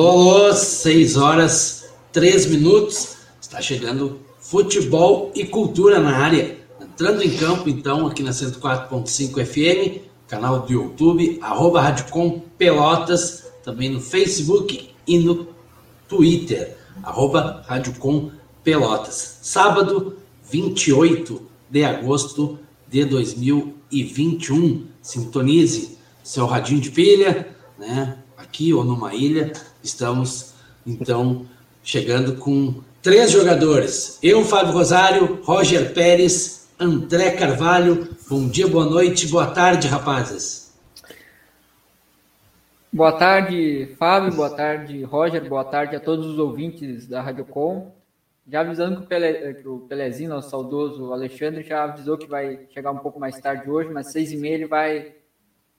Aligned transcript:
Alô, 0.00 0.08
alô, 0.08 0.54
6 0.54 1.18
horas 1.18 1.90
3 2.10 2.46
minutos. 2.46 3.16
Está 3.38 3.60
chegando 3.60 4.18
futebol 4.38 5.30
e 5.34 5.44
cultura 5.44 6.00
na 6.00 6.16
área. 6.16 6.56
Entrando 6.80 7.22
em 7.22 7.36
campo, 7.36 7.68
então, 7.68 8.06
aqui 8.06 8.22
na 8.22 8.30
104.5 8.30 9.44
FM, 9.44 10.00
canal 10.26 10.60
do 10.60 10.72
YouTube, 10.72 11.38
arroba 11.42 11.82
Radicom 11.82 12.40
Pelotas, 12.56 13.44
também 13.62 13.90
no 13.90 14.00
Facebook 14.00 14.88
e 15.06 15.18
no 15.18 15.48
Twitter, 16.08 16.78
arroba 17.02 17.62
Radicom 17.68 18.30
Pelotas. 18.64 19.40
Sábado, 19.42 20.16
28 20.50 21.42
de 21.68 21.84
agosto 21.84 22.58
de 22.88 23.04
2021. 23.04 24.86
Sintonize 25.02 25.98
seu 26.24 26.46
radinho 26.46 26.80
de 26.80 26.90
pilha, 26.90 27.54
né? 27.78 28.16
Aqui 28.38 28.72
ou 28.72 28.82
numa 28.82 29.14
ilha, 29.14 29.52
Estamos, 29.82 30.54
então, 30.86 31.46
chegando 31.82 32.36
com 32.36 32.82
três 33.02 33.30
jogadores. 33.30 34.18
Eu, 34.22 34.44
Fábio 34.44 34.72
Rosário, 34.72 35.40
Roger 35.42 35.94
Pérez, 35.94 36.68
André 36.78 37.32
Carvalho. 37.32 38.08
Bom 38.28 38.48
dia, 38.48 38.66
boa 38.66 38.84
noite, 38.84 39.26
boa 39.28 39.46
tarde, 39.46 39.88
rapazes. 39.88 40.70
Boa 42.92 43.12
tarde, 43.12 43.94
Fábio, 43.98 44.34
boa 44.34 44.50
tarde, 44.50 45.02
Roger, 45.04 45.48
boa 45.48 45.64
tarde 45.64 45.94
a 45.94 46.00
todos 46.00 46.26
os 46.26 46.38
ouvintes 46.38 47.06
da 47.06 47.22
Rádio 47.22 47.44
Com. 47.44 47.92
Já 48.48 48.62
avisando 48.62 48.96
que 48.96 49.04
o, 49.04 49.06
Pele, 49.06 49.54
que 49.54 49.68
o 49.68 49.78
Pelezinho, 49.80 50.30
nosso 50.30 50.50
saudoso 50.50 51.12
Alexandre, 51.12 51.62
já 51.62 51.84
avisou 51.84 52.18
que 52.18 52.26
vai 52.26 52.66
chegar 52.70 52.90
um 52.90 52.98
pouco 52.98 53.20
mais 53.20 53.38
tarde 53.38 53.70
hoje, 53.70 53.90
mas 53.90 54.10
seis 54.10 54.32
e 54.32 54.36
meia 54.36 54.54
ele 54.54 54.66
vai, 54.66 55.14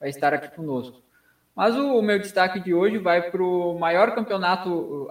vai 0.00 0.08
estar 0.08 0.32
aqui 0.32 0.56
conosco. 0.56 1.02
Mas 1.54 1.76
o, 1.76 2.00
meu 2.00 2.18
destaque 2.18 2.60
de 2.60 2.72
hoje 2.72 2.98
vai 2.98 3.30
para 3.30 3.42
o 3.42 3.78
maior 3.78 4.14
campeonato 4.14 5.10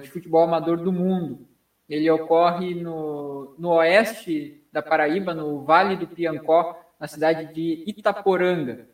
de 0.00 0.10
futebol 0.10 0.44
amador 0.44 0.78
do 0.78 0.90
mundo. 0.90 1.46
Ele 1.88 2.10
ocorre 2.10 2.74
no, 2.74 3.54
no 3.58 3.70
oeste 3.74 4.64
da 4.72 4.80
Paraíba, 4.80 5.34
no 5.34 5.62
Vale 5.62 5.96
do 5.96 6.06
Piancó, 6.06 6.80
na 6.98 7.06
cidade 7.06 7.52
de 7.52 7.84
Itaporanga. 7.86 8.88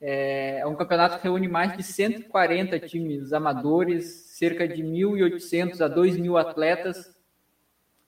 É, 0.00 0.58
é 0.58 0.66
um 0.66 0.76
campeonato 0.76 1.16
que 1.16 1.24
reúne 1.24 1.48
mais 1.48 1.76
de 1.76 1.82
140 1.82 2.78
times 2.80 3.32
amadores, 3.32 4.04
cerca 4.36 4.68
de 4.68 4.82
1.800 4.82 5.80
a 5.80 5.88
2.000 5.88 6.40
atletas. 6.40 7.16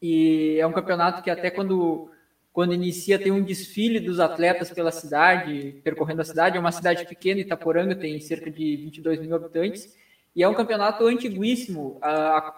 E 0.01 0.59
é 0.61 0.67
um 0.67 0.73
campeonato 0.73 1.23
que 1.23 1.31
até 1.31 1.51
quando 1.51 2.11
quando 2.57 2.73
inicia, 2.73 3.19
tem 3.19 3.31
um 3.31 3.43
desfile 3.43 4.01
dos 4.01 4.19
atletas 4.19 4.71
pela 4.71 4.91
cidade, 4.91 5.79
percorrendo 5.85 6.23
a 6.23 6.25
cidade. 6.25 6.57
É 6.57 6.59
uma 6.59 6.73
cidade 6.73 7.05
pequena, 7.05 7.39
Itaporanga 7.39 7.95
tem 7.95 8.19
cerca 8.19 8.51
de 8.51 8.77
22 8.79 9.21
mil 9.21 9.37
habitantes. 9.37 9.95
E 10.35 10.43
é 10.43 10.49
um 10.49 10.55
campeonato 10.55 11.07
antiguíssimo, 11.07 12.01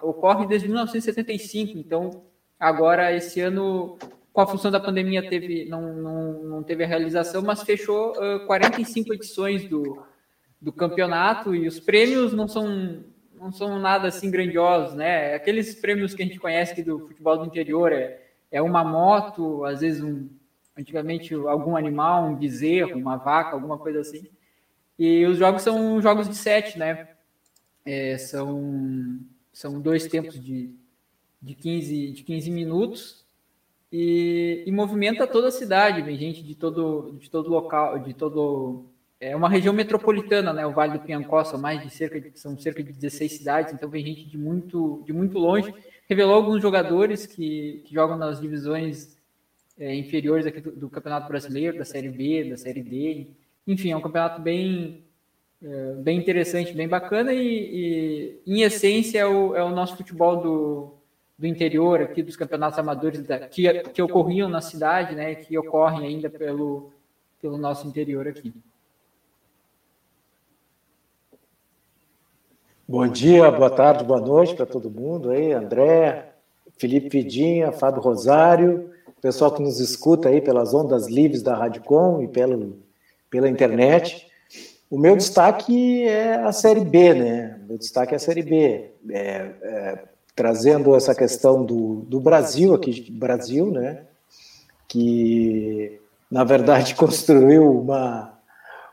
ocorre 0.00 0.46
desde 0.46 0.68
1975. 0.68 1.76
Então, 1.76 2.22
agora, 2.60 3.12
esse 3.12 3.40
ano, 3.40 3.98
com 4.32 4.40
a 4.40 4.46
função 4.46 4.70
da 4.70 4.78
pandemia, 4.78 5.28
teve, 5.28 5.64
não, 5.64 5.92
não, 5.92 6.32
não 6.44 6.62
teve 6.62 6.84
a 6.84 6.86
realização, 6.86 7.42
mas 7.42 7.64
fechou 7.64 8.12
uh, 8.12 8.46
45 8.46 9.14
edições 9.14 9.64
do, 9.64 10.00
do 10.62 10.72
campeonato. 10.72 11.56
E 11.56 11.66
os 11.66 11.80
prêmios 11.80 12.32
não 12.32 12.46
são, 12.46 13.02
não 13.34 13.50
são 13.50 13.80
nada 13.80 14.06
assim 14.06 14.30
grandiosos, 14.30 14.94
né? 14.94 15.34
Aqueles 15.34 15.74
prêmios 15.74 16.14
que 16.14 16.22
a 16.22 16.24
gente 16.24 16.38
conhece 16.38 16.84
do 16.84 17.00
futebol 17.00 17.38
do 17.38 17.46
interior, 17.46 17.92
é 17.92 18.27
é 18.50 18.62
uma 18.62 18.82
moto, 18.82 19.64
às 19.64 19.80
vezes 19.80 20.02
um, 20.02 20.28
antigamente 20.76 21.34
algum 21.34 21.76
animal, 21.76 22.26
um 22.26 22.36
bezerro, 22.36 22.96
uma 22.96 23.16
vaca, 23.16 23.54
alguma 23.54 23.78
coisa 23.78 24.00
assim. 24.00 24.26
E 24.98 25.24
os 25.26 25.38
jogos 25.38 25.62
são 25.62 26.00
jogos 26.00 26.28
de 26.28 26.34
sete, 26.34 26.78
né? 26.78 27.08
É, 27.84 28.18
são, 28.18 29.18
são 29.52 29.80
dois 29.80 30.06
tempos 30.06 30.42
de, 30.42 30.70
de, 31.40 31.54
15, 31.54 32.12
de 32.12 32.22
15 32.22 32.50
minutos 32.50 33.24
e, 33.90 34.64
e 34.66 34.72
movimenta 34.72 35.26
toda 35.26 35.48
a 35.48 35.52
cidade, 35.52 36.02
vem 36.02 36.16
gente 36.16 36.42
de 36.42 36.54
todo, 36.54 37.16
de 37.18 37.30
todo 37.30 37.48
local, 37.48 37.98
de 37.98 38.12
todo. 38.14 38.84
É 39.20 39.34
uma 39.34 39.48
região 39.48 39.74
metropolitana, 39.74 40.52
né? 40.52 40.66
O 40.66 40.72
Vale 40.72 40.98
do 40.98 41.04
Piancó 41.04 41.42
são 41.42 41.58
mais 41.58 41.82
de 41.82 41.90
cerca 41.90 42.20
de, 42.20 42.38
são 42.38 42.56
cerca 42.58 42.82
de 42.82 42.92
16 42.92 43.32
cidades, 43.32 43.74
então 43.74 43.88
vem 43.88 44.04
gente 44.04 44.24
de 44.24 44.38
muito, 44.38 45.02
de 45.04 45.12
muito 45.12 45.38
longe 45.38 45.74
revelou 46.08 46.34
alguns 46.34 46.62
jogadores 46.62 47.26
que, 47.26 47.82
que 47.84 47.94
jogam 47.94 48.16
nas 48.16 48.40
divisões 48.40 49.16
é, 49.78 49.94
inferiores 49.94 50.46
aqui 50.46 50.60
do, 50.60 50.72
do, 50.72 50.90
Campeonato 50.90 51.28
Brasileiro, 51.28 51.78
da 51.78 51.84
Série 51.84 52.08
B, 52.08 52.44
da 52.50 52.56
Série 52.56 52.82
D. 52.82 53.26
Enfim, 53.66 53.90
é 53.90 53.96
um 53.96 54.00
campeonato 54.00 54.40
bem, 54.40 55.04
é, 55.62 55.92
bem 55.94 56.18
interessante, 56.18 56.72
bem 56.72 56.88
bacana 56.88 57.32
e, 57.34 58.40
e 58.46 58.52
em 58.54 58.62
essência, 58.62 59.18
é 59.18 59.26
o, 59.26 59.54
é 59.54 59.62
o, 59.62 59.70
nosso 59.70 59.96
futebol 59.96 60.36
do, 60.40 60.94
do 61.38 61.46
interior 61.46 62.00
aqui, 62.00 62.22
dos 62.22 62.36
campeonatos 62.36 62.78
amadores 62.78 63.22
da, 63.22 63.40
que, 63.40 63.70
que 63.90 64.02
ocorriam 64.02 64.48
na 64.48 64.62
cidade, 64.62 65.14
né, 65.14 65.34
que 65.34 65.56
ocorrem 65.58 66.08
ainda 66.08 66.30
pelo, 66.30 66.90
pelo 67.40 67.58
nosso 67.58 67.86
interior 67.86 68.26
aqui. 68.26 68.52
Bom 72.90 73.06
dia, 73.06 73.50
boa 73.50 73.68
tarde, 73.68 74.02
boa 74.02 74.18
noite 74.18 74.54
para 74.54 74.64
todo 74.64 74.90
mundo 74.90 75.28
aí, 75.30 75.52
André, 75.52 76.30
Felipe 76.78 77.10
Vidinha, 77.10 77.70
Fábio 77.70 78.00
Rosário, 78.00 78.90
pessoal 79.20 79.52
que 79.52 79.60
nos 79.60 79.78
escuta 79.78 80.30
aí 80.30 80.40
pelas 80.40 80.72
ondas 80.72 81.06
livres 81.06 81.42
da 81.42 81.54
Radicom 81.54 82.22
e 82.22 82.28
pelo, 82.28 82.78
pela 83.28 83.46
internet. 83.46 84.26
O 84.90 84.98
meu 84.98 85.14
destaque 85.14 86.04
é 86.04 86.36
a 86.36 86.50
Série 86.50 86.82
B, 86.82 87.12
né? 87.12 87.60
O 87.62 87.68
meu 87.68 87.78
destaque 87.78 88.14
é 88.14 88.16
a 88.16 88.18
Série 88.18 88.42
B, 88.42 88.90
é, 89.10 89.50
é, 89.60 90.04
trazendo 90.34 90.96
essa 90.96 91.14
questão 91.14 91.62
do, 91.66 91.96
do 92.08 92.18
Brasil, 92.18 92.72
aqui, 92.72 93.10
Brasil, 93.10 93.70
né? 93.70 94.04
Que, 94.88 96.00
na 96.30 96.42
verdade, 96.42 96.94
construiu 96.96 97.70
uma 97.70 98.37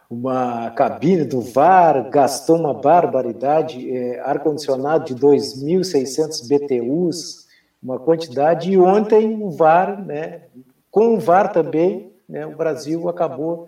uma 0.10 0.70
cabine 0.72 1.26
do 1.26 1.42
VAR, 1.42 2.10
gastou 2.10 2.58
uma 2.58 2.74
barbaridade, 2.74 3.90
é, 3.90 4.20
ar-condicionado 4.20 5.06
de 5.06 5.16
2.600 5.16 6.48
BTUs, 6.48 7.46
uma 7.82 8.00
quantidade, 8.00 8.72
e 8.72 8.78
ontem 8.78 9.42
o 9.42 9.50
VAR, 9.50 10.04
né, 10.06 10.44
com 10.92 11.16
o 11.16 11.20
VAR 11.20 11.52
também, 11.52 12.12
né, 12.28 12.46
o 12.46 12.56
Brasil 12.56 13.10
acabou 13.10 13.68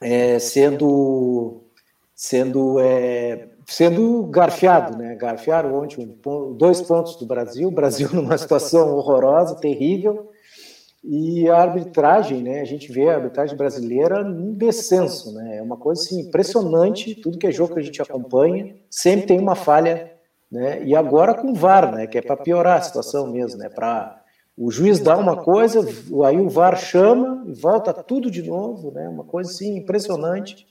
é, 0.00 0.38
sendo, 0.38 1.62
sendo, 2.14 2.80
é, 2.80 3.48
sendo 3.66 4.24
garfiado, 4.24 4.96
né, 4.96 5.14
garfiaram 5.14 5.74
ontem 5.74 6.18
dois 6.56 6.80
pontos 6.80 7.16
do 7.16 7.26
Brasil, 7.26 7.68
o 7.68 7.72
Brasil 7.72 8.08
numa 8.12 8.36
situação 8.38 8.94
horrorosa, 8.96 9.56
terrível, 9.56 10.31
e 11.04 11.48
a 11.48 11.56
arbitragem, 11.56 12.42
né, 12.42 12.60
a 12.60 12.64
gente 12.64 12.92
vê 12.92 13.08
a 13.08 13.16
arbitragem 13.16 13.56
brasileira 13.56 14.20
em 14.20 14.54
descenso, 14.54 15.32
né, 15.34 15.56
é 15.56 15.62
uma 15.62 15.76
coisa 15.76 16.00
assim, 16.00 16.20
impressionante, 16.20 17.14
tudo 17.16 17.38
que 17.38 17.46
é 17.46 17.50
jogo 17.50 17.74
que 17.74 17.80
a 17.80 17.82
gente 17.82 18.00
acompanha, 18.00 18.76
sempre 18.88 19.26
tem 19.26 19.40
uma 19.40 19.56
falha, 19.56 20.12
né, 20.50 20.82
e 20.84 20.94
agora 20.94 21.34
com 21.34 21.50
o 21.50 21.54
VAR, 21.54 21.92
né, 21.92 22.06
que 22.06 22.18
é 22.18 22.22
para 22.22 22.36
piorar 22.36 22.78
a 22.78 22.82
situação 22.82 23.26
mesmo, 23.26 23.58
né, 23.58 23.68
para 23.68 24.22
o 24.56 24.70
juiz 24.70 25.00
dar 25.00 25.18
uma 25.18 25.36
coisa, 25.36 25.80
aí 26.24 26.38
o 26.38 26.48
VAR 26.48 26.76
chama 26.78 27.42
e 27.48 27.52
volta 27.52 27.92
tudo 27.92 28.30
de 28.30 28.42
novo, 28.42 28.92
né, 28.92 29.08
uma 29.08 29.24
coisa 29.24 29.50
assim, 29.50 29.76
impressionante, 29.76 30.68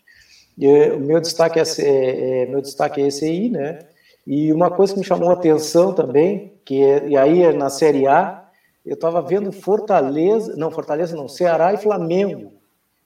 e, 0.57 0.91
o 0.91 0.99
meu 0.99 1.19
destaque 1.19 1.59
é, 1.59 1.63
é, 1.63 2.43
é, 2.43 2.45
meu 2.45 2.61
destaque 2.61 3.01
é 3.01 3.07
esse 3.07 3.25
aí, 3.25 3.49
né, 3.49 3.79
e 4.25 4.53
uma 4.53 4.71
coisa 4.71 4.93
que 4.93 4.99
me 4.99 5.05
chamou 5.05 5.29
a 5.29 5.33
atenção 5.33 5.93
também, 5.93 6.53
que 6.63 6.81
é, 6.81 7.07
e 7.09 7.17
aí 7.17 7.43
é 7.43 7.51
na 7.51 7.69
Série 7.69 8.07
A, 8.07 8.40
eu 8.85 8.95
estava 8.95 9.21
vendo 9.21 9.51
Fortaleza, 9.51 10.55
não, 10.55 10.71
Fortaleza 10.71 11.15
não, 11.15 11.27
Ceará 11.27 11.73
e 11.73 11.77
Flamengo. 11.77 12.53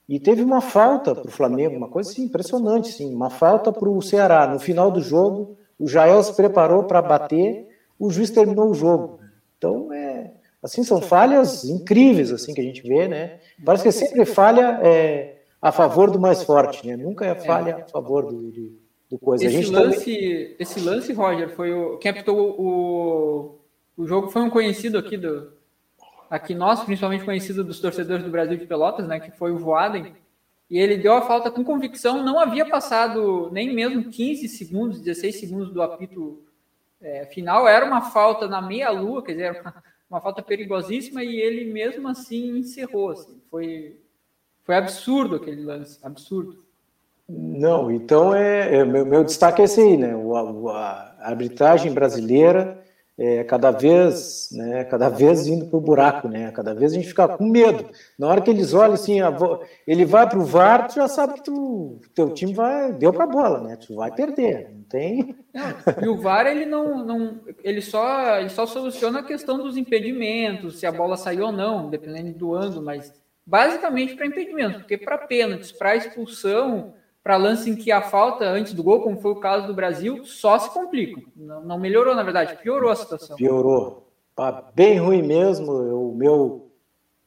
E 0.07 0.19
teve 0.19 0.43
uma 0.43 0.61
falta 0.61 1.15
para 1.15 1.27
o 1.27 1.31
Flamengo, 1.31 1.75
uma 1.75 1.89
coisa 1.89 2.11
assim, 2.11 2.23
impressionante, 2.23 2.91
sim, 2.91 3.13
uma 3.13 3.29
falta 3.29 3.71
para 3.71 3.89
o 3.89 4.01
Ceará. 4.01 4.47
No 4.47 4.59
final 4.59 4.91
do 4.91 5.01
jogo, 5.01 5.57
o 5.79 5.87
Jael 5.87 6.21
se 6.23 6.33
preparou 6.35 6.83
para 6.83 7.01
bater, 7.01 7.67
o 7.99 8.09
juiz 8.09 8.29
terminou 8.29 8.69
o 8.69 8.75
jogo. 8.75 9.19
Então, 9.57 9.91
é, 9.91 10.31
assim, 10.61 10.83
são 10.83 11.01
falhas 11.01 11.63
incríveis 11.65 12.31
assim 12.31 12.53
que 12.53 12.61
a 12.61 12.63
gente 12.63 12.81
vê, 12.83 13.07
né? 13.07 13.39
Parece 13.63 13.83
que 13.83 13.89
é 13.89 13.91
sempre 13.91 14.25
falha 14.25 14.79
é, 14.83 15.37
a 15.61 15.71
favor 15.71 16.11
do 16.11 16.19
mais 16.19 16.43
forte, 16.43 16.85
né? 16.85 16.95
Nunca 16.95 17.25
é 17.25 17.33
falha 17.33 17.77
a 17.77 17.89
favor 17.89 18.25
do, 18.25 18.51
do, 18.51 18.79
do 19.09 19.17
coisa. 19.17 19.43
Esse 19.45 19.71
lance, 19.71 19.99
também... 19.99 20.55
esse 20.59 20.79
lance, 20.79 21.13
Roger, 21.13 21.49
foi 21.49 21.73
o 21.73 21.97
quem 21.97 22.11
apitou 22.11 22.37
o, 22.37 23.59
o 23.97 24.05
jogo 24.05 24.29
foi 24.29 24.43
um 24.43 24.49
conhecido 24.51 24.99
aqui 24.99 25.17
do, 25.17 25.51
aqui 26.29 26.53
nós, 26.53 26.83
principalmente 26.83 27.25
conhecido 27.25 27.63
dos 27.63 27.79
torcedores 27.79 28.23
do 28.23 28.31
Brasil 28.31 28.57
de 28.57 28.65
Pelotas, 28.65 29.07
né, 29.07 29.19
que 29.19 29.31
foi 29.31 29.51
o 29.51 29.57
Voaden, 29.57 30.13
e 30.69 30.79
ele 30.79 30.97
deu 30.97 31.13
a 31.13 31.21
falta 31.21 31.51
com 31.51 31.63
convicção, 31.63 32.23
não 32.23 32.39
havia 32.39 32.67
passado 32.67 33.49
nem 33.51 33.73
mesmo 33.73 34.09
15 34.09 34.47
segundos, 34.47 34.99
16 34.99 35.39
segundos 35.39 35.71
do 35.71 35.81
apito 35.81 36.43
é, 37.01 37.25
final, 37.25 37.67
era 37.67 37.85
uma 37.85 38.01
falta 38.01 38.47
na 38.47 38.61
meia-lua, 38.61 39.23
quer 39.23 39.33
dizer, 39.33 39.61
uma, 39.61 39.83
uma, 40.09 40.21
falta 40.21 40.41
perigosíssima, 40.41 41.23
e 41.23 41.39
ele 41.39 41.71
mesmo 41.71 42.07
assim 42.07 42.57
encerrou, 42.57 43.11
assim, 43.11 43.39
foi, 43.49 43.99
foi 44.63 44.75
absurdo 44.75 45.35
aquele 45.35 45.63
lance, 45.63 45.99
absurdo. 46.01 46.65
Não, 47.27 47.91
então 47.91 48.35
é, 48.35 48.77
é 48.77 48.85
meu, 48.85 49.05
meu, 49.05 49.23
destaque 49.23 49.61
é 49.61 49.65
esse 49.65 49.81
aí, 49.81 49.97
né? 49.97 50.15
O, 50.15 50.35
a, 50.69 51.15
a 51.19 51.29
arbitragem 51.29 51.91
brasileira 51.91 52.84
é, 53.17 53.45
cada 53.45 53.71
vez, 53.71 54.49
né, 54.51 54.83
cada 54.83 55.07
vez 55.07 55.47
indo 55.47 55.67
para 55.67 55.77
o 55.77 55.81
buraco, 55.81 56.27
né? 56.27 56.51
Cada 56.51 56.73
vez 56.73 56.91
a 56.91 56.95
gente 56.95 57.07
fica 57.07 57.27
com 57.29 57.45
medo. 57.47 57.89
Na 58.19 58.27
hora 58.27 58.41
que 58.41 58.49
eles 58.49 58.73
olham 58.73 58.93
assim, 58.93 59.19
ele 59.87 60.03
vai 60.03 60.27
para 60.27 60.37
o 60.37 60.43
VAR, 60.43 60.87
tu 60.87 60.95
já 60.95 61.07
sabe 61.07 61.35
que 61.35 61.43
tu, 61.43 62.01
teu 62.13 62.31
time 62.31 62.53
vai 62.53 62.91
deu 62.91 63.13
para 63.13 63.23
a 63.23 63.27
bola, 63.27 63.61
né? 63.61 63.77
Tu 63.77 63.95
vai 63.95 64.13
perder, 64.13 64.69
não 64.73 64.83
tem. 64.83 65.35
e 66.03 66.07
o 66.09 66.17
VAR 66.17 66.45
ele 66.47 66.65
não, 66.65 67.05
não, 67.05 67.39
ele 67.63 67.81
só, 67.81 68.37
ele 68.37 68.49
só 68.49 68.65
soluciona 68.65 69.19
a 69.19 69.23
questão 69.23 69.57
dos 69.57 69.77
impedimentos, 69.77 70.79
se 70.79 70.85
a 70.85 70.91
bola 70.91 71.15
saiu 71.15 71.45
ou 71.45 71.51
não, 71.53 71.89
dependendo 71.89 72.37
do 72.37 72.53
ângulo, 72.53 72.83
mas 72.83 73.13
basicamente 73.45 74.15
para 74.15 74.27
impedimento, 74.27 74.79
porque 74.79 74.97
para 74.97 75.19
pênaltis, 75.19 75.71
para 75.71 75.95
expulsão 75.95 76.93
para 77.25 77.37
lance 77.37 77.71
em 77.71 77.75
que 77.75 77.91
a 77.91 78.03
falta 78.03 78.45
antes 78.45 78.71
do 78.75 78.83
gol, 78.83 79.01
como 79.01 79.19
foi 79.19 79.31
o 79.31 79.39
caso 79.39 79.65
do 79.65 79.73
Brasil, 79.73 80.23
só 80.25 80.59
se 80.59 80.71
complica. 80.71 81.19
Não, 81.35 81.65
não 81.65 81.79
melhorou, 81.79 82.13
na 82.13 82.21
verdade, 82.21 82.55
piorou 82.61 82.91
a 82.91 82.95
situação. 82.95 83.35
Piorou. 83.35 84.11
Tá 84.35 84.63
bem 84.75 84.99
ruim 84.99 85.23
mesmo. 85.23 85.71
O 85.71 86.13
meu, 86.13 86.71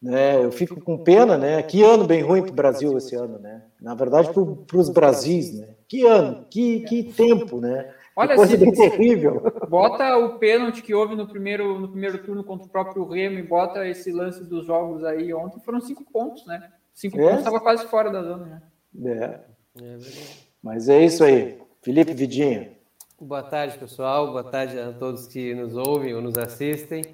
né, 0.00 0.36
eu 0.36 0.52
fico 0.52 0.80
com 0.80 1.02
pena, 1.02 1.36
né? 1.36 1.60
Que 1.64 1.82
ano 1.82 2.06
bem 2.06 2.22
ruim 2.22 2.42
para 2.42 2.52
o 2.52 2.54
Brasil 2.54 2.96
esse 2.96 3.16
ano, 3.16 3.40
né? 3.40 3.64
Na 3.80 3.96
verdade, 3.96 4.30
para 4.32 4.78
os 4.78 4.88
Brasis, 4.88 5.58
né? 5.58 5.74
Que 5.88 6.06
ano, 6.06 6.46
que, 6.48 6.82
que 6.82 7.02
tempo, 7.02 7.60
né? 7.60 7.92
Olha, 8.14 8.36
coisa 8.36 8.56
bem 8.56 8.70
terrível. 8.70 9.42
Bota 9.68 10.16
o 10.16 10.38
pênalti 10.38 10.80
que 10.80 10.94
houve 10.94 11.16
no 11.16 11.26
primeiro, 11.26 11.76
no 11.80 11.88
primeiro 11.88 12.22
turno 12.22 12.44
contra 12.44 12.68
o 12.68 12.70
próprio 12.70 13.04
Remo 13.04 13.40
e 13.40 13.42
bota 13.42 13.84
esse 13.84 14.12
lance 14.12 14.44
dos 14.44 14.64
jogos 14.64 15.02
aí 15.02 15.34
ontem, 15.34 15.58
foram 15.58 15.80
cinco 15.80 16.04
pontos, 16.04 16.46
né? 16.46 16.70
Cinco 16.94 17.18
é. 17.18 17.24
pontos 17.24 17.38
estava 17.38 17.58
quase 17.58 17.84
fora 17.88 18.12
da 18.12 18.22
zona, 18.22 18.62
né? 18.94 19.42
É. 19.44 19.57
É 19.80 19.98
Mas 20.62 20.88
é 20.88 21.04
isso 21.04 21.22
aí. 21.22 21.56
Felipe 21.82 22.12
Vidinha. 22.12 22.70
Boa 23.20 23.42
tarde, 23.42 23.78
pessoal. 23.78 24.26
Boa 24.32 24.42
tarde 24.42 24.78
a 24.78 24.92
todos 24.92 25.28
que 25.28 25.54
nos 25.54 25.76
ouvem 25.76 26.14
ou 26.14 26.20
nos 26.20 26.36
assistem. 26.36 27.04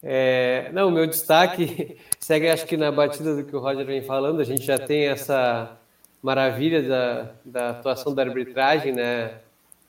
É, 0.00 0.70
não, 0.72 0.88
o 0.88 0.92
meu 0.92 1.08
destaque 1.08 1.98
segue, 2.20 2.48
acho 2.48 2.66
que 2.66 2.76
na 2.76 2.92
batida 2.92 3.34
do 3.34 3.44
que 3.44 3.54
o 3.54 3.58
Roger 3.58 3.84
vem 3.84 4.00
falando, 4.00 4.40
a 4.40 4.44
gente 4.44 4.62
já 4.62 4.78
tem 4.78 5.06
essa 5.08 5.76
maravilha 6.22 6.82
da, 6.88 7.30
da 7.44 7.70
atuação 7.70 8.14
da 8.14 8.22
arbitragem, 8.22 8.92
né? 8.92 9.38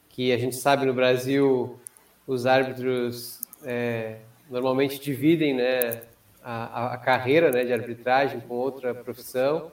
Que 0.10 0.32
a 0.32 0.38
gente 0.38 0.56
sabe 0.56 0.88
no 0.88 0.94
Brasil 0.94 1.80
os 2.26 2.48
árbitros 2.48 3.40
é, 3.64 4.18
normalmente 4.50 5.00
dividem, 5.00 5.54
né? 5.54 6.02
A, 6.44 6.94
a, 6.94 6.98
carreira 6.98 7.52
né, 7.52 7.66
de 7.66 7.74
arbitragem 7.74 8.40
com 8.40 8.56
outra 8.56 8.96
profissão 8.96 9.72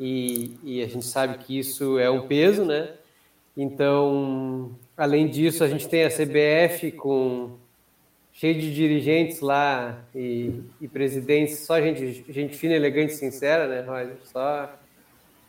e, 0.00 0.56
e, 0.64 0.82
a 0.82 0.88
gente 0.88 1.04
sabe 1.04 1.36
que 1.38 1.58
isso 1.58 1.98
é 1.98 2.10
um 2.10 2.26
peso, 2.26 2.64
né? 2.64 2.94
Então, 3.54 4.74
além 4.96 5.28
disso, 5.28 5.62
a 5.62 5.68
gente 5.68 5.86
tem 5.86 6.04
a 6.04 6.08
CBF 6.08 6.92
com 6.92 7.50
cheio 8.32 8.58
de 8.58 8.74
dirigentes 8.74 9.40
lá 9.40 10.02
e, 10.14 10.62
e 10.80 10.88
presidentes, 10.88 11.66
só 11.66 11.78
gente, 11.78 12.24
gente 12.30 12.56
fina, 12.56 12.72
elegante 12.72 13.12
e 13.12 13.16
sincera, 13.16 13.68
né, 13.68 13.82
Roger? 13.82 14.16
Só, 14.24 14.72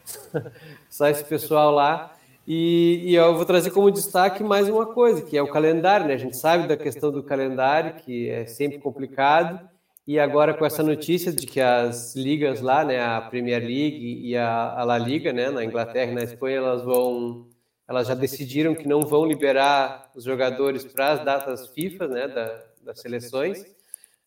só 0.90 1.08
esse 1.08 1.24
pessoal 1.24 1.72
lá. 1.72 2.14
E, 2.46 3.04
e, 3.06 3.16
eu 3.16 3.34
vou 3.34 3.46
trazer 3.46 3.72
como 3.72 3.90
destaque 3.90 4.44
mais 4.44 4.68
uma 4.68 4.86
coisa, 4.86 5.22
que 5.22 5.38
é 5.38 5.42
o 5.42 5.48
calendário, 5.48 6.08
né? 6.08 6.16
A 6.16 6.18
gente 6.18 6.36
sabe 6.36 6.68
da 6.68 6.76
questão 6.76 7.10
do 7.10 7.24
calendário, 7.24 7.94
que 8.04 8.30
é 8.30 8.46
sempre 8.46 8.80
complicado, 8.80 9.71
e 10.12 10.20
agora 10.20 10.54
com 10.54 10.66
essa 10.66 10.84
notícia 10.84 11.32
de 11.32 11.48
que 11.48 11.62
as 11.62 12.18
ligas 12.18 12.60
lá, 12.60 12.84
né, 12.84 13.02
a 13.02 13.22
Premier 13.22 13.62
League 13.62 14.20
e 14.22 14.36
a, 14.36 14.84
La 14.84 14.98
Liga, 14.98 15.32
né, 15.32 15.50
na 15.50 15.64
Inglaterra 15.64 16.12
e 16.12 16.16
na 16.16 16.24
Espanha, 16.24 16.58
elas 16.58 16.84
vão, 16.84 17.48
elas 17.88 18.10
já 18.10 18.14
decidiram 18.14 18.76
que 18.76 18.86
não 18.86 19.04
vão 19.04 19.26
liberar 19.26 20.12
os 20.14 20.26
jogadores 20.26 20.84
para 20.84 21.12
as 21.12 21.24
datas 21.24 21.68
FIFA, 21.68 22.08
né, 22.10 22.28
da, 22.28 22.62
das 22.84 23.00
seleções. 23.00 23.66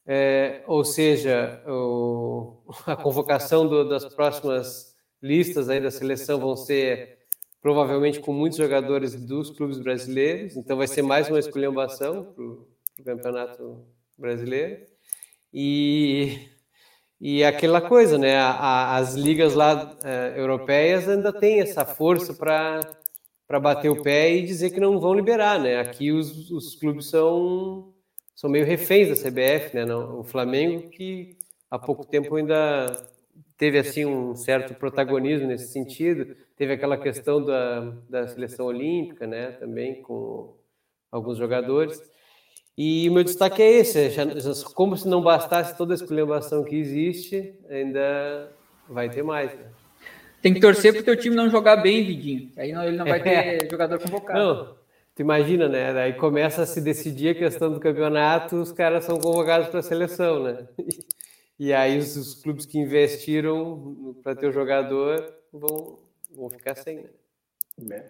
É, 0.07 0.63
ou 0.67 0.87
seja, 0.87 1.63
o, 1.67 2.63
a 2.87 2.97
convocação 2.97 3.69
do, 3.69 3.87
das 3.87 4.07
próximas 4.07 4.97
listas 5.23 5.69
aí 5.69 5.83
da 5.83 5.91
seleção 5.91 6.41
vão 6.41 6.57
ser 6.57 7.19
provavelmente 7.61 8.21
com 8.21 8.33
muitos 8.33 8.57
jogadores 8.57 9.15
dos 9.15 9.51
clubes 9.51 9.79
brasileiros, 9.79 10.57
então 10.57 10.79
vai 10.79 10.87
ser 10.87 11.03
mais 11.03 11.29
uma 11.29 11.39
esculhambação 11.39 12.25
para 12.25 12.43
o 12.43 12.67
campeonato 13.05 13.85
brasileiro. 14.17 14.94
E, 15.55 16.49
e 17.21 17.45
aquela 17.45 17.81
coisa, 17.81 18.19
né? 18.19 18.37
A, 18.37 18.97
as 18.97 19.15
ligas 19.15 19.55
lá 19.55 19.97
uh, 20.03 20.37
europeias 20.37 21.09
ainda 21.09 21.33
têm 21.33 21.61
essa 21.61 21.85
força 21.87 22.35
para 22.35 22.81
para 23.47 23.61
bater 23.61 23.91
o 23.91 24.03
pé 24.03 24.35
e 24.35 24.43
dizer 24.43 24.71
que 24.71 24.81
não 24.81 24.99
vão 24.99 25.15
liberar, 25.15 25.61
né? 25.61 25.79
Aqui 25.79 26.11
os, 26.11 26.51
os 26.51 26.75
clubes 26.75 27.07
são 27.07 27.93
são 28.35 28.51
meio 28.51 28.65
reféns 28.65 29.09
da 29.09 29.15
CBF, 29.15 29.77
né? 29.77 29.85
Não, 29.85 30.21
o 30.21 30.25
Flamengo 30.25 30.89
que 30.91 31.37
há 31.71 31.79
pouco 31.79 32.05
tempo 32.05 32.35
ainda 32.35 32.87
teve 33.57 33.79
assim 33.79 34.05
um 34.05 34.35
certo 34.35 34.75
protagonismo 34.75 35.47
nesse 35.47 35.69
sentido, 35.69 36.35
teve 36.57 36.73
aquela 36.73 36.97
questão 36.97 37.45
da, 37.45 37.81
da 38.09 38.27
seleção 38.27 38.67
olímpica, 38.67 39.27
né? 39.27 39.53
Também 39.53 40.03
com 40.03 40.57
alguns 41.13 41.39
jogadores. 41.39 42.03
E 42.77 43.09
o 43.09 43.13
meu 43.13 43.23
destaque 43.23 43.63
é 43.63 43.71
esse, 43.71 44.11
como 44.75 44.97
se 44.97 45.07
não 45.07 45.23
bastasse 45.23 45.77
toda 45.77 45.95
a 45.95 45.97
esculhambação 45.97 46.65
que 46.65 46.75
existe, 46.75 47.55
ainda 47.71 48.51
vai 48.89 49.09
ter 49.09 49.23
mais. 49.23 49.55
Né? 49.55 49.67
Tem 50.43 50.53
que 50.53 50.61
torcer 50.61 50.93
para 50.93 51.01
o 51.01 51.05
teu 51.05 51.17
time 51.17 51.37
não 51.37 51.49
jogar 51.49 51.77
bem, 51.77 52.05
Vidinho. 52.05 52.51
Aí 52.57 52.73
não, 52.73 52.85
ele 52.85 52.97
não 52.97 53.07
vai 53.07 53.23
ter 53.23 53.31
é. 53.31 53.69
jogador 53.71 53.99
convocado. 54.01 54.39
Não, 54.39 54.77
tu 55.15 55.23
imagina, 55.23 55.69
né? 55.69 55.93
Daí 55.93 56.15
começa 56.15 56.63
a 56.63 56.67
se 56.67 56.81
decidir 56.81 57.29
a 57.29 57.35
questão 57.35 57.73
do 57.73 57.79
campeonato, 57.79 58.57
os 58.57 58.73
caras 58.73 59.05
são 59.05 59.19
convocados 59.19 59.69
para 59.69 59.81
a 59.81 59.83
seleção, 59.83 60.43
né? 60.43 60.67
E 61.57 61.73
aí 61.73 61.97
os, 61.99 62.17
os 62.17 62.35
clubes 62.35 62.67
que 62.67 62.77
investiram 62.81 64.17
para 64.25 64.35
ter 64.35 64.49
o 64.49 64.53
jogador 64.53 65.33
vão, 65.53 66.01
vão 66.35 66.51
ficar 66.51 66.75
sem, 66.75 67.05
né? 67.79 68.07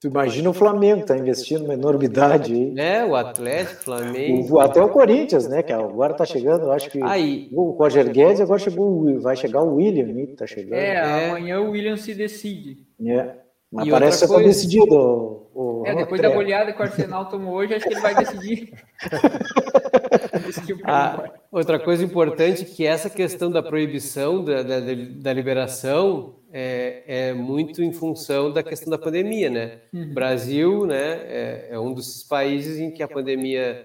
É. 0.00 0.08
Tu 0.08 0.08
imagina 0.08 0.48
o 0.48 0.54
Flamengo 0.54 1.04
tá 1.04 1.16
investindo 1.16 1.64
uma 1.64 1.74
enormidade 1.74 2.54
aí. 2.54 2.74
É, 2.78 3.04
o 3.04 3.14
Atlético, 3.14 3.84
Flamengo. 3.84 4.54
O, 4.54 4.60
até 4.60 4.82
o 4.82 4.88
Corinthians, 4.88 5.46
né? 5.46 5.62
Que 5.62 5.72
agora 5.72 6.14
tá 6.14 6.24
chegando, 6.24 6.70
acho 6.72 6.88
que 6.88 7.02
aí, 7.02 7.50
o 7.52 7.72
Roger 7.72 8.10
Guedes 8.10 8.40
agora 8.40 8.58
chegou, 8.58 9.20
vai 9.20 9.36
chegar 9.36 9.62
o 9.62 9.76
William? 9.76 10.34
Tá 10.36 10.46
chegando. 10.46 10.74
É, 10.74 10.94
é, 10.94 11.28
amanhã 11.28 11.60
o 11.60 11.72
William 11.72 11.96
se 11.96 12.14
decide. 12.14 12.78
É. 13.04 13.34
Mas 13.70 13.86
e 13.86 13.90
parece 13.90 14.26
que 14.26 14.32
tá 14.32 14.38
decidido. 14.40 14.94
O, 14.94 15.82
o, 15.82 15.86
é, 15.86 15.94
depois 15.94 16.20
da 16.20 16.30
goleada 16.30 16.72
que 16.72 16.80
o 16.80 16.82
Arsenal 16.82 17.28
tomou 17.28 17.54
hoje, 17.54 17.74
acho 17.74 17.86
que 17.86 17.92
ele 17.92 18.00
vai 18.00 18.14
decidir. 18.14 18.72
ah, 20.84 21.30
outra 21.52 21.78
coisa 21.78 22.02
importante 22.02 22.64
que 22.64 22.84
essa 22.86 23.08
questão 23.08 23.50
da 23.50 23.62
proibição 23.62 24.42
da, 24.42 24.62
da, 24.62 24.80
da 24.80 25.32
liberação 25.32 26.39
é, 26.52 27.02
é, 27.06 27.32
muito 27.32 27.82
em 27.82 27.92
função 27.92 28.52
da 28.52 28.62
questão 28.62 28.90
da 28.90 28.98
pandemia, 28.98 29.48
né? 29.48 29.78
Uhum. 29.92 30.12
Brasil, 30.12 30.86
né, 30.86 31.20
é, 31.24 31.68
é, 31.70 31.78
um 31.78 31.92
dos 31.92 32.22
países 32.24 32.78
em 32.78 32.90
que 32.90 33.02
a 33.02 33.08
pandemia 33.08 33.84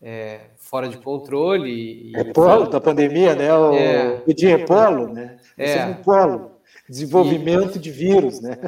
é 0.00 0.40
fora 0.56 0.88
de 0.88 0.96
controle. 0.98 2.10
E, 2.10 2.16
é 2.16 2.24
polo 2.24 2.66
da 2.68 2.80
pandemia, 2.80 3.34
né? 3.34 3.54
O, 3.54 3.74
é, 3.74 4.22
o 4.26 4.34
dia 4.34 4.54
é 4.54 4.58
polo, 4.58 5.12
né? 5.12 5.36
É. 5.56 5.78
é 5.78 5.86
um 5.86 5.94
polo. 5.94 6.56
Desenvolvimento 6.88 7.76
e, 7.76 7.80
de 7.80 7.90
vírus, 7.90 8.40
né? 8.40 8.58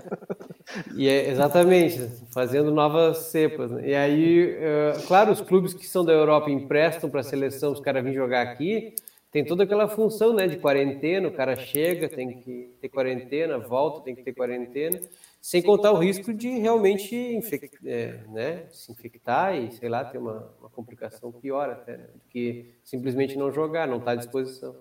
E 0.97 1.09
é, 1.09 1.31
exatamente, 1.31 2.11
fazendo 2.33 2.71
novas 2.71 3.19
cepas. 3.29 3.71
Né? 3.71 3.89
E 3.91 3.95
aí, 3.95 4.57
uh, 4.57 5.07
claro, 5.07 5.33
os 5.33 5.41
clubes 5.41 5.73
que 5.73 5.87
são 5.87 6.05
da 6.05 6.13
Europa 6.13 6.51
emprestam 6.51 7.09
para 7.09 7.21
a 7.21 7.25
seleção 7.25 7.73
os 7.73 7.81
caras 7.81 8.03
virem 8.03 8.19
jogar 8.19 8.43
aqui, 8.43 8.95
tem 9.31 9.45
toda 9.45 9.65
aquela 9.65 9.89
função 9.89 10.33
né, 10.33 10.47
de 10.47 10.57
quarentena, 10.57 11.29
o 11.29 11.33
cara 11.33 11.55
chega, 11.55 12.09
tem 12.09 12.41
que 12.41 12.75
ter 12.81 12.89
quarentena, 12.89 13.59
volta, 13.59 14.01
tem 14.01 14.15
que 14.15 14.23
ter 14.23 14.33
quarentena, 14.33 14.99
sem 15.41 15.63
contar 15.63 15.93
o 15.93 15.99
risco 15.99 16.33
de 16.33 16.49
realmente 16.49 17.15
infect, 17.15 17.79
é, 17.87 18.25
né, 18.29 18.67
se 18.73 18.91
infectar 18.91 19.55
e, 19.55 19.71
sei 19.73 19.89
lá, 19.89 20.03
ter 20.05 20.17
uma, 20.17 20.51
uma 20.59 20.71
complicação 20.71 21.31
pior 21.31 21.69
até, 21.69 21.99
né, 21.99 22.07
do 22.15 22.21
que 22.31 22.75
simplesmente 22.83 23.37
não 23.37 23.53
jogar, 23.53 23.87
não 23.87 23.99
estar 23.99 24.07
tá 24.07 24.13
à 24.13 24.17
disposição. 24.17 24.75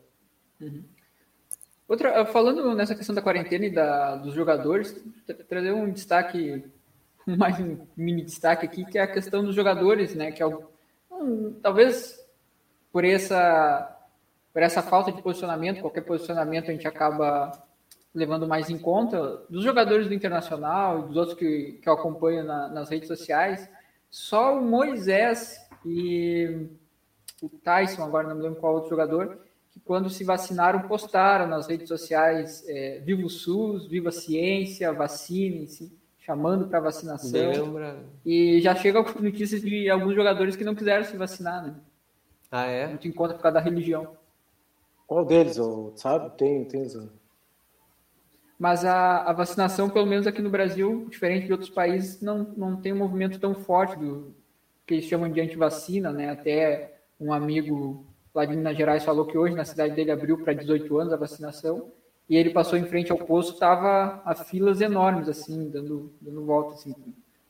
Uhum. 0.61 0.83
Outra, 1.85 2.25
falando 2.25 2.73
nessa 2.73 2.95
questão 2.95 3.13
da 3.13 3.21
quarentena 3.21 3.65
e 3.65 3.69
da, 3.69 4.15
dos 4.15 4.33
jogadores, 4.33 4.95
trazer 5.49 5.73
um 5.73 5.91
destaque, 5.91 6.63
mais 7.27 7.59
um 7.59 7.85
mini 7.97 8.23
destaque 8.23 8.65
aqui, 8.65 8.85
que 8.85 8.97
é 8.97 9.01
a 9.01 9.11
questão 9.11 9.43
dos 9.43 9.53
jogadores, 9.53 10.15
né, 10.15 10.31
que 10.31 10.41
é 10.41 10.47
um, 10.47 11.53
talvez 11.61 12.17
por 12.93 13.03
essa 13.03 13.96
por 14.57 14.63
essa 14.63 14.81
falta 14.81 15.11
de 15.11 15.21
posicionamento, 15.21 15.81
qualquer 15.81 16.01
posicionamento 16.01 16.71
a 16.71 16.73
gente 16.73 16.87
acaba 16.87 17.51
levando 18.11 18.47
mais 18.47 18.71
em 18.71 18.79
conta, 18.79 19.43
dos 19.47 19.63
jogadores 19.63 20.07
do 20.07 20.15
Internacional 20.15 20.97
e 20.97 21.07
dos 21.09 21.15
outros 21.15 21.37
que, 21.37 21.73
que 21.73 21.87
eu 21.87 21.93
acompanho 21.93 22.43
na, 22.43 22.67
nas 22.67 22.89
redes 22.89 23.07
sociais, 23.07 23.69
só 24.09 24.57
o 24.57 24.63
Moisés 24.63 25.63
e 25.85 26.69
o 27.39 27.49
Tyson, 27.49 28.03
agora 28.03 28.27
não 28.27 28.35
me 28.35 28.41
lembro 28.41 28.59
qual 28.59 28.73
outro 28.73 28.89
jogador, 28.89 29.37
que 29.69 29.79
quando 29.79 30.09
se 30.09 30.23
vacinaram, 30.23 30.87
postaram 30.87 31.45
nas 31.45 31.67
redes 31.67 31.87
sociais 31.87 32.65
é, 32.67 32.99
Viva 33.05 33.27
o 33.27 33.29
SUS, 33.29 33.85
Viva 33.85 34.09
a 34.09 34.11
Ciência, 34.11 34.91
vacinem-se, 34.91 35.95
chamando 36.17 36.67
para 36.67 36.79
vacinação. 36.79 37.29
E 38.25 38.59
já 38.59 38.73
chega 38.73 39.03
notícias 39.19 39.61
de 39.61 39.87
alguns 39.87 40.15
jogadores 40.15 40.55
que 40.55 40.63
não 40.63 40.73
quiseram 40.73 41.03
se 41.03 41.15
vacinar, 41.15 41.63
né? 41.63 41.75
Ah, 42.49 42.65
é? 42.65 42.87
Muito 42.87 43.07
em 43.07 43.11
conta 43.11 43.35
por 43.35 43.43
causa 43.43 43.59
da 43.59 43.61
religião. 43.61 44.17
Qual 45.07 45.23
deles, 45.23 45.57
sabe? 45.95 46.37
Tem, 46.37 46.65
tem. 46.65 46.85
Mas 48.59 48.83
a, 48.83 49.21
a, 49.21 49.33
vacinação, 49.33 49.89
pelo 49.89 50.05
menos 50.05 50.27
aqui 50.27 50.41
no 50.41 50.49
Brasil, 50.49 51.07
diferente 51.09 51.45
de 51.45 51.53
outros 51.53 51.69
países, 51.69 52.21
não, 52.21 52.39
não 52.57 52.75
tem 52.75 52.91
um 52.91 52.97
movimento 52.97 53.39
tão 53.39 53.55
forte 53.55 53.97
do 53.97 54.35
que 54.85 54.95
eles 54.95 55.05
chamam 55.05 55.31
de 55.31 55.39
antivacina, 55.39 56.11
né? 56.11 56.29
Até 56.29 56.99
um 57.19 57.31
amigo 57.31 58.05
lá 58.35 58.45
de 58.45 58.55
Minas 58.55 58.75
Gerais 58.75 59.03
falou 59.03 59.25
que 59.25 59.37
hoje 59.37 59.55
na 59.55 59.65
cidade 59.65 59.95
dele 59.95 60.11
abriu 60.11 60.37
para 60.37 60.53
18 60.53 60.97
anos 60.97 61.13
a 61.13 61.17
vacinação 61.17 61.91
e 62.29 62.35
ele 62.35 62.49
passou 62.49 62.77
em 62.77 62.85
frente 62.85 63.11
ao 63.11 63.17
posto, 63.17 63.57
tava 63.57 64.21
a 64.25 64.35
filas 64.35 64.81
enormes, 64.81 65.29
assim, 65.29 65.69
dando, 65.69 66.11
dando 66.19 66.45
volta, 66.45 66.73
assim, 66.73 66.93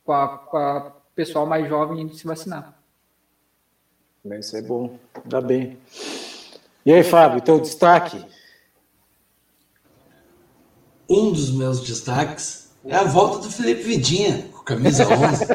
com 0.03 0.13
a, 0.13 0.37
com 0.37 0.57
a 0.57 0.95
pessoal 1.15 1.45
mais 1.45 1.67
jovem 1.67 2.01
indo 2.01 2.13
se 2.13 2.27
vacinar. 2.27 2.77
Isso 4.25 4.57
é 4.57 4.61
bom, 4.61 4.99
dá 5.25 5.41
bem. 5.41 5.77
E 6.87 6.93
aí, 6.93 7.03
Fábio, 7.03 7.41
teu 7.41 7.59
destaque? 7.59 8.17
Um 11.09 11.33
dos 11.33 11.51
meus 11.51 11.81
destaques 11.81 12.71
é 12.85 12.95
a 12.95 13.03
volta 13.03 13.39
do 13.39 13.51
Felipe 13.51 13.83
Vidinha, 13.83 14.45
com 14.53 14.63
camisa 14.63 15.03
11. 15.11 15.45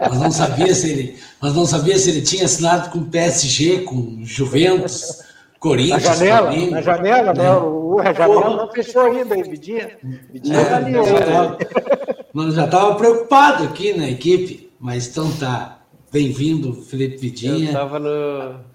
mas 0.00 0.20
não 0.20 0.32
sabia 0.32 0.74
se 0.74 0.90
ele, 0.90 1.18
mas 1.40 1.54
não 1.54 1.64
sabia 1.64 1.96
se 1.96 2.10
ele 2.10 2.22
tinha 2.22 2.44
assinado 2.44 2.90
com 2.90 3.08
PSG, 3.08 3.82
com 3.82 4.18
Juventus, 4.24 5.22
Corinthians. 5.60 6.02
Na 6.02 6.14
janela, 6.16 6.70
na 6.72 6.82
janela, 6.82 7.34
né? 7.34 7.52
O, 7.52 8.00
a 8.00 8.12
janela 8.12 8.56
não 8.56 8.72
fechou 8.72 9.02
ainda, 9.02 9.36
hein, 9.36 9.44
Vidinha? 9.44 9.96
Vidinha 10.32 10.58
é, 10.58 10.64
tá 10.64 10.76
ali, 10.76 10.92
já 10.92 12.50
já 12.50 12.64
estava 12.64 12.96
preocupado 12.96 13.62
aqui 13.62 13.92
na 13.92 14.10
equipe, 14.10 14.72
mas 14.80 15.06
então 15.06 15.30
tá. 15.38 15.82
Bem-vindo, 16.10 16.72
Felipe 16.82 17.16
Vidinha. 17.16 17.52
Eu 17.52 17.66
estava 17.66 18.00
no 18.00 18.69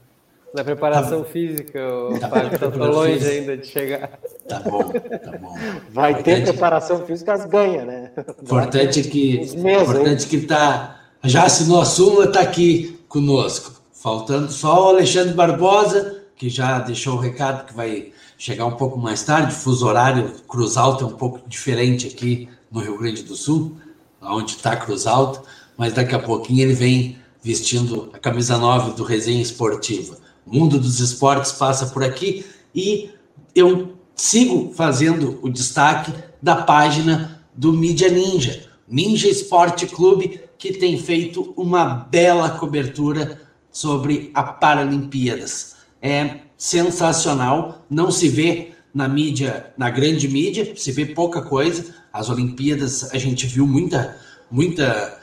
na 0.56 0.64
preparação 0.64 1.22
tá, 1.22 1.30
física, 1.30 1.80
o 1.86 2.18
tá, 2.18 2.30
Fábio 2.30 2.54
está 2.54 2.68
longe 2.68 3.14
física. 3.16 3.32
ainda 3.32 3.58
de 3.58 3.68
chegar. 3.68 4.10
Tá 4.48 4.60
bom, 4.60 4.84
tá 4.84 5.38
bom. 5.38 5.54
Vai 5.92 6.12
importante, 6.12 6.24
ter 6.24 6.52
preparação 6.52 7.06
física, 7.06 7.34
as 7.34 7.46
ganha, 7.46 7.84
né? 7.84 8.12
Importante 8.42 9.04
que, 9.04 9.42
importante 9.42 10.28
que 10.28 10.42
tá, 10.42 11.02
já 11.24 11.44
assinou 11.44 11.82
a 11.82 11.86
súmula, 11.86 12.26
está 12.26 12.40
aqui 12.40 12.98
conosco. 13.10 13.74
Faltando 13.92 14.50
só 14.50 14.86
o 14.86 14.90
Alexandre 14.90 15.34
Barbosa, 15.34 16.22
que 16.38 16.48
já 16.48 16.80
deixou 16.80 17.16
o 17.16 17.20
recado 17.20 17.66
que 17.66 17.74
vai 17.74 18.14
chegar 18.38 18.66
um 18.66 18.78
pouco 18.78 18.98
mais 18.98 19.24
tarde. 19.24 19.54
Fuso 19.54 19.86
horário 19.86 20.32
Cruz 20.48 20.78
Alta 20.78 21.04
é 21.04 21.08
um 21.08 21.14
pouco 21.14 21.42
diferente 21.50 22.08
aqui 22.08 22.48
no 22.72 22.80
Rio 22.80 22.98
Grande 22.98 23.24
do 23.24 23.36
Sul, 23.36 23.76
onde 24.22 24.52
está 24.52 24.78
Cruz 24.78 25.06
Alta, 25.06 25.42
mas 25.76 25.92
daqui 25.92 26.16
a 26.16 26.20
pouquinho 26.20 26.62
ele 26.62 26.74
vem 26.74 27.18
vestindo 27.44 28.10
a 28.14 28.20
camisa 28.20 28.58
9 28.58 28.96
do 28.96 29.04
Resenha 29.04 29.42
Esportiva 29.42 30.25
mundo 30.46 30.80
dos 30.80 31.00
esportes 31.00 31.52
passa 31.52 31.88
por 31.88 32.04
aqui 32.04 32.46
e 32.74 33.10
eu 33.54 33.96
sigo 34.16 34.74
fazendo 34.74 35.40
o 35.42 35.50
destaque 35.50 36.14
da 36.42 36.58
página 36.58 37.42
do 37.56 37.74
Mídia 37.74 38.10
Ninja, 38.10 38.70
Ninja 38.88 39.28
Esporte 39.28 39.88
Clube, 39.88 40.42
que 40.58 40.74
tem 40.74 40.98
feito 40.98 41.54
uma 41.58 41.86
bela 41.86 42.50
cobertura 42.50 43.42
sobre 43.72 44.32
a 44.34 44.44
Paralimpíadas. 44.44 45.76
É 46.02 46.42
sensacional, 46.58 47.86
não 47.90 48.12
se 48.12 48.30
vê 48.30 48.72
na 48.94 49.08
mídia, 49.08 49.74
na 49.78 49.90
grande 49.90 50.28
mídia, 50.28 50.74
se 50.76 50.92
vê 50.92 51.06
pouca 51.06 51.42
coisa. 51.42 51.94
As 52.14 52.30
Olimpíadas 52.30 53.14
a 53.14 53.18
gente 53.18 53.46
viu 53.46 53.68
muita, 53.68 54.18
muita, 54.50 55.20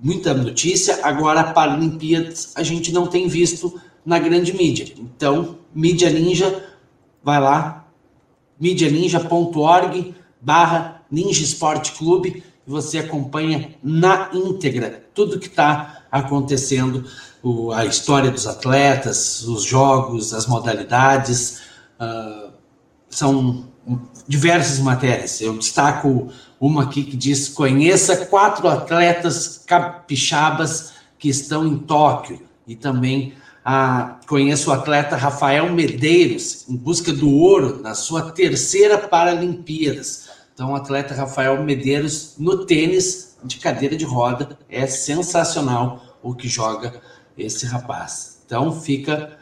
muita 0.00 0.34
notícia. 0.34 0.98
Agora 1.02 1.40
a 1.40 1.52
Paralimpíadas 1.52 2.52
a 2.56 2.62
gente 2.62 2.92
não 2.92 3.06
tem 3.06 3.28
visto 3.28 3.80
na 4.04 4.18
grande 4.18 4.52
mídia. 4.52 4.94
Então, 4.98 5.58
Mídia 5.74 6.10
Ninja, 6.10 6.64
vai 7.22 7.40
lá, 7.40 7.86
medianinja.org 8.60 10.14
barra 10.40 11.02
Ninja 11.10 11.42
Esporte 11.42 11.92
Clube 11.92 12.42
e 12.66 12.70
você 12.70 12.98
acompanha 12.98 13.74
na 13.82 14.30
íntegra 14.32 15.04
tudo 15.14 15.38
que 15.38 15.46
está 15.46 16.02
acontecendo, 16.10 17.04
o, 17.42 17.72
a 17.72 17.84
história 17.84 18.30
dos 18.30 18.46
atletas, 18.46 19.42
os 19.42 19.62
jogos, 19.62 20.34
as 20.34 20.46
modalidades, 20.46 21.60
uh, 22.00 22.52
são 23.08 23.68
diversas 24.26 24.78
matérias. 24.78 25.40
Eu 25.40 25.56
destaco 25.56 26.28
uma 26.60 26.84
aqui 26.84 27.04
que 27.04 27.16
diz: 27.16 27.48
conheça 27.48 28.26
quatro 28.26 28.66
atletas 28.68 29.62
capixabas 29.66 30.92
que 31.18 31.28
estão 31.28 31.66
em 31.66 31.78
Tóquio 31.78 32.40
e 32.66 32.74
também 32.74 33.34
ah, 33.64 34.20
conheço 34.26 34.68
o 34.68 34.72
atleta 34.74 35.16
Rafael 35.16 35.72
Medeiros, 35.72 36.68
em 36.68 36.76
busca 36.76 37.10
do 37.12 37.30
ouro 37.30 37.80
na 37.80 37.94
sua 37.94 38.30
terceira 38.30 38.98
Paralimpíadas. 38.98 40.28
Então, 40.52 40.72
o 40.72 40.76
atleta 40.76 41.14
Rafael 41.14 41.62
Medeiros 41.62 42.34
no 42.38 42.66
tênis 42.66 43.38
de 43.42 43.56
cadeira 43.56 43.96
de 43.96 44.04
roda 44.04 44.58
é 44.68 44.86
sensacional 44.86 46.18
o 46.22 46.34
que 46.34 46.46
joga 46.46 47.00
esse 47.38 47.64
rapaz. 47.64 48.42
Então, 48.44 48.70
fica, 48.78 49.38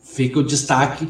fica 0.00 0.38
o 0.38 0.44
destaque 0.44 1.08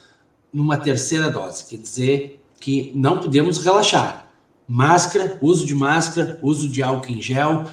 numa 0.52 0.76
terceira 0.76 1.28
dose. 1.28 1.64
Quer 1.64 1.78
dizer 1.78 2.44
que 2.60 2.92
não 2.94 3.18
podemos 3.18 3.58
relaxar. 3.58 4.28
Máscara, 4.66 5.36
uso 5.42 5.66
de 5.66 5.74
máscara, 5.74 6.38
uso 6.40 6.68
de 6.68 6.82
álcool 6.82 7.12
em 7.12 7.20
gel, 7.20 7.64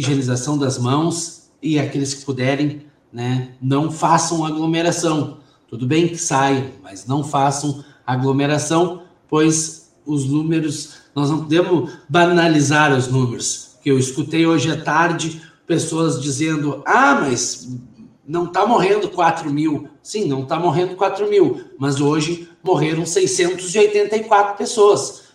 higienização 0.00 0.58
das 0.58 0.78
mãos 0.78 1.50
e 1.62 1.78
aqueles 1.78 2.14
que 2.14 2.24
puderem, 2.24 2.82
né, 3.12 3.52
não 3.60 3.90
façam 3.90 4.44
aglomeração. 4.44 5.38
Tudo 5.68 5.86
bem 5.86 6.08
que 6.08 6.16
saiam, 6.16 6.70
mas 6.82 7.06
não 7.06 7.22
façam 7.22 7.84
aglomeração, 8.06 9.02
pois 9.28 9.92
os 10.04 10.24
números, 10.24 10.94
nós 11.14 11.30
não 11.30 11.40
podemos 11.40 11.92
banalizar 12.08 12.96
os 12.96 13.06
números. 13.08 13.76
Que 13.82 13.90
eu 13.90 13.98
escutei 13.98 14.46
hoje 14.46 14.70
à 14.70 14.80
tarde 14.80 15.40
pessoas 15.66 16.20
dizendo: 16.20 16.82
"Ah, 16.84 17.20
mas 17.20 17.68
não 18.26 18.44
está 18.44 18.66
morrendo 18.66 19.08
4 19.08 19.50
mil. 19.50 19.88
Sim, 20.02 20.26
não 20.26 20.42
está 20.42 20.58
morrendo 20.58 20.94
4 20.94 21.28
mil, 21.28 21.60
mas 21.78 22.00
hoje 22.00 22.48
morreram 22.62 23.04
684 23.04 24.56
pessoas. 24.56 25.29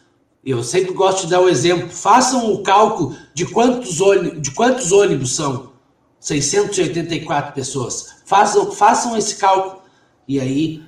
Eu 0.46 0.64
sempre 0.64 0.94
gosto 0.94 1.26
de 1.26 1.32
dar 1.32 1.42
o 1.42 1.50
exemplo. 1.50 1.90
Façam 1.90 2.54
o 2.54 2.62
cálculo 2.62 3.16
de 3.34 3.46
quantos 3.46 4.00
ônibus, 4.00 4.42
de 4.42 4.52
quantos 4.52 4.92
ônibus 4.92 5.36
são 5.36 5.72
684 6.20 7.54
pessoas. 7.54 8.18
Façam, 8.26 8.72
façam 8.72 9.18
esse 9.18 9.38
cálculo 9.38 9.82
e 10.28 10.40
aí 10.40 10.84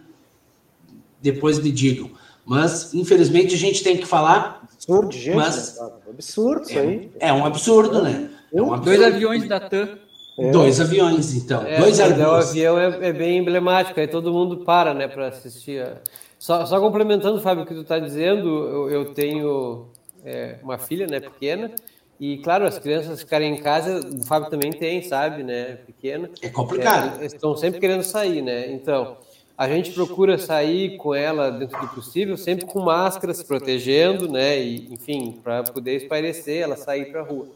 depois 1.21 1.59
me 1.59 1.71
digam. 1.71 2.11
Mas, 2.45 2.93
infelizmente, 2.93 3.55
a 3.55 3.57
gente 3.57 3.83
tem 3.83 3.97
que 3.97 4.05
falar. 4.05 4.63
Absurdo, 4.73 5.11
gente. 5.11 5.35
Mas, 5.35 5.77
né? 5.77 5.89
Absurdo 6.09 6.61
isso 6.61 6.77
é, 6.77 6.81
aí. 6.81 7.11
É 7.19 7.33
um 7.33 7.45
absurdo, 7.45 8.01
né? 8.01 8.29
É 8.53 8.61
um 8.61 8.73
absurdo. 8.73 8.85
Dois 8.85 9.03
aviões 9.03 9.47
da 9.49 9.59
TAM. 9.59 9.97
É. 10.39 10.51
Dois 10.51 10.79
aviões, 10.79 11.33
então. 11.33 11.65
É, 11.65 11.79
dois 11.79 11.99
aviões. 11.99 12.45
O 12.45 12.49
avião 12.49 12.79
é, 12.79 13.07
é, 13.07 13.11
bem 13.11 13.39
emblemático, 13.39 13.99
aí 13.99 14.07
todo 14.07 14.31
mundo 14.31 14.57
para, 14.57 14.93
né, 14.93 15.07
para 15.07 15.27
assistir. 15.27 15.81
A... 15.81 15.97
Só, 16.39 16.65
só, 16.65 16.79
complementando, 16.79 17.41
Fábio, 17.41 17.63
o 17.63 17.67
que 17.67 17.73
tu 17.73 17.81
está 17.81 17.99
dizendo, 17.99 18.47
eu, 18.47 18.89
eu 18.89 19.13
tenho 19.13 19.87
é, 20.23 20.59
uma 20.61 20.77
filha, 20.77 21.07
né, 21.07 21.19
pequena, 21.19 21.71
e 22.19 22.37
claro, 22.37 22.65
as 22.65 22.77
crianças 22.77 23.21
ficarem 23.21 23.55
em 23.55 23.61
casa, 23.61 23.99
o 24.07 24.23
Fábio 24.23 24.49
também 24.49 24.71
tem, 24.71 25.01
sabe, 25.01 25.43
né, 25.43 25.77
pequena. 25.85 26.29
É 26.41 26.49
complicado. 26.49 27.21
É, 27.21 27.25
estão 27.25 27.55
sempre 27.57 27.79
querendo 27.79 28.03
sair, 28.03 28.41
né, 28.41 28.71
então 28.71 29.17
a 29.57 29.67
gente 29.67 29.91
procura 29.91 30.37
sair 30.37 30.97
com 30.97 31.15
ela 31.15 31.49
dentro 31.49 31.81
do 31.81 31.87
possível, 31.87 32.37
sempre 32.37 32.67
com 32.67 32.79
máscara, 32.79 33.33
se 33.33 33.43
protegendo, 33.43 34.31
né? 34.31 34.59
E, 34.61 34.93
enfim, 34.93 35.39
para 35.43 35.63
poder 35.63 35.95
espairecer, 35.95 36.61
ela 36.61 36.77
sair 36.77 37.05
para 37.11 37.21
a 37.21 37.23
rua. 37.23 37.47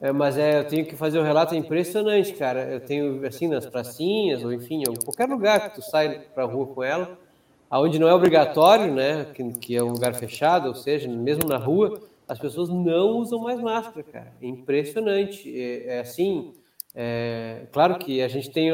É, 0.00 0.10
mas 0.12 0.38
é, 0.38 0.60
eu 0.60 0.64
tenho 0.64 0.86
que 0.86 0.96
fazer 0.96 1.18
um 1.18 1.22
relato 1.22 1.54
impressionante, 1.54 2.32
cara. 2.32 2.62
Eu 2.62 2.80
tenho, 2.80 3.26
assim, 3.26 3.48
nas 3.48 3.66
pracinhas, 3.66 4.42
ou 4.42 4.50
enfim, 4.50 4.82
em 4.88 4.94
qualquer 4.96 5.28
lugar 5.28 5.68
que 5.68 5.74
tu 5.74 5.82
sai 5.82 6.20
para 6.34 6.44
a 6.44 6.46
rua 6.46 6.66
com 6.68 6.82
ela, 6.82 7.18
aonde 7.70 7.98
não 7.98 8.08
é 8.08 8.14
obrigatório, 8.14 8.92
né? 8.92 9.26
Que, 9.34 9.52
que 9.52 9.76
é 9.76 9.82
um 9.82 9.92
lugar 9.92 10.14
fechado, 10.14 10.68
ou 10.68 10.74
seja, 10.74 11.08
mesmo 11.08 11.48
na 11.48 11.56
rua, 11.56 12.00
as 12.28 12.38
pessoas 12.38 12.68
não 12.68 13.18
usam 13.18 13.40
mais 13.40 13.60
máscara, 13.60 14.02
cara. 14.02 14.32
É 14.40 14.46
impressionante. 14.46 15.48
É, 15.58 15.96
é 15.96 16.00
assim, 16.00 16.54
é, 16.94 17.66
claro 17.72 17.98
que 17.98 18.22
a 18.22 18.28
gente 18.28 18.50
tem 18.50 18.70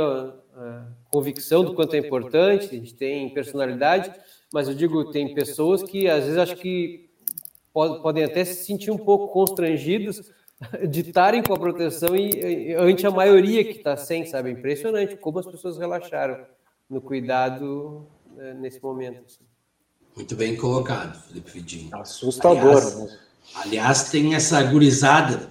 convicção 1.10 1.64
do 1.64 1.74
quanto 1.74 1.94
é 1.94 1.98
importante, 1.98 2.66
a 2.66 2.78
gente 2.78 2.94
tem 2.94 3.28
personalidade, 3.30 4.12
mas 4.52 4.68
eu 4.68 4.74
digo, 4.74 5.10
tem 5.10 5.34
pessoas 5.34 5.82
que 5.82 6.08
às 6.08 6.24
vezes 6.24 6.38
acho 6.38 6.56
que 6.56 7.10
podem 7.72 8.22
até 8.22 8.44
se 8.44 8.64
sentir 8.64 8.90
um 8.90 8.98
pouco 8.98 9.28
constrangidas 9.28 10.30
de 10.88 11.00
estarem 11.00 11.42
com 11.42 11.54
a 11.54 11.58
proteção 11.58 12.14
e, 12.14 12.74
ante 12.74 13.06
a 13.06 13.10
maioria 13.10 13.64
que 13.64 13.78
está 13.78 13.96
sem, 13.96 14.24
sabe? 14.26 14.50
É 14.50 14.52
impressionante 14.52 15.16
como 15.16 15.38
as 15.38 15.46
pessoas 15.46 15.78
relaxaram 15.78 16.44
no 16.88 17.00
cuidado 17.00 18.06
nesse 18.60 18.82
momento. 18.82 19.22
Muito 20.14 20.36
bem 20.36 20.56
colocado, 20.56 21.18
Felipe 21.26 21.50
Vidinho. 21.50 21.88
Assustador. 21.96 22.76
Aliás, 22.76 22.98
né? 22.98 23.18
aliás, 23.54 24.02
tem 24.10 24.34
essa 24.34 24.62
gurizada, 24.62 25.50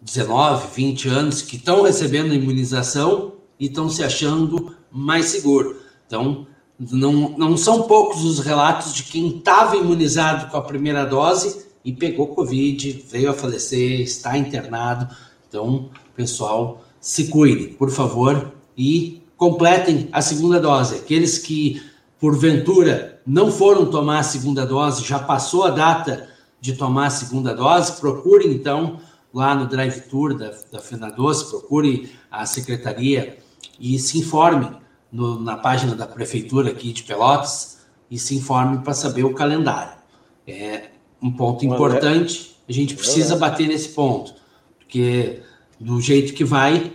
19, 0.00 0.68
20 0.74 1.08
anos, 1.08 1.42
que 1.42 1.56
estão 1.56 1.82
recebendo 1.82 2.34
imunização 2.34 3.34
e 3.58 3.66
estão 3.66 3.88
se 3.88 4.02
achando 4.02 4.74
mais 4.90 5.26
seguro. 5.26 5.80
Então, 6.06 6.46
não, 6.78 7.30
não 7.36 7.56
são 7.56 7.82
poucos 7.82 8.24
os 8.24 8.40
relatos 8.40 8.94
de 8.94 9.04
quem 9.04 9.36
estava 9.36 9.76
imunizado 9.76 10.50
com 10.50 10.56
a 10.56 10.62
primeira 10.62 11.04
dose 11.04 11.66
e 11.84 11.92
pegou 11.92 12.28
Covid, 12.28 13.04
veio 13.08 13.30
a 13.30 13.34
falecer, 13.34 14.00
está 14.00 14.36
internado. 14.36 15.14
Então, 15.48 15.90
pessoal, 16.16 16.84
se 17.00 17.28
cuide, 17.28 17.68
por 17.68 17.90
favor, 17.90 18.52
e 18.76 19.22
completem 19.36 20.08
a 20.12 20.20
segunda 20.20 20.60
dose. 20.60 20.96
Aqueles 20.96 21.38
que, 21.38 21.82
porventura, 22.20 23.20
não 23.26 23.50
foram 23.50 23.86
tomar 23.86 24.18
a 24.18 24.22
segunda 24.22 24.66
dose, 24.66 25.02
já 25.02 25.18
passou 25.18 25.64
a 25.64 25.70
data 25.70 26.28
de 26.60 26.74
tomar 26.74 27.06
a 27.06 27.10
segunda 27.10 27.54
dose, 27.54 27.98
procure 27.98 28.46
então 28.46 29.00
lá 29.32 29.54
no 29.54 29.66
drive 29.66 30.02
tour 30.02 30.36
da, 30.36 30.52
da 30.70 30.80
FenaDoce, 30.80 31.48
procure 31.48 32.12
a 32.30 32.44
secretaria 32.44 33.38
e 33.78 33.98
se 33.98 34.18
informe 34.18 34.70
no, 35.10 35.40
na 35.40 35.56
página 35.56 35.94
da 35.94 36.06
prefeitura 36.06 36.70
aqui 36.70 36.92
de 36.92 37.02
Pelotas 37.04 37.78
e 38.10 38.18
se 38.18 38.34
informe 38.36 38.78
para 38.78 38.92
saber 38.92 39.24
o 39.24 39.32
calendário. 39.32 39.98
É 40.46 40.90
um 41.22 41.30
ponto 41.30 41.64
importante, 41.64 42.56
a 42.68 42.72
gente 42.72 42.94
precisa 42.94 43.36
bater 43.36 43.66
nesse 43.66 43.90
ponto, 43.90 44.34
porque 44.78 45.40
do 45.78 46.00
jeito 46.00 46.34
que 46.34 46.44
vai, 46.44 46.92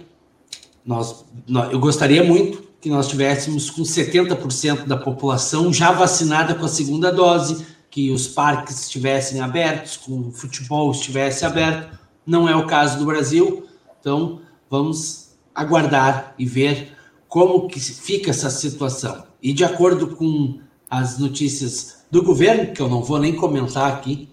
nós, 0.86 1.26
nós 1.48 1.72
eu 1.72 1.80
gostaria 1.80 2.24
muito 2.24 2.64
que 2.82 2.90
nós 2.90 3.08
tivéssemos 3.08 3.70
com 3.70 3.82
70% 3.82 4.86
da 4.86 4.98
população 4.98 5.74
já 5.74 5.92
vacinada 5.92 6.54
com 6.54 6.66
a 6.66 6.70
segunda 6.70 7.12
dose, 7.12 7.66
que 7.90 8.12
os 8.12 8.28
parques 8.28 8.82
estivessem 8.82 9.42
abertos, 9.42 9.98
que 9.98 10.12
o 10.12 10.32
futebol 10.32 10.92
estivesse 10.92 11.46
aberto. 11.46 11.98
Não 12.26 12.48
é 12.50 12.56
o 12.56 12.68
caso 12.68 13.00
do 13.00 13.06
Brasil, 13.06 13.66
então 14.00 14.42
vamos 14.70 15.30
aguardar 15.54 16.36
e 16.38 16.46
ver 16.46 16.94
como 17.28 17.68
que 17.68 17.80
fica 17.80 18.32
essa 18.32 18.50
situação. 18.50 19.24
E 19.42 19.54
de 19.54 19.64
acordo 19.64 20.16
com 20.16 20.60
as 20.90 21.18
notícias 21.18 22.06
do 22.12 22.24
governo, 22.24 22.74
que 22.74 22.82
eu 22.82 22.90
não 22.90 23.02
vou 23.02 23.20
nem 23.20 23.36
comentar 23.36 23.92
aqui, 23.92 24.30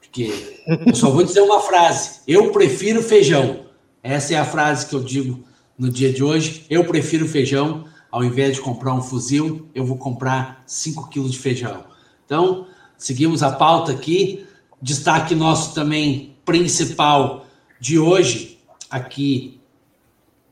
porque 0.00 0.58
eu 0.86 0.94
só 0.94 1.10
vou 1.10 1.22
dizer 1.22 1.40
uma 1.40 1.60
frase: 1.60 2.20
eu 2.26 2.50
prefiro 2.50 3.02
feijão. 3.02 3.66
Essa 4.02 4.34
é 4.34 4.38
a 4.38 4.44
frase 4.44 4.86
que 4.86 4.94
eu 4.94 5.02
digo 5.02 5.44
no 5.80 5.88
dia 5.88 6.12
de 6.12 6.22
hoje. 6.22 6.66
Eu 6.68 6.84
prefiro 6.84 7.26
feijão. 7.26 7.86
Ao 8.12 8.22
invés 8.22 8.56
de 8.56 8.60
comprar 8.60 8.92
um 8.92 9.00
fuzil, 9.00 9.68
eu 9.74 9.84
vou 9.86 9.96
comprar 9.96 10.62
5 10.66 11.08
quilos 11.08 11.32
de 11.32 11.38
feijão. 11.38 11.84
Então, 12.26 12.66
seguimos 12.98 13.42
a 13.42 13.52
pauta 13.52 13.92
aqui. 13.92 14.44
Destaque 14.82 15.34
nosso 15.34 15.74
também 15.74 16.36
principal 16.44 17.46
de 17.80 17.98
hoje 17.98 18.58
aqui 18.90 19.60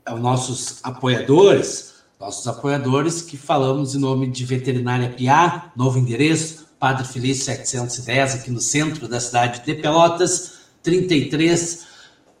aos 0.05 0.19
nossos 0.21 0.79
apoiadores, 0.83 1.95
nossos 2.19 2.47
apoiadores 2.47 3.21
que 3.21 3.37
falamos 3.37 3.93
em 3.93 3.99
nome 3.99 4.27
de 4.31 4.45
Veterinária 4.45 5.09
Piá, 5.09 5.71
novo 5.75 5.99
endereço, 5.99 6.67
Padre 6.79 7.05
Felício 7.05 7.45
710, 7.45 8.35
aqui 8.35 8.51
no 8.51 8.61
centro 8.61 9.07
da 9.07 9.19
cidade 9.19 9.63
de 9.65 9.75
Pelotas, 9.75 10.53
33 10.81 11.88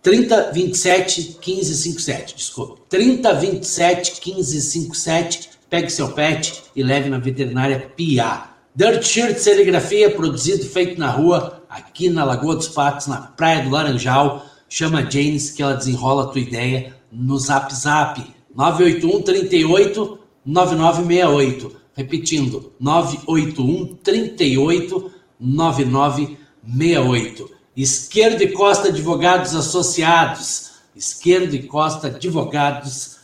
30 0.01 0.51
27 0.51 1.37
15 1.41 1.75
57, 1.75 2.35
desculpa, 2.35 2.81
30 2.87 3.33
27 3.33 4.21
15 4.21 4.61
57, 4.61 5.49
pegue 5.69 5.89
seu 5.89 6.13
pet 6.13 6.63
e 6.75 6.81
leve 6.81 7.09
na 7.09 7.17
Veterinária 7.17 7.91
Piá. 7.95 8.51
Dirt 8.73 9.03
Shirt 9.03 9.37
Serigrafia, 9.37 10.09
produzido 10.09 10.63
feito 10.63 10.97
na 10.99 11.11
rua, 11.11 11.61
aqui 11.69 12.09
na 12.09 12.23
Lagoa 12.23 12.55
dos 12.55 12.69
Patos, 12.69 13.07
na 13.07 13.17
Praia 13.17 13.63
do 13.63 13.69
Laranjal. 13.69 14.45
Chama 14.69 14.99
a 14.99 15.09
Janes 15.09 15.51
que 15.51 15.61
ela 15.61 15.73
desenrola 15.73 16.23
a 16.23 16.27
tua 16.27 16.39
ideia 16.39 16.95
no 17.11 17.37
Zap 17.37 17.73
Zap 17.73 18.21
981 18.55 19.21
38 19.21 20.19
9968. 20.45 21.75
Repetindo, 21.93 22.71
981 22.79 23.95
38 23.95 25.11
9968. 25.39 27.58
Esquerdo 27.81 28.41
e 28.41 28.51
Costa 28.51 28.89
Advogados 28.89 29.55
Associados. 29.55 30.71
Esquerdo 30.93 31.53
e 31.53 31.63
Costa 31.63 32.07
Advogados 32.07 33.19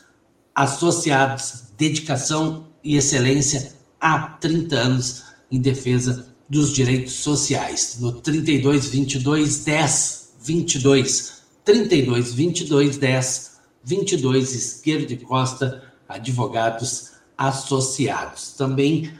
Associados. 0.56 1.64
Dedicação 1.78 2.68
e 2.82 2.96
excelência 2.96 3.74
há 4.00 4.18
30 4.18 4.76
anos 4.78 5.24
em 5.52 5.60
defesa 5.60 6.34
dos 6.48 6.72
direitos 6.72 7.16
sociais. 7.16 7.98
No 8.00 8.14
32 8.14 8.88
22 8.88 9.66
10 9.66 10.36
22 10.42 11.34
32 11.66 12.34
22 12.34 12.98
10 12.98 13.52
22 13.84 14.54
Esquerda 14.54 15.12
e 15.12 15.18
Costa 15.18 15.84
Advogados 16.08 17.12
Associados. 17.38 18.54
Também 18.54 19.12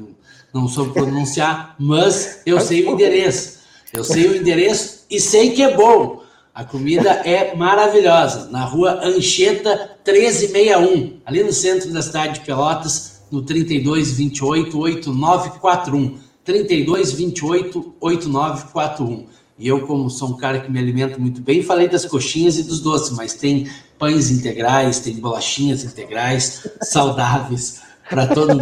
Não 0.55 0.69
soube 0.69 0.93
pronunciar, 0.93 1.75
mas 1.77 2.39
eu 2.45 2.61
sei 2.61 2.87
o 2.87 2.93
endereço. 2.93 3.59
Eu 3.91 4.05
sei 4.05 4.25
o 4.25 4.37
endereço 4.37 5.03
e 5.11 5.19
sei 5.19 5.49
que 5.49 5.61
é 5.61 5.75
bom. 5.75 6.23
A 6.53 6.63
comida 6.63 7.09
é 7.25 7.53
maravilhosa. 7.53 8.49
Na 8.49 8.63
rua 8.63 9.01
Anchieta 9.03 9.97
1361, 10.07 11.19
ali 11.25 11.43
no 11.43 11.51
centro 11.51 11.91
da 11.91 12.01
cidade 12.01 12.39
de 12.39 12.45
Pelotas, 12.45 13.23
no 13.29 13.41
3228 13.41 14.79
8941. 14.79 16.19
3228 16.45 17.93
8941. 17.99 19.25
E 19.59 19.67
eu, 19.67 19.85
como 19.85 20.09
sou 20.09 20.29
um 20.29 20.37
cara 20.37 20.61
que 20.61 20.71
me 20.71 20.79
alimenta 20.79 21.17
muito 21.17 21.41
bem, 21.41 21.63
falei 21.63 21.89
das 21.89 22.05
coxinhas 22.05 22.57
e 22.57 22.63
dos 22.63 22.79
doces, 22.79 23.11
mas 23.11 23.33
tem 23.33 23.67
pães 23.99 24.31
integrais, 24.31 24.99
tem 24.99 25.15
bolachinhas 25.15 25.83
integrais, 25.83 26.65
saudáveis, 26.81 27.81
para 28.09 28.27
todo, 28.27 28.57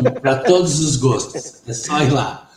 todos 0.45 0.79
os 0.79 0.95
gostos. 0.97 1.62
É 1.67 1.73
só 1.73 2.01
ir 2.01 2.12
lá. 2.12 2.49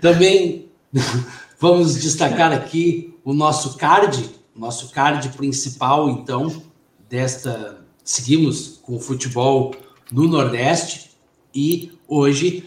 Também 0.00 0.70
vamos 1.58 1.96
destacar 1.96 2.52
aqui 2.52 3.14
o 3.24 3.32
nosso 3.32 3.76
card, 3.76 4.30
nosso 4.54 4.90
card 4.90 5.28
principal, 5.30 6.08
então, 6.08 6.62
desta. 7.08 7.78
Seguimos 8.04 8.80
com 8.82 8.96
o 8.96 9.00
futebol 9.00 9.74
no 10.10 10.26
Nordeste 10.26 11.10
e 11.54 11.92
hoje 12.06 12.66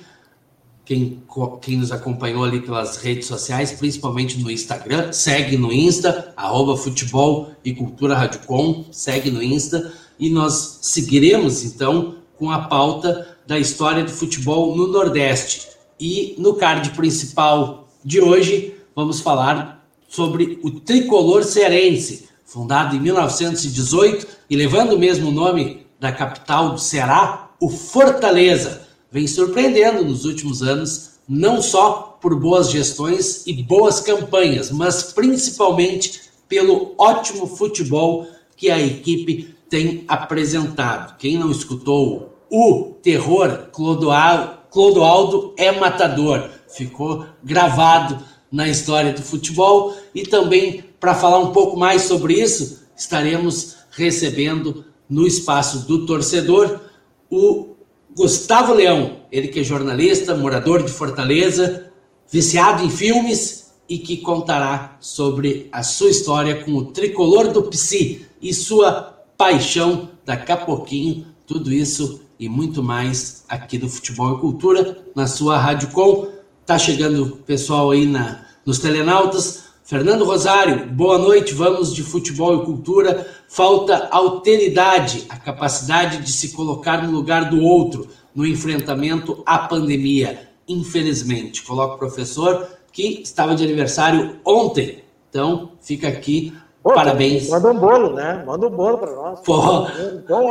quem, 0.85 1.23
quem 1.61 1.77
nos 1.77 1.91
acompanhou 1.91 2.43
ali 2.43 2.59
pelas 2.59 2.97
redes 2.97 3.27
sociais, 3.27 3.71
principalmente 3.71 4.37
no 4.39 4.51
Instagram, 4.51 5.11
segue 5.11 5.57
no 5.57 5.71
Insta, 5.71 6.33
arroba 6.35 6.75
futebol 6.75 7.51
e 7.63 7.73
cultura 7.73 8.15
Radiocom, 8.15 8.85
segue 8.91 9.31
no 9.31 9.41
Insta, 9.41 9.93
e 10.19 10.29
nós 10.29 10.79
seguiremos 10.81 11.63
então 11.63 12.17
com 12.37 12.51
a 12.51 12.59
pauta 12.59 13.30
da 13.45 13.59
história 13.59 14.03
do 14.03 14.11
futebol 14.11 14.75
no 14.75 14.87
Nordeste. 14.87 15.67
E 15.99 16.35
no 16.37 16.55
card 16.55 16.91
principal 16.91 17.87
de 18.03 18.19
hoje, 18.19 18.75
vamos 18.95 19.19
falar 19.19 19.87
sobre 20.07 20.59
o 20.63 20.71
tricolor 20.71 21.43
cearense, 21.43 22.27
fundado 22.43 22.95
em 22.95 22.99
1918 22.99 24.27
e 24.49 24.55
levando 24.55 24.93
o 24.93 24.99
mesmo 24.99 25.31
nome 25.31 25.85
da 25.99 26.11
capital 26.11 26.71
do 26.71 26.79
Ceará, 26.79 27.51
o 27.59 27.69
Fortaleza 27.69 28.87
vem 29.11 29.27
surpreendendo 29.27 30.03
nos 30.03 30.25
últimos 30.25 30.63
anos, 30.63 31.11
não 31.29 31.61
só 31.61 32.17
por 32.19 32.35
boas 32.39 32.71
gestões 32.71 33.45
e 33.45 33.53
boas 33.53 33.99
campanhas, 33.99 34.71
mas 34.71 35.13
principalmente 35.13 36.21
pelo 36.49 36.93
ótimo 36.97 37.45
futebol 37.45 38.27
que 38.57 38.69
a 38.69 38.81
equipe 38.81 39.55
tem 39.69 40.03
apresentado. 40.07 41.17
Quem 41.17 41.37
não 41.37 41.51
escutou 41.51 42.30
o 42.51 42.97
terror 43.01 43.69
Clodoaldo 43.71 45.53
é 45.57 45.71
matador, 45.71 46.49
ficou 46.67 47.25
gravado 47.41 48.21
na 48.51 48.67
história 48.67 49.13
do 49.13 49.21
futebol. 49.21 49.95
E 50.13 50.23
também 50.23 50.83
para 50.99 51.15
falar 51.15 51.39
um 51.39 51.53
pouco 51.53 51.79
mais 51.79 52.03
sobre 52.03 52.33
isso, 52.33 52.81
estaremos 52.95 53.77
recebendo 53.91 54.85
no 55.09 55.25
espaço 55.25 55.87
do 55.87 56.05
torcedor 56.05 56.79
o 57.29 57.69
Gustavo 58.15 58.73
Leão, 58.73 59.21
ele 59.31 59.47
que 59.47 59.61
é 59.61 59.63
jornalista, 59.63 60.35
morador 60.35 60.83
de 60.83 60.91
Fortaleza, 60.91 61.89
viciado 62.29 62.83
em 62.83 62.89
filmes 62.89 63.71
e 63.87 63.97
que 63.97 64.17
contará 64.17 64.97
sobre 64.99 65.69
a 65.71 65.83
sua 65.83 66.09
história 66.09 66.63
com 66.63 66.73
o 66.73 66.85
tricolor 66.85 67.51
do 67.51 67.63
Psi 67.63 68.25
e 68.41 68.53
sua 68.53 69.23
paixão. 69.37 70.09
Daqui 70.25 70.51
a 70.51 70.57
pouquinho. 70.57 71.27
Tudo 71.45 71.73
isso 71.73 72.21
e 72.41 72.49
muito 72.49 72.81
mais 72.81 73.45
aqui 73.47 73.77
do 73.77 73.87
Futebol 73.87 74.35
e 74.35 74.41
Cultura 74.41 74.97
na 75.15 75.27
sua 75.27 75.59
Rádio 75.59 75.89
Com. 75.89 76.27
Tá 76.65 76.75
chegando 76.75 77.23
o 77.23 77.37
pessoal 77.37 77.91
aí 77.91 78.07
na, 78.07 78.43
nos 78.65 78.79
Telenautas. 78.79 79.65
Fernando 79.83 80.25
Rosário, 80.25 80.87
boa 80.87 81.19
noite. 81.19 81.53
Vamos 81.53 81.93
de 81.93 82.01
futebol 82.01 82.55
e 82.55 82.65
cultura. 82.65 83.27
Falta 83.47 84.07
alteridade, 84.09 85.27
a 85.29 85.37
capacidade 85.37 86.17
de 86.23 86.31
se 86.31 86.49
colocar 86.53 87.03
no 87.03 87.11
lugar 87.11 87.47
do 87.47 87.61
outro 87.61 88.07
no 88.33 88.43
enfrentamento 88.47 89.43
à 89.45 89.59
pandemia. 89.59 90.49
Infelizmente, 90.67 91.61
coloco 91.61 91.93
o 91.93 91.99
professor 91.99 92.67
que 92.91 93.21
estava 93.21 93.53
de 93.53 93.63
aniversário 93.63 94.39
ontem. 94.43 95.03
Então, 95.29 95.73
fica 95.79 96.07
aqui. 96.07 96.51
Pô, 96.81 96.91
parabéns. 96.91 97.49
Manda 97.49 97.69
um 97.69 97.77
bolo, 97.77 98.15
né? 98.15 98.43
Manda 98.43 98.65
um 98.65 98.71
bolo 98.71 98.97
para 98.97 99.11
nós. 99.11 99.39
Pô. 99.41 99.85
Então, 100.15 100.49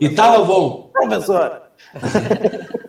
e 0.00 0.08
tava 0.08 0.44
bom. 0.44 0.90
Professor. 0.92 1.62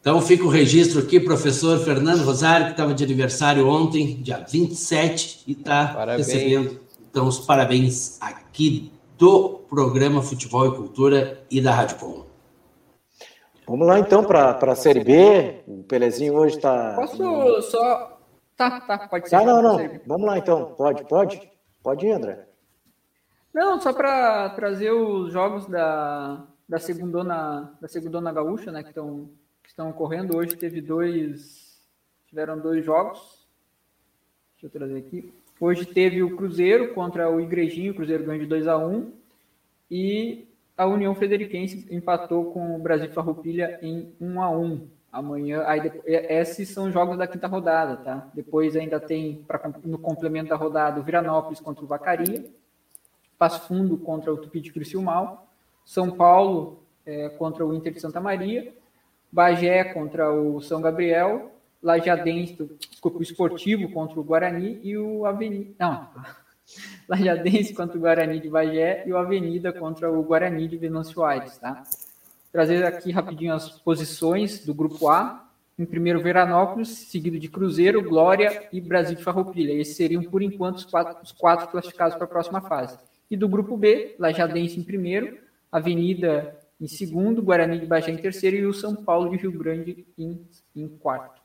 Então 0.00 0.22
fica 0.22 0.44
o 0.44 0.48
registro 0.48 1.00
aqui, 1.00 1.20
professor 1.20 1.78
Fernando 1.80 2.24
Rosário, 2.24 2.66
que 2.66 2.72
estava 2.72 2.94
de 2.94 3.04
aniversário 3.04 3.68
ontem, 3.68 4.22
dia 4.22 4.38
27, 4.38 5.42
e 5.46 5.52
está 5.52 6.04
recebendo 6.16 6.80
então 7.10 7.26
os 7.26 7.40
parabéns 7.40 8.16
aqui 8.22 8.92
do 9.18 9.60
programa 9.68 10.22
Futebol 10.22 10.66
e 10.66 10.76
Cultura 10.76 11.42
e 11.50 11.60
da 11.60 11.72
Rádio 11.74 11.96
Com. 11.96 12.24
Vamos 13.66 13.86
lá 13.86 13.98
então 13.98 14.24
para 14.24 14.52
a 14.52 14.74
Série 14.74 15.04
B. 15.04 15.60
O 15.66 15.82
Pelezinho 15.82 16.34
hoje 16.36 16.56
está. 16.56 16.94
Posso 16.94 17.62
só. 17.62 18.18
Tá, 18.56 18.80
tá, 18.80 19.08
pode 19.08 19.28
ser. 19.28 19.36
Ah, 19.36 19.44
não, 19.44 19.60
não. 19.60 20.00
Vamos 20.06 20.26
lá 20.26 20.38
então. 20.38 20.74
Pode, 20.76 21.04
pode. 21.04 21.50
Pode 21.82 22.06
ir, 22.06 22.12
André. 22.12 22.46
Não, 23.52 23.80
só 23.80 23.92
para 23.92 24.50
trazer 24.50 24.92
os 24.92 25.32
jogos 25.32 25.66
da, 25.66 26.46
da 26.68 26.78
segundona, 26.78 27.76
da 27.80 27.88
segundona 27.88 28.32
gaúcha, 28.32 28.70
né, 28.70 28.82
que 28.82 28.90
estão 28.90 29.28
estão 29.78 29.90
ocorrendo. 29.90 30.36
Hoje 30.36 30.56
teve 30.56 30.80
dois, 30.80 31.80
tiveram 32.26 32.58
dois 32.58 32.84
jogos. 32.84 33.46
Deixa 34.54 34.66
eu 34.66 34.70
trazer 34.70 34.98
aqui. 34.98 35.32
Hoje 35.60 35.86
teve 35.86 36.22
o 36.22 36.36
Cruzeiro 36.36 36.94
contra 36.94 37.30
o 37.30 37.40
Igrejinho, 37.40 37.92
o 37.92 37.94
Cruzeiro 37.94 38.24
ganhou 38.24 38.40
de 38.40 38.46
2 38.46 38.66
a 38.66 38.76
1 38.76 39.12
e 39.90 40.48
a 40.76 40.86
União 40.86 41.14
Frederiquense 41.14 41.86
empatou 41.90 42.52
com 42.52 42.76
o 42.76 42.78
Brasil 42.78 43.10
Farroupilha 43.10 43.78
em 43.82 44.12
1 44.20 44.42
a 44.42 44.50
1 44.50 44.88
Amanhã, 45.10 45.64
aí 45.66 45.80
depois, 45.80 46.04
esses 46.06 46.68
são 46.68 46.92
jogos 46.92 47.16
da 47.16 47.26
quinta 47.26 47.46
rodada, 47.46 47.96
tá? 47.96 48.30
Depois 48.34 48.76
ainda 48.76 49.00
tem 49.00 49.42
pra, 49.48 49.60
no 49.82 49.98
complemento 49.98 50.50
da 50.50 50.56
rodada 50.56 51.00
o 51.00 51.02
Viranópolis 51.02 51.60
contra 51.60 51.82
o 51.82 51.88
Vacaria, 51.88 52.44
Passo 53.38 53.66
Fundo 53.68 53.96
contra 53.96 54.32
o 54.32 54.36
Tupi 54.36 54.60
de 54.60 54.72
Criciúmal, 54.72 55.48
São 55.84 56.10
Paulo 56.10 56.82
é, 57.06 57.28
contra 57.30 57.64
o 57.64 57.74
Inter 57.74 57.92
de 57.92 58.00
Santa 58.00 58.20
Maria 58.20 58.72
Bagé 59.30 59.84
contra 59.84 60.32
o 60.32 60.60
São 60.60 60.80
Gabriel, 60.80 61.52
Lajadense, 61.82 62.56
desculpa, 62.90 63.18
o 63.18 63.22
Esportivo 63.22 63.90
contra 63.92 64.18
o 64.18 64.24
Guarani 64.24 64.80
e 64.82 64.96
o 64.96 65.26
Avenida. 65.26 65.70
Não, 65.78 66.08
Lajadense 67.06 67.74
contra 67.74 67.96
o 67.96 68.00
Guarani 68.00 68.40
de 68.40 68.48
Bagé 68.48 69.04
e 69.06 69.12
o 69.12 69.18
Avenida 69.18 69.72
contra 69.72 70.10
o 70.10 70.22
Guarani 70.22 70.66
de 70.66 70.78
Venâncio 70.78 71.22
Aires, 71.22 71.58
tá? 71.58 71.82
Trazer 72.50 72.84
aqui 72.84 73.12
rapidinho 73.12 73.54
as 73.54 73.68
posições 73.80 74.64
do 74.64 74.72
grupo 74.72 75.08
A. 75.08 75.44
Em 75.78 75.84
primeiro, 75.84 76.20
Veranópolis, 76.20 76.88
seguido 76.88 77.38
de 77.38 77.48
Cruzeiro, 77.48 78.02
Glória 78.02 78.66
e 78.72 78.80
Brasil 78.80 79.14
de 79.14 79.22
Farroupilha. 79.22 79.72
Esses 79.74 79.96
seriam, 79.96 80.24
por 80.24 80.42
enquanto, 80.42 80.78
os 80.78 80.84
quatro, 80.84 81.22
os 81.22 81.30
quatro 81.30 81.68
classificados 81.68 82.16
para 82.16 82.24
a 82.24 82.28
próxima 82.28 82.60
fase. 82.62 82.98
E 83.30 83.36
do 83.36 83.48
grupo 83.48 83.76
B, 83.76 84.14
Lajadense 84.18 84.78
em 84.78 84.82
primeiro, 84.82 85.38
Avenida 85.70 86.56
em 86.80 86.86
segundo, 86.86 87.42
Guarani 87.42 87.78
de 87.78 87.86
Bagé 87.86 88.10
em 88.10 88.16
terceiro 88.16 88.56
e 88.56 88.66
o 88.66 88.72
São 88.72 88.94
Paulo 88.94 89.30
de 89.30 89.36
Rio 89.36 89.52
Grande 89.52 90.06
em, 90.16 90.40
em 90.74 90.88
quarto. 90.88 91.42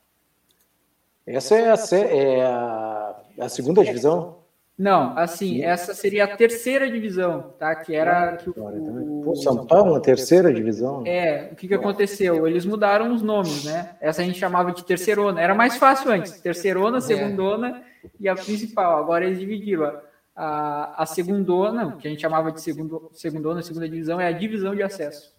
Essa 1.26 1.56
é 1.56 1.70
a, 1.70 1.74
é 2.06 2.42
a, 2.42 3.16
a 3.40 3.48
segunda 3.48 3.84
divisão? 3.84 4.44
Não, 4.76 5.16
assim, 5.16 5.62
essa 5.62 5.94
seria 5.94 6.24
a 6.24 6.36
terceira 6.36 6.90
divisão, 6.90 7.54
tá? 7.58 7.74
Que 7.76 7.94
era 7.94 8.36
que 8.36 8.50
o, 8.50 9.30
o 9.30 9.36
São 9.36 9.64
Paulo 9.66 9.94
na 9.94 10.00
terceira 10.00 10.52
divisão. 10.52 11.04
É, 11.06 11.48
o 11.52 11.54
que, 11.54 11.68
que 11.68 11.74
aconteceu? 11.74 12.46
Eles 12.46 12.66
mudaram 12.66 13.14
os 13.14 13.22
nomes, 13.22 13.64
né? 13.64 13.94
Essa 14.00 14.22
a 14.22 14.24
gente 14.24 14.38
chamava 14.38 14.72
de 14.72 14.84
terceirona. 14.84 15.40
Era 15.40 15.54
mais 15.54 15.76
fácil 15.76 16.10
antes, 16.10 16.40
terceirona, 16.40 16.98
é. 16.98 17.00
segundona 17.00 17.82
e 18.18 18.28
a 18.28 18.34
principal. 18.34 18.98
Agora 18.98 19.24
eles 19.24 19.38
dividiram. 19.38 19.92
A, 20.34 21.02
a 21.02 21.06
segundona, 21.06 21.96
que 21.96 22.08
a 22.08 22.10
gente 22.10 22.20
chamava 22.20 22.50
de 22.50 22.60
segundo, 22.60 23.10
segundona, 23.12 23.62
segunda 23.62 23.88
divisão, 23.88 24.20
é 24.20 24.26
a 24.26 24.32
divisão 24.32 24.74
de 24.74 24.82
acesso. 24.82 25.32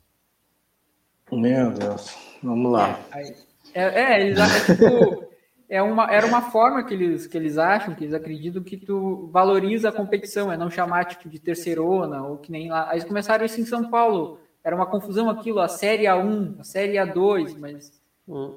Meu 1.32 1.72
Deus, 1.72 2.16
vamos 2.42 2.72
lá. 2.72 3.00
É, 3.74 4.14
é 4.14 4.22
eles 4.22 4.40
acham, 4.40 4.76
tipo, 4.76 5.26
é 5.68 5.82
uma, 5.82 6.12
era 6.12 6.26
uma 6.26 6.44
forma 6.44 6.84
que 6.84 6.94
eles, 6.94 7.28
que 7.28 7.38
eles 7.38 7.58
acham, 7.58 7.96
que 7.96 8.04
eles 8.04 8.14
acreditam 8.14 8.64
que 8.64 8.78
tu 8.78 9.30
valoriza 9.32 9.90
a 9.90 9.92
competição, 9.92 10.52
é 10.52 10.58
não 10.58 10.70
chamar 10.70 11.06
tipo 11.06 11.28
de 11.28 11.40
terceirona, 11.40 12.24
ou 12.24 12.38
que 12.38 12.52
nem 12.52 12.70
lá. 12.70 12.90
Aí 12.90 12.94
eles 12.94 13.04
começaram 13.04 13.46
isso 13.46 13.60
em 13.60 13.66
São 13.66 13.90
Paulo. 13.90 14.40
Era 14.64 14.76
uma 14.76 14.86
confusão 14.86 15.30
aquilo, 15.30 15.60
a 15.60 15.68
série 15.68 16.06
A1, 16.06 16.60
a 16.60 16.64
série 16.64 16.94
A2, 16.94 17.58
mas. 17.60 18.05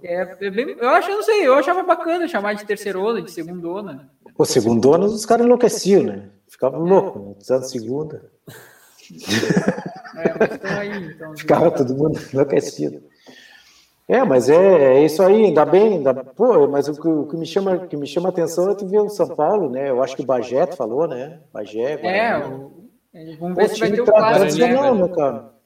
É, 0.03 0.37
é 0.41 0.51
bem, 0.51 0.77
eu 0.79 0.89
acho, 0.89 1.11
eu 1.11 1.17
não 1.17 1.23
sei, 1.23 1.47
eu 1.47 1.55
achava 1.55 1.83
bacana 1.83 2.27
chamar 2.27 2.55
de 2.55 2.65
terceirona, 2.65 3.21
de 3.21 3.31
segundona. 3.31 4.11
Pô, 4.35 4.45
segundona, 4.45 5.05
os 5.05 5.27
caras 5.27 5.45
enlouqueciam, 5.45 6.03
né? 6.03 6.31
Ficavam 6.49 6.87
é. 6.87 6.91
loucos, 6.91 7.23
né? 7.23 7.35
Precisando 7.35 7.63
segunda. 7.65 8.31
É, 10.17 10.35
mas 10.39 10.53
estão 10.53 10.79
aí, 10.79 11.05
então. 11.07 11.37
Ficava 11.37 11.71
todo 11.71 11.95
mundo 11.95 12.19
enlouquecido. 12.33 13.03
É, 14.09 14.25
mas 14.25 14.49
é, 14.49 14.95
é, 14.95 15.05
isso 15.05 15.23
aí, 15.23 15.45
ainda 15.45 15.67
bem, 15.67 15.99
ainda, 15.99 16.15
pô, 16.15 16.67
mas 16.67 16.89
o 16.89 16.99
que, 16.99 17.07
o 17.07 17.27
que 17.27 17.37
me 17.37 17.45
chama, 17.45 17.87
que 17.87 17.97
me 17.97 18.07
chama 18.07 18.31
atenção 18.31 18.71
é 18.71 18.75
tu 18.75 18.87
ver 18.87 19.01
o 19.01 19.09
São 19.11 19.29
Paulo, 19.29 19.69
né? 19.69 19.91
Eu 19.91 20.03
acho 20.03 20.17
que 20.17 20.23
o 20.23 20.27
Bagé 20.27 20.67
falou, 20.67 21.07
né? 21.07 21.41
Bagé. 21.53 22.01
É, 22.03 22.39
o, 22.39 22.73
vamos 23.39 23.57
ver 23.57 23.69
pô, 23.69 23.75
se 23.75 23.81
vai 23.81 23.93
ter 23.93 24.01
o 24.01 24.05
tradicional, 24.07 24.95
né, 24.95 25.09
cara? 25.15 25.58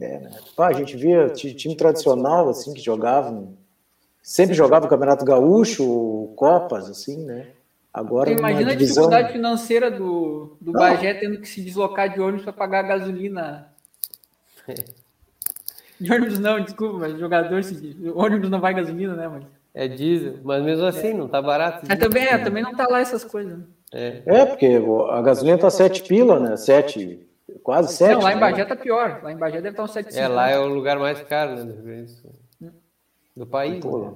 É, 0.00 0.18
né? 0.18 0.30
Pá, 0.56 0.68
a 0.68 0.72
gente 0.72 0.96
via 0.96 1.28
time 1.30 1.76
tradicional 1.76 2.48
assim 2.48 2.72
que 2.72 2.80
jogavam, 2.80 3.56
sempre 4.22 4.54
jogava 4.54 4.86
o 4.86 4.88
Campeonato 4.88 5.24
Gaúcho, 5.24 6.32
Copas, 6.36 6.88
assim, 6.88 7.24
né? 7.24 7.48
Agora 7.92 8.30
imagina 8.30 8.74
divisão... 8.74 9.04
a 9.04 9.06
dificuldade 9.06 9.32
financeira 9.32 9.90
do, 9.90 10.56
do 10.58 10.72
Bagé 10.72 11.12
tendo 11.14 11.38
que 11.38 11.48
se 11.48 11.60
deslocar 11.60 12.12
de 12.12 12.20
ônibus 12.20 12.44
para 12.44 12.52
pagar 12.52 12.82
gasolina. 12.82 13.68
De 16.00 16.10
ônibus 16.10 16.38
não, 16.38 16.58
desculpa, 16.58 16.98
mas 16.98 17.18
jogador 17.18 17.62
se 17.62 17.96
ônibus 18.14 18.48
não 18.48 18.60
vai 18.60 18.72
gasolina, 18.72 19.14
né, 19.14 19.28
mas 19.28 19.44
é 19.74 19.88
diesel, 19.88 20.38
mas 20.42 20.62
mesmo 20.62 20.84
assim 20.84 21.08
é. 21.08 21.14
não 21.14 21.28
tá 21.28 21.40
barato. 21.40 21.90
É, 21.90 21.96
também 21.96 22.24
é, 22.24 22.38
também 22.38 22.62
não 22.62 22.74
tá 22.74 22.86
lá 22.86 23.00
essas 23.00 23.24
coisas. 23.24 23.58
Né? 23.58 23.64
É. 23.92 24.22
é, 24.26 24.46
porque 24.46 24.80
a 25.10 25.22
gasolina 25.22 25.58
tá 25.58 25.70
7 25.70 26.02
pila, 26.02 26.38
né? 26.38 26.56
7, 26.56 27.26
quase 27.62 27.94
7. 27.94 28.14
Não, 28.14 28.22
lá 28.22 28.32
em 28.32 28.34
né? 28.34 28.40
Bagé 28.40 28.64
tá 28.64 28.76
pior. 28.76 29.20
Lá 29.22 29.32
em 29.32 29.36
Bagé 29.36 29.56
deve 29.60 29.70
estar 29.70 29.84
uns 29.84 29.92
7 29.92 30.18
É, 30.18 30.28
lá 30.28 30.50
é 30.50 30.58
o 30.58 30.66
lugar 30.66 30.98
mais 30.98 31.20
caro, 31.22 31.64
né, 31.64 32.06
do 33.36 33.46
país. 33.46 33.80
Pô, 33.80 33.98
né? 33.98 34.14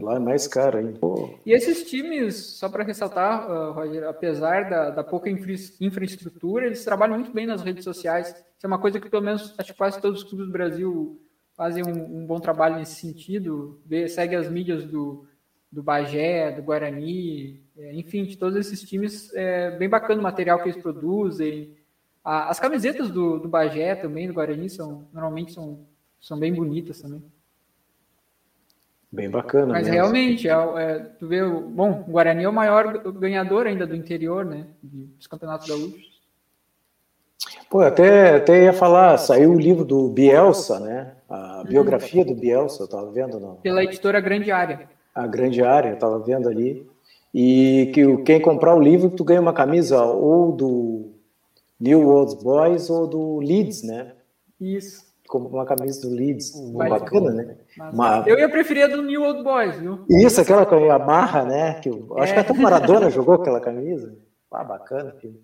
Lá 0.00 0.16
é 0.16 0.18
mais 0.18 0.48
caro, 0.48 0.80
hein? 0.80 0.94
Pô. 1.00 1.38
E 1.46 1.52
esses 1.52 1.88
times, 1.88 2.34
só 2.58 2.68
para 2.68 2.82
ressaltar, 2.82 3.48
uh, 3.48 3.72
Roger, 3.72 4.04
apesar 4.08 4.68
da, 4.68 4.90
da 4.90 5.04
pouca 5.04 5.30
infra 5.30 5.52
infraestrutura, 5.80 6.66
eles 6.66 6.84
trabalham 6.84 7.14
muito 7.14 7.32
bem 7.32 7.46
nas 7.46 7.62
redes 7.62 7.84
sociais. 7.84 8.30
Isso 8.30 8.64
é 8.64 8.66
uma 8.66 8.80
coisa 8.80 8.98
que, 8.98 9.08
pelo 9.08 9.22
menos, 9.22 9.54
acho 9.56 9.72
que 9.72 9.78
quase 9.78 10.00
todos 10.00 10.22
os 10.22 10.28
clubes 10.28 10.46
do 10.46 10.52
Brasil 10.52 11.20
fazem 11.56 11.84
um, 11.86 12.22
um 12.22 12.26
bom 12.26 12.40
trabalho 12.40 12.76
nesse 12.76 13.00
sentido. 13.00 13.80
Vê, 13.86 14.08
segue 14.08 14.34
as 14.34 14.50
mídias 14.50 14.84
do, 14.84 15.24
do 15.70 15.84
Bagé, 15.84 16.50
do 16.50 16.62
Guarani, 16.62 17.62
é, 17.78 17.94
enfim, 17.94 18.24
de 18.24 18.36
todos 18.36 18.56
esses 18.56 18.80
times. 18.82 19.32
É 19.34 19.70
bem 19.78 19.88
bacana 19.88 20.18
o 20.20 20.22
material 20.22 20.58
que 20.58 20.68
eles 20.68 20.82
produzem. 20.82 21.76
A, 22.26 22.50
as 22.50 22.58
camisetas 22.58 23.08
do, 23.08 23.38
do 23.38 23.48
Bagé 23.48 23.94
também, 23.94 24.26
do 24.26 24.34
Guarani, 24.34 24.68
são, 24.68 25.04
normalmente 25.12 25.52
são, 25.52 25.78
são 26.20 26.36
bem 26.36 26.52
bonitas 26.52 27.00
também. 27.00 27.22
Bem 29.12 29.30
bacana. 29.30 29.74
Mas 29.74 29.84
mesmo. 29.84 29.94
realmente, 29.94 30.48
é, 30.48 30.52
é, 30.52 30.98
tu 31.20 31.28
vê, 31.28 31.40
bom, 31.48 32.04
o 32.04 32.10
Guarani 32.10 32.42
é 32.42 32.48
o 32.48 32.52
maior 32.52 32.98
ganhador 33.12 33.68
ainda 33.68 33.86
do 33.86 33.94
interior, 33.94 34.44
né? 34.44 34.66
Dos 34.82 35.28
campeonatos 35.28 35.68
gaúchos. 35.68 36.20
Pô, 37.70 37.80
até, 37.80 38.38
até 38.38 38.64
ia 38.64 38.72
falar, 38.72 39.16
saiu 39.18 39.52
o 39.52 39.58
livro 39.58 39.84
do 39.84 40.08
Bielsa, 40.08 40.80
né? 40.80 41.12
A 41.30 41.62
biografia 41.62 42.24
do 42.24 42.34
Bielsa, 42.34 42.82
eu 42.82 42.88
tava 42.88 43.08
vendo 43.12 43.38
não? 43.38 43.54
Pela 43.56 43.84
editora 43.84 44.20
Grande 44.20 44.50
Área. 44.50 44.88
A 45.14 45.28
Grande 45.28 45.62
Área, 45.62 45.90
eu 45.90 45.98
tava 45.98 46.18
vendo 46.18 46.48
ali. 46.48 46.84
E 47.32 47.92
que 47.94 48.16
quem 48.24 48.40
comprar 48.40 48.74
o 48.74 48.82
livro, 48.82 49.10
tu 49.10 49.22
ganha 49.22 49.40
uma 49.40 49.52
camisa 49.52 50.02
ou 50.02 50.50
do 50.50 51.15
New 51.78 52.08
Old 52.08 52.42
Boys 52.42 52.90
ou 52.90 53.06
do 53.06 53.38
Leeds, 53.38 53.82
né? 53.82 54.12
Isso 54.60 55.06
como 55.26 55.48
uma 55.48 55.66
camisa 55.66 56.00
do 56.08 56.14
Leeds. 56.14 56.52
Vai 56.72 56.88
bacana, 56.88 57.30
né? 57.32 57.56
Uma... 57.92 58.24
Eu 58.26 58.38
ia 58.38 58.48
preferir 58.48 58.84
a 58.84 58.86
do 58.88 59.02
New 59.02 59.22
Old 59.22 59.42
Boys, 59.42 59.76
viu? 59.78 60.04
Isso, 60.08 60.40
aquela 60.40 60.64
com 60.64 60.90
a 60.90 60.98
marra, 60.98 61.44
né? 61.44 61.74
Que 61.74 61.88
eu... 61.88 62.14
é. 62.16 62.22
Acho 62.22 62.34
que 62.34 62.40
até 62.40 62.52
o 62.52 62.56
Maradona 62.56 63.10
jogou 63.10 63.34
aquela 63.34 63.60
camisa. 63.60 64.14
Ah, 64.52 64.64
bacana. 64.64 65.14
Filho. 65.20 65.38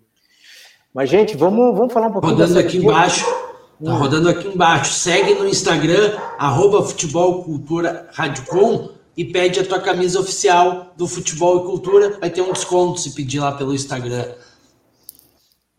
Mas, 0.93 1.09
gente, 1.09 1.37
vamos, 1.37 1.75
vamos 1.77 1.93
falar 1.93 2.07
um 2.07 2.11
pouquinho. 2.11 2.33
Rodando 2.33 2.59
aqui 2.59 2.77
embaixo. 2.77 3.25
Tá 3.25 3.91
hum. 3.91 3.97
rodando 3.97 4.29
aqui 4.29 4.47
embaixo. 4.47 4.93
Segue 4.93 5.35
no 5.35 5.47
Instagram, 5.47 6.17
arroba 6.37 6.83
Futebol 6.83 7.43
Cultura 7.43 8.07
Radicom 8.13 8.89
e 9.15 9.25
pede 9.25 9.59
a 9.59 9.65
tua 9.65 9.79
camisa 9.79 10.19
oficial 10.19 10.93
do 10.97 11.07
Futebol 11.07 11.57
e 11.57 11.63
Cultura. 11.65 12.17
Vai 12.19 12.29
ter 12.29 12.41
um 12.41 12.53
desconto 12.53 12.99
se 12.99 13.13
pedir 13.13 13.39
lá 13.39 13.51
pelo 13.51 13.73
Instagram. 13.73 14.25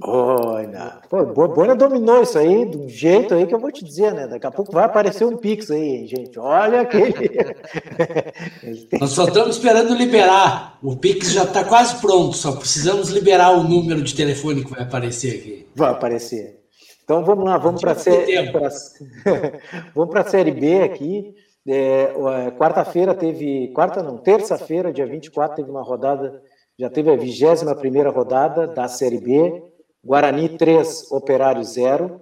Olha, 0.02 1.00
pô, 1.08 1.24
Bona 1.24 1.76
dominou 1.76 2.22
isso 2.22 2.36
aí 2.36 2.66
um 2.66 2.88
jeito 2.88 3.32
aí 3.32 3.46
que 3.46 3.54
eu 3.54 3.60
vou 3.60 3.70
te 3.70 3.84
dizer, 3.84 4.12
né? 4.12 4.26
Daqui 4.26 4.46
a 4.46 4.50
pouco 4.50 4.72
vai 4.72 4.84
aparecer 4.84 5.24
um 5.24 5.36
Pix 5.36 5.70
aí, 5.70 6.04
gente. 6.08 6.36
Olha 6.36 6.80
aquele. 6.80 7.14
Nós 9.00 9.10
só 9.10 9.24
estamos 9.24 9.56
esperando 9.56 9.94
liberar. 9.94 10.78
O 10.82 10.96
Pix 10.96 11.32
já 11.32 11.44
está 11.44 11.64
quase 11.64 12.00
pronto, 12.00 12.36
só 12.36 12.56
precisamos 12.56 13.10
liberar 13.10 13.52
o 13.52 13.62
número 13.62 14.02
de 14.02 14.14
telefone 14.14 14.64
que 14.64 14.70
vai 14.72 14.82
aparecer 14.82 15.38
aqui. 15.38 15.68
Vai 15.76 15.90
aparecer. 15.92 16.64
Então 17.04 17.24
vamos 17.24 17.44
lá, 17.44 17.56
vamos 17.56 17.80
para 17.80 17.92
a 17.92 17.96
série, 17.96 18.50
pra... 18.50 18.68
vamos 19.94 20.10
para 20.10 20.22
a 20.22 20.28
série 20.28 20.50
B 20.50 20.82
aqui. 20.82 21.34
É, 21.66 22.12
é, 22.46 22.50
quarta-feira 22.50 23.14
teve, 23.14 23.68
quarta 23.68 24.02
não, 24.02 24.18
terça-feira, 24.18 24.92
dia 24.92 25.06
24, 25.06 25.56
teve 25.56 25.70
uma 25.70 25.82
rodada, 25.82 26.42
já 26.78 26.90
teve 26.90 27.10
a 27.10 27.16
21 27.16 27.74
primeira 27.76 28.10
rodada 28.10 28.66
da 28.66 28.88
série 28.88 29.20
B. 29.20 29.62
Guarani 30.04 30.50
3, 30.50 31.10
Operário 31.10 31.64
0. 31.64 32.20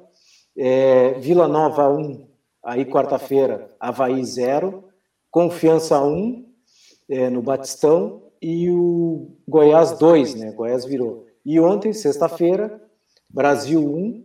É, 0.56 1.14
Vila 1.18 1.48
Nova 1.48 1.88
1, 1.88 2.26
aí 2.62 2.84
quarta-feira, 2.84 3.70
Havaí 3.80 4.24
0. 4.24 4.84
Confiança 5.30 6.00
1, 6.00 6.46
é, 7.08 7.28
no 7.28 7.42
Batistão. 7.42 8.22
E 8.40 8.70
o 8.70 9.36
Goiás 9.48 9.98
2, 9.98 10.34
né? 10.34 10.52
Goiás 10.52 10.84
virou. 10.84 11.26
E 11.44 11.58
ontem, 11.58 11.92
sexta-feira, 11.92 12.80
Brasil 13.28 13.80
1, 13.80 14.24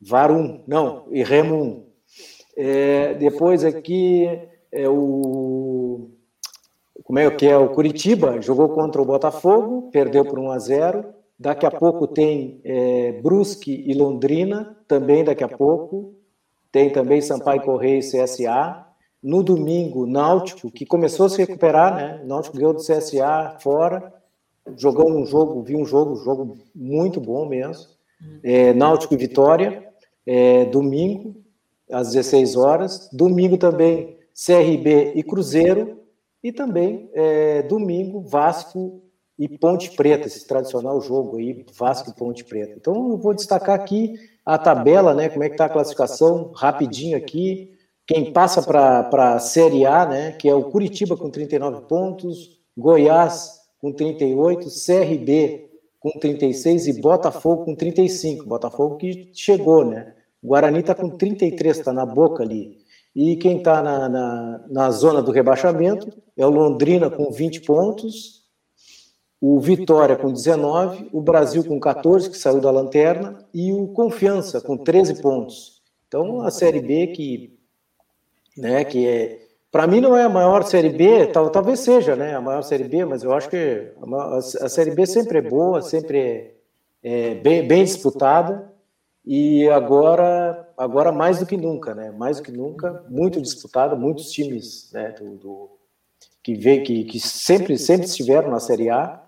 VAR 0.00 0.30
1. 0.30 0.64
Não, 0.66 1.06
e 1.10 1.22
Remo 1.22 1.62
1. 1.62 1.84
É, 2.56 3.14
depois 3.14 3.64
aqui 3.64 4.28
é 4.70 4.88
o 4.88 6.10
como 7.02 7.18
é 7.18 7.30
que 7.30 7.46
é 7.46 7.56
o 7.56 7.68
Curitiba 7.68 8.40
jogou 8.40 8.70
contra 8.70 9.02
o 9.02 9.04
Botafogo, 9.04 9.90
perdeu 9.90 10.24
por 10.24 10.38
1 10.38 10.50
a 10.50 10.58
0. 10.58 11.13
Daqui 11.38 11.66
a 11.66 11.70
pouco 11.70 12.06
tem 12.06 12.60
é, 12.64 13.12
Brusque 13.20 13.84
e 13.86 13.92
Londrina, 13.92 14.76
também 14.86 15.24
daqui 15.24 15.42
a 15.42 15.48
pouco. 15.48 16.14
Tem 16.70 16.90
também 16.90 17.20
Sampaio 17.20 17.62
Correia 17.62 17.98
e 17.98 18.00
CSA. 18.00 18.86
No 19.22 19.42
domingo, 19.42 20.06
Náutico, 20.06 20.70
que 20.70 20.84
começou 20.84 21.26
a 21.26 21.28
se 21.28 21.38
recuperar, 21.38 21.94
né? 21.94 22.22
Náutico 22.24 22.56
ganhou 22.56 22.74
do 22.74 22.80
CSA 22.80 23.56
fora, 23.60 24.12
jogou 24.76 25.10
um 25.10 25.24
jogo, 25.24 25.62
vi 25.62 25.74
um 25.74 25.84
jogo, 25.84 26.16
jogo 26.16 26.58
muito 26.74 27.20
bom 27.20 27.46
mesmo. 27.48 27.86
É, 28.42 28.72
Náutico 28.72 29.14
e 29.14 29.16
Vitória, 29.16 29.88
é, 30.26 30.64
domingo, 30.66 31.36
às 31.90 32.12
16 32.12 32.56
horas. 32.56 33.08
Domingo 33.12 33.56
também, 33.56 34.18
CRB 34.34 35.12
e 35.14 35.22
Cruzeiro. 35.22 36.00
E 36.42 36.52
também, 36.52 37.08
é, 37.14 37.62
domingo, 37.62 38.20
Vasco 38.20 39.00
e 39.38 39.48
Ponte 39.48 39.90
Preta, 39.96 40.26
esse 40.26 40.46
tradicional 40.46 41.00
jogo 41.00 41.38
aí, 41.38 41.64
Vasco 41.76 42.10
e 42.10 42.14
Ponte 42.14 42.44
Preta. 42.44 42.74
Então 42.76 43.10
eu 43.10 43.16
vou 43.16 43.34
destacar 43.34 43.74
aqui 43.74 44.14
a 44.44 44.58
tabela, 44.58 45.14
né? 45.14 45.28
Como 45.28 45.42
é 45.42 45.48
que 45.48 45.54
está 45.54 45.64
a 45.66 45.70
classificação, 45.70 46.52
rapidinho 46.54 47.16
aqui. 47.16 47.72
Quem 48.06 48.32
passa 48.32 48.62
para 48.62 49.34
a 49.34 49.38
Série 49.38 49.86
A, 49.86 50.06
né? 50.06 50.32
Que 50.32 50.48
é 50.48 50.54
o 50.54 50.64
Curitiba 50.64 51.16
com 51.16 51.30
39 51.30 51.82
pontos, 51.86 52.60
Goiás 52.76 53.60
com 53.80 53.92
38, 53.92 54.68
CRB 54.68 55.70
com 55.98 56.10
36 56.18 56.86
e 56.86 57.00
Botafogo 57.00 57.64
com 57.64 57.74
35. 57.74 58.46
Botafogo 58.46 58.96
que 58.96 59.30
chegou, 59.32 59.84
né? 59.84 60.14
Guarani 60.42 60.80
está 60.80 60.94
com 60.94 61.08
33, 61.08 61.78
está 61.78 61.92
na 61.92 62.04
boca 62.04 62.42
ali. 62.42 62.76
E 63.16 63.36
quem 63.36 63.58
está 63.58 63.82
na, 63.82 64.08
na, 64.08 64.64
na 64.68 64.90
zona 64.90 65.22
do 65.22 65.32
rebaixamento 65.32 66.12
é 66.36 66.44
o 66.46 66.50
Londrina 66.50 67.08
com 67.08 67.30
20 67.30 67.62
pontos, 67.62 68.43
o 69.46 69.60
Vitória 69.60 70.16
com 70.16 70.32
19, 70.32 71.10
o 71.12 71.20
Brasil 71.20 71.62
com 71.62 71.78
14, 71.78 72.30
que 72.30 72.38
saiu 72.38 72.62
da 72.62 72.70
lanterna, 72.70 73.44
e 73.52 73.74
o 73.74 73.88
Confiança 73.88 74.58
com 74.58 74.74
13 74.74 75.20
pontos. 75.20 75.82
Então, 76.08 76.40
a 76.40 76.50
Série 76.50 76.80
B 76.80 77.08
que, 77.08 77.54
né, 78.56 78.84
que 78.84 79.06
é, 79.06 79.42
para 79.70 79.86
mim 79.86 80.00
não 80.00 80.16
é 80.16 80.24
a 80.24 80.30
maior 80.30 80.64
Série 80.64 80.88
B, 80.88 81.26
tal, 81.26 81.50
talvez 81.50 81.80
seja, 81.80 82.16
né, 82.16 82.34
a 82.34 82.40
maior 82.40 82.62
Série 82.62 82.84
B, 82.84 83.04
mas 83.04 83.22
eu 83.22 83.34
acho 83.34 83.50
que 83.50 83.92
a, 84.00 84.36
a 84.36 84.68
Série 84.70 84.92
B 84.92 85.04
sempre 85.04 85.36
é 85.36 85.42
boa, 85.42 85.82
sempre 85.82 86.18
é, 86.18 86.54
é 87.02 87.34
bem, 87.34 87.68
bem 87.68 87.84
disputada, 87.84 88.72
e 89.26 89.68
agora, 89.68 90.66
agora 90.74 91.12
mais 91.12 91.40
do 91.40 91.44
que 91.44 91.58
nunca, 91.58 91.94
né, 91.94 92.10
mais 92.10 92.38
do 92.38 92.44
que 92.44 92.50
nunca, 92.50 93.04
muito 93.10 93.42
disputada, 93.42 93.94
muitos 93.94 94.30
times, 94.30 94.90
né, 94.90 95.10
do, 95.10 95.36
do 95.36 95.70
que, 96.42 96.54
vê, 96.54 96.80
que, 96.80 97.04
que 97.04 97.20
sempre, 97.20 97.76
sempre 97.76 98.06
estiveram 98.06 98.50
na 98.50 98.58
Série 98.58 98.88
A, 98.88 99.20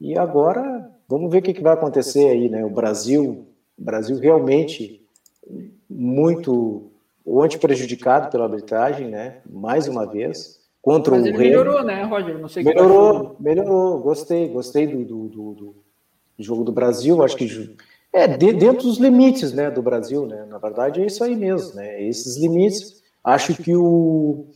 e 0.00 0.16
agora, 0.16 0.90
vamos 1.06 1.30
ver 1.30 1.38
o 1.38 1.42
que, 1.42 1.52
que 1.52 1.62
vai 1.62 1.74
acontecer 1.74 2.26
aí, 2.26 2.48
né? 2.48 2.64
O 2.64 2.70
Brasil, 2.70 3.46
Brasil 3.76 4.18
realmente 4.18 5.04
muito 5.88 6.90
ontem 7.26 7.58
prejudicado 7.58 8.30
pela 8.30 8.44
arbitragem, 8.44 9.08
né? 9.08 9.38
Mais 9.48 9.88
uma 9.88 10.06
vez. 10.06 10.60
Contra 10.80 11.14
Mas 11.14 11.24
o 11.24 11.28
ele 11.28 11.38
melhorou, 11.38 11.84
né, 11.84 12.04
Roger? 12.04 12.38
Não 12.38 12.48
sei 12.48 12.64
melhorou, 12.64 13.36
melhorou. 13.38 13.98
Gostei, 13.98 14.48
gostei 14.48 14.86
do, 14.86 15.04
do, 15.04 15.28
do, 15.28 15.54
do, 15.54 15.74
jogo 16.38 16.64
do 16.64 16.72
Brasil. 16.72 17.22
Acho 17.22 17.36
que 17.36 17.76
é 18.12 18.26
de, 18.26 18.52
dentro 18.54 18.84
dos 18.84 18.96
limites, 18.96 19.52
né, 19.52 19.70
do 19.70 19.82
Brasil, 19.82 20.26
né? 20.26 20.46
Na 20.48 20.56
verdade 20.56 21.02
é 21.02 21.06
isso 21.06 21.22
aí 21.22 21.36
mesmo, 21.36 21.74
né? 21.74 22.02
Esses 22.02 22.38
limites. 22.38 23.02
Acho 23.22 23.54
que 23.54 23.76
o, 23.76 24.46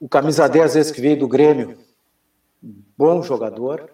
o 0.00 0.08
camisa 0.08 0.48
10, 0.48 0.74
vezes 0.74 0.90
que 0.90 1.00
veio 1.00 1.16
do 1.16 1.28
Grêmio, 1.28 1.78
bom 2.98 3.22
jogador. 3.22 3.88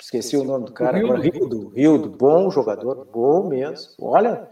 Esqueci 0.00 0.36
o 0.36 0.44
nome 0.44 0.66
do 0.66 0.72
cara. 0.72 0.98
Rildo. 0.98 1.12
Agora, 1.12 1.28
Rildo, 1.28 1.68
Rildo, 1.68 2.08
bom 2.10 2.50
jogador, 2.50 3.06
bom 3.12 3.48
mesmo. 3.48 3.92
Olha, 4.00 4.48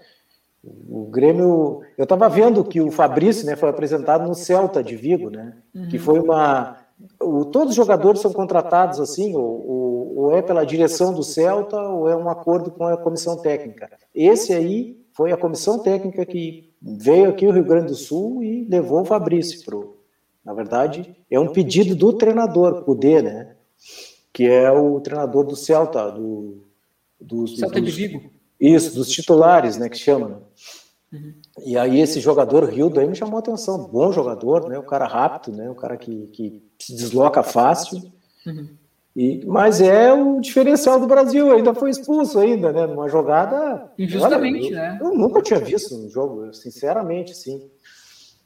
o 0.88 1.06
Grêmio. 1.06 1.82
Eu 1.96 2.04
estava 2.04 2.28
vendo 2.28 2.64
que 2.64 2.80
o 2.80 2.90
Fabrício 2.90 3.46
né, 3.46 3.54
foi 3.54 3.68
apresentado 3.68 4.26
no 4.26 4.34
Celta 4.34 4.82
de 4.82 4.96
Vigo, 4.96 5.30
né? 5.30 5.56
Uhum. 5.74 5.88
Que 5.88 5.98
foi 5.98 6.18
uma. 6.18 6.78
O, 7.20 7.44
todos 7.44 7.70
os 7.70 7.76
jogadores 7.76 8.20
são 8.20 8.32
contratados 8.32 8.98
assim, 9.00 9.36
ou, 9.36 9.68
ou, 9.68 10.16
ou, 10.16 10.36
é 10.36 10.40
pela 10.40 10.64
direção 10.64 11.12
do 11.12 11.22
Celta, 11.22 11.78
ou 11.78 12.08
é 12.08 12.16
um 12.16 12.28
acordo 12.28 12.70
com 12.70 12.84
a 12.84 12.96
comissão 12.96 13.36
técnica. 13.36 13.90
Esse 14.14 14.52
aí 14.52 14.98
foi 15.12 15.30
a 15.30 15.36
comissão 15.36 15.78
técnica 15.78 16.24
que 16.24 16.72
veio 16.80 17.28
aqui 17.28 17.46
ao 17.46 17.52
Rio 17.52 17.64
Grande 17.64 17.88
do 17.88 17.94
Sul 17.94 18.42
e 18.42 18.66
levou 18.68 19.02
o 19.02 19.04
Fabrício 19.04 19.64
pro. 19.64 19.96
Na 20.44 20.54
verdade, 20.54 21.16
é 21.30 21.38
um 21.38 21.48
pedido 21.48 21.94
do 21.94 22.12
treinador, 22.12 22.82
Cudê, 22.84 23.20
né? 23.20 23.56
Que 24.36 24.46
é 24.46 24.70
o 24.70 25.00
treinador 25.00 25.46
do 25.46 25.56
Celta, 25.56 26.10
do, 26.10 26.58
dos, 27.18 27.58
Celta 27.58 27.80
dos, 27.80 27.90
de 27.90 28.06
Vigo. 28.06 28.30
Isso, 28.60 28.94
dos 28.94 29.08
titulares, 29.08 29.78
né, 29.78 29.88
que 29.88 29.96
chama. 29.96 30.28
Né? 30.28 30.36
Uhum. 31.14 31.32
E 31.64 31.78
aí 31.78 32.02
esse 32.02 32.20
jogador 32.20 32.64
Rildo 32.64 33.00
aí 33.00 33.08
me 33.08 33.16
chamou 33.16 33.36
a 33.36 33.38
atenção, 33.38 33.88
bom 33.90 34.12
jogador, 34.12 34.68
né, 34.68 34.78
o 34.78 34.82
cara 34.82 35.06
rápido, 35.06 35.56
né, 35.56 35.70
o 35.70 35.74
cara 35.74 35.96
que, 35.96 36.26
que 36.34 36.62
se 36.78 36.94
desloca 36.94 37.42
fácil. 37.42 38.12
Uhum. 38.46 38.68
E, 39.16 39.42
mas 39.46 39.80
é 39.80 40.12
o 40.12 40.38
diferencial 40.38 41.00
do 41.00 41.06
Brasil, 41.06 41.50
ainda 41.50 41.72
foi 41.72 41.88
expulso 41.88 42.38
ainda, 42.38 42.70
né, 42.70 42.86
numa 42.86 43.08
jogada... 43.08 43.90
Injustamente, 43.98 44.66
olha, 44.66 44.76
eu, 44.76 44.76
né? 44.76 44.98
Eu 45.00 45.14
nunca 45.14 45.40
tinha 45.40 45.60
visto 45.60 45.96
um 45.96 46.10
jogo, 46.10 46.52
sinceramente, 46.52 47.34
sim. 47.34 47.70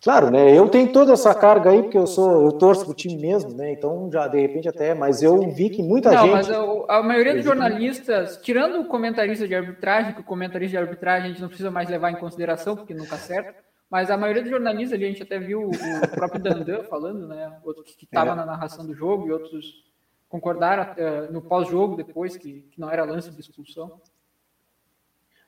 Claro, 0.02 0.30
né? 0.30 0.56
Eu 0.56 0.66
tenho 0.70 0.90
toda 0.92 1.12
essa 1.12 1.34
carga 1.34 1.70
aí, 1.70 1.82
porque 1.82 1.98
eu 1.98 2.06
sou, 2.06 2.46
eu 2.46 2.52
torço 2.52 2.86
pro 2.86 2.94
time 2.94 3.20
mesmo, 3.20 3.52
né? 3.52 3.70
Então 3.72 4.10
já 4.10 4.26
de 4.26 4.40
repente 4.40 4.66
até, 4.66 4.94
mas 4.94 5.22
eu 5.22 5.50
vi 5.52 5.68
que 5.68 5.82
muita 5.82 6.10
não, 6.10 6.22
gente. 6.22 6.32
Mas 6.32 6.50
a, 6.50 6.98
a 6.98 7.02
maioria 7.02 7.34
dos 7.34 7.44
jornalistas, 7.44 8.38
tirando 8.38 8.80
o 8.80 8.86
comentarista 8.86 9.46
de 9.46 9.54
arbitragem, 9.54 10.14
que 10.14 10.22
o 10.22 10.24
comentarista 10.24 10.70
de 10.70 10.82
arbitragem 10.82 11.26
a 11.26 11.28
gente 11.28 11.42
não 11.42 11.48
precisa 11.48 11.70
mais 11.70 11.90
levar 11.90 12.10
em 12.10 12.16
consideração, 12.16 12.76
porque 12.76 12.94
nunca 12.94 13.16
acerta. 13.16 13.54
Mas 13.90 14.10
a 14.10 14.16
maioria 14.16 14.40
dos 14.40 14.50
jornalistas 14.50 14.94
ali, 14.94 15.04
a 15.04 15.08
gente 15.08 15.22
até 15.22 15.38
viu 15.38 15.68
o 15.68 16.08
próprio 16.14 16.40
Dandan 16.40 16.84
falando, 16.84 17.28
né? 17.28 17.58
Outros 17.62 17.94
que 17.94 18.04
estavam 18.04 18.32
é. 18.32 18.36
na 18.36 18.46
narração 18.46 18.86
do 18.86 18.94
jogo 18.94 19.26
e 19.26 19.32
outros 19.32 19.84
concordaram 20.30 20.94
uh, 20.94 21.30
no 21.30 21.42
pós-jogo 21.42 21.96
depois 21.96 22.38
que, 22.38 22.62
que 22.70 22.80
não 22.80 22.90
era 22.90 23.04
lance 23.04 23.30
de 23.30 23.40
expulsão. 23.40 24.00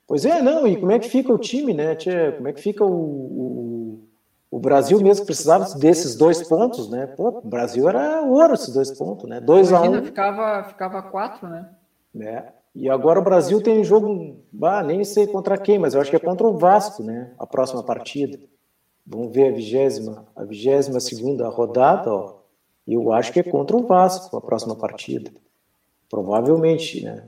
Pois 0.05 0.25
é, 0.25 0.41
não, 0.43 0.67
e 0.67 0.75
como 0.75 0.91
é 0.91 0.99
que 0.99 1.09
fica 1.09 1.33
o 1.33 1.39
time, 1.39 1.73
né? 1.73 1.97
Como 2.35 2.49
é 2.49 2.53
que 2.53 2.61
fica 2.61 2.83
o, 2.83 2.91
o 2.91 4.12
o 4.53 4.59
Brasil 4.59 5.01
mesmo 5.01 5.25
precisava 5.25 5.65
desses 5.79 6.15
dois 6.15 6.47
pontos, 6.47 6.87
né? 6.87 7.07
Pô, 7.07 7.29
o 7.29 7.41
Brasil 7.41 7.89
era 7.89 8.21
ouro 8.21 8.53
esses 8.53 8.71
dois 8.71 8.91
pontos, 8.91 9.27
né? 9.27 9.41
Dois 9.41 9.73
a 9.73 9.81
um. 9.81 10.03
ficava, 10.03 10.63
ficava 10.65 11.01
quatro, 11.01 11.47
né? 11.47 11.71
É. 12.21 12.43
E 12.75 12.87
agora 12.87 13.19
o 13.19 13.23
Brasil 13.23 13.63
tem 13.63 13.83
jogo, 13.83 14.37
bah, 14.51 14.83
nem 14.83 15.03
sei 15.03 15.25
contra 15.25 15.57
quem, 15.57 15.79
mas 15.79 15.95
eu 15.95 16.01
acho 16.01 16.11
que 16.11 16.17
é 16.17 16.19
contra 16.19 16.45
o 16.45 16.55
Vasco, 16.55 17.01
né? 17.01 17.31
A 17.39 17.47
próxima 17.47 17.81
partida. 17.81 18.37
Vamos 19.03 19.33
ver 19.33 19.47
a 19.47 19.55
vigésima, 19.55 20.27
a 20.35 20.43
vigésima 20.43 20.99
segunda 20.99 21.49
rodada, 21.49 22.13
ó. 22.13 22.35
Eu 22.87 23.11
acho 23.11 23.33
que 23.33 23.39
é 23.39 23.43
contra 23.43 23.75
o 23.75 23.87
Vasco 23.87 24.37
a 24.37 24.41
próxima 24.41 24.75
partida. 24.75 25.31
Provavelmente, 26.07 27.03
né? 27.03 27.27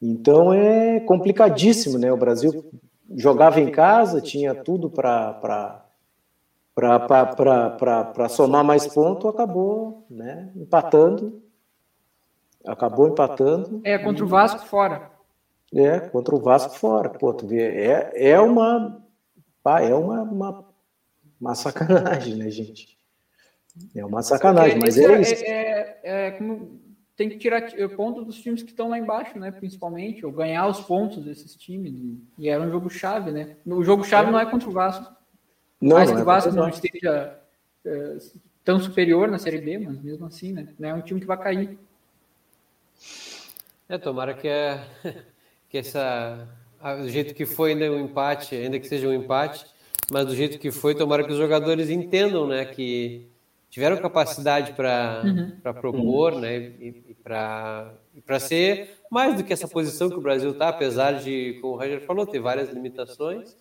Então 0.00 0.50
é 0.50 0.98
complicadíssimo, 1.00 1.98
né? 1.98 2.10
O 2.10 2.16
Brasil 2.16 2.64
jogava 3.14 3.60
em 3.60 3.70
casa, 3.70 4.22
tinha 4.22 4.54
tudo 4.54 4.88
para 4.88 5.83
para 6.74 8.28
somar 8.28 8.64
mais 8.64 8.86
pontos, 8.86 9.30
acabou 9.30 10.06
né, 10.10 10.50
empatando. 10.56 11.42
Acabou 12.66 13.08
empatando. 13.08 13.80
É, 13.84 13.98
contra 13.98 14.24
o 14.24 14.28
Vasco 14.28 14.66
fora. 14.66 15.10
É, 15.72 16.00
contra 16.00 16.34
o 16.34 16.40
Vasco 16.40 16.74
fora. 16.76 17.10
Pô, 17.10 17.32
tu 17.32 17.46
vê, 17.46 17.62
é, 17.62 18.30
é 18.30 18.40
uma. 18.40 19.02
Pá, 19.62 19.80
é 19.80 19.94
uma, 19.94 20.22
uma, 20.22 20.64
uma 21.40 21.54
sacanagem, 21.54 22.36
né, 22.36 22.50
gente? 22.50 22.98
É 23.94 24.04
uma 24.04 24.22
sacanagem, 24.22 24.78
mas 24.78 24.96
é, 24.96 25.04
é 25.04 25.20
isso. 25.20 25.44
É, 25.44 25.48
é, 25.48 26.26
é, 26.26 26.30
como 26.32 26.80
tem 27.16 27.28
que 27.28 27.38
tirar 27.38 27.62
ponto 27.96 28.24
dos 28.24 28.40
times 28.40 28.62
que 28.62 28.70
estão 28.70 28.88
lá 28.88 28.98
embaixo, 28.98 29.38
né? 29.38 29.50
Principalmente, 29.50 30.24
ou 30.24 30.32
ganhar 30.32 30.66
os 30.66 30.80
pontos 30.80 31.24
desses 31.24 31.54
times. 31.56 31.92
E 32.38 32.48
era 32.48 32.62
um 32.62 32.70
jogo 32.70 32.88
chave, 32.88 33.30
né? 33.30 33.56
O 33.66 33.82
jogo 33.82 34.04
chave 34.04 34.28
é. 34.28 34.32
não 34.32 34.38
é 34.38 34.46
contra 34.46 34.68
o 34.68 34.72
Vasco. 34.72 35.14
Não, 35.84 35.96
mais 35.96 36.10
que 36.10 36.16
o 36.16 36.20
é 36.20 36.24
Vasco 36.24 36.50
não 36.52 36.68
esteja 36.68 37.38
é, 37.84 38.16
tão 38.64 38.80
superior 38.80 39.30
na 39.30 39.38
Série 39.38 39.58
B, 39.58 39.78
mas 39.78 40.02
mesmo 40.02 40.24
assim, 40.24 40.52
né? 40.52 40.68
Não 40.78 40.88
é 40.88 40.94
um 40.94 41.02
time 41.02 41.20
que 41.20 41.26
vai 41.26 41.36
cair. 41.36 41.78
É, 43.86 43.98
tomara 43.98 44.32
que, 44.32 44.48
é, 44.48 44.82
que 45.68 45.76
essa. 45.76 46.48
Do 47.00 47.08
jeito 47.08 47.34
que 47.34 47.44
foi 47.46 47.72
ainda 47.72 47.90
um 47.90 48.00
empate, 48.00 48.54
ainda 48.54 48.78
que 48.78 48.86
seja 48.86 49.08
um 49.08 49.12
empate, 49.12 49.66
mas 50.10 50.26
do 50.26 50.34
jeito 50.34 50.58
que 50.58 50.70
foi, 50.70 50.94
tomara 50.94 51.24
que 51.24 51.32
os 51.32 51.38
jogadores 51.38 51.90
entendam, 51.90 52.46
né? 52.46 52.64
Que 52.64 53.26
tiveram 53.68 53.98
capacidade 53.98 54.72
para 54.72 55.22
uhum. 55.24 55.74
propor, 55.74 56.40
né? 56.40 56.56
E, 56.56 57.04
e 57.10 57.14
para 57.14 58.40
ser 58.40 59.00
mais 59.10 59.36
do 59.36 59.44
que 59.44 59.52
essa 59.52 59.68
posição 59.68 60.08
que 60.08 60.16
o 60.16 60.22
Brasil 60.22 60.50
está, 60.50 60.68
apesar 60.68 61.12
de, 61.12 61.58
como 61.60 61.74
o 61.74 61.78
Roger 61.78 62.00
falou, 62.02 62.26
ter 62.26 62.38
várias 62.38 62.70
limitações 62.70 63.54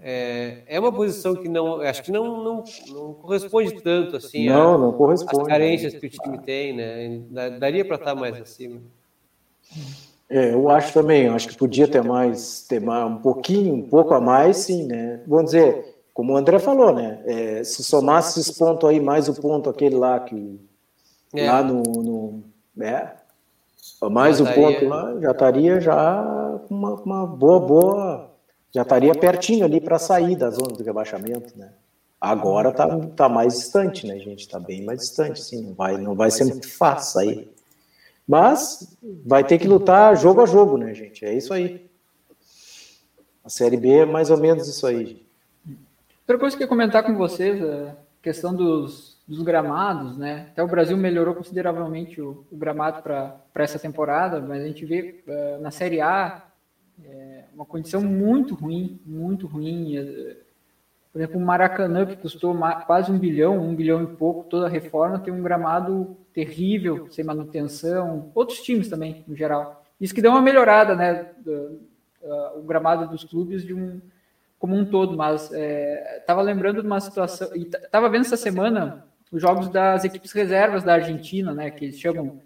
é, 0.00 0.62
é 0.66 0.78
uma 0.78 0.92
posição 0.92 1.34
que 1.34 1.48
não, 1.48 1.80
acho 1.80 2.02
que 2.02 2.12
não, 2.12 2.42
não, 2.42 2.64
não 2.88 3.14
corresponde 3.14 3.80
tanto 3.82 4.16
assim 4.16 4.48
não, 4.48 4.74
a, 4.74 4.78
não 4.78 4.92
corresponde. 4.92 5.42
as 5.42 5.48
carências 5.48 5.94
que 5.94 6.06
o 6.06 6.10
time 6.10 6.38
tem, 6.38 6.72
né? 6.72 7.20
Daria 7.58 7.84
para 7.84 7.96
estar 7.96 8.14
mais 8.14 8.40
acima. 8.40 8.80
É, 10.30 10.52
eu 10.52 10.68
acho 10.70 10.92
também, 10.92 11.24
eu 11.24 11.34
acho 11.34 11.48
que 11.48 11.56
podia 11.56 11.88
ter 11.88 12.02
mais, 12.02 12.62
ter 12.68 12.80
mais, 12.80 13.10
um 13.10 13.16
pouquinho, 13.16 13.74
um 13.74 13.88
pouco 13.88 14.14
a 14.14 14.20
mais, 14.20 14.58
sim, 14.58 14.86
né? 14.86 15.20
Vamos 15.26 15.46
dizer, 15.46 15.96
como 16.14 16.32
o 16.32 16.36
André 16.36 16.58
falou, 16.58 16.92
né? 16.92 17.20
É, 17.24 17.64
se 17.64 17.82
somasse 17.82 18.38
esse 18.38 18.56
ponto 18.56 18.86
aí, 18.86 19.00
mais 19.00 19.28
o 19.28 19.34
ponto 19.34 19.68
aquele 19.68 19.96
lá 19.96 20.20
que 20.20 20.60
é. 21.34 21.50
lá 21.50 21.62
no, 21.62 21.82
no 21.82 22.44
é, 22.80 23.14
mais 24.08 24.40
o 24.40 24.44
ponto 24.44 24.86
lá, 24.86 25.18
já 25.20 25.30
estaria 25.32 25.80
já 25.80 26.60
uma, 26.70 26.94
uma 26.94 27.26
boa, 27.26 27.58
boa 27.58 28.27
já 28.74 28.82
estaria 28.82 29.14
pertinho 29.14 29.64
ali 29.64 29.80
para 29.80 29.98
sair 29.98 30.36
da 30.36 30.50
zona 30.50 30.76
do 30.76 30.82
rebaixamento, 30.82 31.56
né? 31.56 31.72
Agora 32.20 32.72
tá, 32.72 32.98
tá 33.16 33.28
mais 33.28 33.54
distante, 33.54 34.06
né, 34.06 34.18
gente? 34.18 34.40
Está 34.40 34.58
bem 34.58 34.84
mais 34.84 35.00
distante, 35.00 35.40
sim. 35.40 35.62
Não 35.62 35.74
vai, 35.74 35.96
não 35.96 36.14
vai 36.14 36.30
ser 36.30 36.44
muito 36.44 36.68
fácil 36.68 37.12
sair. 37.12 37.52
Mas 38.26 38.96
vai 39.24 39.44
ter 39.44 39.58
que 39.58 39.68
lutar 39.68 40.16
jogo 40.16 40.42
a 40.42 40.46
jogo, 40.46 40.76
né, 40.76 40.92
gente? 40.92 41.24
É 41.24 41.32
isso 41.32 41.54
aí. 41.54 41.88
A 43.44 43.48
Série 43.48 43.76
B 43.76 44.00
é 44.00 44.04
mais 44.04 44.30
ou 44.30 44.36
menos 44.36 44.68
isso 44.68 44.86
aí. 44.86 45.24
Outra 46.20 46.38
coisa 46.38 46.56
que 46.56 46.62
eu 46.62 46.66
ia 46.66 46.68
comentar 46.68 47.02
com 47.04 47.16
vocês 47.16 47.62
é 47.62 47.90
a 47.90 47.96
questão 48.20 48.54
dos, 48.54 49.16
dos 49.26 49.40
gramados, 49.42 50.18
né? 50.18 50.48
Até 50.52 50.62
o 50.62 50.68
Brasil 50.68 50.96
melhorou 50.96 51.34
consideravelmente 51.34 52.20
o, 52.20 52.44
o 52.50 52.56
gramado 52.56 53.00
para 53.00 53.40
essa 53.54 53.78
temporada, 53.78 54.40
mas 54.40 54.62
a 54.62 54.66
gente 54.66 54.84
vê 54.84 55.22
uh, 55.26 55.62
na 55.62 55.70
Série 55.70 56.00
A 56.00 56.42
é 57.02 57.37
uma 57.58 57.66
condição 57.66 58.00
muito 58.00 58.54
ruim, 58.54 59.00
muito 59.04 59.48
ruim. 59.48 59.96
É, 59.96 60.36
por 61.12 61.18
exemplo, 61.18 61.40
o 61.40 61.44
Maracanã, 61.44 62.06
que 62.06 62.16
custou 62.16 62.56
quase 62.86 63.10
um 63.10 63.18
bilhão, 63.18 63.58
um 63.58 63.74
bilhão 63.74 64.00
e 64.04 64.06
pouco, 64.06 64.48
toda 64.48 64.66
a 64.66 64.70
reforma, 64.70 65.18
tem 65.18 65.34
um 65.34 65.42
gramado 65.42 66.16
terrível, 66.32 67.08
sem 67.10 67.24
manutenção. 67.24 68.30
Outros 68.32 68.60
times 68.60 68.88
também, 68.88 69.24
no 69.26 69.34
geral. 69.34 69.84
Isso 70.00 70.14
que 70.14 70.22
deu 70.22 70.30
uma 70.30 70.40
melhorada, 70.40 70.94
né? 70.94 71.32
O 72.54 72.62
gramado 72.62 73.08
dos 73.10 73.24
clubes 73.24 73.64
de 73.64 73.74
um 73.74 74.00
como 74.58 74.74
um 74.74 74.84
todo, 74.84 75.16
mas 75.16 75.52
estava 75.52 76.40
é, 76.40 76.44
lembrando 76.44 76.80
de 76.80 76.86
uma 76.86 77.00
situação 77.00 77.48
estava 77.54 78.08
vendo 78.08 78.22
essa 78.22 78.36
semana 78.36 79.06
os 79.30 79.40
jogos 79.40 79.68
das 79.68 80.04
equipes 80.04 80.32
reservas 80.32 80.82
da 80.82 80.94
Argentina, 80.94 81.54
né? 81.54 81.70
Que 81.70 81.86
eles 81.86 81.98
chamam 81.98 82.40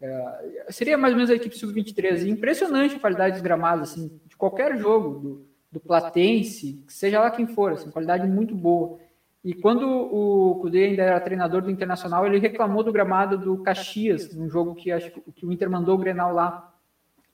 é, 0.00 0.66
seria 0.70 0.98
mais 0.98 1.12
ou 1.12 1.16
menos 1.16 1.30
a 1.30 1.34
equipe 1.34 1.56
sub-23. 1.56 2.26
Impressionante 2.28 2.96
a 2.96 3.00
qualidade 3.00 3.34
dos 3.34 3.42
gramados, 3.42 3.90
assim, 3.90 4.20
de 4.36 4.38
qualquer 4.38 4.76
jogo, 4.76 5.18
do, 5.18 5.46
do 5.72 5.80
Platense, 5.80 6.84
seja 6.86 7.20
lá 7.20 7.30
quem 7.30 7.46
for, 7.46 7.72
assim, 7.72 7.90
qualidade 7.90 8.28
muito 8.28 8.54
boa. 8.54 8.98
E 9.42 9.54
quando 9.54 9.88
o 9.88 10.56
Cudê 10.60 10.84
ainda 10.84 11.02
era 11.02 11.20
treinador 11.20 11.62
do 11.62 11.70
Internacional, 11.70 12.26
ele 12.26 12.38
reclamou 12.38 12.82
do 12.82 12.92
gramado 12.92 13.38
do 13.38 13.62
Caxias, 13.62 14.34
num 14.34 14.50
jogo 14.50 14.74
que 14.74 14.92
acho 14.92 15.10
que 15.34 15.46
o 15.46 15.52
Inter 15.52 15.70
mandou 15.70 15.94
o 15.94 15.98
Grenal 15.98 16.34
lá, 16.34 16.74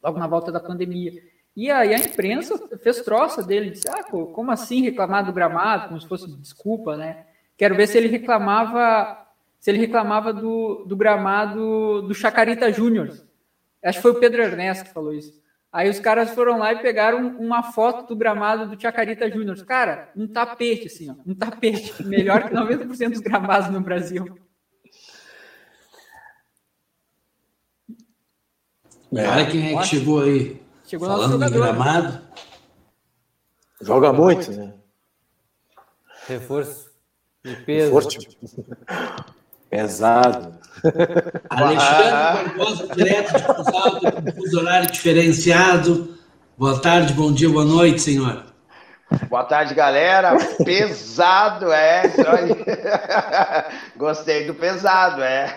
logo 0.03 0.18
na 0.18 0.26
volta 0.26 0.53
da 0.53 0.61
pandemia. 0.61 1.12
E 1.57 1.70
aí 1.70 1.92
a 1.92 1.98
imprensa 1.98 2.57
fez 2.78 3.00
troça 3.00 3.42
dele, 3.42 3.70
disse, 3.70 3.88
ah, 3.88 4.05
pô, 4.05 4.26
como 4.26 4.50
assim 4.50 4.82
reclamar 4.82 5.24
do 5.24 5.32
gramado, 5.32 5.88
como 5.88 6.00
se 6.00 6.09
fosse 6.09 6.30
desculpa, 6.38 6.96
né? 6.96 7.26
Quero 7.57 7.74
ver 7.74 7.86
se 7.86 7.98
ele 7.98 8.09
reclamava 8.09 9.18
se 9.59 9.70
ele 9.70 9.78
reclamava 9.78 10.32
do, 10.32 10.84
do 10.86 10.96
gramado 10.96 12.03
do 12.03 12.14
Chacarita 12.14 12.72
Júnior. 12.72 13.11
Acho 13.82 13.98
que 13.98 14.03
foi 14.03 14.11
o 14.11 14.20
Pedro 14.20 14.42
Ernesto 14.42 14.84
que 14.84 14.92
falou 14.92 15.14
isso. 15.14 15.41
Aí 15.72 15.88
os 15.88 15.98
caras 15.98 16.34
foram 16.34 16.58
lá 16.58 16.74
e 16.74 16.82
pegaram 16.82 17.34
uma 17.38 17.62
foto 17.62 18.06
do 18.08 18.14
gramado 18.14 18.68
do 18.68 18.80
Chacarita 18.80 19.30
Júnior. 19.30 19.56
Cara, 19.64 20.12
um 20.14 20.28
tapete, 20.28 20.86
assim, 20.86 21.10
ó, 21.10 21.14
um 21.26 21.34
tapete. 21.34 21.94
Melhor 22.04 22.46
que 22.46 22.54
90% 22.54 23.08
dos 23.08 23.20
gramados 23.20 23.70
no 23.70 23.80
Brasil. 23.80 24.38
É. 29.14 29.28
Olha 29.28 29.50
quem 29.50 29.74
é 29.74 29.80
que 29.80 29.86
chegou 29.86 30.22
aí. 30.22 30.62
Chegou 30.84 31.08
Falando 31.08 31.38
no 31.38 31.50
gramado. 31.50 32.20
Joga 33.80 34.12
muito, 34.12 34.50
né? 34.52 34.74
Reforço 36.26 36.90
de 37.42 37.56
peso. 37.56 37.94
Reforço. 37.94 38.18
Pesado. 39.72 40.52
Alexandre 41.48 42.10
Barbosa, 42.10 42.88
direto 42.94 43.38
de 43.38 43.42
Cruz 43.42 43.68
Alta, 43.68 44.12
com 44.12 44.32
fuso 44.32 44.60
horário 44.60 44.90
diferenciado. 44.90 46.14
Boa 46.58 46.78
tarde, 46.78 47.14
bom 47.14 47.32
dia, 47.32 47.48
boa 47.48 47.64
noite, 47.64 48.02
senhor. 48.02 48.44
Boa 49.30 49.44
tarde, 49.44 49.72
galera. 49.72 50.36
Pesado, 50.62 51.72
é. 51.72 52.02
Gostei 53.96 54.46
do 54.46 54.52
pesado, 54.52 55.22
é. 55.22 55.54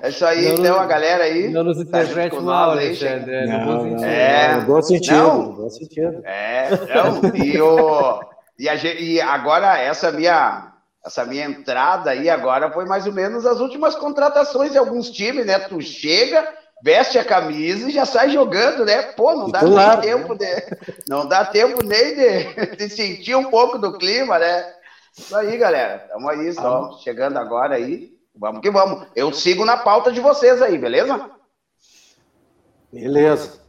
É 0.00 0.08
isso 0.08 0.24
aí, 0.24 0.46
não, 0.46 0.54
então, 0.54 0.80
a 0.80 0.86
galera 0.86 1.24
aí. 1.24 1.50
Não 1.50 1.62
nos 1.62 1.78
interprete 1.78 2.34
tá 2.34 2.40
mal, 2.40 2.70
Alexandre. 2.70 3.34
É, 3.34 3.46
não, 3.46 3.84
não, 3.84 4.02
é, 4.02 4.56
no 4.56 4.62
bom 4.62 4.80
sentido. 4.80 5.14
Não, 5.14 5.42
no 5.42 5.52
bom 5.52 5.68
sentido. 5.68 6.22
É, 6.24 6.70
não, 6.94 7.36
e, 7.36 7.60
o, 7.60 8.20
e, 8.58 8.66
a, 8.66 8.74
e 8.76 9.20
agora, 9.20 9.78
essa 9.78 10.10
minha, 10.10 10.69
essa 11.04 11.24
minha 11.24 11.44
entrada 11.44 12.10
aí 12.10 12.28
agora 12.28 12.70
foi 12.70 12.84
mais 12.84 13.06
ou 13.06 13.12
menos 13.12 13.46
as 13.46 13.60
últimas 13.60 13.94
contratações 13.94 14.72
de 14.72 14.78
alguns 14.78 15.10
times, 15.10 15.46
né? 15.46 15.58
Tu 15.58 15.80
chega, 15.80 16.46
veste 16.82 17.18
a 17.18 17.24
camisa 17.24 17.88
e 17.88 17.92
já 17.92 18.04
sai 18.04 18.30
jogando, 18.30 18.84
né? 18.84 19.02
Pô, 19.02 19.34
não 19.34 19.50
dá 19.50 19.62
nem 19.62 20.00
tempo 20.00 20.34
de, 20.34 20.46
não 21.08 21.26
dá 21.26 21.44
tempo 21.44 21.82
nem 21.84 22.14
de, 22.14 22.76
de 22.76 22.90
sentir 22.90 23.34
um 23.34 23.50
pouco 23.50 23.78
do 23.78 23.96
clima, 23.96 24.38
né? 24.38 24.74
Isso 25.16 25.34
aí, 25.34 25.56
galera. 25.56 26.02
Estamos 26.04 26.28
aí, 26.30 26.52
só 26.52 26.90
ah. 26.92 26.98
chegando 27.02 27.38
agora 27.38 27.74
aí. 27.74 28.12
Vamos 28.34 28.60
que 28.60 28.70
vamos. 28.70 29.06
Eu 29.16 29.32
sigo 29.32 29.64
na 29.64 29.76
pauta 29.76 30.12
de 30.12 30.20
vocês 30.20 30.62
aí, 30.62 30.78
beleza? 30.78 31.30
Beleza. 32.92 33.60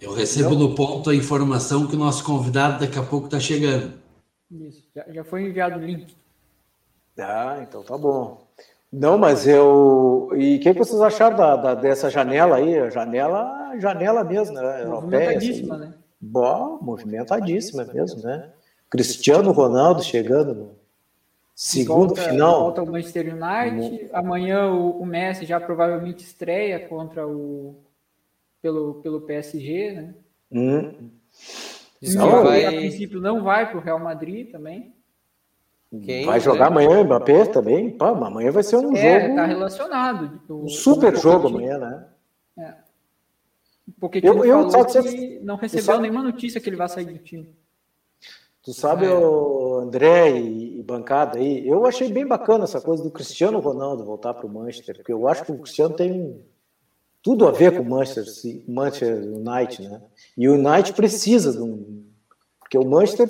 Eu 0.00 0.12
recebo 0.12 0.54
no 0.54 0.74
ponto 0.74 1.10
a 1.10 1.14
informação 1.14 1.86
que 1.86 1.96
o 1.96 1.98
nosso 1.98 2.22
convidado 2.24 2.78
daqui 2.80 2.98
a 2.98 3.02
pouco 3.02 3.26
está 3.26 3.40
chegando. 3.40 3.94
Isso, 4.50 4.84
já, 4.94 5.04
já 5.12 5.24
foi 5.24 5.42
enviado 5.42 5.78
o 5.78 5.84
link. 5.84 6.17
Ah, 7.18 7.58
então 7.62 7.82
tá 7.82 7.98
bom. 7.98 8.46
Não, 8.92 9.18
mas 9.18 9.46
eu. 9.46 10.30
E 10.36 10.56
o 10.56 10.60
que, 10.60 10.72
vocês 10.72 11.00
acharam 11.00 11.36
da, 11.36 11.56
da, 11.56 11.74
dessa 11.74 12.08
janela 12.08 12.56
aí? 12.56 12.90
Janela, 12.90 13.76
janela 13.78 14.24
mesmo, 14.24 14.54
né? 14.54 14.84
Movimentadíssima, 14.84 15.74
assim. 15.74 15.84
né? 15.84 15.94
Bom, 16.20 16.78
movimentadíssima 16.80 17.84
mesmo, 17.84 18.22
né? 18.22 18.50
Cristiano 18.88 19.52
Ronaldo 19.52 20.02
chegando 20.02 20.54
no 20.54 20.70
segundo 21.54 22.14
volta, 22.14 22.30
final. 22.30 22.60
Volta 22.60 22.82
o 22.82 22.90
Manchester 22.90 23.34
United. 23.34 24.08
Amanhã 24.12 24.66
o, 24.72 25.00
o, 25.00 25.04
Messi 25.04 25.44
já 25.44 25.60
provavelmente 25.60 26.24
estreia 26.24 26.88
contra 26.88 27.26
o. 27.28 27.76
pelo, 28.62 28.94
pelo 29.02 29.20
PSG, 29.20 29.92
né? 29.92 30.14
Hum. 30.50 31.10
Não, 32.00 32.44
vai... 32.44 32.64
a 32.64 32.70
princípio 32.70 33.20
não 33.20 33.42
vai 33.42 33.68
para 33.68 33.76
o 33.76 33.82
Real 33.82 33.98
Madrid 33.98 34.50
também. 34.50 34.94
Quem 36.04 36.26
vai 36.26 36.38
jogar 36.38 36.66
amanhã 36.66 37.02
Mbappé 37.02 37.46
também? 37.46 37.96
Pô, 37.96 38.04
amanhã 38.04 38.50
vai 38.50 38.62
ser 38.62 38.76
um 38.76 38.94
é, 38.94 39.22
jogo. 39.22 39.36
tá 39.36 39.46
relacionado. 39.46 40.40
um 40.50 40.68
super 40.68 41.16
jogo 41.16 41.48
amanhã, 41.48 41.78
né? 41.78 42.06
É. 42.58 42.74
Porque 43.98 44.20
eu, 44.22 44.44
eu 44.44 44.70
falou 44.70 44.84
que 44.84 44.92
você, 44.92 45.40
não 45.42 45.56
recebeu 45.56 45.84
sabe, 45.84 46.02
nenhuma 46.02 46.22
notícia 46.22 46.60
que 46.60 46.68
ele 46.68 46.76
vai 46.76 46.88
sair 46.88 47.06
do 47.06 47.18
time. 47.18 47.48
Tu 48.62 48.74
sabe, 48.74 49.06
é. 49.06 49.10
o 49.10 49.78
André 49.78 50.38
e, 50.38 50.78
e, 50.78 50.82
bancada 50.82 51.38
aí, 51.38 51.66
eu 51.66 51.86
achei 51.86 52.12
bem 52.12 52.26
bacana 52.26 52.64
essa 52.64 52.82
coisa 52.82 53.02
do 53.02 53.10
Cristiano 53.10 53.58
Ronaldo 53.58 54.04
voltar 54.04 54.34
para 54.34 54.46
o 54.46 54.52
Manchester, 54.52 54.96
porque 54.96 55.12
eu 55.12 55.26
acho 55.26 55.42
que 55.42 55.52
o 55.52 55.58
Cristiano 55.58 55.94
tem 55.94 56.38
tudo 57.22 57.48
a 57.48 57.50
ver 57.50 57.74
com 57.74 57.82
o 57.82 57.88
Manchester, 57.88 58.24
Manchester 58.68 59.22
United, 59.22 59.88
né? 59.88 60.02
E 60.36 60.48
o 60.48 60.54
United 60.54 60.92
precisa 60.92 61.52
de 61.52 61.62
um. 61.62 62.04
Porque 62.60 62.76
o 62.76 62.84
Manchester, 62.84 63.26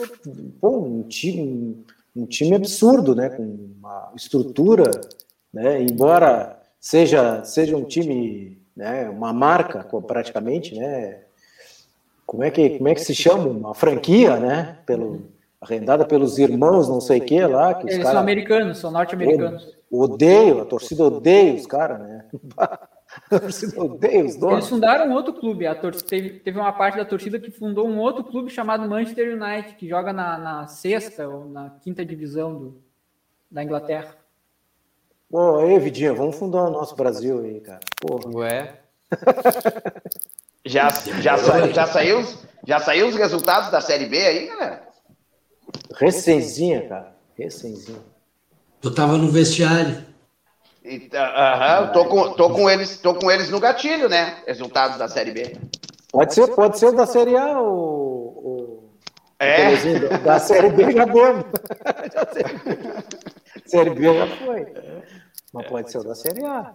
pô, 0.60 0.80
um 0.80 1.04
time 1.04 1.84
um 2.18 2.26
time 2.26 2.56
absurdo, 2.56 3.14
né? 3.14 3.28
Com 3.28 3.42
uma 3.78 4.12
estrutura, 4.16 4.90
né? 5.52 5.82
Embora 5.82 6.60
seja 6.80 7.44
seja 7.44 7.76
um 7.76 7.84
time, 7.84 8.60
né? 8.76 9.08
Uma 9.08 9.32
marca 9.32 9.84
praticamente, 10.06 10.74
né? 10.78 11.20
Como 12.26 12.42
é 12.42 12.50
que 12.50 12.70
como 12.76 12.88
é 12.88 12.94
que 12.94 13.00
se 13.00 13.14
chama 13.14 13.46
uma 13.46 13.74
franquia, 13.74 14.36
né? 14.36 14.78
Pelo 14.84 15.28
arrendada 15.60 16.04
pelos 16.04 16.38
irmãos, 16.38 16.88
não 16.88 17.00
sei 17.00 17.18
o 17.18 17.24
que 17.24 17.46
lá. 17.46 17.74
Que 17.74 17.86
Eles 17.86 17.98
cara, 17.98 18.10
são 18.10 18.20
americanos, 18.20 18.78
são 18.78 18.90
norte-americanos. 18.90 19.76
Odeio, 19.90 20.60
a 20.60 20.64
torcida 20.64 21.04
odeia 21.04 21.54
os 21.54 21.66
caras, 21.66 22.00
né? 22.00 22.24
Eles 24.52 24.68
fundaram 24.68 25.12
outro 25.12 25.32
clube. 25.34 25.66
A 25.66 25.74
tor 25.74 25.94
teve, 25.94 26.40
teve 26.40 26.58
uma 26.58 26.72
parte 26.72 26.96
da 26.96 27.04
torcida 27.04 27.38
que 27.38 27.50
fundou 27.50 27.86
um 27.86 27.98
outro 27.98 28.24
clube 28.24 28.50
chamado 28.50 28.88
Manchester 28.88 29.34
United, 29.34 29.74
que 29.76 29.88
joga 29.88 30.12
na, 30.12 30.38
na 30.38 30.66
sexta 30.66 31.28
ou 31.28 31.48
na 31.48 31.70
quinta 31.82 32.04
divisão 32.04 32.54
do, 32.54 32.82
da 33.50 33.62
Inglaterra. 33.62 34.16
Pô, 35.30 35.58
aí, 35.58 35.78
Vidinha, 35.78 36.14
vamos 36.14 36.36
fundar 36.36 36.64
o 36.64 36.70
nosso 36.70 36.96
Brasil 36.96 37.40
aí, 37.40 37.60
cara. 37.60 37.80
Porra. 38.00 38.30
Ué. 38.34 38.80
já, 40.64 40.88
já, 41.20 41.36
sa 41.36 41.68
já, 41.68 41.86
saiu, 41.86 42.24
já 42.66 42.80
saiu 42.80 43.08
os 43.08 43.16
resultados 43.16 43.70
da 43.70 43.80
Série 43.80 44.06
B 44.06 44.16
aí, 44.18 44.46
galera? 44.46 44.88
Recenzinha, 45.94 46.88
cara. 46.88 47.14
Recenzinha. 47.36 47.98
Eu 48.82 48.94
tava 48.94 49.18
no 49.18 49.30
vestiário. 49.30 50.07
Então, 50.84 51.22
uh 51.22 51.88
-huh, 51.88 51.92
tô, 51.92 52.04
com, 52.06 52.32
tô, 52.32 52.50
com 52.50 52.70
eles, 52.70 52.98
tô 52.98 53.14
com 53.14 53.30
eles 53.30 53.50
no 53.50 53.60
gatilho, 53.60 54.08
né? 54.08 54.38
Resultados 54.46 54.98
da 54.98 55.08
Série 55.08 55.32
B. 55.32 55.56
Pode 56.10 56.34
ser, 56.34 56.48
pode 56.48 56.78
ser 56.78 56.92
da 56.92 57.06
Série 57.06 57.36
A 57.36 57.60
ou. 57.60 58.88
É. 59.38 60.18
Da 60.24 60.38
Série 60.38 60.70
B 60.70 60.90
já 60.92 61.04
deu. 61.04 61.44
série 63.66 63.90
B 63.90 64.14
já 64.14 64.26
foi. 64.26 64.66
Mas 65.52 65.66
pode 65.66 65.92
ser 65.92 66.02
da 66.02 66.14
Série 66.14 66.44
A. 66.44 66.74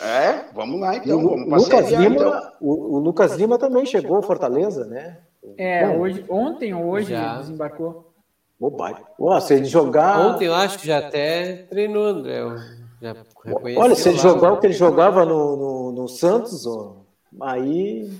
É, 0.00 0.44
vamos 0.54 0.80
lá 0.80 0.96
então. 0.96 1.18
O, 1.18 1.28
vamos 1.28 1.64
Lucas 1.64 1.90
Lima, 1.90 2.14
então. 2.14 2.52
o, 2.60 2.96
o, 2.96 2.98
Lucas 2.98 3.32
Lima 3.36 3.58
também 3.58 3.84
chegou 3.84 4.16
ao 4.16 4.22
Fortaleza, 4.22 4.86
né? 4.86 5.18
É, 5.58 5.88
hoje, 5.88 6.24
ontem 6.28 6.72
ou 6.72 6.86
hoje 6.86 7.10
já. 7.10 7.38
desembarcou. 7.38 8.10
Oh, 9.18 9.40
se 9.40 9.54
ele 9.54 9.64
jogar. 9.64 10.20
Ontem 10.20 10.46
eu 10.46 10.54
acho 10.54 10.78
que 10.78 10.86
já 10.86 10.98
até 10.98 11.64
treinou, 11.68 12.04
André. 12.04 12.40
Olha, 13.76 13.94
se 13.94 14.08
ele 14.08 14.18
jogar 14.18 14.52
o 14.52 14.58
que 14.58 14.66
ele 14.66 14.74
jogava 14.74 15.24
no, 15.24 15.56
no, 15.56 15.92
no 15.92 16.08
Santos, 16.08 16.66
ó, 16.66 16.96
aí 17.40 18.10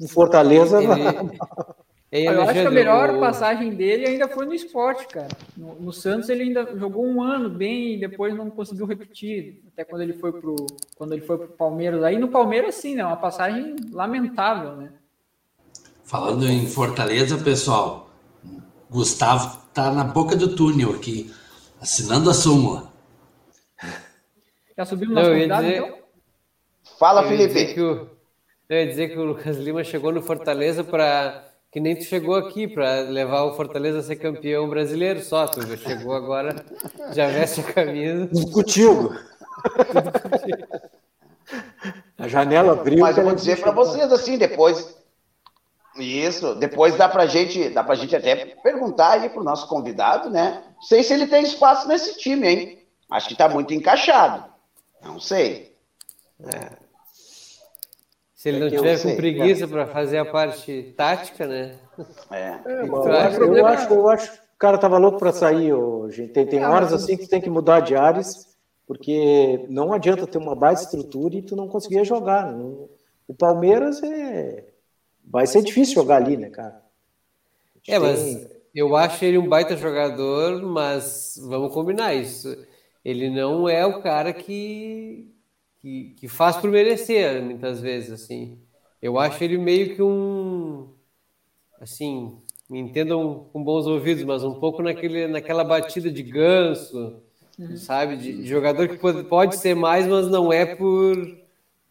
o 0.00 0.08
Fortaleza. 0.08 0.80
Ele... 2.10 2.28
eu 2.28 2.42
acho 2.42 2.52
que 2.52 2.58
a 2.66 2.70
melhor 2.70 3.14
o... 3.14 3.20
passagem 3.20 3.74
dele 3.74 4.06
ainda 4.06 4.28
foi 4.28 4.44
no 4.44 4.52
esporte, 4.52 5.06
cara. 5.06 5.28
No, 5.56 5.74
no, 5.76 5.92
Santos 5.92 6.28
ele 6.28 6.42
ainda 6.42 6.76
jogou 6.76 7.06
um 7.06 7.22
ano 7.22 7.48
bem 7.48 7.94
e 7.94 8.00
depois 8.00 8.36
não 8.36 8.50
conseguiu 8.50 8.84
repetir. 8.84 9.62
Até 9.72 9.82
quando 9.82 10.02
ele 10.02 10.12
foi 10.12 10.30
pro, 10.30 10.56
quando 10.94 11.12
ele 11.12 11.22
foi 11.22 11.38
pro 11.38 11.48
Palmeiras. 11.48 12.02
Aí 12.02 12.18
no 12.18 12.28
Palmeiras, 12.28 12.74
sim, 12.74 12.94
né? 12.96 13.04
Uma 13.04 13.16
passagem 13.16 13.76
lamentável, 13.90 14.76
né? 14.76 14.92
Falando 16.04 16.46
em 16.46 16.66
Fortaleza, 16.66 17.38
pessoal, 17.38 18.10
Gustavo 18.90 19.62
tá 19.72 19.90
na 19.90 20.04
boca 20.04 20.36
do 20.36 20.54
túnel 20.54 20.90
aqui, 20.90 21.32
assinando 21.80 22.28
a 22.28 22.34
súmula. 22.34 22.91
Já 24.76 24.84
subiu 24.84 25.08
no 25.08 25.14
nosso 25.14 25.28
Não, 25.28 25.34
convidado, 25.34 25.66
dizer... 25.66 25.76
então? 25.78 25.98
Fala, 26.98 27.28
Felipe. 27.28 27.74
Eu 27.78 28.78
ia 28.78 28.86
dizer 28.86 29.08
que 29.10 29.18
o 29.18 29.24
Lucas 29.24 29.56
Lima 29.58 29.84
chegou 29.84 30.12
no 30.12 30.22
Fortaleza 30.22 30.82
para 30.82 31.44
que 31.70 31.80
nem 31.80 31.96
tu 31.96 32.04
chegou 32.04 32.34
aqui 32.34 32.66
para 32.68 33.00
levar 33.00 33.44
o 33.44 33.54
Fortaleza 33.54 33.98
a 33.98 34.02
ser 34.02 34.16
campeão 34.16 34.68
brasileiro 34.68 35.20
só. 35.20 35.46
Tu 35.46 35.66
já 35.66 35.76
chegou 35.76 36.14
agora, 36.14 36.64
já 37.12 37.28
veste 37.28 37.60
a 37.60 37.64
camisa. 37.64 38.28
Contigo. 38.52 39.14
A 42.18 42.28
janela 42.28 42.72
abriu. 42.72 43.00
Mas 43.00 43.18
eu 43.18 43.24
vou 43.24 43.34
dizer 43.34 43.60
para 43.60 43.72
vocês 43.72 44.10
assim, 44.12 44.38
depois. 44.38 44.96
Isso, 45.98 46.54
depois 46.54 46.96
dá 46.96 47.08
pra 47.08 47.26
gente, 47.26 47.68
dá 47.68 47.84
pra 47.84 47.94
gente 47.94 48.16
até 48.16 48.34
perguntar 48.62 49.12
aí 49.12 49.28
pro 49.28 49.44
nosso 49.44 49.68
convidado, 49.68 50.30
né? 50.30 50.62
Não 50.76 50.82
sei 50.82 51.02
se 51.02 51.12
ele 51.12 51.26
tem 51.26 51.42
espaço 51.42 51.86
nesse 51.86 52.18
time, 52.18 52.48
hein? 52.48 52.78
Acho 53.10 53.28
que 53.28 53.36
tá 53.36 53.48
muito 53.48 53.74
encaixado. 53.74 54.51
Não 55.02 55.18
sei. 55.18 55.74
É. 56.40 56.82
Se 58.34 58.48
ele 58.48 58.58
é 58.58 58.60
não 58.60 58.70
tiver 58.70 59.00
com 59.00 59.16
preguiça 59.16 59.68
para 59.68 59.86
fazer 59.86 60.18
a 60.18 60.24
parte 60.24 60.94
tática, 60.96 61.46
né? 61.46 61.78
É. 62.30 62.58
é 62.64 62.82
eu, 62.86 63.12
acho, 63.12 63.40
eu, 63.42 63.66
acho, 63.66 63.94
eu 63.94 64.08
acho 64.08 64.32
que 64.32 64.38
o 64.38 64.58
cara 64.58 64.78
tava 64.78 64.98
louco 64.98 65.18
para 65.18 65.32
sair 65.32 65.72
hoje. 65.72 66.26
Tem, 66.28 66.46
tem 66.46 66.64
horas 66.64 66.92
assim 66.92 67.16
que 67.16 67.24
tu 67.24 67.30
tem 67.30 67.40
que 67.40 67.50
mudar 67.50 67.80
de 67.80 67.94
ares, 67.94 68.48
porque 68.86 69.64
não 69.68 69.92
adianta 69.92 70.26
ter 70.26 70.38
uma 70.38 70.56
base 70.56 70.84
estrutura 70.84 71.36
e 71.36 71.42
tu 71.42 71.54
não 71.54 71.68
conseguir 71.68 72.04
jogar. 72.04 72.52
Né? 72.52 72.86
O 73.28 73.34
Palmeiras 73.34 74.02
é, 74.02 74.66
vai 75.24 75.46
ser 75.46 75.62
difícil 75.62 75.94
jogar 75.94 76.16
ali, 76.16 76.36
né, 76.36 76.50
cara? 76.50 76.82
É, 77.88 77.98
mas 77.98 78.46
eu 78.74 78.96
acho 78.96 79.24
ele 79.24 79.38
um 79.38 79.48
baita 79.48 79.76
jogador, 79.76 80.62
mas 80.62 81.40
vamos 81.42 81.72
combinar 81.72 82.14
isso. 82.14 82.56
Ele 83.04 83.28
não 83.28 83.68
é 83.68 83.84
o 83.84 84.00
cara 84.00 84.32
que, 84.32 85.28
que, 85.80 86.14
que 86.16 86.28
faz 86.28 86.56
por 86.56 86.70
merecer, 86.70 87.42
muitas 87.42 87.80
vezes, 87.80 88.10
assim. 88.10 88.58
Eu 89.00 89.18
acho 89.18 89.42
ele 89.42 89.58
meio 89.58 89.96
que 89.96 90.02
um, 90.02 90.88
assim, 91.80 92.38
me 92.70 92.78
entendam 92.78 93.48
com 93.52 93.62
bons 93.62 93.86
ouvidos, 93.86 94.22
mas 94.22 94.44
um 94.44 94.54
pouco 94.54 94.82
naquele, 94.82 95.26
naquela 95.26 95.64
batida 95.64 96.10
de 96.10 96.22
ganso, 96.22 97.20
uhum. 97.58 97.76
sabe? 97.76 98.16
De, 98.16 98.32
de, 98.32 98.46
jogador 98.46 98.88
que 98.88 98.96
pode, 98.96 99.24
pode 99.24 99.56
ser 99.56 99.74
mais, 99.74 100.06
mas 100.06 100.28
não 100.28 100.52
é 100.52 100.64
por, 100.76 101.16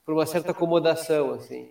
por 0.05 0.13
uma 0.13 0.25
certa 0.25 0.51
acomodação, 0.51 1.31
assim. 1.31 1.69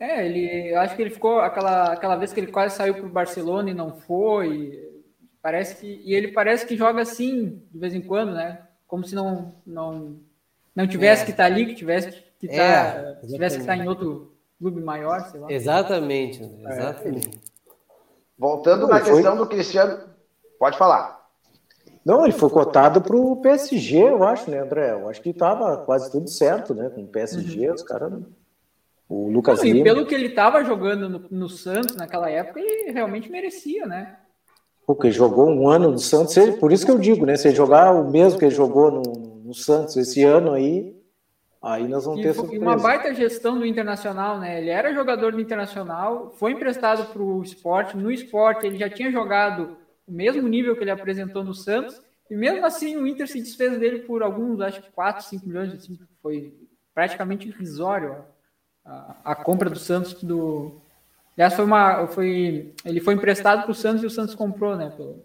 É, 0.00 0.26
ele, 0.26 0.72
eu 0.72 0.80
acho 0.80 0.96
que 0.96 1.02
ele 1.02 1.10
ficou 1.10 1.40
aquela, 1.40 1.92
aquela 1.92 2.16
vez 2.16 2.32
que 2.32 2.40
ele 2.40 2.50
quase 2.50 2.76
saiu 2.76 2.94
para 2.94 3.06
o 3.06 3.10
Barcelona 3.10 3.70
e 3.70 3.74
não 3.74 3.92
foi. 3.92 4.83
Parece 5.44 5.76
que 5.76 6.00
e 6.02 6.14
ele 6.14 6.28
parece 6.28 6.64
que 6.64 6.74
joga 6.74 7.02
assim 7.02 7.62
de 7.70 7.78
vez 7.78 7.92
em 7.92 8.00
quando, 8.00 8.32
né? 8.32 8.62
Como 8.86 9.04
se 9.04 9.14
não 9.14 9.54
não 9.66 10.16
não 10.74 10.88
tivesse 10.88 11.20
é. 11.20 11.24
que 11.26 11.32
estar 11.32 11.42
tá 11.42 11.46
ali, 11.52 11.66
que 11.66 11.74
tivesse 11.74 12.12
que 12.38 12.46
estar 12.46 12.56
tá, 12.56 12.98
é, 12.98 13.26
tivesse 13.26 13.56
que 13.56 13.60
estar 13.60 13.76
tá 13.76 13.84
em 13.84 13.86
outro 13.86 14.34
clube 14.58 14.80
maior, 14.80 15.20
sei 15.26 15.38
lá. 15.38 15.52
Exatamente, 15.52 16.42
exatamente. 16.42 17.28
É. 17.28 17.40
Voltando 18.38 18.86
na 18.86 19.02
questão 19.02 19.36
do 19.36 19.46
Cristiano, 19.46 20.08
pode 20.58 20.78
falar. 20.78 21.28
Não, 22.02 22.24
ele 22.24 22.32
foi 22.32 22.48
cotado 22.48 23.02
para 23.02 23.14
o 23.14 23.36
PSG, 23.36 23.98
eu 23.98 24.24
acho, 24.24 24.50
né, 24.50 24.60
André? 24.60 24.92
Eu 24.92 25.10
acho 25.10 25.20
que 25.20 25.28
estava 25.28 25.76
quase 25.76 26.10
tudo 26.10 26.26
certo, 26.30 26.74
né? 26.74 26.88
Com 26.88 27.02
o 27.02 27.06
PSG, 27.06 27.68
uhum. 27.68 27.74
os 27.74 27.82
caras 27.82 28.12
o 29.06 29.30
Lucas 29.30 29.58
Não, 29.58 29.66
Lima. 29.66 29.80
E 29.80 29.82
pelo 29.84 30.06
que 30.06 30.14
ele 30.14 30.28
estava 30.28 30.64
jogando 30.64 31.06
no, 31.06 31.26
no, 31.30 31.48
Santos 31.50 31.94
naquela 31.96 32.30
época, 32.30 32.60
ele 32.60 32.92
realmente 32.92 33.30
merecia, 33.30 33.84
né? 33.84 34.16
Porque 34.86 35.10
jogou 35.10 35.48
um 35.48 35.68
ano 35.68 35.90
no 35.90 35.98
Santos, 35.98 36.36
por 36.60 36.72
isso 36.72 36.84
que 36.84 36.90
eu 36.90 36.98
digo, 36.98 37.24
né? 37.24 37.36
Se 37.36 37.48
ele 37.48 37.56
jogar 37.56 37.92
o 37.92 38.10
mesmo 38.10 38.38
que 38.38 38.44
ele 38.44 38.54
jogou 38.54 38.90
no, 38.90 39.02
no 39.44 39.54
Santos 39.54 39.96
esse 39.96 40.22
ano 40.22 40.52
aí, 40.52 40.94
aí 41.62 41.88
nós 41.88 42.04
vamos 42.04 42.20
e, 42.20 42.22
ter 42.22 42.34
surpresa. 42.34 42.62
uma 42.62 42.76
baita 42.76 43.14
gestão 43.14 43.58
do 43.58 43.64
Internacional, 43.64 44.38
né? 44.38 44.60
Ele 44.60 44.70
era 44.70 44.92
jogador 44.92 45.32
do 45.32 45.40
Internacional, 45.40 46.32
foi 46.36 46.52
emprestado 46.52 47.12
para 47.12 47.22
o 47.22 47.42
esporte. 47.42 47.96
No 47.96 48.10
esporte, 48.10 48.66
ele 48.66 48.78
já 48.78 48.90
tinha 48.90 49.10
jogado 49.10 49.76
o 50.06 50.12
mesmo 50.12 50.46
nível 50.46 50.76
que 50.76 50.84
ele 50.84 50.90
apresentou 50.90 51.42
no 51.42 51.54
Santos, 51.54 52.00
e 52.30 52.36
mesmo 52.36 52.64
assim 52.66 52.96
o 52.96 53.06
Inter 53.06 53.26
se 53.26 53.40
desfez 53.40 53.78
dele 53.78 54.00
por 54.00 54.22
alguns, 54.22 54.60
acho 54.60 54.82
que 54.82 54.92
4, 54.92 55.24
5 55.24 55.46
milhões, 55.46 55.72
assim, 55.72 55.98
foi 56.22 56.54
praticamente 56.94 57.48
irrisório 57.48 58.16
a, 58.84 59.34
compra 59.34 59.70
do 59.70 59.78
Santos 59.78 60.14
do. 60.22 60.80
Aliás, 61.36 61.54
foi 61.54 61.64
uma. 61.64 62.06
Foi, 62.06 62.72
ele 62.84 63.00
foi 63.00 63.14
emprestado 63.14 63.62
para 63.62 63.70
o 63.70 63.74
Santos 63.74 64.02
e 64.02 64.06
o 64.06 64.10
Santos 64.10 64.34
comprou, 64.34 64.76
né? 64.76 64.92
Pelo, 64.96 65.24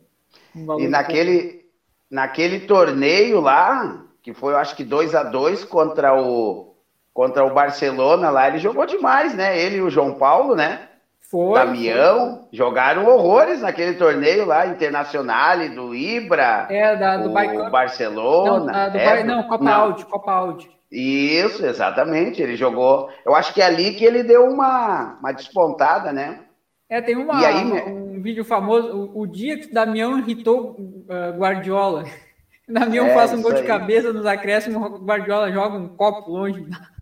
um 0.55 0.79
e 0.79 0.87
naquele, 0.87 1.65
naquele 2.09 2.61
torneio 2.61 3.39
lá, 3.39 4.03
que 4.21 4.33
foi, 4.33 4.53
eu 4.53 4.57
acho 4.57 4.75
que 4.75 4.83
2 4.83 5.13
a 5.15 5.23
2 5.23 5.65
contra 5.65 6.19
o, 6.19 6.75
contra 7.13 7.45
o 7.45 7.53
Barcelona 7.53 8.29
lá, 8.29 8.47
ele 8.47 8.57
jogou 8.57 8.85
demais, 8.85 9.35
né? 9.35 9.59
Ele 9.59 9.77
e 9.77 9.81
o 9.81 9.89
João 9.89 10.15
Paulo, 10.15 10.55
né? 10.55 10.87
Foi. 11.29 11.53
Damião, 11.53 12.47
foi. 12.49 12.57
jogaram 12.57 13.05
horrores 13.05 13.61
naquele 13.61 13.93
torneio 13.93 14.45
lá, 14.45 14.65
Internacional, 14.65 15.57
do 15.69 15.93
Ibra. 15.93 16.65
É, 16.71 16.95
da, 16.95 17.17
do 17.17 17.29
o 17.29 17.69
Barcelona. 17.69 18.59
Não, 18.59 18.65
da, 18.65 18.89
do 18.89 18.97
é, 18.97 19.23
não 19.23 19.43
Copa 19.43 19.63
não. 19.63 19.73
Audi, 19.73 20.05
Copa 20.05 20.31
Audi. 20.31 20.78
Isso, 20.91 21.65
exatamente. 21.65 22.41
Ele 22.41 22.55
jogou. 22.55 23.09
Eu 23.25 23.35
acho 23.35 23.53
que 23.53 23.61
é 23.61 23.65
ali 23.65 23.93
que 23.93 24.03
ele 24.03 24.23
deu 24.23 24.45
uma, 24.45 25.17
uma 25.19 25.31
despontada, 25.31 26.11
né? 26.11 26.41
É, 26.89 26.99
tem 26.99 27.15
uma, 27.15 27.45
aí, 27.45 27.63
um 27.63 28.19
vídeo 28.19 28.43
famoso, 28.43 28.87
o, 28.87 29.21
o, 29.21 29.27
dia 29.27 29.59
que 29.59 29.71
Damião 29.71 30.17
irritou 30.17 30.71
uh, 30.71 31.37
Guardiola. 31.37 32.03
Damião 32.67 33.05
é, 33.05 33.13
faz 33.13 33.31
um 33.31 33.41
gol 33.43 33.53
de 33.53 33.63
cabeça 33.63 34.11
nos 34.11 34.25
acréscimos, 34.25 34.93
o 34.93 35.05
Guardiola 35.05 35.51
joga 35.51 35.77
um 35.77 35.87
copo 35.89 36.31
longe. 36.31 36.65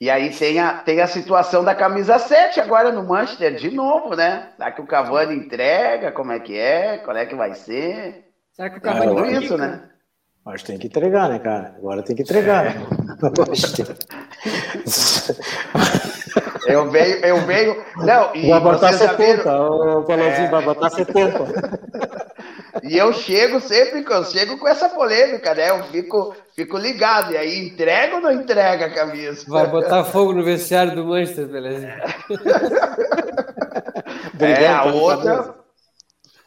E 0.00 0.08
aí 0.08 0.30
tem 0.30 0.60
a, 0.60 0.74
tem 0.74 1.00
a 1.00 1.08
situação 1.08 1.64
da 1.64 1.74
camisa 1.74 2.20
7 2.20 2.60
agora 2.60 2.92
no 2.92 3.02
Manchester 3.02 3.56
de 3.56 3.68
novo, 3.68 4.14
né? 4.14 4.50
Será 4.56 4.70
que 4.70 4.80
o 4.80 4.86
Cavani 4.86 5.34
entrega? 5.34 6.12
Como 6.12 6.30
é 6.30 6.38
que 6.38 6.56
é? 6.56 6.98
Qual 6.98 7.16
é 7.16 7.26
que 7.26 7.34
vai 7.34 7.52
ser? 7.54 8.30
Será 8.52 8.70
que 8.70 8.78
o 8.78 8.80
Cavani 8.80 9.34
é, 9.34 9.40
isso, 9.40 9.58
né? 9.58 9.90
Mas 10.48 10.62
tem 10.62 10.78
que 10.78 10.86
entregar, 10.86 11.28
né, 11.28 11.38
cara? 11.38 11.74
Agora 11.76 12.02
tem 12.02 12.16
que 12.16 12.22
entregar. 12.22 12.64
Né? 12.64 12.86
eu 16.66 16.90
venho, 16.90 17.16
eu 17.16 17.40
venho. 17.42 17.76
Não, 17.98 18.34
e 18.34 18.48
vai 18.48 18.58
botar 18.58 18.94
70, 18.94 19.42
o 19.42 20.04
Palãozinho 20.04 20.46
é... 20.46 20.50
vai 20.50 20.64
botar 20.64 20.88
70. 20.88 21.78
E 22.82 22.96
eu 22.96 23.12
chego 23.12 23.60
sempre, 23.60 24.02
eu 24.08 24.24
chego 24.24 24.56
com 24.56 24.66
essa 24.66 24.88
polêmica, 24.88 25.54
né? 25.54 25.68
Eu 25.68 25.82
fico, 25.84 26.34
fico 26.56 26.78
ligado. 26.78 27.32
E 27.32 27.36
aí, 27.36 27.68
entrega 27.68 28.14
ou 28.14 28.22
não 28.22 28.32
entrega 28.32 28.86
a 28.86 28.94
camisa? 28.94 29.44
Vai 29.46 29.66
botar 29.66 30.02
fogo 30.04 30.32
no 30.32 30.42
vestiário 30.42 30.94
do 30.94 31.04
Manchester, 31.04 31.46
beleza? 31.46 31.88
é, 34.40 34.66
a 34.66 34.84
outra. 34.84 35.58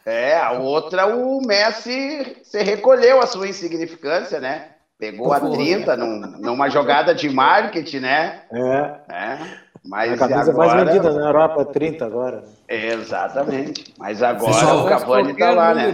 É, 0.04 0.36
a 0.36 0.50
outra, 0.52 1.14
o 1.14 1.40
Messi 1.46 2.36
se 2.42 2.60
recolheu 2.62 3.20
a 3.20 3.26
sua 3.26 3.48
insignificância, 3.48 4.40
né? 4.40 4.70
Pegou 4.98 5.32
a 5.32 5.38
30 5.40 5.96
num, 5.96 6.20
numa 6.38 6.68
jogada 6.68 7.14
de 7.14 7.28
marketing, 7.28 8.00
né? 8.00 8.42
É. 8.52 8.94
é. 9.08 9.38
Mas 9.84 10.12
a 10.12 10.28
camisa 10.28 10.50
agora... 10.50 10.74
mais 10.74 10.88
vendida 10.88 11.12
na 11.12 11.26
Europa, 11.26 11.64
30 11.66 12.04
agora. 12.04 12.44
Exatamente. 12.68 13.94
Mas 13.98 14.22
agora 14.22 14.52
Pessoal, 14.52 14.84
o 14.84 14.88
Cavani 14.88 15.36
tá 15.36 15.50
lá, 15.50 15.74
né? 15.74 15.92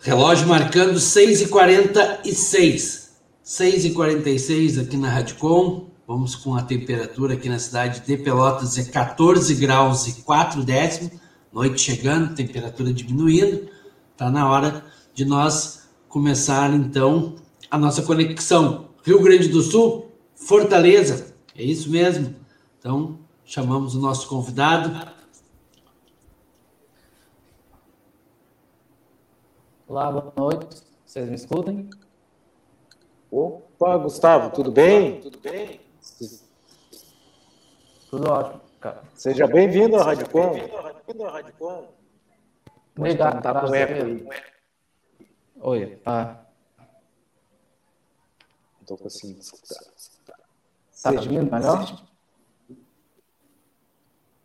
Relógio 0.00 0.48
marcando 0.48 0.94
6h46. 0.94 3.12
6h46 3.44 4.82
aqui 4.82 4.96
na 4.96 5.08
Radicom. 5.08 5.86
Vamos 6.06 6.34
com 6.34 6.56
a 6.56 6.62
temperatura 6.62 7.34
aqui 7.34 7.48
na 7.48 7.60
cidade 7.60 8.00
de 8.00 8.16
Pelotas 8.16 8.76
é 8.78 8.84
14 8.90 9.54
graus 9.54 10.08
e 10.08 10.22
4 10.22 10.64
décimos 10.64 11.21
noite 11.52 11.80
chegando, 11.80 12.34
temperatura 12.34 12.92
diminuindo, 12.92 13.68
está 14.12 14.30
na 14.30 14.50
hora 14.50 14.84
de 15.12 15.24
nós 15.24 15.88
começar 16.08 16.72
então 16.72 17.36
a 17.70 17.76
nossa 17.76 18.02
conexão. 18.02 18.88
Rio 19.04 19.22
Grande 19.22 19.48
do 19.48 19.60
Sul, 19.60 20.10
Fortaleza, 20.34 21.34
é 21.54 21.62
isso 21.62 21.90
mesmo. 21.90 22.34
Então, 22.78 23.18
chamamos 23.44 23.94
o 23.94 24.00
nosso 24.00 24.28
convidado. 24.28 24.90
Olá, 29.86 30.10
boa 30.10 30.32
noite. 30.36 30.82
Vocês 31.04 31.28
me 31.28 31.34
escutem? 31.34 31.90
Opa, 33.30 33.98
Gustavo, 33.98 34.50
tudo 34.50 34.72
bem? 34.72 35.20
Tudo 35.20 35.38
bem? 35.38 35.80
Tudo 38.08 38.30
ótimo, 38.30 38.60
cara. 38.80 39.02
Seja 39.14 39.46
bem-vindo 39.46 39.96
à 39.96 40.04
Rádio 40.04 40.28
Com. 40.30 40.91
Cadê 41.06 41.24
a 41.24 41.30
Radicom? 41.30 41.88
Obrigado, 42.96 43.42
tá 43.42 43.60
com 43.60 43.74
eco 43.74 44.04
aí. 44.04 44.28
Oi, 45.60 45.96
tá. 45.96 46.46
Não 48.78 48.86
tô 48.86 48.96
conseguindo 48.96 49.40
escutar. 49.40 49.80
Tá 51.02 51.10
ouvindo 51.10 51.50
melhor? 51.50 52.04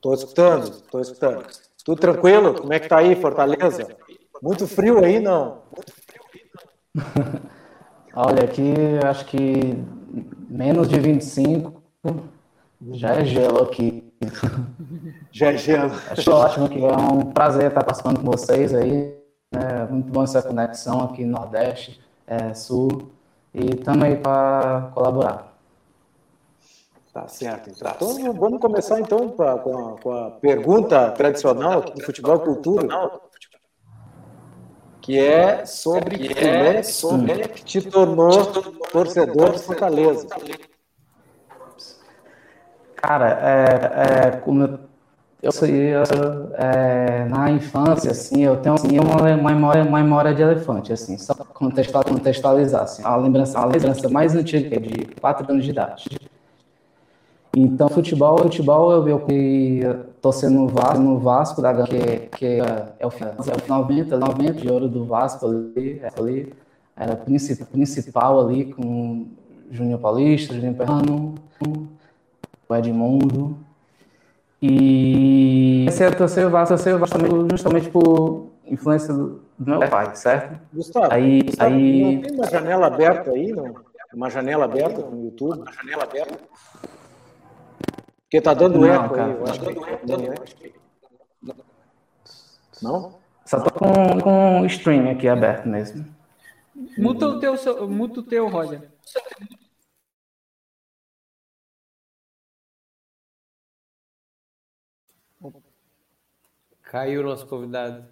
Tô 0.01 0.13
escutando, 0.13 0.81
tô 0.81 1.01
escutando. 1.01 1.47
Tudo 1.83 1.99
tranquilo? 1.99 2.53
Como 2.55 2.73
é 2.73 2.79
que 2.79 2.87
tá 2.87 2.97
aí, 2.97 3.15
Fortaleza? 3.15 3.97
Muito 4.41 4.67
frio 4.67 5.03
aí, 5.03 5.19
não? 5.19 5.63
Olha, 8.15 8.43
aqui 8.43 8.73
acho 9.05 9.25
que 9.25 9.39
menos 10.49 10.87
de 10.87 10.99
25 10.99 11.83
já 12.91 13.15
é 13.15 13.25
gelo 13.25 13.63
aqui. 13.63 14.06
É 15.39 15.57
gelo. 15.57 15.91
Acho 16.09 16.31
ótimo 16.31 16.67
que 16.67 16.83
é 16.83 16.97
um 16.97 17.31
prazer 17.31 17.67
estar 17.67 17.83
participando 17.83 18.19
com 18.19 18.31
vocês 18.31 18.73
aí. 18.73 19.15
É 19.51 19.85
muito 19.85 20.11
bom 20.11 20.23
essa 20.23 20.41
conexão 20.41 21.03
aqui 21.03 21.23
no 21.23 21.37
Nordeste, 21.37 22.01
é, 22.25 22.53
Sul. 22.53 23.11
E 23.53 23.75
estamos 23.75 24.03
aí 24.03 24.17
para 24.17 24.91
colaborar. 24.93 25.53
Tá 27.13 27.27
certo. 27.27 27.71
Então, 27.71 28.11
então 28.19 28.33
vamos 28.33 28.61
começar 28.61 28.99
então 28.99 29.29
pra, 29.29 29.57
com, 29.57 29.87
a, 29.87 29.99
com, 29.99 30.11
a, 30.11 30.31
pergunta 30.31 31.09
tradicional 31.11 31.81
do 31.81 32.03
futebol 32.03 32.39
cultura, 32.39 32.87
que 35.01 35.17
é 35.17 35.65
sobre 35.65 36.19
que 36.19 36.45
é 36.45 36.83
sobre 36.83 37.47
que 37.47 37.63
te 37.63 37.81
tornou 37.81 38.45
torcedor 38.91 39.53
de 39.53 39.59
Fortaleza. 39.59 40.27
Cara, 43.07 43.39
é, 43.41 44.27
é, 44.27 44.31
como 44.31 44.63
eu, 44.63 44.79
eu 45.41 46.03
é, 46.57 47.23
na 47.29 47.49
infância, 47.49 48.11
assim, 48.11 48.43
eu 48.43 48.57
tenho 48.57 48.75
assim, 48.75 48.99
uma, 48.99 49.23
memória, 49.23 49.81
uma 49.81 50.03
memória 50.03 50.35
de 50.35 50.41
elefante, 50.41 50.91
assim, 50.91 51.17
só 51.17 51.33
contextualizar, 51.33 52.81
assim, 52.81 53.01
a 53.05 53.15
lembrança, 53.15 53.59
a 53.59 53.65
lembrança 53.65 54.09
mais 54.09 54.35
antiga 54.35 54.75
é 54.75 54.79
de 54.79 55.05
4 55.21 55.49
anos 55.49 55.63
de 55.63 55.71
idade. 55.71 56.19
Então, 57.55 57.87
futebol, 57.87 58.39
futebol 58.39 58.91
eu, 58.91 59.07
eu 59.07 60.05
torcendo 60.21 60.55
no 60.55 60.67
Vasco, 60.67 60.99
no 60.99 61.17
Vasco 61.17 61.61
da 61.61 61.71
Gama, 61.71 61.87
que, 61.87 62.17
que 62.37 62.45
é, 62.45 63.05
o, 63.05 63.07
é 63.07 63.07
o 63.07 63.69
90, 63.69 64.17
90 64.17 64.53
de 64.53 64.69
ouro 64.69 64.89
do 64.89 65.05
Vasco 65.05 65.47
ali, 65.47 66.01
ali 66.17 66.53
era 66.93 67.15
principal, 67.15 67.67
principal 67.67 68.39
ali 68.41 68.65
com 68.73 69.27
Júnior 69.71 69.97
Paulista, 69.97 70.53
Júnior 70.53 70.75
Perrano, 70.75 71.35
o 72.67 72.75
Edmundo. 72.75 73.57
E 74.61 75.81
comecei 75.85 76.07
a 76.07 76.15
torcer 76.15 76.47
o 76.47 76.49
Vasco, 76.49 76.75
torcer 76.75 76.95
o 76.95 76.99
Vasco 76.99 77.17
justamente 77.51 77.89
por 77.89 78.47
influência 78.65 79.13
do, 79.13 79.41
do 79.57 79.69
meu 79.79 79.87
pai, 79.87 80.15
certo? 80.15 80.59
Gustavo, 80.73 81.13
aí, 81.13 81.43
Gustavo, 81.43 81.73
aí... 81.73 82.01
não 82.01 82.21
tem 82.21 82.31
uma 82.33 82.49
janela 82.49 82.87
aberta 82.87 83.31
aí, 83.31 83.51
não? 83.51 83.75
Uma 84.13 84.29
janela 84.29 84.65
aberta 84.65 85.01
no 85.01 85.25
YouTube? 85.25 85.59
Uma 85.59 85.71
janela 85.71 86.03
aberta? 86.03 86.39
Porque 88.23 88.41
tá 88.41 88.53
dando 88.53 88.79
não, 88.79 88.87
eco 88.87 89.13
cara, 89.13 89.31
aí, 89.31 89.37
eu 89.37 89.43
acho 89.45 90.55
que... 90.55 90.73
Não? 91.43 91.55
não? 92.81 93.15
Só 93.45 93.59
tô 93.61 93.71
com, 93.71 94.19
com 94.19 94.61
o 94.61 94.65
stream 94.65 95.09
aqui 95.09 95.27
aberto 95.27 95.67
mesmo. 95.67 96.05
Muta 96.97 97.27
o 97.27 97.39
teu, 97.39 97.55
muta 97.87 98.19
o 98.19 98.23
teu 98.23 98.47
Roger. 98.49 98.81
Caiu 106.89 107.21
o 107.21 107.23
nosso 107.23 107.45
convidado. 107.47 108.05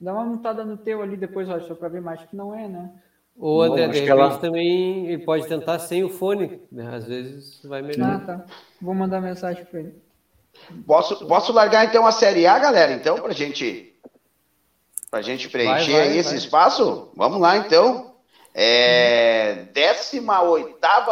Dá 0.00 0.14
uma 0.14 0.24
mutada 0.24 0.64
no 0.64 0.78
teu 0.78 1.02
ali 1.02 1.16
depois, 1.16 1.46
Roger, 1.46 1.68
só 1.68 1.74
para 1.74 1.88
ver 1.88 2.00
mais 2.00 2.22
que 2.24 2.34
não 2.34 2.54
é, 2.54 2.66
né? 2.66 2.90
Ou 3.36 3.62
André, 3.62 3.88
de 3.88 4.00
repente 4.00 4.10
ela... 4.10 4.38
também 4.38 5.06
ele 5.06 5.24
pode 5.24 5.46
tentar 5.46 5.78
sem 5.78 6.02
o 6.02 6.08
fone, 6.08 6.62
né? 6.72 6.94
Às 6.94 7.04
vezes 7.04 7.62
vai 7.64 7.82
melhor. 7.82 8.10
Ah, 8.10 8.18
tá. 8.20 8.44
Vou 8.80 8.94
mandar 8.94 9.20
mensagem 9.20 9.64
para 9.64 9.80
ele. 9.80 9.94
Posso, 10.86 11.26
posso 11.26 11.52
largar 11.52 11.84
então 11.84 12.06
a 12.06 12.12
Série 12.12 12.46
A, 12.46 12.58
galera? 12.58 12.92
Então, 12.92 13.20
para 13.20 13.32
gente, 13.32 13.94
a 15.12 15.20
gente 15.20 15.48
preencher 15.48 15.92
vai, 15.92 16.08
vai, 16.08 16.16
esse 16.16 16.30
vai. 16.30 16.38
espaço? 16.38 17.12
Vamos 17.14 17.40
lá, 17.40 17.56
então. 17.58 18.14
É, 18.54 19.66
18 19.72 20.26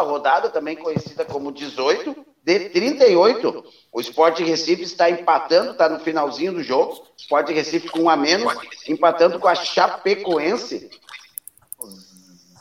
rodada, 0.02 0.50
também 0.50 0.76
conhecida 0.76 1.24
como 1.24 1.52
18, 1.52 2.16
de 2.48 2.70
38. 2.70 3.64
O 3.92 4.00
Sport 4.00 4.38
Recife 4.40 4.82
está 4.82 5.10
empatando, 5.10 5.72
está 5.72 5.86
no 5.86 6.00
finalzinho 6.00 6.54
do 6.54 6.62
jogo. 6.62 7.04
Sport 7.18 7.50
Recife 7.50 7.90
com 7.90 8.04
um 8.04 8.10
a 8.10 8.16
menos, 8.16 8.54
empatando 8.88 9.38
com 9.38 9.48
a 9.48 9.54
Chapecoense. 9.54 10.88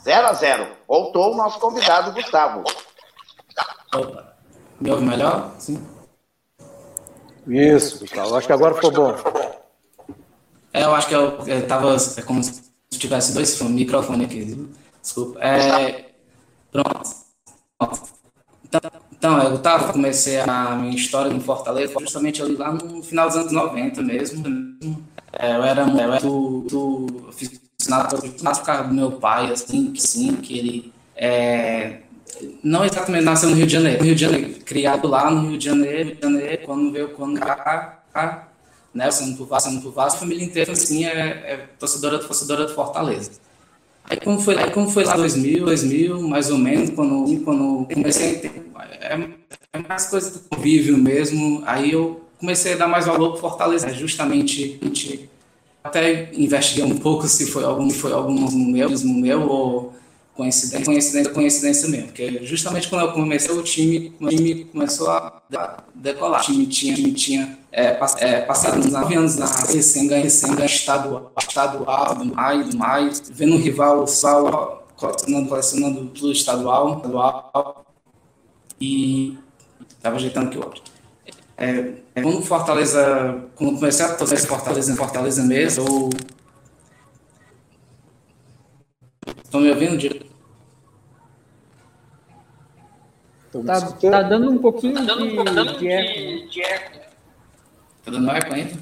0 0.04 0.26
a 0.26 0.32
0 0.34 0.68
Voltou 0.86 1.32
o 1.32 1.36
nosso 1.36 1.58
convidado, 1.58 2.12
Gustavo. 2.12 2.64
Opa. 3.94 4.36
Me 4.78 4.90
ouve 4.90 5.04
melhor? 5.04 5.54
Sim. 5.58 5.82
Isso, 7.46 8.00
Gustavo. 8.00 8.36
Acho 8.36 8.46
que 8.46 8.52
agora 8.52 8.74
ficou 8.74 8.90
bom. 8.90 9.14
É, 10.72 10.84
eu 10.84 10.94
acho 10.94 11.08
que 11.08 11.14
eu, 11.14 11.38
estava 11.48 11.96
é 11.96 12.22
como 12.22 12.44
se 12.44 12.62
tivesse 12.90 13.32
dois 13.32 13.58
microfones 13.62 14.26
aqui. 14.26 14.70
Desculpa. 15.00 15.40
É, 15.40 16.10
pronto. 16.70 17.27
Então, 19.28 19.42
eu 19.42 19.58
tava, 19.58 19.92
comecei 19.92 20.40
a 20.40 20.74
minha 20.74 20.96
história 20.96 21.30
no 21.30 21.38
Fortaleza 21.38 21.92
justamente 22.00 22.40
ali 22.40 22.56
lá 22.56 22.72
no 22.72 23.02
final 23.02 23.28
dos 23.28 23.36
anos 23.36 23.52
90 23.52 24.00
mesmo. 24.00 24.42
É, 25.34 25.54
eu 25.54 25.62
era, 25.62 25.82
eu 25.82 26.20
do, 26.20 26.60
do 26.62 27.32
causa 28.64 28.84
do 28.84 28.94
meu 28.94 29.12
pai, 29.12 29.52
assim, 29.52 29.92
que 29.92 30.00
sim, 30.00 30.34
que 30.36 30.58
ele 30.58 30.92
é, 31.14 31.98
não 32.64 32.86
exatamente 32.86 33.24
nasceu 33.24 33.50
no 33.50 33.56
Rio 33.56 33.66
de 33.66 33.72
Janeiro, 33.74 34.02
Rio 34.02 34.14
de 34.14 34.20
Janeiro, 34.22 34.60
criado 34.64 35.06
lá 35.06 35.30
no 35.30 35.50
Rio 35.50 35.58
de 35.58 35.64
Janeiro, 35.66 36.08
Rio 36.08 36.16
de 36.16 36.22
Janeiro 36.22 36.62
quando 36.64 36.90
veio 36.90 37.08
quando 37.10 37.38
cá, 37.38 38.02
cá 38.14 38.48
né, 38.94 39.10
sendo 39.10 39.36
por 39.36 39.46
Vasco, 39.46 39.68
sendo 39.68 39.82
por 39.82 39.92
Vasco, 39.92 40.16
a 40.16 40.20
família 40.20 40.42
inteira 40.42 40.72
assim 40.72 41.04
é, 41.04 41.10
é 41.10 41.56
torcedora, 41.78 42.18
torcedora 42.18 42.64
de 42.64 42.72
Fortaleza. 42.72 43.32
Aí 44.08 44.18
como 44.20 44.40
foi, 44.40 44.56
aí 44.58 44.70
como 44.70 44.88
foi 44.88 45.04
lá 45.04 45.16
2000, 45.16 45.64
2000, 45.64 46.22
mais 46.22 46.50
ou 46.50 46.58
menos, 46.58 46.90
quando, 46.90 47.44
quando 47.44 47.86
comecei 47.92 48.36
a 48.36 48.40
ter, 48.40 48.52
é, 49.00 49.28
é 49.72 49.78
mais 49.86 50.06
coisa 50.06 50.30
do 50.30 50.40
convívio 50.48 50.96
mesmo, 50.96 51.62
aí 51.66 51.92
eu 51.92 52.22
comecei 52.38 52.72
a 52.72 52.76
dar 52.76 52.88
mais 52.88 53.06
valor 53.06 53.32
para 53.32 53.40
Fortaleza, 53.40 53.86
né, 53.86 53.92
justamente 53.92 54.80
até 55.84 56.30
investiguei 56.32 56.84
um 56.84 56.98
pouco 56.98 57.28
se 57.28 57.46
foi 57.46 57.64
algum, 57.64 57.90
foi 57.90 58.12
algum 58.12 58.50
meu, 58.50 58.90
meu 59.04 59.42
ou 59.48 59.94
coincidência, 60.34 60.84
coincidência, 60.84 61.32
coincidência 61.32 61.88
mesmo, 61.88 62.06
porque 62.06 62.44
justamente 62.44 62.88
quando 62.88 63.06
eu 63.06 63.12
comecei 63.12 63.54
o 63.54 63.62
time, 63.62 64.14
o 64.20 64.28
time 64.28 64.64
começou 64.66 65.10
a 65.10 65.42
decolar. 65.94 66.40
O 66.40 66.44
time 66.44 66.66
tinha, 66.66 66.94
time 66.94 67.12
tinha 67.12 67.58
é, 67.70 67.98
é, 68.18 68.40
passado 68.40 68.78
uns 68.78 68.92
nove 68.92 69.14
anos 69.14 69.36
na 69.36 69.46
sem 69.46 70.08
ganhar, 70.08 70.28
sem 70.30 70.54
ganhar 70.54 70.66
estadual, 70.66 71.32
estadual, 71.38 72.14
do 72.14 72.24
mais, 72.34 72.68
do 72.68 72.76
mais, 72.76 73.30
vendo 73.30 73.54
o 73.54 73.58
rival, 73.58 74.02
o 74.02 74.06
Sal, 74.06 74.86
colecionando, 74.96 75.48
colecionando 75.48 76.06
tudo 76.06 76.32
estadual, 76.32 76.96
estadual, 76.96 77.86
e 78.80 79.38
estava 79.90 80.16
ajeitando 80.16 80.48
aqui 80.48 80.58
o 80.58 80.64
outro. 80.64 80.82
É, 81.56 81.92
é, 82.14 82.22
quando 82.22 82.42
Fortaleza, 82.42 83.44
quando 83.56 83.74
comecei 83.74 84.06
a 84.06 84.14
torcer 84.14 84.38
Fortaleza 84.46 84.92
em 84.92 84.96
Fortaleza 84.96 85.42
mesmo, 85.42 85.84
eu 85.84 86.10
Estão 89.48 89.62
me 89.62 89.70
ouvindo, 89.70 89.96
direito? 89.96 90.26
Tá, 93.64 93.80
tá, 93.80 94.22
dando 94.22 94.50
um 94.50 94.58
pouquinho 94.58 94.94
tá 94.94 95.04
dando 95.04 95.26
de, 95.26 95.40
um 95.40 95.44
pouquinho 95.44 95.78
de, 95.78 95.88
eco. 95.88 96.48
De 96.50 96.62
eco. 96.62 96.97
Tá 98.08 98.12
dando 98.12 98.30
eco 98.30 98.54
ainda? 98.54 98.78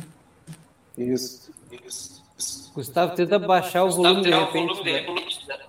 Isso. 0.96 1.52
Isso. 1.84 2.72
Gustavo, 2.72 3.16
tenta 3.16 3.40
baixar 3.40 3.82
o 3.82 3.90
volume 3.90 4.22
de 4.22 4.30
repente. 4.30 4.68
Volume 4.68 4.92
né? 5.48 5.66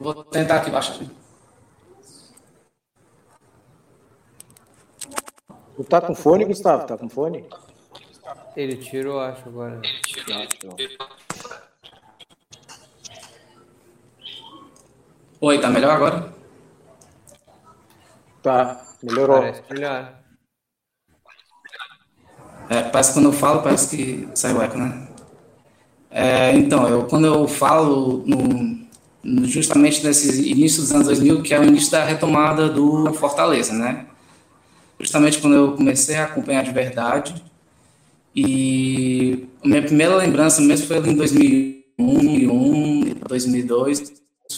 Vou 0.00 0.24
tentar 0.24 0.56
aqui 0.56 0.70
baixar. 0.70 0.98
Tu 5.76 5.84
tá 5.84 6.00
com 6.00 6.12
fone, 6.12 6.44
Gustavo? 6.44 6.88
Tá 6.88 6.98
com 6.98 7.08
fone? 7.08 7.48
Ele 8.56 8.76
tirou, 8.76 9.20
acho, 9.20 9.48
agora. 9.48 9.80
Ele 9.84 10.46
tirou. 10.48 10.76
Oi, 15.40 15.60
tá 15.60 15.70
melhor 15.70 15.94
agora? 15.94 16.34
Tá, 18.42 18.84
melhorou. 19.00 19.38
Parece 19.38 19.62
melhor. 19.72 20.21
É, 22.72 22.82
parece 22.84 23.10
que 23.10 23.18
quando 23.18 23.26
eu 23.26 23.32
falo, 23.34 23.60
parece 23.60 23.94
que 23.94 24.26
sai 24.34 24.54
o 24.54 24.62
eco, 24.62 24.78
né? 24.78 25.06
É, 26.10 26.56
então, 26.56 26.88
eu, 26.88 27.04
quando 27.04 27.26
eu 27.26 27.46
falo 27.46 28.24
no, 28.26 28.78
no, 29.22 29.46
justamente 29.46 30.02
nesse 30.02 30.50
início 30.50 30.80
dos 30.80 30.90
anos 30.90 31.06
2000, 31.06 31.42
que 31.42 31.52
é 31.52 31.60
o 31.60 31.64
início 31.64 31.90
da 31.90 32.02
retomada 32.02 32.70
do 32.70 33.12
Fortaleza, 33.12 33.74
né? 33.74 34.06
Justamente 34.98 35.38
quando 35.38 35.54
eu 35.54 35.72
comecei 35.72 36.16
a 36.16 36.24
acompanhar 36.24 36.64
de 36.64 36.70
verdade. 36.70 37.44
E 38.34 39.46
minha 39.62 39.82
primeira 39.82 40.16
lembrança 40.16 40.62
mesmo 40.62 40.86
foi 40.86 40.96
em 40.96 41.14
2001, 41.14 43.16
2002, 43.28 44.14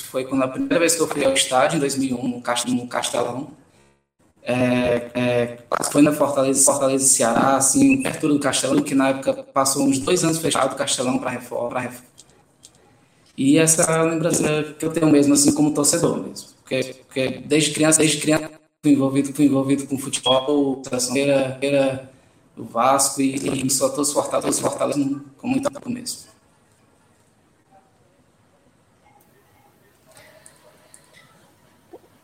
foi 0.08 0.24
quando 0.24 0.44
a 0.44 0.48
primeira 0.48 0.78
vez 0.78 0.94
que 0.94 1.02
eu 1.02 1.08
fui 1.08 1.24
ao 1.24 1.32
estádio, 1.32 1.78
em 1.78 1.80
2001, 1.80 2.28
no 2.28 2.86
Castelão. 2.86 3.50
É, 4.46 5.10
é, 5.14 5.58
foi 5.90 6.02
na 6.02 6.12
Fortaleza, 6.12 6.64
Fortaleza 6.64 7.06
Ceará, 7.06 7.56
assim, 7.56 8.02
perto 8.02 8.28
do 8.28 8.38
Castelão, 8.38 8.82
que 8.82 8.94
na 8.94 9.08
época 9.08 9.32
passou 9.32 9.84
uns 9.84 9.98
dois 9.98 10.22
anos 10.22 10.38
fechado 10.38 10.74
o 10.74 10.76
Castelão 10.76 11.18
para 11.18 11.30
reforma, 11.30 11.80
reforma. 11.80 12.08
E 13.36 13.58
essa 13.58 14.02
lembrança 14.02 14.74
que 14.78 14.84
eu 14.84 14.92
tenho 14.92 15.10
mesmo, 15.10 15.32
assim, 15.32 15.52
como 15.52 15.72
torcedor 15.72 16.22
mesmo. 16.22 16.48
Porque, 16.60 16.94
porque 17.06 17.42
desde 17.46 17.72
criança, 17.72 17.98
desde 17.98 18.18
criança, 18.18 18.50
fui 18.82 18.92
envolvido, 18.92 19.32
fui 19.32 19.46
envolvido 19.46 19.86
com 19.86 19.98
futebol, 19.98 20.82
seleção 20.84 21.16
era, 21.16 21.58
era 21.62 22.10
o 22.56 22.64
Vasco 22.64 23.22
e, 23.22 23.66
e 23.66 23.70
só 23.70 23.88
todos 23.88 24.12
Fortaleza, 24.12 24.60
Fortaleza 24.60 25.20
com 25.38 25.48
muito 25.48 25.70
mesmo. 25.88 26.33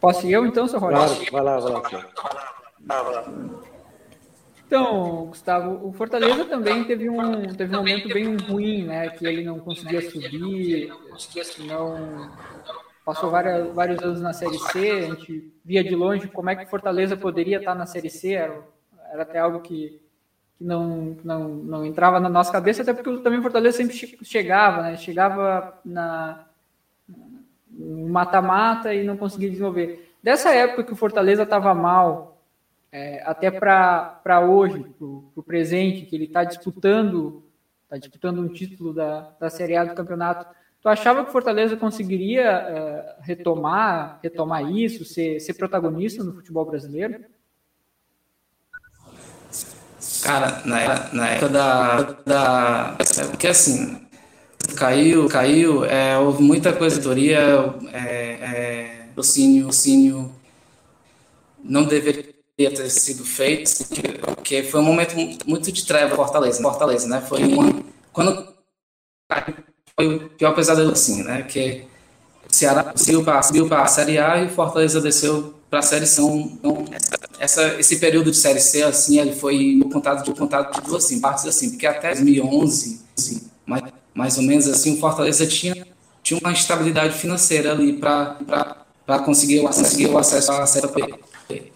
Posso 0.01 0.27
ir 0.27 0.33
eu 0.33 0.47
então, 0.47 0.67
seu 0.67 0.79
Roger? 0.79 1.29
Claro, 1.29 1.31
vai 1.31 1.43
lá, 1.43 1.61
vai 1.61 3.15
lá. 3.15 3.25
Então, 4.67 5.27
Gustavo, 5.27 5.87
o 5.87 5.93
Fortaleza 5.93 6.45
também 6.45 6.85
teve 6.85 7.11
um, 7.11 7.43
teve 7.55 7.75
um 7.75 7.79
momento 7.79 8.09
bem 8.09 8.37
ruim, 8.37 8.85
né? 8.85 9.11
Que 9.11 9.27
ele 9.27 9.43
não 9.43 9.59
conseguia 9.59 10.01
subir, 10.01 10.93
não 11.67 12.31
passou 13.05 13.31
várias, 13.31 13.75
vários 13.75 14.01
anos 14.01 14.21
na 14.21 14.33
Série 14.33 14.59
C, 14.59 14.91
a 14.91 15.01
gente 15.15 15.53
via 15.65 15.83
de 15.83 15.95
longe 15.95 16.29
como 16.29 16.51
é 16.51 16.55
que 16.55 16.65
o 16.65 16.69
Fortaleza 16.69 17.17
poderia 17.17 17.59
estar 17.59 17.75
na 17.75 17.85
Série 17.85 18.11
C, 18.11 18.35
era, 18.35 18.63
era 19.13 19.23
até 19.23 19.41
algo 19.41 19.61
que, 19.61 20.01
que 20.57 20.63
não, 20.63 21.17
não, 21.25 21.49
não 21.49 21.85
entrava 21.85 22.21
na 22.21 22.29
nossa 22.29 22.53
cabeça, 22.53 22.83
até 22.83 22.93
porque 22.93 23.23
também 23.23 23.41
o 23.41 23.43
Fortaleza 23.43 23.79
sempre 23.79 23.97
chegava, 24.23 24.83
né? 24.83 24.97
Chegava 24.97 25.81
na, 25.85 26.47
mata-mata 28.09 28.95
e 28.95 29.05
não 29.05 29.17
conseguia 29.17 29.51
desenvolver. 29.51 30.15
Dessa 30.23 30.55
época 30.55 30.85
que 30.85 30.93
o 30.93 30.97
Fortaleza 30.97 31.45
estava 31.45 31.75
mal, 31.75 32.39
é, 32.93 33.23
até 33.25 33.51
para 33.51 34.41
hoje, 34.47 34.85
para 34.99 35.07
o 35.07 35.43
presente, 35.45 36.07
que 36.07 36.17
ele 36.17 36.25
está 36.25 36.45
disputando, 36.45 37.43
está 37.85 37.97
disputando 37.97 38.41
um 38.41 38.49
título 38.49 38.93
da, 38.93 39.31
da 39.39 39.49
Série 39.49 39.77
A 39.77 39.85
do 39.85 39.95
campeonato. 39.95 40.47
Tu 40.83 40.89
achava 40.89 41.23
que 41.23 41.31
o 41.31 41.33
Fortaleza 41.33 41.77
conseguiria 41.77 42.43
é, 42.43 43.17
retomar, 43.21 44.19
retomar 44.23 44.71
isso, 44.71 45.05
ser, 45.05 45.41
ser 45.41 45.55
protagonista 45.55 46.25
no 46.25 46.35
futebol 46.35 46.65
brasileiro? 46.65 47.25
Cara, 50.23 50.63
na, 50.65 51.13
na 51.13 51.29
época 51.29 51.49
da, 51.49 52.03
da. 52.27 52.97
Porque 53.31 53.49
assim, 53.49 54.07
caiu, 54.77 55.29
caiu, 55.29 55.85
é, 55.85 56.19
houve 56.19 56.43
muita 56.43 56.73
coisa, 56.73 57.01
teoria, 57.01 57.75
é, 57.93 58.33
é, 58.41 59.07
docínio, 59.15 60.33
não 61.63 61.85
deveria 61.85 62.25
ter 62.57 62.91
sido 62.91 63.25
feito, 63.25 63.71
porque 64.35 64.63
foi 64.63 64.81
um 64.81 64.85
momento 64.85 65.15
muito 65.47 65.71
de 65.73 65.87
treva 65.87 66.17
Fortaleza, 66.17 66.63
Fortaleza, 66.63 67.09
né? 67.09 67.21
Foi 67.21 67.41
quando 68.13 68.49
foi 69.97 70.17
o 70.17 70.31
pior 70.31 70.55
pesadelo 70.55 70.93
assim, 70.93 71.23
né? 71.23 71.43
Que 71.43 71.85
o 72.51 72.55
Ceará 72.55 72.93
subiu 72.97 73.69
para 73.69 73.83
a 73.83 73.87
Série 73.87 74.19
A 74.19 74.43
e 74.43 74.47
o 74.47 74.51
Fortaleza 74.51 75.01
desceu 75.01 75.55
para 75.69 75.79
a 75.79 75.83
Série 75.83 76.07
C. 76.07 76.23
Então, 76.23 76.85
essa, 77.39 77.79
esse 77.79 77.99
período 77.99 78.31
de 78.31 78.37
Série 78.37 78.61
C, 78.61 78.83
assim, 78.83 79.19
ele 79.21 79.33
foi 79.33 79.81
contado 79.93 80.25
de 80.25 80.39
contado 80.39 80.73
de 80.75 80.81
duas 80.81 81.05
assim, 81.05 81.21
partes 81.21 81.47
assim, 81.47 81.71
porque 81.71 81.87
até 81.87 82.15
2011, 82.15 83.01
assim, 83.17 83.51
mais, 83.65 83.85
mais 84.15 84.37
ou 84.37 84.45
menos 84.45 84.67
assim, 84.69 84.95
o 84.95 85.01
Fortaleza 85.01 85.47
tinha, 85.47 85.87
tinha 86.23 86.39
uma 86.41 86.53
estabilidade 86.53 87.15
financeira 87.15 87.73
ali 87.73 87.95
para 87.95 89.19
conseguir, 89.25 89.61
conseguir 89.61 90.07
o 90.07 90.19
acesso 90.19 90.53
à 90.53 90.67
Série 90.67 90.89
B. 90.89 91.73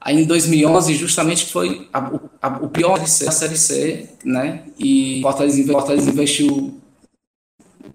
Aí 0.00 0.22
em 0.22 0.24
2011, 0.24 0.94
justamente 0.94 1.46
foi 1.52 1.88
a, 1.92 2.10
a, 2.40 2.48
o 2.62 2.68
pior 2.68 2.98
da 2.98 3.06
Série 3.06 3.56
C, 3.56 4.08
né? 4.24 4.64
E 4.78 5.20
Fortaleza, 5.20 5.72
Fortaleza 5.72 6.10
investiu 6.10 6.80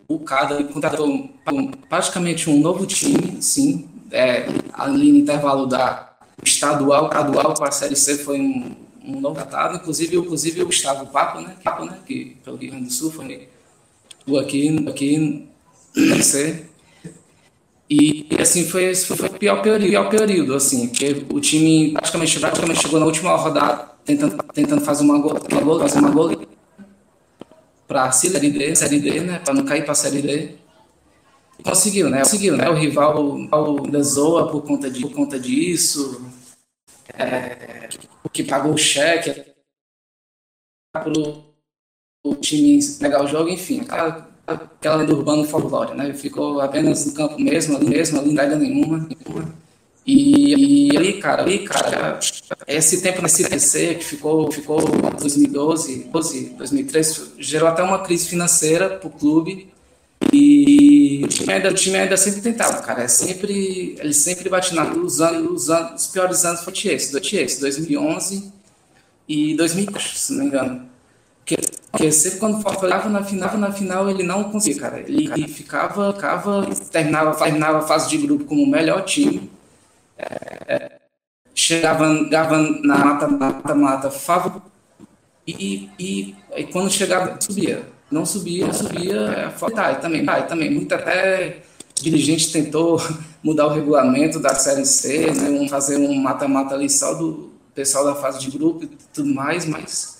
o 0.08 0.20
cada 0.20 0.64
contratou 0.66 1.30
praticamente 1.90 2.48
um 2.48 2.60
novo 2.60 2.86
time, 2.86 3.42
sim, 3.42 3.90
é, 4.12 4.46
ali 4.74 5.12
no 5.12 5.18
intervalo 5.18 5.66
da 5.66 6.16
estadual, 6.44 7.06
estadual 7.06 7.54
para 7.56 7.70
a 7.70 7.72
Série 7.72 7.96
C 7.96 8.20
foi 8.20 8.40
um, 8.40 8.76
um 9.08 9.20
novo 9.20 9.36
tratado, 9.36 9.78
inclusive, 9.78 10.18
inclusive 10.18 10.62
o 10.62 10.66
Gustavo 10.66 11.08
Papo, 11.08 11.42
né, 11.42 11.56
Papo, 11.64 11.86
né, 11.86 12.00
que 12.06 12.38
pelo 12.44 12.58
Rio 12.58 12.72
Grande 12.72 12.86
do 12.86 12.94
Sul 12.94 13.12
foi 13.12 13.48
aqui, 14.40 14.86
aqui 14.88 15.48
na 15.96 16.22
C. 16.22 16.66
E, 17.90 18.26
e, 18.32 18.42
assim, 18.42 18.66
foi, 18.66 18.96
foi 18.96 19.30
o 19.30 19.34
pior 19.34 19.62
período, 19.62 19.90
pior 19.90 20.10
período, 20.10 20.56
assim, 20.56 20.88
porque 20.88 21.26
o 21.30 21.40
time 21.40 21.92
praticamente, 21.92 22.40
praticamente 22.40 22.82
chegou 22.82 23.00
na 23.00 23.06
última 23.06 23.36
rodada 23.36 23.92
tentando, 24.04 24.38
tentando 24.54 24.82
fazer 24.82 25.04
uma 25.04 25.20
gol, 25.20 25.38
uma 25.52 25.62
gol, 25.62 25.80
fazer 25.80 26.00
uma 26.00 26.10
gol 26.10 26.32
para 27.88 28.06
a 28.06 28.12
Série 28.12 28.50
D, 28.50 28.76
Série 28.76 29.00
D, 29.00 29.20
né, 29.20 29.40
para 29.40 29.54
não 29.54 29.64
cair 29.64 29.84
para 29.84 29.92
a 29.92 29.96
Série 29.96 30.22
D. 30.22 30.56
Conseguiu, 31.64 32.10
né? 32.10 32.20
Conseguiu, 32.20 32.58
né? 32.58 32.70
O 32.70 32.74
rival 32.74 33.24
o 33.24 34.04
zoa 34.04 34.52
por 34.52 34.62
conta, 34.64 34.90
de, 34.90 35.02
por 35.02 35.12
conta 35.12 35.40
disso, 35.40 36.22
é, 37.14 37.90
que 38.36 38.44
pagou 38.44 38.74
o 38.74 38.78
cheque 38.78 39.46
para 40.92 41.10
o 41.10 42.36
time 42.36 42.80
pegar 43.00 43.24
o 43.24 43.28
jogo, 43.28 43.50
enfim, 43.50 43.82
aquela, 43.82 44.30
aquela 44.46 44.96
lenda 44.98 45.14
urbana 45.14 45.46
folclore, 45.46 45.96
né? 45.96 46.14
Ficou 46.14 46.60
apenas 46.60 47.06
no 47.06 47.14
campo 47.14 47.40
mesmo, 47.40 47.78
ali 47.78 47.90
mesmo, 47.90 48.20
ali, 48.20 48.34
nada 48.34 48.58
nenhuma. 48.58 49.08
E, 50.06 50.90
e 50.94 50.98
ali, 50.98 51.20
cara, 51.22 51.44
ali, 51.44 51.60
cara, 51.60 52.20
esse 52.68 53.02
tempo 53.02 53.22
nesse 53.22 53.50
TC 53.50 53.96
que 53.96 54.04
ficou, 54.04 54.52
ficou 54.52 54.82
2012, 54.82 56.10
12, 56.12 56.50
2013, 56.58 57.34
gerou 57.40 57.70
até 57.70 57.82
uma 57.82 58.04
crise 58.04 58.28
financeira 58.28 58.98
para 58.98 59.08
o 59.08 59.12
clube 59.12 59.74
e 60.34 61.22
o 61.24 61.28
time, 61.28 61.54
ainda, 61.54 61.70
o 61.70 61.74
time 61.74 61.98
ainda 61.98 62.18
sempre 62.18 62.42
tentava, 62.42 62.82
cara. 62.82 63.04
É 63.04 63.08
sempre, 63.08 63.96
ele 64.00 64.14
sempre 64.14 64.50
bate 64.50 64.74
na 64.74 64.84
os 64.84 65.22
anos, 65.22 65.52
os, 65.52 65.70
anos, 65.70 66.02
os 66.04 66.08
piores 66.08 66.46
anos 66.46 66.62
foi 66.62 66.74
esse, 66.86 67.12
2011 67.60 68.52
e 69.28 69.56
2010, 69.56 70.20
se 70.20 70.34
não 70.34 70.40
me 70.40 70.46
engano. 70.46 70.90
Porque, 71.40 71.58
porque 71.92 72.12
sempre 72.12 72.40
quando 72.40 72.62
faltava 72.62 73.10
na 73.10 73.24
final, 73.24 73.58
na 73.58 73.72
final 73.72 74.10
ele 74.10 74.24
não 74.24 74.46
conseguia, 74.46 74.82
cara. 74.82 75.00
Ele, 75.00 75.48
ficava, 75.48 76.14
ficava, 76.14 76.68
terminava, 76.92 77.36
terminava 77.36 77.78
a 77.80 77.88
fase 77.88 78.10
de 78.10 78.18
grupo 78.18 78.46
como 78.46 78.64
o 78.64 78.68
melhor 78.68 79.04
time. 79.04 79.50
É, 80.18 81.00
chegava, 81.54 82.16
chegava 82.18 82.58
na 82.58 82.98
mata-mata, 82.98 83.76
mata, 83.76 84.12
favor 84.12 84.62
e, 85.46 85.90
e, 86.00 86.36
e 86.56 86.64
quando 86.66 86.90
chegava, 86.90 87.38
subia 87.40 87.95
não 88.16 88.26
subia, 88.26 88.72
subia, 88.72 89.16
é, 89.16 89.70
tá, 89.72 89.96
também, 89.96 90.26
tá, 90.26 90.42
também, 90.44 90.72
muito 90.74 90.96
até 90.96 91.58
dirigente 91.94 92.52
tentou 92.52 93.00
mudar 93.44 93.68
o 93.68 93.74
regulamento 93.74 94.40
da 94.40 94.56
Série 94.56 94.86
C, 94.86 95.32
né, 95.32 95.50
um, 95.50 95.68
fazer 95.68 95.98
um 95.98 96.16
mata-mata 96.16 96.76
ali 96.76 96.90
só 96.90 97.14
do 97.14 97.52
pessoal 97.74 98.06
da 98.06 98.16
fase 98.16 98.40
de 98.40 98.50
grupo 98.50 98.86
e 98.86 98.90
tudo 99.14 99.34
mais, 99.34 99.66
mas 99.66 100.20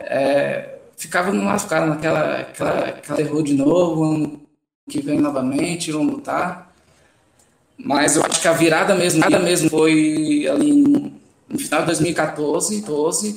é, 0.00 0.78
ficava 0.96 1.30
no 1.32 1.58
ficava 1.58 1.86
naquela 1.86 2.40
aquela, 2.40 2.78
aquela 2.88 3.42
de 3.42 3.52
novo, 3.54 4.04
ano 4.04 4.40
que 4.88 5.02
vem 5.02 5.20
novamente, 5.20 5.92
vamos 5.92 6.14
lutar. 6.14 6.72
Mas 7.76 8.16
eu 8.16 8.24
acho 8.24 8.40
que 8.40 8.48
a 8.48 8.52
virada 8.52 8.94
mesmo, 8.94 9.20
nada 9.20 9.38
mesmo 9.38 9.68
foi 9.68 10.46
ali 10.48 10.72
no 11.48 11.58
final 11.58 11.80
de 11.80 11.86
2014, 11.86 12.80
12, 12.80 13.34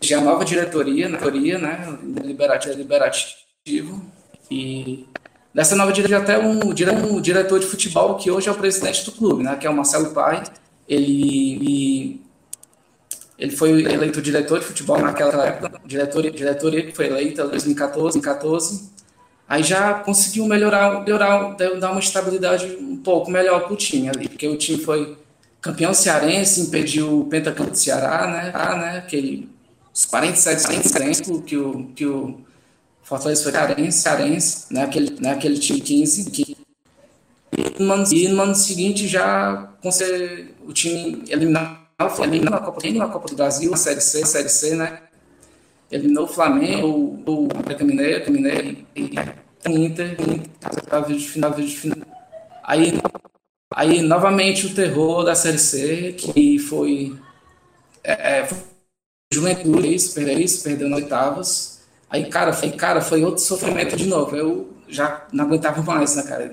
já 0.00 0.20
nova 0.20 0.44
diretoria, 0.44 1.06
diretoria 1.06 1.58
né, 1.58 1.98
liberativo, 2.22 2.74
liberativo. 2.76 4.02
E 4.50 5.06
dessa 5.52 5.74
nova 5.76 5.92
diretoria 5.92 6.22
até 6.22 6.38
um, 6.38 6.70
um 6.70 7.20
diretor 7.20 7.58
de 7.58 7.66
futebol 7.66 8.16
que 8.16 8.30
hoje 8.30 8.48
é 8.48 8.52
o 8.52 8.56
presidente 8.56 9.04
do 9.04 9.12
clube, 9.12 9.42
né, 9.42 9.56
que 9.56 9.66
é 9.66 9.70
o 9.70 9.74
Marcelo 9.74 10.12
Pai, 10.12 10.42
ele, 10.88 12.20
ele 13.38 13.56
foi 13.56 13.70
eleito 13.70 14.20
diretor 14.20 14.60
de 14.60 14.66
futebol 14.66 14.98
naquela 14.98 15.46
época, 15.46 15.80
diretoria, 15.84 16.30
diretoria 16.30 16.84
que 16.84 16.92
foi 16.92 17.06
eleita 17.06 17.42
em 17.42 17.48
2014, 17.48 18.20
2014, 18.20 18.90
aí 19.48 19.62
já 19.62 19.94
conseguiu 19.94 20.46
melhorar, 20.46 21.02
melhorar, 21.02 21.54
dar 21.54 21.90
uma 21.90 22.00
estabilidade 22.00 22.66
um 22.80 22.96
pouco 22.96 23.30
melhor 23.30 23.64
para 23.64 23.72
o 23.72 23.76
time 23.76 24.08
ali, 24.08 24.28
porque 24.28 24.46
o 24.46 24.56
time 24.56 24.78
foi 24.78 25.16
campeão 25.60 25.94
cearense, 25.94 26.60
impediu 26.60 27.20
o 27.20 27.26
pentacampeão 27.26 27.70
do 27.70 27.78
Ceará, 27.78 28.26
né, 28.26 28.50
ah, 28.52 28.76
né, 28.76 28.98
aquele 28.98 29.53
os 29.94 30.04
47 30.06 30.92
tempo 30.92 31.42
que 31.42 31.56
o, 31.56 31.86
que 31.94 32.04
o 32.04 32.40
Fortaleza 33.04 33.44
foi 33.44 33.52
cearense, 33.52 33.98
cearense 33.98 34.74
né, 34.74 34.82
aquele, 34.82 35.20
né, 35.20 35.36
time 35.36 35.80
15, 35.80 36.30
que, 36.32 36.56
e 37.56 37.82
no, 37.82 37.92
ano, 37.92 38.12
e 38.12 38.28
no 38.28 38.42
ano 38.42 38.54
seguinte 38.56 39.06
já 39.06 39.68
conseguiu 39.80 40.52
o 40.66 40.72
time 40.72 41.22
eliminar, 41.28 41.88
eliminar 42.20 42.50
na 42.50 42.58
Copa, 42.58 42.80
na 42.90 43.08
Copa 43.08 43.28
do 43.28 43.36
Brasil, 43.36 43.72
a 43.72 43.76
Série 43.76 44.00
C, 44.00 44.26
Série 44.26 44.48
C, 44.48 44.74
né? 44.74 45.00
Eliminou 45.92 46.24
o 46.24 46.28
Flamengo, 46.28 47.22
o, 47.24 47.48
América 47.54 47.84
Mineiro, 47.84 48.32
Mineiro 48.32 48.84
e, 48.96 49.02
o 49.68 49.70
Inter, 49.70 50.16
Inter 50.20 51.06
de 51.06 51.28
final, 51.28 51.52
de 51.52 51.76
final. 51.76 51.98
Aí, 52.64 52.98
aí, 53.72 54.02
novamente, 54.02 54.66
o 54.66 54.74
terror 54.74 55.24
da 55.24 55.36
Série 55.36 55.58
C, 55.58 56.14
que 56.18 56.58
foi, 56.58 57.14
é, 58.02 58.40
é 58.40 58.46
foi 58.46 58.73
Juventude, 59.34 60.08
perdeu 60.14 60.40
isso, 60.40 60.62
perdeu 60.62 60.88
nas 60.88 61.00
oitavas. 61.00 61.80
Aí, 62.08 62.26
cara, 62.26 62.52
foi, 62.52 62.70
cara, 62.70 63.00
foi 63.00 63.24
outro 63.24 63.42
sofrimento 63.42 63.96
de 63.96 64.06
novo. 64.06 64.36
Eu 64.36 64.74
já 64.88 65.26
não 65.32 65.44
aguentava 65.44 65.82
mais, 65.82 66.16
né, 66.16 66.22
cara? 66.22 66.52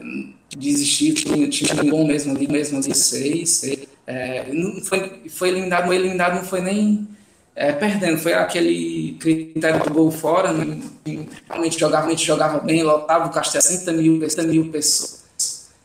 Desisti, 0.57 1.13
tinha, 1.13 1.47
tinha 1.47 1.83
bom 1.83 2.05
mesmo 2.05 2.35
ali, 2.35 2.47
mesmo 2.47 2.79
ali, 2.79 2.95
seis, 2.95 3.49
seis. 3.49 3.79
É, 4.07 4.45
não 4.51 4.81
foi, 4.81 5.21
foi 5.29 5.49
eliminado, 5.49 5.93
eliminado 5.93 6.35
não 6.35 6.43
foi 6.43 6.61
nem 6.61 7.07
é, 7.55 7.71
perdendo, 7.71 8.17
foi 8.17 8.33
aquele 8.33 9.17
critério 9.19 9.83
do 9.83 9.93
gol 9.93 10.11
fora, 10.11 10.51
né? 10.51 10.81
realmente 11.47 11.79
jogava, 11.79 12.03
realmente 12.03 12.25
jogava 12.25 12.59
bem, 12.59 12.83
lotava 12.83 13.27
o 13.27 13.31
castelo 13.31 13.61
60 13.61 13.91
mil, 13.93 14.19
60 14.19 14.47
mil 14.47 14.71
pessoas 14.71 15.20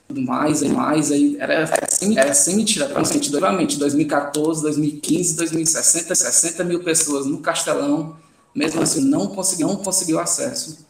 tudo 0.08 0.22
mais, 0.22 0.62
e 0.62 0.68
mais, 0.68 1.10
aí 1.10 1.36
era, 1.38 1.66
sem, 1.88 2.18
era 2.18 2.32
sem 2.32 2.56
mentira, 2.56 2.86
realmente, 2.86 3.30
realmente, 3.30 3.78
2014, 3.78 4.62
2015, 4.62 5.36
2060, 5.36 6.14
60 6.14 6.64
mil 6.64 6.82
pessoas 6.82 7.26
no 7.26 7.38
Castelão, 7.38 8.16
mesmo 8.54 8.80
assim, 8.82 9.04
não 9.04 9.26
conseguiu, 9.26 9.68
não 9.68 9.76
conseguiu 9.76 10.20
acesso. 10.20 10.86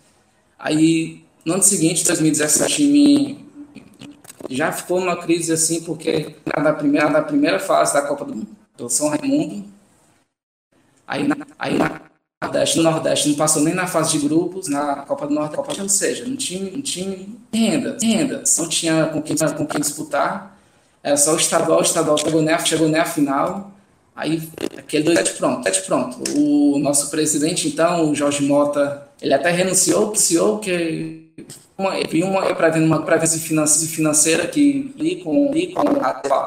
Aí, 0.59 1.25
no 1.45 1.55
ano 1.55 1.63
seguinte, 1.63 2.05
2017, 2.05 3.43
o 4.49 4.55
já 4.55 4.71
ficou 4.71 5.01
numa 5.01 5.17
crise 5.17 5.53
assim, 5.53 5.83
porque 5.83 6.37
na 6.57 6.73
primeira, 6.73 7.11
na 7.11 7.23
primeira 7.23 7.59
fase 7.59 7.95
da 7.95 8.03
Copa 8.03 8.25
do 8.25 8.35
Mundo, 8.35 8.49
do 8.77 8.89
São 8.89 9.09
Raimundo, 9.09 9.65
aí, 11.07 11.27
na, 11.27 11.37
aí 11.59 11.79
na, 11.79 12.01
Nordeste, 12.47 12.77
no 12.77 12.83
Nordeste, 12.83 13.29
não 13.29 13.37
passou 13.37 13.63
nem 13.63 13.75
na 13.75 13.87
fase 13.87 14.19
de 14.19 14.27
grupos, 14.27 14.69
na 14.69 14.97
Copa 14.97 15.27
do 15.27 15.35
Nordeste, 15.35 15.57
Copa, 15.57 15.83
ou 15.83 15.89
seja, 15.89 16.25
um 16.25 16.37
time, 16.37 16.73
um 16.75 16.81
time 16.81 17.39
renda, 17.53 17.97
renda, 18.01 18.43
não 18.45 18.69
tinha 18.69 19.07
com 19.07 19.21
quem, 19.21 19.37
com 19.37 19.67
quem 19.67 19.81
disputar, 19.81 20.57
era 21.03 21.17
só 21.17 21.35
o 21.35 21.37
estadual, 21.37 21.81
o 21.81 21.83
estadual 21.83 22.19
chegou 22.19 22.43
nem 22.43 22.55
a, 22.55 22.59
chegou 22.59 22.89
nem 22.89 23.01
a 23.01 23.05
final, 23.05 23.73
aí 24.15 24.43
aquele 24.77 25.05
dois 25.05 25.19
sete 25.19 25.35
pronto, 25.35 25.63
sete 25.63 25.83
pronto. 25.83 26.19
O 26.37 26.79
nosso 26.79 27.11
presidente, 27.11 27.69
então, 27.69 28.11
o 28.11 28.15
Jorge 28.15 28.43
Mota, 28.43 29.07
ele 29.21 29.35
até 29.35 29.51
renunciou, 29.51 30.07
renunciou 30.07 30.59
que 30.59 31.27
uma, 31.77 31.93
uma 32.25 32.55
prevendo 32.55 32.87
uma 32.87 33.03
previsão 33.03 33.39
financeira 33.39 34.47
que 34.47 34.93
li 34.97 35.23
com, 35.23 35.53
li 35.53 35.73
com 35.73 35.83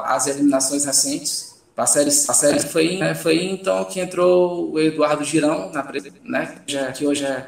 as 0.04 0.26
eliminações 0.26 0.84
recentes 0.84 1.49
a 1.76 1.86
série, 1.86 2.08
a 2.08 2.34
série 2.34 2.60
foi, 2.60 2.96
né, 2.98 3.14
foi 3.14 3.44
então 3.44 3.84
que 3.84 4.00
entrou 4.00 4.72
o 4.72 4.78
Eduardo 4.78 5.24
Girão, 5.24 5.70
na, 5.72 5.90
né, 6.24 6.62
que 6.94 7.06
hoje 7.06 7.24
é 7.24 7.46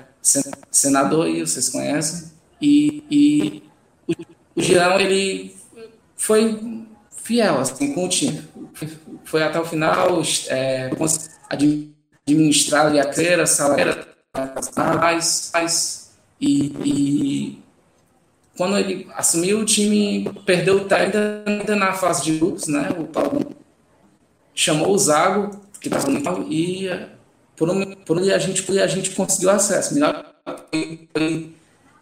senador 0.71 1.29
e 1.29 1.41
vocês 1.41 1.69
conhecem. 1.69 2.31
E, 2.61 3.05
e 3.11 3.63
o, 4.07 4.13
o 4.57 4.63
Girão, 4.63 4.99
ele 4.99 5.55
foi 6.17 6.87
fiel 7.11 7.59
assim, 7.59 7.93
com 7.93 8.05
o 8.05 8.09
time. 8.09 8.43
Foi 9.25 9.43
até 9.43 9.61
o 9.61 9.65
final, 9.65 10.23
é, 10.49 10.91
administrar 11.51 12.87
ali 12.87 13.01
a 13.01 13.05
carreira, 13.05 13.47
salário, 13.47 14.07
mais, 14.75 15.51
mais, 15.53 16.13
e, 16.41 16.73
e 16.85 17.63
quando 18.57 18.79
ele 18.79 19.09
assumiu 19.15 19.61
o 19.61 19.65
time, 19.65 20.31
perdeu 20.45 20.77
o 20.77 20.95
ainda, 20.95 21.43
ainda 21.47 21.77
na 21.77 21.93
fase 21.93 22.25
de 22.25 22.39
grupos, 22.39 22.67
né? 22.67 22.89
O 22.99 23.05
Paulo 23.05 23.62
chamou 24.63 24.95
o 24.95 24.99
Zago, 24.99 25.51
que 25.81 25.89
estava 25.89 26.09
no 26.09 26.53
e 26.53 26.89
por 27.57 27.69
onde, 27.69 27.97
por 27.97 28.19
onde 28.19 28.33
a 28.33 28.39
gente 28.39 28.79
a 28.79 28.87
gente 28.87 29.11
conseguiu 29.11 29.51
acesso. 29.51 29.95
Melhor 29.95 30.35
foi, 31.13 31.53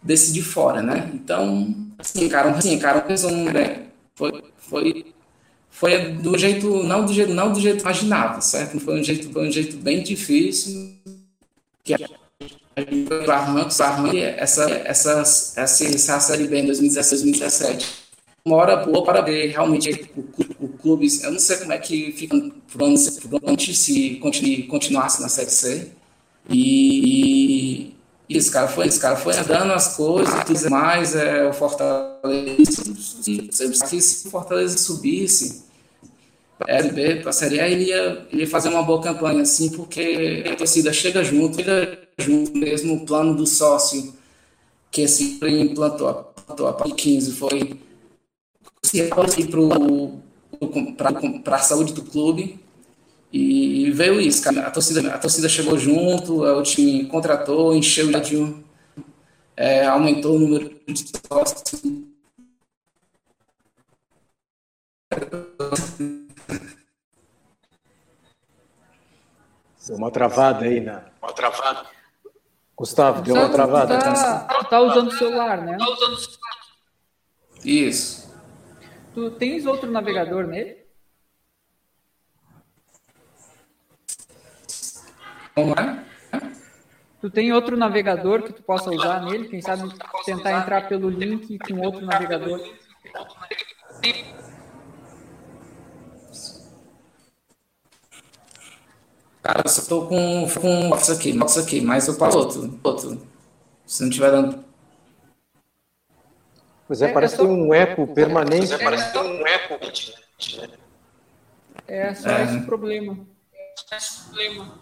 desse 0.01 0.31
de 0.31 0.41
fora, 0.41 0.81
né? 0.81 1.09
Então, 1.13 1.75
assim, 1.97 2.29
cara, 2.29 2.51
assim, 2.51 2.77
cara, 2.77 3.03
um 3.03 3.07
resumo, 3.07 3.51
né? 3.51 3.87
Foi, 4.15 4.43
foi, 4.57 5.13
foi 5.69 6.11
do 6.13 6.37
jeito, 6.37 6.83
não 6.83 7.05
do 7.05 7.13
jeito, 7.13 7.33
não 7.33 7.51
do 7.51 7.59
jeito 7.59 7.81
imaginado, 7.81 8.41
certo? 8.43 8.79
Foi 8.79 8.99
um 8.99 9.03
jeito, 9.03 9.31
foi 9.31 9.47
um 9.47 9.51
jeito 9.51 9.77
bem 9.77 10.03
difícil, 10.03 10.95
que 11.83 11.95
a 11.95 11.97
gente 11.97 13.07
foi 13.07 13.23
para 13.23 13.37
arrancos, 13.37 13.79
essa, 13.79 14.69
essa, 14.69 15.11
essa, 15.15 15.83
essa 15.85 16.19
série 16.19 16.47
B 16.47 16.59
em 16.59 16.65
2016, 16.65 17.21
2017 17.23 18.10
uma 18.43 18.57
hora 18.57 18.77
boa 18.77 19.03
para 19.03 19.21
ver 19.21 19.47
realmente 19.47 20.09
o, 20.59 20.67
clube. 20.69 21.07
Eu 21.23 21.31
não 21.31 21.39
sei 21.39 21.57
como 21.57 21.73
é 21.73 21.77
que 21.77 22.11
fica 22.13 22.37
por 22.71 22.81
onde 22.83 23.75
se 23.75 24.15
continue, 24.15 24.63
continuasse 24.63 25.21
na 25.21 25.29
Série 25.29 25.51
C. 25.51 25.91
E, 26.49 27.93
e 28.27 28.37
esse 28.37 28.49
cara 28.51 28.67
foi, 28.67 28.87
esse 28.87 28.99
cara 28.99 29.15
foi 29.15 29.37
andando 29.37 29.71
as 29.73 29.95
coisas, 29.95 30.43
tudo 30.43 30.69
mais, 30.69 31.15
é, 31.15 31.47
o 31.47 31.53
Fortaleza. 31.53 32.65
Se, 33.21 34.27
o 34.27 34.31
Fortaleza 34.31 34.77
subisse 34.77 35.63
Série 36.65 37.15
para 37.17 37.29
a 37.29 37.33
Série 37.33 37.59
A, 37.59 37.67
ele 37.67 37.85
ia, 37.85 38.27
ele 38.31 38.41
ia 38.41 38.47
fazer 38.47 38.69
uma 38.69 38.83
boa 38.83 39.01
campanha, 39.01 39.41
assim, 39.41 39.69
porque 39.71 40.43
a 40.51 40.55
torcida 40.55 40.91
chega 40.93 41.23
junto, 41.23 41.57
chega 41.57 41.99
junto, 42.17 42.57
mesmo 42.57 42.95
o 42.95 43.05
plano 43.05 43.35
do 43.35 43.45
sócio 43.45 44.13
que 44.89 45.01
esse 45.01 45.39
implantou, 45.41 46.33
implantou 46.37 46.67
a 46.67 46.73
15 46.73 47.31
foi 47.33 47.79
para 51.43 51.55
a 51.55 51.59
saúde 51.59 51.93
do 51.93 52.03
clube. 52.03 52.59
E 53.31 53.89
veio 53.91 54.19
isso, 54.19 54.43
cara. 54.43 54.67
A 54.67 54.71
torcida, 54.71 55.13
a 55.13 55.17
torcida 55.17 55.47
chegou 55.47 55.77
junto, 55.77 56.43
o 56.43 56.63
time 56.63 57.05
contratou, 57.05 57.73
encheu 57.73 58.07
o 58.07 58.09
estádio, 58.09 58.63
é, 59.55 59.85
aumentou 59.85 60.35
o 60.35 60.39
número 60.39 60.81
de 60.85 61.05
sócios. 61.27 61.81
Deu 69.87 69.97
uma 69.97 70.11
travada 70.11 70.65
aí, 70.65 70.79
né? 70.79 71.03
Uma 71.21 71.33
travada. 71.33 71.85
Gustavo, 72.75 73.21
deu 73.21 73.35
uma 73.35 73.49
travada. 73.49 73.99
Tá, 73.99 74.63
tá 74.63 74.79
usando 74.81 75.07
o 75.07 75.11
celular, 75.11 75.61
né? 75.61 75.77
Tá 75.77 75.89
usando 75.89 76.13
o 76.13 76.17
celular. 76.17 76.57
Isso. 77.63 78.20
Tu 79.13 79.29
tens 79.31 79.65
outro 79.65 79.91
navegador 79.91 80.47
nele? 80.47 80.77
Como 85.53 85.73
é? 85.73 86.05
Tu 87.19 87.29
tem 87.29 87.51
outro 87.51 87.75
navegador 87.75 88.41
que 88.41 88.53
tu 88.53 88.63
possa 88.63 88.89
usar 88.89 89.21
nele? 89.25 89.49
Quem 89.49 89.61
sabe 89.61 89.83
tentar 90.25 90.59
entrar 90.61 90.87
pelo 90.87 91.09
link 91.09 91.59
com 91.59 91.81
outro 91.81 92.05
navegador? 92.05 92.59
Cara, 99.43 99.61
eu 99.65 99.69
só 99.69 99.81
tô 99.89 100.07
com, 100.07 100.47
com 100.47 100.95
isso 100.95 101.11
aqui, 101.11 101.29
isso 101.31 101.59
aqui, 101.59 101.81
mas 101.81 102.07
eu 102.07 102.15
passo 102.15 102.37
outro, 102.37 102.79
outro. 102.81 103.27
Se 103.85 104.03
não 104.03 104.09
tiver 104.09 104.31
dando 104.31 104.70
Pois 106.91 107.01
é, 107.01 107.09
é 107.09 107.13
parece 107.13 107.35
é 107.35 107.37
só... 107.37 107.43
um 107.45 107.73
eco 107.73 108.05
permanente. 108.05 108.73
É, 108.73 108.77
parece 108.77 109.17
um 109.17 109.47
eco. 109.47 109.79
É 111.87 112.13
só 112.13 112.29
é. 112.29 112.43
esse 112.43 112.65
problema. 112.65 113.25
É 113.53 113.95
esse 113.95 114.25
problema. 114.25 114.77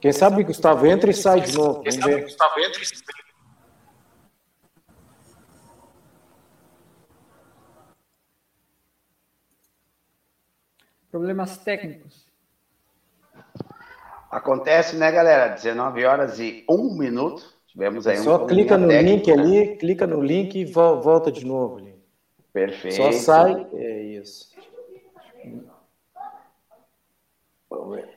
Quem 0.00 0.10
sabe 0.10 0.42
Gustavo 0.42 0.86
entra 0.86 1.10
e 1.10 1.12
sai 1.12 1.42
de 1.42 1.54
novo. 1.54 1.82
Quem 1.82 1.92
sabe 1.92 2.22
Gustavo 2.22 2.60
entra 2.60 2.82
e 2.82 2.86
sai. 2.86 2.96
Problemas 11.10 11.58
técnicos. 11.58 12.26
Acontece, 14.30 14.96
né, 14.96 15.12
galera? 15.12 15.48
19 15.48 16.06
horas 16.06 16.40
e 16.40 16.64
1 16.66 16.96
minuto. 16.96 17.55
Tivemos 17.76 18.06
aí 18.06 18.16
Só 18.16 18.42
um 18.42 18.46
clica 18.46 18.78
no 18.78 18.88
técnico, 18.88 19.30
link 19.30 19.36
né? 19.36 19.42
ali, 19.42 19.76
clica 19.76 20.06
no 20.06 20.22
link 20.22 20.58
e 20.58 20.64
volta 20.64 21.30
de 21.30 21.44
novo 21.44 21.76
ali. 21.76 21.94
Perfeito. 22.50 22.96
Só 22.96 23.12
sai, 23.12 23.66
é 23.74 24.02
isso. 24.02 24.48
Vamos 27.68 27.96
ver. 27.96 28.08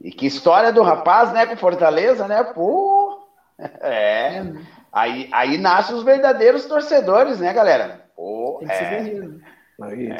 E 0.00 0.10
que 0.10 0.26
história 0.26 0.72
do 0.72 0.82
rapaz, 0.82 1.32
né, 1.32 1.46
com 1.46 1.56
Fortaleza, 1.56 2.26
né? 2.26 2.42
Pô! 2.42 3.28
É. 3.56 4.38
é? 4.42 4.52
Aí, 4.92 5.28
aí 5.30 5.56
nascem 5.56 5.94
os 5.94 6.02
verdadeiros 6.02 6.64
torcedores, 6.64 7.38
né, 7.38 7.52
galera? 7.52 8.06
Pô, 8.16 8.56
Tem 8.58 8.66
que 8.66 8.74
é. 8.74 9.04
ser 9.04 9.28
né? 9.28 9.40
Aí, 9.82 10.06
é, 10.10 10.18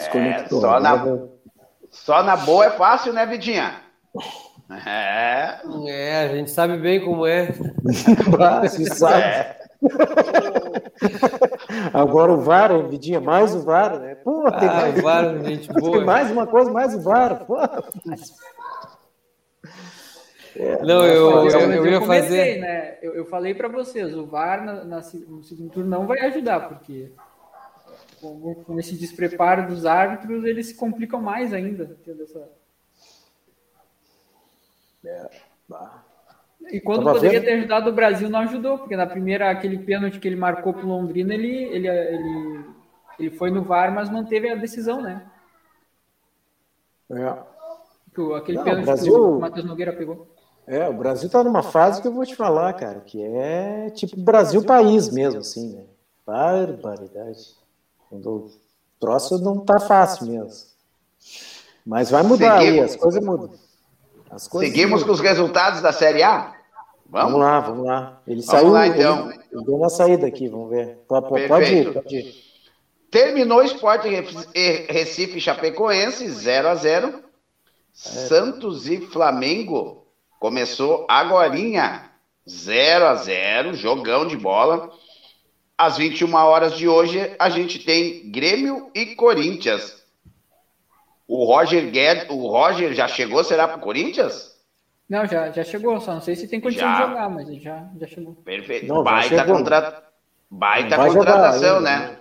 só, 0.48 0.78
na, 0.78 1.18
só 1.90 2.22
na 2.22 2.36
boa 2.36 2.66
é 2.66 2.70
fácil, 2.70 3.12
né, 3.12 3.26
Vidinha? 3.26 3.80
É. 4.86 5.60
É, 5.86 6.24
a 6.24 6.28
gente 6.28 6.50
sabe 6.50 6.76
bem 6.78 7.04
como 7.04 7.26
é. 7.26 7.52
Se 8.68 8.86
sabe. 8.86 9.22
É. 9.22 9.62
Agora 11.92 12.32
o 12.32 12.40
VAR, 12.40 12.88
Vidinha, 12.88 13.20
mais 13.20 13.54
o 13.54 13.62
VAR, 13.62 13.98
né? 13.98 14.14
Pô, 14.14 14.50
tem 14.52 14.68
ah, 14.68 14.74
mais... 14.74 15.00
VAR, 15.00 15.44
gente 15.44 15.72
boa. 15.74 15.98
Tem 15.98 16.06
mais 16.06 16.30
uma 16.30 16.46
coisa, 16.46 16.70
mais 16.70 16.94
o 16.94 17.00
VAR. 17.00 17.44
Pô. 17.44 17.56
É, 20.54 20.82
não, 20.82 21.04
eu, 21.04 21.48
eu, 21.48 21.48
eu, 21.48 21.72
eu 21.72 21.86
ia 21.86 22.00
comecei, 22.00 22.28
fazer. 22.28 22.60
Né? 22.60 22.98
Eu, 23.02 23.14
eu 23.14 23.24
falei 23.26 23.54
para 23.54 23.68
vocês, 23.68 24.14
o 24.14 24.26
VAR 24.26 24.64
na, 24.64 24.84
na, 24.84 24.96
no 24.96 25.42
segundo 25.42 25.70
turno 25.70 25.90
não 25.90 26.06
vai 26.06 26.20
ajudar, 26.20 26.68
porque 26.68 27.10
com, 28.20 28.54
com 28.54 28.78
esse 28.78 28.94
despreparo 28.94 29.66
dos 29.66 29.84
árbitros, 29.84 30.44
eles 30.44 30.66
se 30.66 30.74
complicam 30.74 31.20
mais 31.20 31.52
ainda. 31.52 31.96
Tendo 32.04 32.22
essa 32.22 32.48
é, 35.04 35.30
e 36.70 36.80
quando 36.80 37.04
Tava 37.04 37.14
poderia 37.14 37.40
vendo? 37.40 37.48
ter 37.48 37.54
ajudado 37.58 37.90
o 37.90 37.92
Brasil, 37.92 38.30
não 38.30 38.40
ajudou, 38.40 38.78
porque 38.78 38.96
na 38.96 39.06
primeira, 39.06 39.50
aquele 39.50 39.78
pênalti 39.78 40.20
que 40.20 40.28
ele 40.28 40.36
marcou 40.36 40.72
para 40.72 40.84
o 40.84 40.88
Londrina, 40.88 41.34
ele, 41.34 41.50
ele, 41.50 41.88
ele, 41.88 42.64
ele 43.18 43.30
foi 43.30 43.50
no 43.50 43.62
VAR, 43.62 43.92
mas 43.92 44.10
manteve 44.10 44.48
a 44.48 44.54
decisão, 44.54 45.02
né? 45.02 45.26
É. 47.10 47.52
Aquele 48.36 48.58
não, 48.58 48.64
pênalti 48.64 48.84
Brasil... 48.84 49.12
que 49.12 49.20
o 49.20 49.40
Matheus 49.40 49.66
Nogueira 49.66 49.92
pegou. 49.92 50.28
É, 50.66 50.88
o 50.88 50.92
Brasil 50.92 51.26
está 51.26 51.42
numa 51.42 51.62
fase 51.62 52.00
que 52.00 52.06
eu 52.06 52.12
vou 52.12 52.24
te 52.24 52.36
falar, 52.36 52.72
cara, 52.74 53.00
que 53.00 53.20
é 53.22 53.90
tipo 53.90 54.16
Brasil 54.20 54.64
país 54.64 55.10
mesmo, 55.10 55.40
assim, 55.40 55.74
né? 55.74 55.84
Barbaridade. 56.24 57.56
O 58.10 58.48
troço 59.00 59.42
não 59.42 59.58
tá 59.58 59.80
fácil 59.80 60.26
mesmo. 60.26 60.70
Mas 61.84 62.10
vai 62.10 62.22
mudar 62.22 62.58
aí, 62.58 62.78
as 62.78 62.94
coisas 62.94 63.22
mudam. 63.24 63.50
Seguimos 64.38 65.02
com 65.02 65.12
os 65.12 65.20
resultados 65.20 65.80
da 65.80 65.92
Série 65.92 66.22
A? 66.22 66.54
Vamos, 67.06 67.32
vamos 67.32 67.40
lá, 67.40 67.60
vamos 67.60 67.86
lá. 67.86 68.22
Ele 68.26 68.40
vamos 68.40 68.46
saiu. 68.46 68.70
Lá, 68.70 68.86
então. 68.86 69.30
Ele, 69.30 69.40
ele 69.52 69.64
deu 69.64 69.76
uma 69.76 69.90
saída 69.90 70.26
aqui, 70.26 70.48
vamos 70.48 70.70
ver. 70.70 70.98
Pode, 71.06 71.28
pode 71.48 71.74
ir, 71.74 71.92
pode 71.92 72.16
ir. 72.16 72.34
Terminou 73.10 73.58
o 73.58 73.62
Esporte 73.62 74.08
Recife 74.88 75.38
Chapecoense, 75.38 76.26
0 76.28 76.68
a 76.68 76.74
0 76.74 77.22
Santos 77.92 78.88
e 78.88 78.98
Flamengo 79.02 80.02
Começou 80.42 81.06
agorinha, 81.08 82.10
0 82.50 83.06
a 83.06 83.14
0 83.14 83.74
jogão 83.74 84.26
de 84.26 84.36
bola. 84.36 84.90
Às 85.78 85.96
21 85.96 86.34
horas 86.34 86.76
de 86.76 86.88
hoje, 86.88 87.32
a 87.38 87.48
gente 87.48 87.78
tem 87.78 88.28
Grêmio 88.28 88.90
e 88.92 89.14
Corinthians. 89.14 90.01
O 91.32 91.46
Roger 91.46 91.90
Guedes, 91.90 92.28
o 92.28 92.46
Roger 92.46 92.92
já 92.92 93.08
chegou, 93.08 93.42
será 93.42 93.66
para 93.66 93.78
o 93.78 93.80
Corinthians? 93.80 94.54
Não, 95.08 95.24
já, 95.24 95.50
já 95.50 95.64
chegou, 95.64 95.98
só 95.98 96.12
não 96.12 96.20
sei 96.20 96.36
se 96.36 96.46
tem 96.46 96.60
condição 96.60 96.86
já. 96.86 96.94
de 96.94 97.08
jogar, 97.08 97.30
mas 97.30 97.62
já, 97.62 97.88
já 97.98 98.06
chegou. 98.06 98.34
Perfeito. 98.44 98.86
Não, 98.86 99.02
baita 99.02 99.42
contra... 99.46 100.02
baita 100.50 100.94
contratação, 100.94 101.76
jogar, 101.76 101.80
né? 101.80 102.18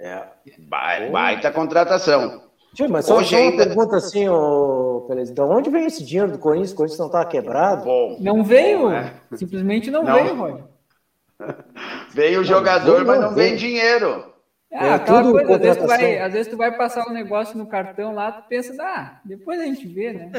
É. 0.00 0.24
Ba 0.58 1.08
baita 1.08 1.52
contratação. 1.52 2.42
Tio, 2.74 2.90
mas 2.90 3.04
só, 3.04 3.18
Hoje 3.18 3.30
só 3.30 3.36
uma 3.36 3.50
ainda... 3.50 3.64
pergunta 3.64 3.96
assim, 3.96 4.28
ô, 4.28 5.04
Pelez, 5.06 5.30
de 5.30 5.40
onde 5.40 5.70
vem 5.70 5.86
esse 5.86 6.04
dinheiro 6.04 6.32
do 6.32 6.38
Corinthians? 6.38 6.72
O 6.72 6.74
Corinthians 6.74 6.98
não 6.98 7.06
está 7.06 7.24
quebrado? 7.24 7.84
Bom, 7.84 8.16
não 8.18 8.42
veio, 8.42 8.80
bom, 8.80 8.88
né? 8.88 9.14
simplesmente 9.36 9.88
não, 9.88 10.02
não, 10.02 10.14
veio, 10.14 10.34
Roger. 10.34 10.64
Veio 12.10 12.40
o 12.40 12.44
jogador, 12.44 12.98
não, 12.98 13.06
mas 13.06 13.20
não 13.20 13.34
vem 13.36 13.54
dinheiro. 13.54 14.27
Ah, 14.72 14.86
é, 14.86 14.94
aquela 14.94 15.22
coisa, 15.22 15.54
às 15.54 15.60
vezes, 15.60 15.78
tu 15.78 15.86
vai, 15.86 16.18
às 16.18 16.32
vezes 16.32 16.48
tu 16.48 16.56
vai 16.56 16.76
passar 16.76 17.08
um 17.08 17.12
negócio 17.12 17.56
no 17.56 17.66
cartão 17.66 18.14
lá, 18.14 18.32
tu 18.32 18.46
pensa, 18.48 18.74
ah, 18.82 19.20
depois 19.24 19.58
a 19.60 19.64
gente 19.64 19.86
vê, 19.86 20.12
né? 20.12 20.30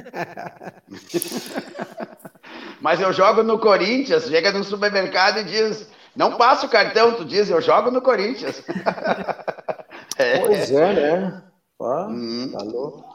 mas 2.79 3.01
eu 3.01 3.11
jogo 3.11 3.41
no 3.41 3.57
Corinthians, 3.59 4.27
chega 4.27 4.51
no 4.51 4.63
supermercado 4.63 5.39
e 5.39 5.45
diz, 5.45 5.89
não 6.15 6.37
passa 6.37 6.67
o 6.67 6.69
cartão, 6.69 7.15
tu 7.15 7.25
diz, 7.25 7.49
eu 7.49 7.59
jogo 7.59 7.89
no 7.89 8.01
Corinthians. 8.01 8.63
é. 10.17 10.39
Pois 10.39 10.71
é, 10.71 10.93
né? 10.93 11.43
Ah, 11.81 12.07
hum. 12.09 12.51
tá 12.51 12.63
louco. 12.63 13.09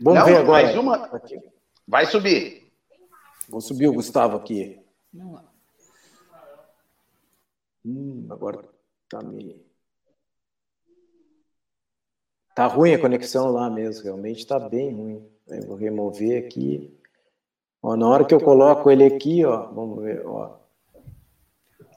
Vamos 0.00 0.20
não, 0.20 0.26
ver 0.26 0.36
agora. 0.38 0.62
Mais 0.62 0.76
uma. 0.76 1.10
Vai 1.86 2.06
subir. 2.06 2.72
Vou 3.48 3.60
subir 3.60 3.88
o 3.88 3.92
Gustavo 3.92 4.36
aqui. 4.36 4.80
Hum, 7.84 8.26
agora 8.30 8.64
tá 9.08 9.20
me. 9.22 9.69
Tá 12.60 12.66
ruim 12.66 12.92
a 12.92 12.98
conexão 12.98 13.50
lá 13.50 13.70
mesmo, 13.70 14.04
realmente 14.04 14.46
tá 14.46 14.58
bem 14.58 14.92
ruim. 14.92 15.26
Eu 15.48 15.62
vou 15.62 15.76
remover 15.76 16.44
aqui. 16.44 16.94
Ó, 17.82 17.96
na 17.96 18.06
hora 18.06 18.22
que 18.22 18.34
eu 18.34 18.38
coloco 18.38 18.90
ele 18.90 19.02
aqui, 19.02 19.42
ó, 19.46 19.68
vamos 19.72 20.04
ver, 20.04 20.20
ó. 20.26 20.58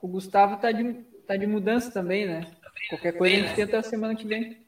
O 0.01 0.07
Gustavo 0.07 0.55
tá 0.55 0.71
de, 0.71 0.93
tá 1.27 1.35
de 1.35 1.45
mudança 1.45 1.91
também, 1.91 2.25
né? 2.25 2.47
Qualquer 2.87 3.11
coisa 3.17 3.35
a 3.35 3.39
gente 3.39 3.55
tenta 3.55 3.79
a 3.79 3.83
semana 3.83 4.15
que 4.15 4.25
vem. 4.25 4.65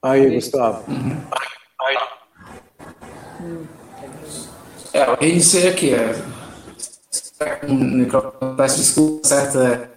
Aí, 0.00 0.32
Gustavo. 0.32 0.84
É, 4.94 5.06
eu 5.08 5.16
reiniciei 5.16 5.70
aqui. 5.70 5.90
É. 5.92 7.66
Microfone, 7.66 8.56
peço 8.56 8.76
desculpa, 8.76 9.26
certo? 9.26 9.58
É. 9.58 9.90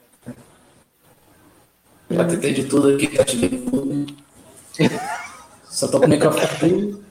Já 2.10 2.28
tentei 2.28 2.52
de 2.52 2.66
tudo 2.66 2.96
aqui, 2.96 3.22
ativei 3.22 3.50
tudo. 3.50 3.85
Só 5.64 5.88
tô 5.88 6.00
com 6.00 6.06
o 6.06 6.10
microfone 6.10 7.04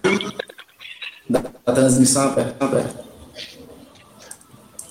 da, 1.28 1.40
da 1.66 1.72
transmissão 1.72 2.28
aberta. 2.28 3.04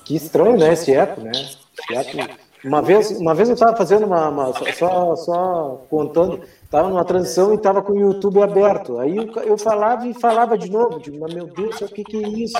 Que 0.05 0.15
estranho, 0.15 0.57
né? 0.57 0.73
Esse 0.73 0.93
eco, 0.93 1.21
né? 1.21 1.31
Esse. 1.31 2.43
Uma 2.63 2.81
vez, 2.81 3.11
uma 3.11 3.35
vez 3.35 3.49
eu 3.49 3.55
estava 3.55 3.75
fazendo 3.75 4.05
uma, 4.05 4.29
uma, 4.29 4.53
só, 4.73 5.15
só 5.17 5.85
contando, 5.89 6.41
estava 6.63 6.87
numa 6.87 7.03
transição 7.03 7.51
e 7.51 7.55
estava 7.55 7.81
com 7.81 7.91
o 7.91 7.99
YouTube 7.99 8.41
aberto. 8.41 8.99
Aí 8.99 9.17
eu, 9.17 9.29
eu, 9.43 9.57
falava 9.57 10.07
e 10.07 10.13
falava 10.13 10.57
de 10.57 10.71
novo, 10.71 10.97
digo, 10.97 11.19
mas 11.19 11.33
meu 11.33 11.45
Deus, 11.45 11.81
o 11.81 11.87
que, 11.89 12.05
que 12.05 12.23
é 12.23 12.29
isso? 12.29 12.57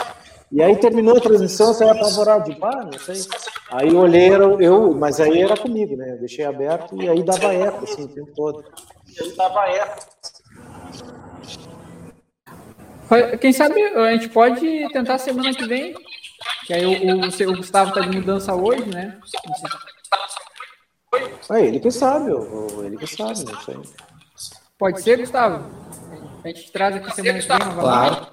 E 0.51 0.61
aí 0.61 0.75
terminou 0.75 1.15
a 1.15 1.21
transição, 1.21 1.69
eu 1.69 1.73
saí 1.73 1.89
apavorado, 1.89 2.51
de 2.51 2.57
ah, 2.61 2.83
não 2.83 2.99
sei. 2.99 3.21
Aí 3.71 3.95
olhei, 3.95 4.29
era 4.29 4.43
eu, 4.43 4.93
mas 4.93 5.21
aí 5.21 5.41
era 5.41 5.55
comigo, 5.55 5.95
né? 5.95 6.11
Eu 6.11 6.19
deixei 6.19 6.43
aberto 6.43 7.01
e 7.01 7.07
aí 7.07 7.23
dava 7.23 7.53
eco, 7.53 7.85
assim, 7.85 8.03
o 8.03 8.09
tempo 8.09 8.31
todo. 8.35 8.63
E 9.19 9.75
eco. 9.77 10.13
Quem 13.39 13.53
sabe 13.53 13.81
a 13.81 14.11
gente 14.13 14.29
pode 14.29 14.89
tentar 14.91 15.17
semana 15.19 15.53
que 15.53 15.65
vem, 15.65 15.93
que 16.65 16.73
aí 16.73 16.85
o, 16.85 17.15
o, 17.15 17.51
o 17.51 17.57
Gustavo 17.57 17.89
está 17.89 18.01
de 18.01 18.17
mudança 18.17 18.55
hoje, 18.55 18.85
né? 18.85 19.19
É 21.51 21.65
ele 21.65 21.79
que 21.79 21.91
sabe, 21.91 22.31
ele 22.83 22.97
que 22.97 23.07
sabe, 23.07 23.43
não 23.43 23.61
sei. 23.61 23.77
Pode 24.77 25.01
ser, 25.01 25.17
Gustavo? 25.19 25.69
A 26.43 26.47
gente 26.47 26.71
traz 26.71 26.95
aqui 26.95 27.15
semana 27.15 27.39
que 27.39 27.47
vem 27.47 27.59
novamente. 27.59 28.29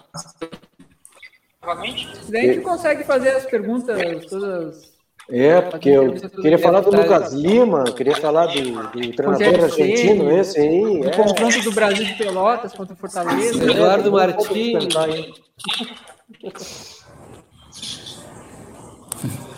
Claro. 1.61 1.85
a 2.33 2.41
gente 2.41 2.61
consegue 2.62 3.05
fazer 3.05 3.31
as 3.31 3.45
perguntas 3.45 4.26
todas. 4.26 4.89
É, 5.31 5.61
porque 5.61 5.89
eu 5.89 6.12
queria 6.43 6.59
falar 6.59 6.81
do 6.81 6.91
Lucas 6.91 7.33
Lima, 7.33 7.85
queria 7.85 8.16
falar 8.16 8.47
do, 8.47 8.61
do 8.61 9.12
treinador 9.12 9.64
argentino, 9.64 10.31
esse 10.37 10.59
aí. 10.59 11.01
O 11.01 11.09
é. 11.09 11.11
confronto 11.11 11.62
do 11.62 11.72
Brasil 11.72 12.05
de 12.05 12.14
Pelotas 12.14 12.72
contra 12.72 12.95
o 12.95 12.97
Fortaleza. 12.97 13.70
Eduardo 13.70 14.11
Martins. 14.11 14.89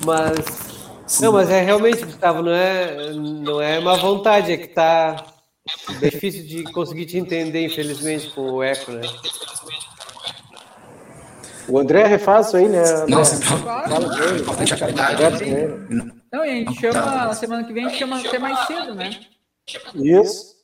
Mas 0.04 0.72
não, 1.20 1.32
mas 1.32 1.50
é 1.50 1.60
realmente, 1.60 2.04
Gustavo, 2.04 2.42
não 2.42 2.52
é, 2.52 3.12
não 3.12 3.60
é 3.60 3.78
má 3.80 3.96
vontade, 3.96 4.52
é 4.52 4.56
que 4.56 4.68
tá 4.68 5.24
difícil 6.00 6.44
de 6.46 6.64
conseguir 6.72 7.06
te 7.06 7.18
entender, 7.18 7.64
infelizmente, 7.64 8.30
com 8.30 8.52
o 8.52 8.62
eco, 8.62 8.92
né? 8.92 9.02
O 11.68 11.78
André 11.78 12.06
refaz 12.06 12.48
isso 12.48 12.56
aí, 12.56 12.68
né? 12.68 12.82
André? 12.82 13.06
Não, 13.08 13.24
Fala 13.24 13.88
com 15.38 15.44
ele. 15.44 16.12
Não, 16.32 16.44
e 16.44 16.50
a 16.50 16.54
gente 16.54 16.80
chama, 16.80 17.00
na 17.00 17.34
semana 17.34 17.64
que 17.64 17.72
vem, 17.72 17.86
a 17.86 17.88
gente 17.88 17.98
chama 17.98 18.20
até 18.20 18.38
mais 18.38 18.58
cedo, 18.66 18.94
né? 18.94 19.10
Isso. 19.94 20.56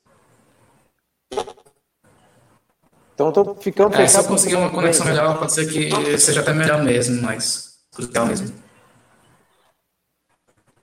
Então, 3.15 3.33
tô 3.33 3.55
ficando 3.57 3.95
é, 3.97 4.07
Se 4.07 4.19
eu 4.19 4.25
conseguir 4.25 4.55
uma 4.57 4.71
conexão 4.71 5.05
melhor, 5.05 5.39
pode 5.39 5.53
ser 5.53 5.67
que 5.71 6.19
seja 6.19 6.41
até 6.41 6.53
melhor 6.53 6.83
mesmo, 6.83 7.21
mas 7.23 7.81
crucial 7.93 8.27
mesmo. 8.27 8.57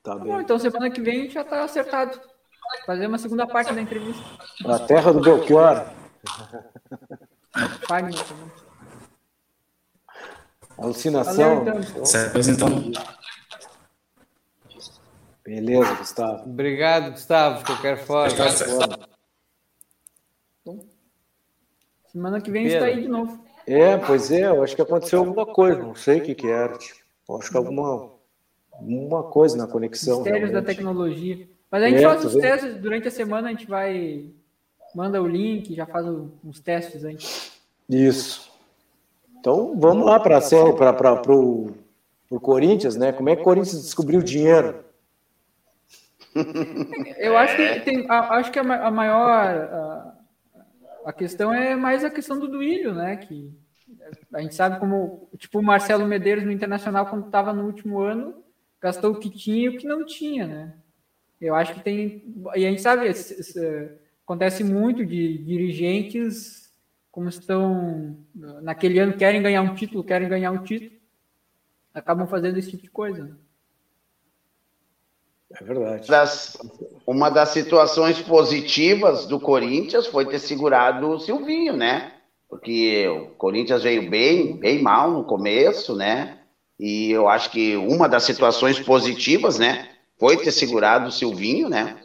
Tá 0.03 0.15
bom, 0.15 0.39
então 0.39 0.59
semana 0.59 0.91
que 0.91 1.01
vem 1.01 1.19
a 1.19 1.23
gente 1.23 1.33
já 1.33 1.43
tá 1.43 1.63
acertado. 1.63 2.19
Fazer 2.85 3.07
uma 3.07 3.17
segunda 3.17 3.47
parte 3.47 3.73
da 3.73 3.81
entrevista. 3.81 4.23
Na 4.61 4.79
terra 4.79 5.13
do 5.13 5.21
Belchior. 5.21 5.85
Fagner 7.87 8.13
Alucinação. 10.77 11.61
Então. 11.61 12.05
Certo, 12.05 12.49
então. 12.49 12.91
Beleza, 15.43 15.93
Gustavo. 15.95 16.49
Obrigado, 16.49 17.11
Gustavo, 17.11 17.59
de 17.59 17.65
qualquer 17.65 17.97
forma. 17.97 18.35
Semana 22.07 22.41
que 22.41 22.49
vem 22.49 22.65
a 22.65 22.69
gente 22.69 22.75
está 22.75 22.85
aí 22.87 23.01
de 23.01 23.07
novo. 23.07 23.45
É, 23.67 23.97
pois 23.97 24.31
é, 24.31 24.47
eu 24.47 24.63
acho 24.63 24.75
que 24.75 24.81
aconteceu 24.81 25.19
alguma 25.19 25.45
coisa, 25.45 25.81
não 25.81 25.95
sei 25.95 26.19
o 26.19 26.23
que, 26.23 26.35
que 26.35 26.47
era. 26.47 26.77
Tipo, 26.77 27.37
acho 27.37 27.51
que 27.51 27.57
alguma 27.57 28.15
uma 28.79 29.23
coisa 29.23 29.57
na 29.57 29.67
conexão. 29.67 30.17
Mistérios 30.17 30.49
realmente. 30.49 30.65
da 30.65 30.73
tecnologia. 30.73 31.47
Mas 31.71 31.83
a 31.83 31.89
gente 31.89 32.03
é, 32.03 32.07
faz 32.07 32.25
os 32.25 32.35
testes 32.35 32.75
durante 32.77 33.07
a 33.07 33.11
semana, 33.11 33.47
a 33.47 33.51
gente 33.51 33.67
vai. 33.67 34.29
Manda 34.93 35.21
o 35.21 35.27
link, 35.27 35.75
já 35.75 35.85
faz 35.85 36.05
uns 36.43 36.59
testes 36.59 37.03
antes. 37.03 37.51
Isso. 37.89 38.49
Então 39.45 39.79
vamos 39.79 40.07
lá 40.07 40.19
para 40.19 40.39
o 42.31 42.39
Corinthians, 42.41 42.95
né? 42.95 43.11
Como 43.11 43.29
é 43.29 43.35
que 43.35 43.43
o 43.43 43.45
Corinthians 43.45 43.83
descobriu 43.83 44.19
o 44.19 44.23
dinheiro? 44.23 44.83
Eu 47.19 47.37
acho 47.37 47.55
que 47.55 47.79
tem, 47.81 48.07
acho 48.09 48.51
que 48.51 48.57
a 48.57 48.63
maior 48.89 49.29
a, 49.29 50.15
a 51.05 51.13
questão 51.13 51.53
é 51.53 51.75
mais 51.75 52.03
a 52.03 52.09
questão 52.09 52.39
do 52.39 52.47
Duílio, 52.47 52.95
né? 52.95 53.17
Que 53.17 53.53
a 54.33 54.41
gente 54.41 54.55
sabe 54.55 54.79
como 54.79 55.29
tipo 55.37 55.59
o 55.59 55.63
Marcelo 55.63 56.07
Medeiros 56.07 56.43
no 56.43 56.51
Internacional 56.51 57.05
quando 57.05 57.27
estava 57.27 57.53
no 57.53 57.65
último 57.65 57.99
ano 57.99 58.43
gastou 58.81 59.11
o 59.11 59.19
que 59.19 59.29
tinha 59.29 59.65
e 59.65 59.69
o 59.69 59.77
que 59.77 59.85
não 59.85 60.03
tinha, 60.07 60.47
né? 60.47 60.73
Eu 61.39 61.53
acho 61.53 61.75
que 61.75 61.81
tem. 61.81 62.33
E 62.55 62.65
a 62.65 62.69
gente 62.71 62.81
sabe, 62.81 63.11
acontece 64.23 64.63
muito 64.63 65.05
de 65.05 65.37
dirigentes, 65.37 66.64
como 67.15 67.29
estão 67.29 68.17
naquele 68.61 68.99
ano, 68.99 69.15
querem 69.15 69.41
ganhar 69.41 69.61
um 69.61 69.73
título, 69.73 70.03
querem 70.03 70.27
ganhar 70.27 70.51
um 70.51 70.61
título, 70.61 70.91
acabam 71.93 72.27
fazendo 72.27 72.57
esse 72.57 72.71
tipo 72.71 72.83
de 72.83 72.89
coisa. 72.89 73.23
Né? 73.23 73.35
É 75.57 75.63
verdade. 75.63 76.09
Das, 76.09 76.57
uma 77.07 77.29
das 77.29 77.49
situações 77.49 78.21
positivas 78.21 79.25
do 79.27 79.39
Corinthians 79.39 80.07
foi 80.07 80.25
ter 80.25 80.39
segurado 80.39 81.09
o 81.09 81.17
Silvinho, 81.17 81.77
né? 81.77 82.11
Porque 82.49 83.07
o 83.07 83.27
Corinthians 83.37 83.83
veio 83.83 84.09
bem, 84.09 84.57
bem 84.57 84.81
mal 84.81 85.09
no 85.09 85.23
começo, 85.23 85.95
né? 85.95 86.39
E 86.77 87.11
eu 87.11 87.29
acho 87.29 87.49
que 87.49 87.77
uma 87.77 88.09
das 88.09 88.23
situações 88.23 88.77
positivas, 88.77 89.57
né, 89.57 89.87
foi 90.19 90.35
ter 90.35 90.51
segurado 90.51 91.07
o 91.07 91.11
Silvinho, 91.13 91.69
né? 91.69 91.95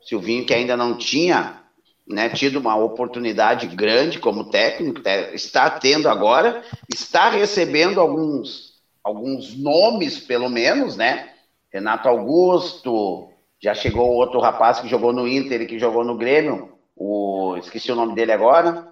Silvinho 0.00 0.46
que 0.46 0.54
ainda 0.54 0.74
não 0.74 0.96
tinha 0.96 1.63
né, 2.06 2.28
tido 2.28 2.58
uma 2.58 2.76
oportunidade 2.76 3.66
grande 3.68 4.18
como 4.18 4.50
técnico, 4.50 5.00
está 5.32 5.70
tendo 5.70 6.08
agora, 6.08 6.62
está 6.92 7.30
recebendo 7.30 8.00
alguns, 8.00 8.74
alguns 9.02 9.56
nomes, 9.56 10.18
pelo 10.18 10.48
menos, 10.48 10.96
né? 10.96 11.30
Renato 11.72 12.08
Augusto, 12.08 13.30
já 13.60 13.74
chegou 13.74 14.10
outro 14.10 14.38
rapaz 14.40 14.80
que 14.80 14.88
jogou 14.88 15.12
no 15.12 15.26
Inter 15.26 15.62
e 15.62 15.66
que 15.66 15.78
jogou 15.78 16.04
no 16.04 16.16
Grêmio, 16.16 16.72
o 16.94 17.56
esqueci 17.56 17.90
o 17.90 17.96
nome 17.96 18.14
dele 18.14 18.32
agora, 18.32 18.88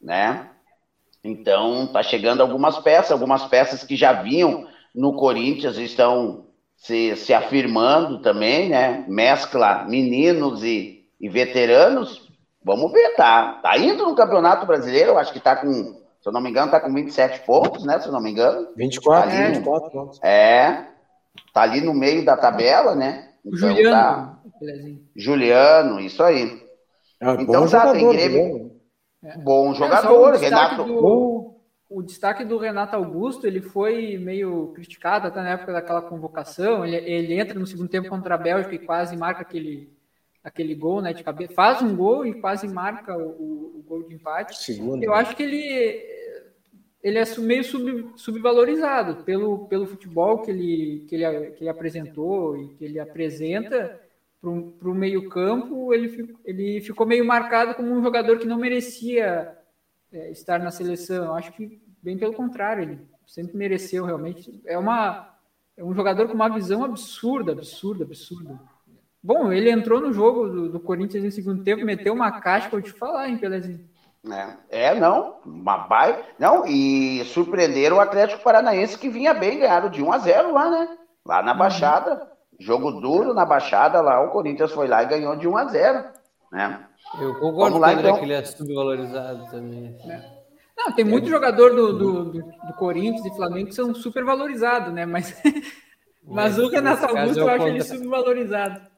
né? 0.00 0.50
Então, 1.24 1.86
tá 1.86 2.02
chegando 2.02 2.42
algumas 2.42 2.78
peças, 2.78 3.10
algumas 3.10 3.44
peças 3.46 3.82
que 3.82 3.96
já 3.96 4.12
vinham 4.12 4.68
no 4.94 5.14
Corinthians 5.14 5.78
estão 5.78 6.44
se, 6.76 7.16
se 7.16 7.32
afirmando 7.32 8.20
também, 8.20 8.68
né? 8.68 9.04
Mescla 9.08 9.84
meninos 9.84 10.62
e, 10.62 11.02
e 11.18 11.28
veteranos. 11.28 12.23
Vamos 12.64 12.90
ver, 12.90 13.14
tá? 13.14 13.60
Tá 13.62 13.76
indo 13.76 14.06
no 14.06 14.14
Campeonato 14.14 14.66
Brasileiro, 14.66 15.10
eu 15.10 15.18
acho 15.18 15.32
que 15.32 15.40
tá 15.40 15.54
com, 15.54 15.68
se 15.70 16.26
eu 16.26 16.32
não 16.32 16.40
me 16.40 16.48
engano, 16.48 16.70
tá 16.70 16.80
com 16.80 16.92
27 16.92 17.40
pontos, 17.40 17.84
né? 17.84 18.00
Se 18.00 18.08
eu 18.08 18.12
não 18.12 18.22
me 18.22 18.30
engano. 18.30 18.68
24, 18.74 19.30
tá 19.30 19.36
é. 19.36 19.50
24 19.50 19.90
pontos. 19.90 20.20
É, 20.22 20.86
tá 21.52 21.62
ali 21.62 21.82
no 21.82 21.92
meio 21.92 22.24
da 22.24 22.36
tabela, 22.36 22.94
né? 22.94 23.28
Então, 23.44 23.58
Juliano. 23.58 23.90
Tá... 23.90 24.38
Juliano, 25.14 26.00
isso 26.00 26.22
aí. 26.22 26.62
É, 27.20 27.32
então 27.42 27.68
tá, 27.68 27.92
tem 27.92 28.08
Grêmio. 28.08 28.72
É. 29.22 29.38
Bom 29.38 29.74
jogador, 29.74 30.34
o 30.34 30.38
Renato. 30.38 30.84
Do, 30.84 31.54
o 31.90 32.02
destaque 32.02 32.44
do 32.44 32.58
Renato 32.58 32.96
Augusto, 32.96 33.46
ele 33.46 33.60
foi 33.60 34.18
meio 34.18 34.72
criticado 34.74 35.28
até 35.28 35.40
na 35.40 35.50
época 35.50 35.72
daquela 35.72 36.02
convocação. 36.02 36.84
Ele, 36.84 36.96
ele 36.96 37.38
entra 37.38 37.58
no 37.58 37.66
segundo 37.66 37.88
tempo 37.88 38.08
contra 38.08 38.34
a 38.34 38.38
Bélgica 38.38 38.74
e 38.74 38.78
quase 38.78 39.16
marca 39.16 39.42
aquele, 39.42 39.93
aquele 40.44 40.74
gol 40.74 41.00
né, 41.00 41.14
de 41.14 41.24
cabeça. 41.24 41.54
Faz 41.54 41.80
um 41.80 41.96
gol 41.96 42.26
e 42.26 42.34
quase 42.34 42.68
marca 42.68 43.16
o, 43.16 43.30
o, 43.30 43.78
o 43.78 43.84
gol 43.88 44.02
de 44.02 44.14
empate. 44.14 44.62
Segundo, 44.62 45.02
Eu 45.02 45.10
né? 45.10 45.16
acho 45.16 45.34
que 45.34 45.42
ele, 45.42 46.04
ele 47.02 47.18
é 47.18 47.24
meio 47.38 47.64
sub, 47.64 48.12
subvalorizado 48.14 49.24
pelo, 49.24 49.66
pelo 49.66 49.86
futebol 49.86 50.42
que 50.42 50.50
ele, 50.50 51.06
que, 51.08 51.14
ele, 51.14 51.50
que 51.52 51.62
ele 51.62 51.70
apresentou 51.70 52.58
e 52.58 52.68
que 52.74 52.84
ele 52.84 53.00
apresenta 53.00 53.98
para 54.78 54.90
o 54.90 54.94
meio-campo, 54.94 55.94
ele, 55.94 56.36
ele 56.44 56.80
ficou 56.82 57.06
meio 57.06 57.24
marcado 57.24 57.74
como 57.74 57.90
um 57.90 58.02
jogador 58.02 58.38
que 58.38 58.46
não 58.46 58.58
merecia 58.58 59.56
é, 60.12 60.30
estar 60.30 60.58
na 60.58 60.70
seleção. 60.70 61.24
Eu 61.24 61.32
acho 61.32 61.50
que, 61.52 61.80
bem 62.02 62.18
pelo 62.18 62.34
contrário, 62.34 62.82
ele 62.82 62.98
sempre 63.26 63.56
mereceu 63.56 64.04
realmente. 64.04 64.60
É, 64.66 64.76
uma, 64.76 65.34
é 65.78 65.82
um 65.82 65.94
jogador 65.94 66.28
com 66.28 66.34
uma 66.34 66.50
visão 66.50 66.84
absurda, 66.84 67.52
absurda, 67.52 68.04
absurda. 68.04 68.60
Bom, 69.24 69.50
ele 69.50 69.70
entrou 69.70 70.02
no 70.02 70.12
jogo 70.12 70.46
do, 70.46 70.68
do 70.68 70.78
Corinthians 70.78 71.24
no 71.24 71.30
segundo 71.30 71.64
tempo, 71.64 71.82
meteu 71.82 72.12
uma 72.12 72.30
caixa 72.42 72.68
eu 72.70 72.82
te 72.82 72.92
falar, 72.92 73.26
hein, 73.26 73.38
Pelezinho. 73.38 73.80
É, 74.30 74.88
é, 74.88 75.00
não, 75.00 75.36
uma 75.46 75.78
baia. 75.78 76.20
Não, 76.38 76.66
e 76.66 77.24
surpreenderam 77.24 77.96
o 77.96 78.00
Atlético 78.00 78.44
Paranaense 78.44 78.98
que 78.98 79.08
vinha 79.08 79.32
bem, 79.32 79.60
ganharam 79.60 79.88
de 79.88 80.02
1 80.02 80.12
a 80.12 80.18
0 80.18 80.52
lá, 80.52 80.68
né? 80.68 80.98
Lá 81.24 81.42
na 81.42 81.54
Baixada. 81.54 82.30
Jogo 82.60 83.00
duro 83.00 83.32
na 83.32 83.46
Baixada 83.46 84.02
lá, 84.02 84.22
o 84.22 84.30
Corinthians 84.30 84.72
foi 84.72 84.86
lá 84.86 85.02
e 85.02 85.08
ganhou 85.08 85.34
de 85.36 85.48
1 85.48 85.56
a 85.56 85.64
0 85.68 86.04
né? 86.52 86.86
Eu 87.18 87.34
concordo 87.40 87.78
lá, 87.78 87.94
com 87.94 88.00
então. 88.00 88.18
que 88.18 88.24
ele 88.24 88.34
é 88.34 88.44
subvalorizado 88.44 89.50
também. 89.50 89.96
É. 90.06 90.20
Não, 90.76 90.92
tem 90.92 91.04
muito 91.04 91.30
jogador 91.30 91.74
do, 91.74 91.92
do, 91.94 92.24
do, 92.26 92.42
do, 92.42 92.74
Corinthians 92.78 93.24
e 93.24 93.34
Flamengo 93.34 93.68
que 93.68 93.74
são 93.74 93.94
super 93.94 94.22
valorizados, 94.22 94.92
né? 94.92 95.06
Mas, 95.06 95.42
mas 96.26 96.58
o 96.58 96.68
Renato 96.68 97.04
Augusto 97.04 97.40
eu 97.40 97.48
acho 97.48 97.66
ele 97.66 97.82
subvalorizado. 97.82 98.93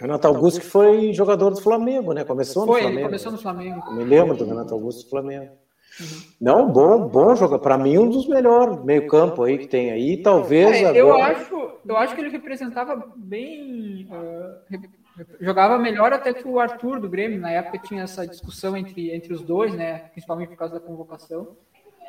Renato 0.00 0.26
Augusto 0.26 0.60
que 0.60 0.66
foi 0.66 1.12
jogador 1.12 1.50
do 1.50 1.60
Flamengo, 1.60 2.14
né? 2.14 2.24
Começou 2.24 2.64
foi, 2.64 2.76
no 2.76 2.80
Flamengo. 2.80 3.00
Ele 3.00 3.06
começou 3.08 3.32
no 3.32 3.38
Flamengo. 3.38 3.82
Eu 3.86 3.92
me 3.92 4.04
lembro 4.04 4.34
do 4.34 4.44
Renato 4.46 4.72
Augusto 4.72 5.04
do 5.04 5.10
Flamengo. 5.10 5.52
Uhum. 6.00 6.22
Não, 6.40 6.72
bom, 6.72 7.06
bom 7.06 7.34
jogador. 7.36 7.62
Para 7.62 7.76
mim, 7.76 7.98
um 7.98 8.08
dos 8.08 8.26
melhores 8.26 8.82
meio 8.82 9.06
campo 9.06 9.42
aí 9.42 9.58
que 9.58 9.66
tem 9.66 9.90
aí. 9.90 10.22
Talvez 10.22 10.76
é, 10.76 10.86
agora... 10.86 10.98
eu 10.98 11.14
acho, 11.14 11.72
eu 11.86 11.96
acho 11.98 12.14
que 12.14 12.20
ele 12.22 12.30
representava 12.30 13.12
bem, 13.14 14.08
uh, 14.10 15.24
jogava 15.38 15.78
melhor 15.78 16.14
até 16.14 16.32
que 16.32 16.48
o 16.48 16.58
Arthur 16.58 16.98
do 16.98 17.08
Grêmio. 17.08 17.38
Na 17.38 17.50
época 17.50 17.78
tinha 17.86 18.04
essa 18.04 18.26
discussão 18.26 18.74
entre, 18.74 19.10
entre 19.14 19.34
os 19.34 19.42
dois, 19.42 19.74
né? 19.74 20.10
Principalmente 20.12 20.48
por 20.48 20.56
causa 20.56 20.74
da 20.74 20.80
convocação. 20.80 21.56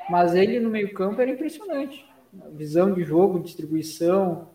Mas 0.10 0.34
ele 0.34 0.62
no 0.62 0.70
meio 0.70 0.94
campo 0.94 1.22
era 1.22 1.30
impressionante. 1.30 2.06
Visão 2.54 2.94
de 2.94 3.04
jogo, 3.04 3.40
distribuição, 3.40 4.48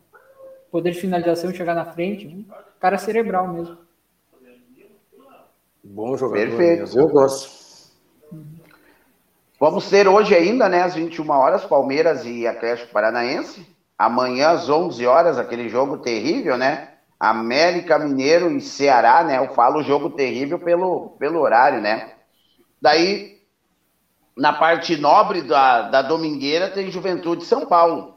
poder 0.71 0.93
de 0.93 1.01
finalização, 1.01 1.53
chegar 1.53 1.75
na 1.75 1.85
frente. 1.85 2.27
Um 2.27 2.45
cara 2.81 2.99
cerebral 2.99 3.49
mesmo. 3.49 3.79
Bom 5.83 6.17
jogador. 6.17 6.47
Perfeito. 6.47 6.81
Mesmo. 6.81 7.01
Eu 7.01 7.09
gosto. 7.09 7.57
Vamos 9.59 9.89
ter 9.89 10.07
hoje 10.07 10.35
ainda, 10.35 10.69
né, 10.69 10.83
às 10.83 10.95
21 10.95 11.31
horas, 11.31 11.65
Palmeiras 11.65 12.27
e 12.27 12.47
Atlético 12.47 12.93
Paranaense. 12.93 13.67
Amanhã, 13.97 14.51
às 14.51 14.69
11 14.69 15.07
horas, 15.07 15.39
aquele 15.39 15.69
jogo 15.71 15.99
terrível, 15.99 16.59
né? 16.59 16.91
América 17.19 17.99
Mineiro 17.99 18.51
e 18.53 18.61
Ceará, 18.61 19.25
né? 19.25 19.39
Eu 19.39 19.55
falo 19.55 19.83
jogo 19.83 20.11
terrível 20.11 20.59
pelo, 20.59 21.17
pelo 21.19 21.41
horário, 21.41 21.81
né? 21.81 22.13
Daí, 22.81 23.41
na 24.37 24.53
parte 24.53 24.97
nobre 24.99 25.41
da, 25.41 25.83
da 25.89 26.03
Domingueira, 26.03 26.69
tem 26.69 26.91
Juventude 26.91 27.47
São 27.47 27.65
Paulo. 27.65 28.16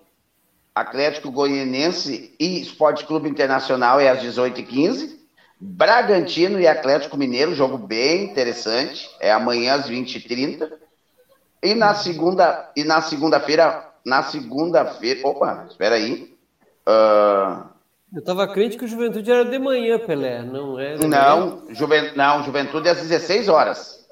Atlético 0.80 1.32
Goianense 1.32 2.36
e 2.40 2.62
Esporte 2.62 3.06
Clube 3.06 3.30
Internacional 3.30 4.00
é 4.00 4.10
às 4.10 4.22
18h15. 4.22 5.18
Bragantino 5.60 6.60
e 6.60 6.68
Atlético 6.68 7.18
Mineiro, 7.18 7.54
jogo 7.54 7.78
bem 7.78 8.24
interessante. 8.24 9.10
É 9.20 9.32
amanhã 9.32 9.76
às 9.76 9.90
20h30. 9.90 10.72
E 11.62 11.76
na 11.76 11.94
segunda 11.94 12.72
e 12.76 12.84
na 12.86 13.02
segunda-feira, 13.02 13.86
na 14.06 14.24
segunda-feira, 14.24 15.28
opa, 15.28 15.66
espera 15.70 15.96
aí. 15.96 16.34
Uh, 16.88 17.68
eu 18.16 18.24
tava 18.24 18.48
crente 18.48 18.78
que 18.78 18.86
o 18.86 18.88
Juventude 18.88 19.30
era 19.30 19.46
de 19.46 19.60
manhã, 19.60 20.00
Pelé, 20.00 20.42
não 20.42 20.80
é? 20.80 20.98
Não, 20.98 21.64
Juven, 21.70 22.16
não, 22.16 22.44
Juventude 22.44 22.88
é 22.88 22.92
às 22.92 23.02
16 23.02 23.48
horas. 23.50 24.08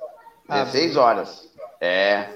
16 0.48 0.98
ah, 0.98 1.02
horas. 1.02 1.49
É. 1.81 2.30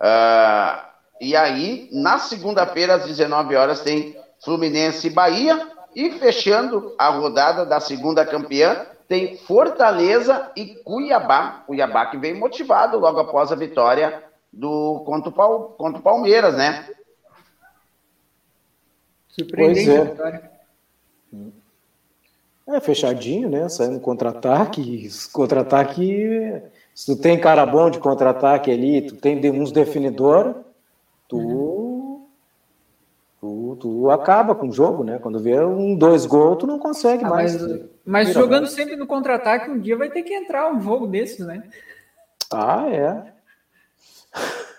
Uh, 0.00 0.87
e 1.20 1.36
aí, 1.36 1.88
na 1.92 2.18
segunda-feira, 2.18 2.94
às 2.94 3.06
19 3.06 3.56
horas, 3.56 3.80
tem 3.80 4.16
Fluminense 4.42 5.06
e 5.06 5.10
Bahia. 5.10 5.68
E 5.94 6.12
fechando 6.12 6.94
a 6.98 7.08
rodada 7.08 7.66
da 7.66 7.80
segunda 7.80 8.24
campeã, 8.24 8.86
tem 9.08 9.36
Fortaleza 9.38 10.52
e 10.54 10.66
Cuiabá. 10.84 11.64
Cuiabá 11.66 12.06
que 12.06 12.18
vem 12.18 12.34
motivado 12.34 12.98
logo 12.98 13.18
após 13.18 13.50
a 13.50 13.56
vitória 13.56 14.22
do 14.52 15.02
contra 15.04 15.30
o, 15.30 15.64
contra 15.70 15.98
o 15.98 16.02
Palmeiras, 16.02 16.56
né? 16.56 16.88
Surpreendente 19.28 19.86
pois 19.86 19.98
é. 19.98 20.04
vitória. 20.04 20.50
É, 22.68 22.80
fechadinho, 22.80 23.48
né? 23.48 23.66
Saindo 23.70 23.98
contra-ataque. 23.98 25.08
Contra-ataque. 25.32 26.62
Se 26.94 27.06
tu 27.06 27.16
tem 27.20 27.40
cara 27.40 27.64
bom 27.64 27.88
de 27.88 27.98
contra-ataque 27.98 28.70
ali, 28.70 29.02
tu 29.02 29.16
tem 29.16 29.40
uns 29.50 29.72
definidor, 29.72 30.54
tu, 31.28 32.26
tu, 33.40 33.76
tu 33.78 34.10
acaba 34.10 34.54
com 34.54 34.68
o 34.68 34.72
jogo, 34.72 35.04
né? 35.04 35.18
Quando 35.18 35.38
vê 35.38 35.60
um, 35.60 35.94
dois 35.94 36.26
gols, 36.26 36.58
tu 36.58 36.66
não 36.66 36.78
consegue 36.78 37.24
ah, 37.24 37.28
mais. 37.28 37.60
Mas, 37.60 37.80
mas 38.04 38.32
jogando 38.32 38.62
mais. 38.62 38.72
sempre 38.72 38.96
no 38.96 39.06
contra-ataque, 39.06 39.70
um 39.70 39.78
dia 39.78 39.96
vai 39.96 40.10
ter 40.10 40.22
que 40.22 40.34
entrar 40.34 40.72
um 40.72 40.80
jogo 40.80 41.06
desses, 41.06 41.46
né? 41.46 41.62
Ah, 42.50 42.88
é. 42.88 43.32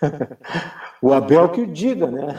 o 1.01 1.13
Abel 1.13 1.49
que 1.49 1.61
o 1.61 1.67
diga, 1.67 2.07
né? 2.07 2.35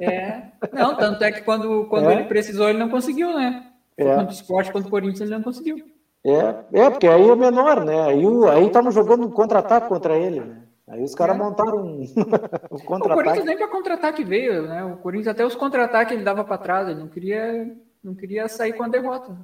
É. 0.00 0.42
Não, 0.72 0.96
tanto 0.96 1.24
é 1.24 1.32
que 1.32 1.42
quando, 1.42 1.86
quando 1.86 2.10
é. 2.10 2.14
ele 2.14 2.24
precisou, 2.24 2.68
ele 2.68 2.78
não 2.78 2.90
conseguiu, 2.90 3.32
né? 3.32 3.66
É. 3.96 4.14
Tanto 4.16 4.32
esporte 4.34 4.70
quanto 4.70 4.86
o 4.86 4.90
Corinthians, 4.90 5.22
ele 5.22 5.30
não 5.30 5.42
conseguiu. 5.42 5.76
É, 6.24 6.80
é 6.84 6.90
porque 6.90 7.06
aí 7.06 7.28
é 7.28 7.36
menor, 7.36 7.84
né? 7.84 8.02
Aí, 8.02 8.24
aí 8.50 8.66
estamos 8.66 8.94
jogando 8.94 9.28
contra-ataque 9.30 9.88
contra 9.88 10.16
ele, 10.16 10.40
né? 10.40 10.56
Aí 10.94 11.02
os 11.02 11.12
caras 11.12 11.34
é. 11.34 11.38
montaram 11.38 11.78
um, 11.84 12.02
um 12.70 12.78
contra-ataque. 12.78 13.10
O 13.10 13.14
Corinthians 13.14 13.44
nem 13.44 13.58
para 13.58 13.68
contra-ataque 13.68 14.24
veio, 14.24 14.62
né? 14.62 14.84
O 14.84 14.96
Corinthians 14.98 15.28
até 15.28 15.44
os 15.44 15.56
contra-ataques 15.56 16.14
ele 16.14 16.24
dava 16.24 16.44
para 16.44 16.56
trás, 16.56 16.88
ele 16.88 17.00
não 17.00 17.08
queria, 17.08 17.76
não 18.02 18.14
queria 18.14 18.46
sair 18.46 18.74
com 18.74 18.84
a 18.84 18.88
derrota. 18.88 19.36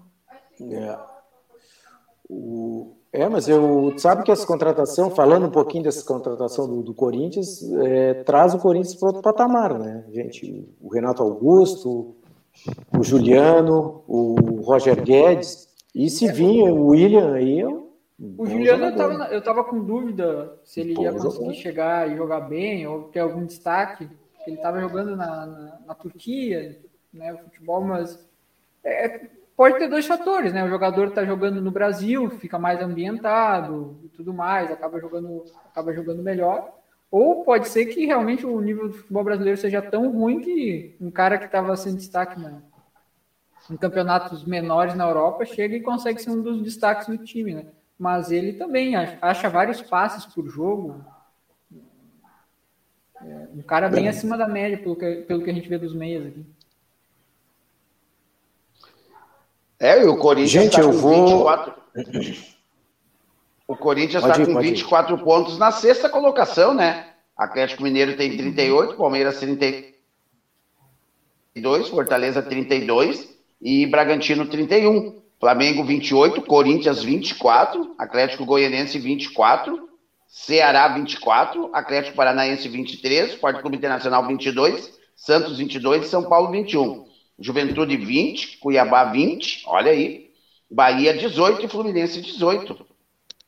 É. 0.60 0.97
O, 2.28 2.94
é, 3.12 3.28
mas 3.28 3.48
eu 3.48 3.93
sabe 3.98 4.22
que 4.22 4.31
essa 4.31 4.47
contratação, 4.47 5.10
falando 5.10 5.47
um 5.47 5.51
pouquinho 5.51 5.82
dessa 5.82 6.05
contratação 6.05 6.68
do, 6.68 6.82
do 6.82 6.94
Corinthians, 6.94 7.60
é, 7.81 8.14
traz 8.22 8.55
o 8.55 8.59
Corinthians 8.59 8.94
para 8.94 9.09
outro 9.09 9.22
patamar, 9.22 9.77
né? 9.77 10.05
Gente, 10.12 10.68
o 10.81 10.89
Renato 10.89 11.20
Augusto, 11.20 12.14
o 12.97 13.02
Juliano, 13.02 14.05
o 14.06 14.60
Roger 14.62 15.02
Guedes, 15.02 15.68
e 15.93 16.09
se 16.09 16.31
vinha 16.31 16.72
o 16.72 16.90
William 16.90 17.32
aí, 17.32 17.59
eu, 17.59 17.89
o 18.36 18.44
Juliano, 18.44 18.84
eu 18.84 18.97
tava, 18.97 19.24
eu 19.32 19.42
tava 19.42 19.64
com 19.64 19.82
dúvida 19.82 20.59
se 20.62 20.80
ele 20.80 20.92
ia 21.01 21.10
conseguir 21.10 21.32
jogador. 21.32 21.55
chegar 21.55 22.10
e 22.10 22.16
jogar 22.16 22.40
bem, 22.40 22.86
ou 22.86 23.05
ter 23.05 23.20
algum 23.20 23.47
destaque. 23.47 24.09
Ele 24.47 24.56
estava 24.56 24.78
jogando 24.78 25.16
na, 25.16 25.47
na, 25.47 25.78
na, 25.86 25.94
Turquia, 25.94 26.78
né, 27.12 27.32
o 27.32 27.38
futebol, 27.38 27.82
mas 27.82 28.28
é, 28.84 29.26
pode 29.56 29.78
ter 29.78 29.88
dois 29.88 30.06
fatores, 30.06 30.52
né? 30.52 30.62
O 30.64 30.68
jogador 30.68 31.09
está 31.09 31.24
jogando 31.24 31.62
no 31.62 31.70
Brasil, 31.70 32.28
fica 32.28 32.59
mais 32.59 32.82
ambientado 32.82 33.98
e 34.05 34.09
tudo 34.09 34.34
mais, 34.34 34.70
acaba 34.70 35.01
jogando, 35.01 35.44
acaba 35.70 35.92
jogando 35.94 36.22
melhor. 36.22 36.78
Ou 37.10 37.42
pode 37.42 37.68
ser 37.68 37.86
que 37.86 38.05
realmente 38.05 38.44
o 38.44 38.60
nível 38.60 38.88
do 38.88 38.94
futebol 38.94 39.24
brasileiro 39.24 39.59
seja 39.59 39.80
tão 39.80 40.12
ruim 40.12 40.40
que 40.40 40.94
um 41.01 41.10
cara 41.10 41.38
que 41.38 41.47
estava 41.47 41.74
sem 41.74 41.94
destaque 41.97 42.38
mano, 42.38 42.62
em 43.70 43.76
campeonatos 43.78 44.44
menores 44.44 44.94
na 44.94 45.09
Europa 45.09 45.44
chega 45.47 45.74
e 45.74 45.82
consegue 45.82 46.20
ser 46.20 46.30
um 46.30 46.42
dos 46.42 46.62
destaques 46.62 47.06
do 47.06 47.18
time, 47.18 47.55
né? 47.55 47.66
Mas 48.01 48.32
ele 48.32 48.55
também 48.55 48.97
acha 48.97 49.48
vários 49.51 49.82
passes 49.82 50.24
por 50.24 50.48
jogo. 50.48 51.05
É, 53.20 53.48
um 53.52 53.60
cara 53.60 53.90
bem 53.90 54.06
é. 54.06 54.09
acima 54.09 54.39
da 54.39 54.48
média, 54.48 54.78
pelo 54.78 54.97
que, 54.97 55.16
pelo 55.16 55.44
que 55.44 55.51
a 55.51 55.52
gente 55.52 55.68
vê 55.68 55.77
dos 55.77 55.94
meias 55.94 56.24
aqui. 56.24 56.47
É, 59.78 60.02
e 60.02 60.06
o 60.06 60.16
Corinthians 60.16 60.64
Gente, 60.64 60.77
tá 60.77 60.81
eu 60.81 60.93
vou... 60.93 61.27
24. 61.27 61.74
O 63.68 63.77
Corinthians 63.77 64.24
está 64.24 64.47
com 64.47 64.59
24 64.59 65.16
ir. 65.16 65.22
pontos 65.22 65.59
na 65.59 65.70
sexta 65.70 66.09
colocação, 66.09 66.72
né? 66.72 67.12
Atlético 67.36 67.82
Mineiro 67.82 68.16
tem 68.16 68.35
38, 68.35 68.97
Palmeiras 68.97 69.39
32, 69.39 71.89
Fortaleza 71.89 72.43
32 72.43 73.28
e 73.60 73.86
Bragantino 73.86 74.48
31. 74.48 75.19
Flamengo 75.40 75.82
28, 75.82 76.42
Corinthians 76.42 77.02
24, 77.02 77.94
Atlético 77.98 78.44
Goianense 78.44 78.98
24, 78.98 79.88
Ceará 80.28 80.86
24, 80.88 81.70
Atlético 81.72 82.14
Paranaense 82.14 82.68
23, 82.68 83.30
Sport 83.30 83.62
Clube 83.62 83.78
Internacional 83.78 84.26
22, 84.26 84.92
Santos 85.16 85.56
22 85.56 86.04
e 86.04 86.08
São 86.10 86.24
Paulo 86.24 86.50
21. 86.50 87.06
Juventude 87.38 87.96
20, 87.96 88.58
Cuiabá 88.58 89.04
20, 89.04 89.62
olha 89.66 89.92
aí. 89.92 90.28
Bahia 90.70 91.14
18 91.16 91.64
e 91.64 91.68
Fluminense 91.68 92.20
18. 92.20 92.86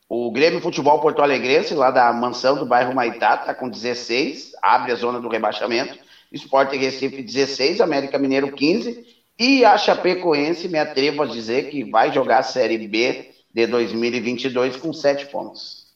O 0.09 0.31
Grêmio 0.33 0.63
Futebol 0.63 0.99
Porto 0.99 1.21
Alegrense, 1.21 1.75
lá 1.75 1.91
da 1.91 2.11
mansão 2.11 2.57
do 2.57 2.65
bairro 2.65 2.95
Maitá, 2.95 3.35
está 3.35 3.55
com 3.55 3.69
16, 3.69 4.53
abre 4.63 4.93
a 4.93 4.95
zona 4.95 5.21
do 5.21 5.29
rebaixamento. 5.29 5.99
Esporte 6.33 6.75
Recife 6.75 7.23
16, 7.23 7.83
América 7.83 8.19
Mineiro 8.19 8.51
15 8.51 9.22
e 9.43 9.65
a 9.65 9.77
Chapecoense, 9.77 10.69
me 10.69 10.79
atrevo 10.79 11.25
a 11.25 11.27
dizer 11.27 11.69
que 11.69 11.83
vai 11.83 12.13
jogar 12.13 12.39
a 12.39 12.43
Série 12.45 12.79
B 12.87 13.33
de 13.53 13.67
2022 13.67 14.77
com 14.77 14.93
7 14.93 15.27
pontos. 15.33 15.93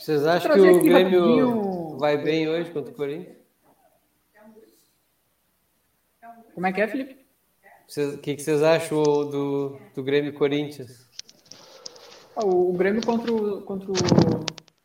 Vocês 0.00 0.26
acham 0.26 0.52
que 0.54 0.58
o 0.58 0.80
Grêmio 0.80 1.20
rapidinho... 1.20 1.98
vai 1.98 2.16
bem 2.16 2.48
hoje 2.48 2.70
contra 2.70 2.90
o 2.90 2.94
Corinthians? 2.94 3.36
Como 6.54 6.66
é 6.66 6.72
que 6.72 6.80
é, 6.80 6.88
Felipe? 6.88 7.18
O 8.14 8.18
que, 8.18 8.34
que 8.36 8.42
vocês 8.42 8.62
acham 8.62 9.02
do, 9.02 9.78
do 9.94 10.02
Grêmio 10.02 10.32
Corinthians? 10.32 11.06
O, 12.34 12.70
o 12.70 12.72
Grêmio 12.72 13.04
contra 13.04 13.30
o, 13.30 13.60
contra, 13.60 13.90
o, 13.90 13.94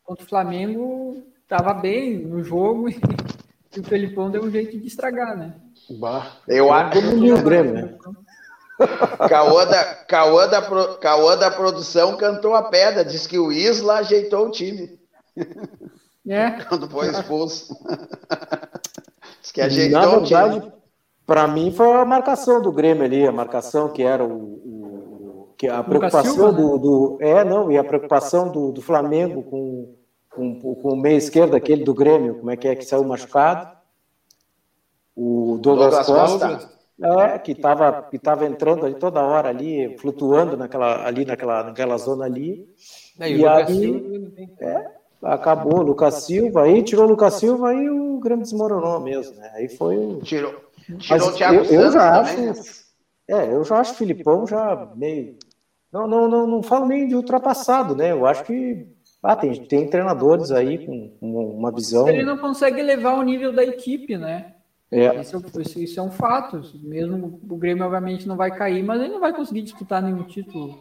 contra 0.04 0.24
o 0.24 0.28
Flamengo 0.28 1.24
estava 1.42 1.72
bem 1.72 2.18
no 2.18 2.44
jogo 2.44 2.90
e, 2.92 3.00
e, 3.74 3.80
o 3.80 3.84
Felipão 3.84 4.30
deu 4.30 4.44
um 4.44 4.50
jeito 4.50 4.78
de 4.78 4.86
estragar, 4.86 5.34
né? 5.34 5.63
Bah, 5.90 6.32
eu 6.48 6.72
acho 6.72 6.92
que 6.92 7.32
o 7.32 7.42
Grêmio, 7.42 7.74
né? 7.74 7.94
Cauã 9.28 9.66
da, 9.66 9.84
Cauã, 9.84 10.48
da, 10.48 10.62
Cauã 10.98 11.36
da 11.36 11.50
produção 11.50 12.16
cantou 12.16 12.54
a 12.54 12.62
pedra, 12.62 13.04
disse 13.04 13.28
que 13.28 13.38
o 13.38 13.52
Isla 13.52 13.98
ajeitou 13.98 14.46
o 14.46 14.50
time. 14.50 14.98
É. 16.26 16.50
Quando 16.68 16.88
foi 16.88 17.08
expulso. 17.08 17.76
Diz 19.40 19.52
que 19.52 19.60
ajeitou 19.60 20.00
Na 20.00 20.18
verdade, 20.18 20.72
para 21.26 21.46
mim 21.46 21.70
foi 21.70 21.92
a 21.92 22.04
marcação 22.04 22.60
do 22.60 22.72
Grêmio 22.72 23.04
ali, 23.04 23.26
a 23.26 23.32
marcação 23.32 23.88
que 23.90 24.02
era 24.02 24.24
o 24.24 25.54
que 25.56 25.68
a 25.68 25.82
preocupação 25.82 26.52
do, 26.52 26.72
né? 26.72 26.78
do, 26.78 27.18
é 27.20 27.44
não 27.44 27.70
e 27.70 27.78
a 27.78 27.84
preocupação 27.84 28.50
do, 28.50 28.72
do 28.72 28.82
Flamengo 28.82 29.42
com, 29.44 29.94
com, 30.28 30.74
com 30.74 30.88
o 30.88 30.96
meio 30.96 31.16
esquerdo 31.16 31.54
aquele 31.54 31.84
do 31.84 31.94
Grêmio 31.94 32.34
como 32.36 32.50
é 32.50 32.56
que 32.56 32.66
é 32.66 32.74
que 32.74 32.84
saiu 32.84 33.04
machucado 33.04 33.73
o 35.16 35.58
Douglas, 35.60 36.06
Douglas 36.06 36.30
Costa, 36.30 36.70
é, 37.02 37.38
que 37.38 37.52
estava 37.52 38.02
que 38.02 38.18
tava 38.18 38.46
entrando 38.46 38.86
ali 38.86 38.94
toda 38.94 39.22
hora 39.22 39.48
ali 39.48 39.96
flutuando 39.98 40.56
naquela 40.56 41.06
ali 41.06 41.24
naquela 41.24 41.64
naquela 41.64 41.96
zona 41.98 42.24
ali 42.24 42.66
é, 43.18 43.30
e, 43.30 43.38
e 43.38 43.46
aí 43.46 44.54
é, 44.60 44.86
acabou 45.22 45.80
o 45.80 45.82
Lucas 45.82 46.24
Silva 46.24 46.62
aí 46.62 46.82
tirou 46.82 47.06
o 47.06 47.08
Lucas 47.08 47.34
Silva 47.34 47.70
aí 47.70 47.90
o 47.90 48.18
Grêmio 48.20 48.44
desmoronou 48.44 49.00
mesmo 49.00 49.36
né? 49.36 49.50
aí 49.54 49.68
foi 49.68 50.18
tirou 50.22 50.54
tirou 50.98 51.28
o 51.28 51.32
Thiago 51.32 51.64
eu, 51.64 51.82
eu 51.82 51.92
já 51.92 52.20
acho 52.20 52.40
né? 52.40 52.52
É, 53.28 53.54
eu 53.54 53.64
já 53.64 53.78
acho 53.78 53.92
o 53.92 53.96
Filipão 53.96 54.46
já 54.46 54.90
meio. 54.94 55.36
Não, 55.92 56.06
não, 56.06 56.28
não, 56.28 56.46
não 56.46 56.62
falo 56.62 56.86
nem 56.86 57.06
de 57.06 57.14
ultrapassado, 57.14 57.94
né? 57.94 58.12
Eu 58.12 58.26
acho 58.26 58.44
que 58.44 58.86
ah, 59.22 59.36
tem, 59.36 59.54
tem 59.64 59.88
treinadores 59.88 60.50
aí 60.50 60.84
com, 60.84 61.16
uma 61.20 61.72
visão. 61.72 62.08
Ele 62.08 62.24
não 62.24 62.36
consegue 62.36 62.82
levar 62.82 63.14
o 63.14 63.22
nível 63.22 63.52
da 63.52 63.64
equipe, 63.64 64.18
né? 64.18 64.54
É. 64.90 65.20
Isso, 65.20 65.36
é 65.36 65.82
isso 65.82 66.00
é 66.00 66.02
um 66.02 66.10
fato. 66.10 66.62
Mesmo 66.82 67.40
o 67.48 67.56
Grêmio, 67.56 67.84
obviamente, 67.84 68.28
não 68.28 68.36
vai 68.36 68.50
cair, 68.50 68.82
mas 68.82 69.00
ele 69.00 69.12
não 69.12 69.20
vai 69.20 69.34
conseguir 69.34 69.62
disputar 69.62 70.02
nenhum 70.02 70.24
título. 70.24 70.78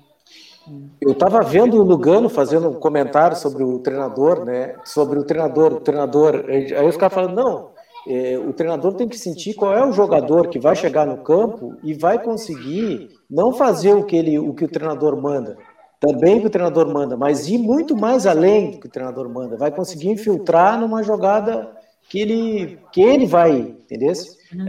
Eu 1.02 1.12
estava 1.12 1.42
vendo 1.42 1.78
o 1.78 1.84
Lugano 1.84 2.30
fazendo 2.30 2.70
um 2.70 2.80
comentário 2.80 3.36
sobre 3.36 3.64
o 3.64 3.80
treinador, 3.80 4.46
né? 4.46 4.76
Sobre 4.86 5.20
o 5.20 5.24
treinador, 5.24 5.74
o 5.74 5.82
treinador. 5.82 6.46
Aí 6.48 6.72
eu 6.72 6.92
ficava 6.92 7.14
falando, 7.14 7.36
não, 7.36 7.72
é, 8.08 8.38
o 8.38 8.54
treinador 8.54 8.94
tem 8.94 9.08
que 9.08 9.18
sentir 9.18 9.54
qual 9.54 9.74
é 9.74 9.86
o 9.86 9.92
jogador 9.92 10.48
que 10.48 10.60
vai 10.60 10.76
chegar 10.76 11.06
no 11.06 11.18
campo 11.18 11.76
e 11.84 11.94
vai 11.94 12.22
conseguir 12.22 13.10
não 13.30 13.54
fazer 13.54 13.94
o 13.94 14.04
que, 14.04 14.16
ele, 14.16 14.38
o, 14.40 14.54
que 14.54 14.66
o 14.66 14.70
treinador 14.70 15.20
manda, 15.22 15.58
também 16.00 16.38
o 16.38 16.42
que 16.42 16.48
o 16.48 16.52
treinador 16.52 16.88
manda, 16.94 17.16
mas 17.16 17.48
ir 17.48 17.58
muito 17.58 17.96
mais 17.96 18.26
além 18.26 18.72
do 18.72 18.80
que 18.80 18.88
o 18.88 18.92
treinador 18.92 19.30
manda, 19.30 19.56
vai 19.56 19.72
conseguir 19.72 20.10
infiltrar 20.10 20.80
numa 20.80 21.02
jogada 21.02 21.72
que 22.10 22.20
ele, 22.20 22.80
que 22.92 23.02
ele 23.02 23.26
vai, 23.26 23.60
entendeu? 23.60 24.14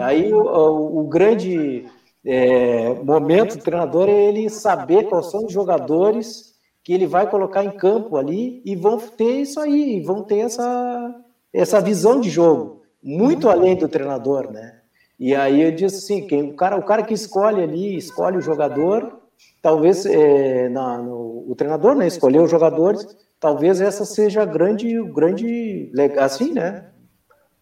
Aí 0.00 0.32
o, 0.32 1.00
o, 1.00 1.04
grande 1.04 1.86
é, 2.24 2.94
momento 3.02 3.56
do 3.56 3.62
treinador 3.62 4.08
é 4.08 4.24
ele 4.24 4.48
saber 4.48 5.04
quais 5.04 5.30
são 5.30 5.44
os 5.44 5.52
jogadores 5.52 6.54
que 6.82 6.92
ele 6.92 7.06
vai 7.06 7.28
colocar 7.28 7.64
em 7.64 7.70
campo 7.70 8.16
ali 8.16 8.62
e 8.64 8.74
vão 8.76 8.98
ter 8.98 9.40
isso 9.40 9.60
aí, 9.60 10.00
vão 10.00 10.22
ter 10.22 10.38
essa, 10.38 11.14
essa 11.52 11.80
visão 11.80 12.20
de 12.20 12.30
jogo 12.30 12.82
muito 13.02 13.50
além 13.50 13.76
do 13.76 13.88
treinador, 13.88 14.50
né? 14.50 14.80
E 15.20 15.34
aí 15.34 15.62
eu 15.62 15.70
disse 15.70 15.96
assim, 15.96 16.26
quem, 16.26 16.50
o, 16.50 16.54
cara, 16.54 16.76
o 16.76 16.82
cara 16.82 17.02
que 17.02 17.14
escolhe 17.14 17.62
ali, 17.62 17.96
escolhe 17.96 18.38
o 18.38 18.40
jogador, 18.40 19.20
talvez 19.60 20.06
é, 20.06 20.68
na, 20.70 20.98
no, 20.98 21.44
o 21.46 21.54
treinador 21.54 21.94
né, 21.94 22.06
escolher 22.06 22.40
os 22.40 22.50
jogadores, 22.50 23.06
talvez 23.38 23.80
essa 23.80 24.04
seja 24.04 24.42
a 24.42 24.46
grande, 24.46 25.00
grande, 25.12 25.92
assim, 26.18 26.52
né? 26.52 26.86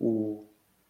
O, 0.02 0.44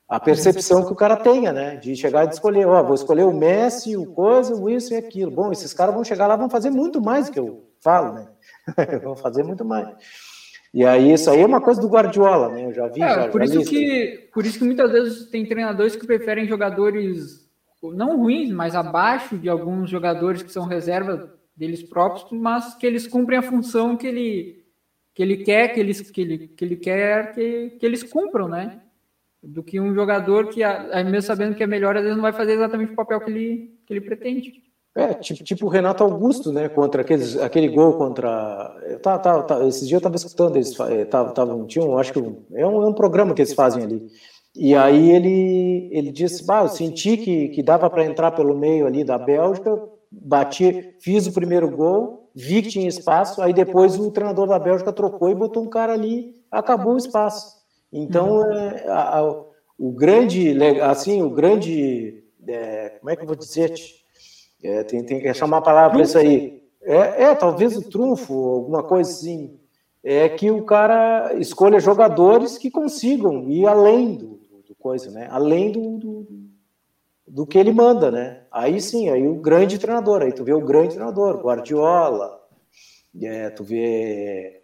a 0.09 0.19
percepção 0.19 0.85
que 0.85 0.93
o 0.93 0.97
cara 0.97 1.17
tenha, 1.17 1.53
né? 1.53 1.77
De 1.77 1.95
chegar 1.95 2.27
e 2.27 2.31
escolher, 2.31 2.67
ó, 2.67 2.83
vou 2.83 2.95
escolher 2.95 3.25
o 3.25 3.33
Messi, 3.33 3.97
o 3.97 4.07
coisa, 4.07 4.55
o 4.55 4.69
isso 4.69 4.93
e 4.93 4.97
aquilo. 4.97 5.31
Bom, 5.31 5.53
esses 5.53 5.73
caras 5.73 5.95
vão 5.95 6.05
chegar 6.05 6.27
lá, 6.27 6.37
vão 6.37 6.51
fazer 6.51 6.71
muito 6.71 7.01
mais 7.01 7.27
do 7.27 7.33
que 7.33 7.39
eu 7.39 7.71
falo, 7.81 8.15
né? 8.15 8.29
vão 9.03 9.17
fazer 9.17 9.43
muito 9.43 9.65
mais. 9.65 9.89
E 10.75 10.85
aí, 10.85 11.13
isso 11.13 11.31
aí 11.31 11.41
é 11.41 11.47
uma 11.47 11.61
coisa 11.61 11.81
do 11.81 11.89
Guardiola, 11.89 12.49
né? 12.49 12.65
Eu 12.67 12.73
já 12.73 12.89
vi. 12.89 13.03
É, 13.03 13.15
já, 13.15 13.29
por, 13.29 13.45
já 13.45 13.55
isso 13.55 13.71
que, 13.71 14.31
por 14.33 14.47
isso 14.47 14.59
que 14.59 14.65
muitas 14.65 14.91
vezes 14.91 15.31
tem 15.31 15.45
treinadores 15.45 15.95
que 15.95 16.07
preferem 16.07 16.47
jogadores 16.47 17.43
não 17.83 18.17
ruins, 18.17 18.51
mas 18.51 18.75
abaixo 18.75 19.37
de 19.37 19.49
alguns 19.49 19.91
jogadores 19.91 20.43
que 20.43 20.53
são 20.53 20.65
reserva 20.65 21.35
deles 21.57 21.83
próprios, 21.83 22.27
mas 22.31 22.75
que 22.75 22.87
eles 22.87 23.07
cumprem 23.07 23.39
a 23.39 23.43
função 23.43 23.97
que 23.97 24.07
ele, 24.07 24.65
que 25.15 25.23
ele 25.23 25.39
quer, 25.39 25.69
que, 25.69 25.81
eles, 25.81 26.11
que, 26.11 26.21
ele, 26.21 26.49
que 26.49 26.65
ele 26.65 26.77
quer 26.77 27.35
que, 27.35 27.71
que 27.79 27.87
eles 27.87 28.03
cumpram, 28.03 28.49
né? 28.49 28.82
Do 29.43 29.63
que 29.63 29.81
um 29.81 29.93
jogador 29.93 30.49
que, 30.49 30.61
mesmo 31.05 31.23
sabendo 31.23 31.57
que 31.57 31.63
é 31.65 31.67
melhor, 31.67 31.97
às 31.97 32.03
vezes 32.03 32.17
não 32.17 32.23
vai 32.23 32.33
fazer 32.33 32.53
exatamente 32.53 32.93
o 32.93 32.97
papel 32.97 33.21
que 33.21 33.31
ele, 33.31 33.81
que 33.85 33.93
ele 33.93 34.01
pretende. 34.01 34.53
É, 34.95 35.15
tipo, 35.15 35.43
tipo 35.43 35.67
o 35.67 35.69
Renato 35.69 36.05
Augusto, 36.05 36.53
né? 36.53 36.69
Contra 36.69 37.01
aqueles, 37.01 37.37
aquele 37.39 37.69
gol 37.69 37.95
contra. 37.95 38.29
Tá, 39.03 39.19
tá, 39.19 39.43
tá, 39.43 39.67
esses 39.67 39.89
dias 39.89 39.93
eu 39.93 39.99
estava 39.99 40.17
escutando, 40.17 40.57
eles 40.57 40.69
estavam. 40.69 41.67
Tinham, 41.67 41.97
acho 41.99 42.13
que 42.13 42.19
é 42.19 42.67
um, 42.67 42.83
é 42.83 42.87
um 42.87 42.93
programa 42.93 43.35
que 43.35 43.41
eles 43.41 43.55
fazem 43.55 43.83
ali. 43.83 44.07
E 44.55 44.75
aí 44.75 45.11
ele, 45.11 45.89
ele 45.93 46.13
disse: 46.13 46.45
bah, 46.45 46.63
eu 46.63 46.69
senti 46.69 47.17
que, 47.17 47.49
que 47.49 47.63
dava 47.63 47.89
para 47.89 48.05
entrar 48.05 48.33
pelo 48.33 48.57
meio 48.57 48.87
ali 48.87 49.03
da 49.03 49.17
Bélgica, 49.17 49.83
bati, 50.11 50.95
fiz 51.01 51.27
o 51.27 51.33
primeiro 51.33 51.71
gol, 51.71 52.31
vi 52.35 52.61
que 52.61 52.69
tinha 52.69 52.87
espaço, 52.87 53.41
aí 53.41 53.55
depois 53.55 53.99
o 53.99 54.11
treinador 54.11 54.47
da 54.47 54.59
Bélgica 54.59 54.93
trocou 54.93 55.31
e 55.31 55.35
botou 55.35 55.63
um 55.63 55.71
cara 55.71 55.95
ali, 55.95 56.35
acabou 56.51 56.95
o 56.95 56.99
espaço. 56.99 57.62
Então, 57.93 58.51
é, 58.51 58.89
a, 58.89 59.19
a, 59.19 59.45
o 59.79 59.93
grande, 59.93 60.57
assim, 60.83 61.23
o 61.23 61.31
grande. 61.31 62.25
É, 62.47 62.91
como 62.99 63.11
é 63.11 63.17
que 63.17 63.23
eu 63.23 63.27
vou 63.27 63.37
dizer? 63.37 63.73
É, 64.63 64.83
tem, 64.85 65.05
tem 65.05 65.21
que 65.21 65.29
achar 65.29 65.45
uma 65.45 65.61
palavra 65.61 65.91
para 65.91 66.03
isso 66.03 66.17
aí. 66.17 66.63
É, 66.83 67.25
é, 67.25 67.35
talvez 67.35 67.77
o 67.77 67.89
trunfo, 67.89 68.33
alguma 68.33 68.83
coisa 68.83 69.11
assim. 69.11 69.59
É 70.05 70.29
que 70.29 70.51
o 70.51 70.65
cara 70.65 71.33
escolha 71.35 71.79
jogadores 71.79 72.59
que 72.59 72.71
consigam 72.71 73.49
ir 73.49 73.67
além 73.67 74.17
do, 74.17 74.41
do 74.67 74.75
coisa, 74.75 75.11
né? 75.13 75.29
Além 75.31 75.71
do, 75.71 75.99
do, 75.99 76.27
do, 77.29 77.47
que 77.47 77.57
ele 77.57 77.73
manda, 77.73 78.11
né? 78.11 78.43
Aí 78.51 78.81
sim, 78.81 79.11
aí 79.11 79.29
o 79.29 79.37
grande 79.37 79.79
treinador, 79.79 80.23
aí 80.23 80.33
tu 80.33 80.43
vê 80.43 80.53
o 80.53 80.61
grande 80.61 80.95
treinador, 80.95 81.41
Guardiola, 81.41 82.41
é, 83.23 83.51
tu 83.51 83.63
vê 83.63 84.63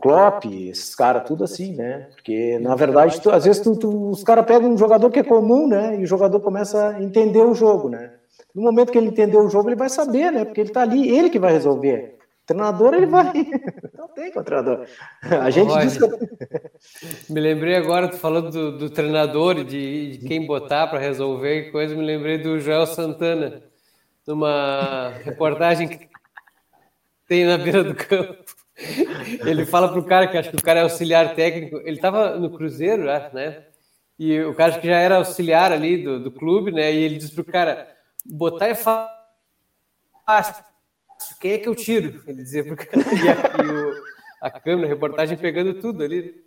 Klopp, 0.00 0.44
esses 0.44 0.94
caras, 0.94 1.24
tudo 1.24 1.42
assim, 1.42 1.74
né? 1.74 2.08
Porque, 2.14 2.58
na 2.60 2.76
verdade, 2.76 3.20
tu, 3.20 3.30
às 3.30 3.44
vezes 3.44 3.60
tu, 3.60 3.76
tu, 3.76 4.10
os 4.10 4.22
caras 4.22 4.46
pegam 4.46 4.70
um 4.70 4.78
jogador 4.78 5.10
que 5.10 5.18
é 5.18 5.24
comum, 5.24 5.66
né? 5.66 5.98
E 5.98 6.04
o 6.04 6.06
jogador 6.06 6.38
começa 6.40 6.90
a 6.90 7.02
entender 7.02 7.40
o 7.40 7.54
jogo, 7.54 7.88
né? 7.88 8.12
No 8.54 8.62
momento 8.62 8.92
que 8.92 8.98
ele 8.98 9.08
entender 9.08 9.38
o 9.38 9.48
jogo, 9.48 9.68
ele 9.68 9.76
vai 9.76 9.88
saber, 9.88 10.30
né? 10.30 10.44
Porque 10.44 10.60
ele 10.60 10.70
tá 10.70 10.82
ali, 10.82 11.08
ele 11.08 11.30
que 11.30 11.38
vai 11.38 11.52
resolver. 11.52 12.16
O 12.42 12.46
treinador, 12.46 12.94
ele 12.94 13.06
vai. 13.06 13.32
Não 13.98 14.08
tem 14.08 14.30
com 14.30 14.40
o 14.40 14.44
treinador. 14.44 14.86
A 15.22 15.50
gente 15.50 15.76
diz 15.78 15.98
que... 15.98 17.32
Me 17.32 17.40
lembrei 17.40 17.76
agora, 17.76 18.08
tu 18.08 18.16
falando 18.16 18.50
do, 18.50 18.78
do 18.78 18.90
treinador 18.90 19.58
e 19.58 19.64
de, 19.64 20.16
de, 20.18 20.28
quem 20.28 20.46
botar 20.46 20.86
para 20.86 20.98
resolver 20.98 21.70
coisa, 21.70 21.94
me 21.94 22.04
lembrei 22.04 22.38
do 22.38 22.60
Joel 22.60 22.86
Santana, 22.86 23.62
numa 24.26 25.12
reportagem 25.24 25.88
que 25.88 26.08
tem 27.26 27.46
na 27.46 27.56
beira 27.56 27.82
do 27.82 27.94
campo. 27.94 28.44
Ele 29.46 29.64
fala 29.66 29.92
pro 29.92 30.04
cara 30.04 30.26
que 30.26 30.36
acho 30.36 30.50
que 30.50 30.56
o 30.56 30.62
cara 30.62 30.80
é 30.80 30.82
auxiliar 30.82 31.34
técnico. 31.34 31.76
Ele 31.78 31.96
estava 31.96 32.36
no 32.38 32.50
Cruzeiro, 32.50 33.04
né? 33.04 33.64
E 34.18 34.40
o 34.40 34.54
cara 34.54 34.78
que 34.78 34.86
já 34.86 34.96
era 34.96 35.16
auxiliar 35.16 35.72
ali 35.72 36.02
do, 36.02 36.22
do 36.22 36.30
clube, 36.30 36.70
né? 36.70 36.92
E 36.92 37.02
ele 37.02 37.16
diz 37.16 37.30
pro 37.30 37.44
cara: 37.44 37.88
botar 38.24 38.68
é 38.68 38.74
fácil 38.74 39.12
quem 41.40 41.52
é 41.52 41.58
que 41.58 41.68
eu 41.68 41.74
tiro? 41.74 42.22
Ele 42.26 42.42
dizia 42.42 42.64
pro 42.64 42.76
cara. 42.76 42.90
E 42.96 43.28
aqui 43.28 43.66
o, 43.66 43.92
a 44.40 44.50
câmera, 44.50 44.86
a 44.86 44.90
reportagem 44.90 45.36
pegando 45.36 45.74
tudo 45.74 46.02
ali. 46.02 46.42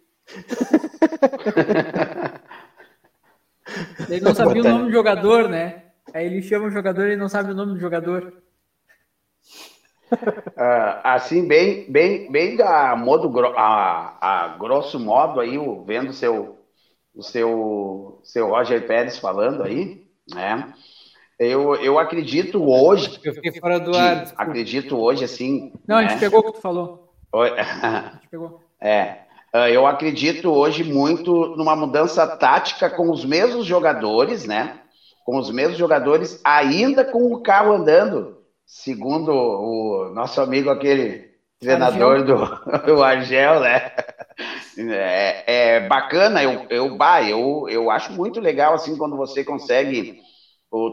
Ele 4.09 4.21
não 4.21 4.35
sabia 4.35 4.61
o 4.61 4.65
nome 4.65 4.85
do 4.85 4.91
jogador, 4.91 5.49
né? 5.49 5.83
Aí 6.13 6.25
ele 6.25 6.41
chama 6.41 6.67
o 6.67 6.71
jogador 6.71 7.09
e 7.09 7.15
não 7.15 7.27
sabe 7.27 7.51
o 7.51 7.55
nome 7.55 7.73
do 7.73 7.79
jogador. 7.79 8.33
Uh, 10.11 11.01
assim, 11.03 11.47
bem, 11.47 11.91
bem, 11.91 12.31
bem 12.31 12.61
a 12.61 12.95
modo 12.95 13.31
a, 13.55 14.17
a 14.21 14.47
grosso 14.57 14.99
modo 14.99 15.39
aí, 15.39 15.57
vendo 15.85 16.13
seu, 16.13 16.59
o 17.13 17.23
seu, 17.23 18.19
seu 18.23 18.49
Roger 18.49 18.85
Pérez 18.85 19.17
falando 19.17 19.63
aí, 19.63 20.05
né? 20.33 20.73
Eu, 21.37 21.75
eu 21.75 21.99
acredito 21.99 22.63
hoje. 22.63 23.19
Eu 23.23 23.33
fiquei 23.33 23.51
fora 23.59 23.79
do 23.79 23.95
ar. 23.95 24.31
Acredito 24.37 24.97
hoje, 24.97 25.25
assim. 25.25 25.73
Não, 25.85 25.97
né? 25.97 26.05
a 26.05 26.07
gente 26.07 26.19
pegou 26.19 26.39
o 26.39 26.43
que 26.43 26.53
tu 26.53 26.61
falou. 26.61 27.13
A 27.33 28.11
gente 28.13 28.29
pegou. 28.29 28.63
É. 28.81 29.25
Ah, 29.55 29.69
eu 29.69 29.87
acredito 29.87 30.51
hoje 30.51 30.83
muito 30.83 31.55
numa 31.55 31.77
mudança 31.77 32.27
tática 32.27 32.89
com 32.89 33.09
os 33.09 33.23
mesmos 33.23 33.65
jogadores, 33.65 34.45
né? 34.45 34.81
Com 35.23 35.37
os 35.37 35.49
mesmos 35.49 35.77
jogadores, 35.77 36.41
ainda 36.43 37.05
com 37.05 37.33
o 37.33 37.41
carro 37.41 37.71
andando, 37.71 38.34
segundo 38.65 39.31
o 39.31 40.09
nosso 40.11 40.41
amigo 40.41 40.69
aquele 40.69 41.23
treinador 41.59 42.23
Argel. 42.23 42.23
do, 42.23 42.35
do 42.85 43.03
Argel, 43.03 43.59
né? 43.61 43.81
É, 44.77 45.75
é 45.77 45.79
bacana, 45.79 46.43
eu, 46.43 46.61
eu, 46.69 46.89
bah, 46.89 47.23
eu, 47.23 47.65
eu 47.69 47.89
acho 47.89 48.13
muito 48.13 48.39
legal 48.39 48.73
assim 48.73 48.97
quando 48.97 49.15
você 49.15 49.43
consegue 49.43 50.11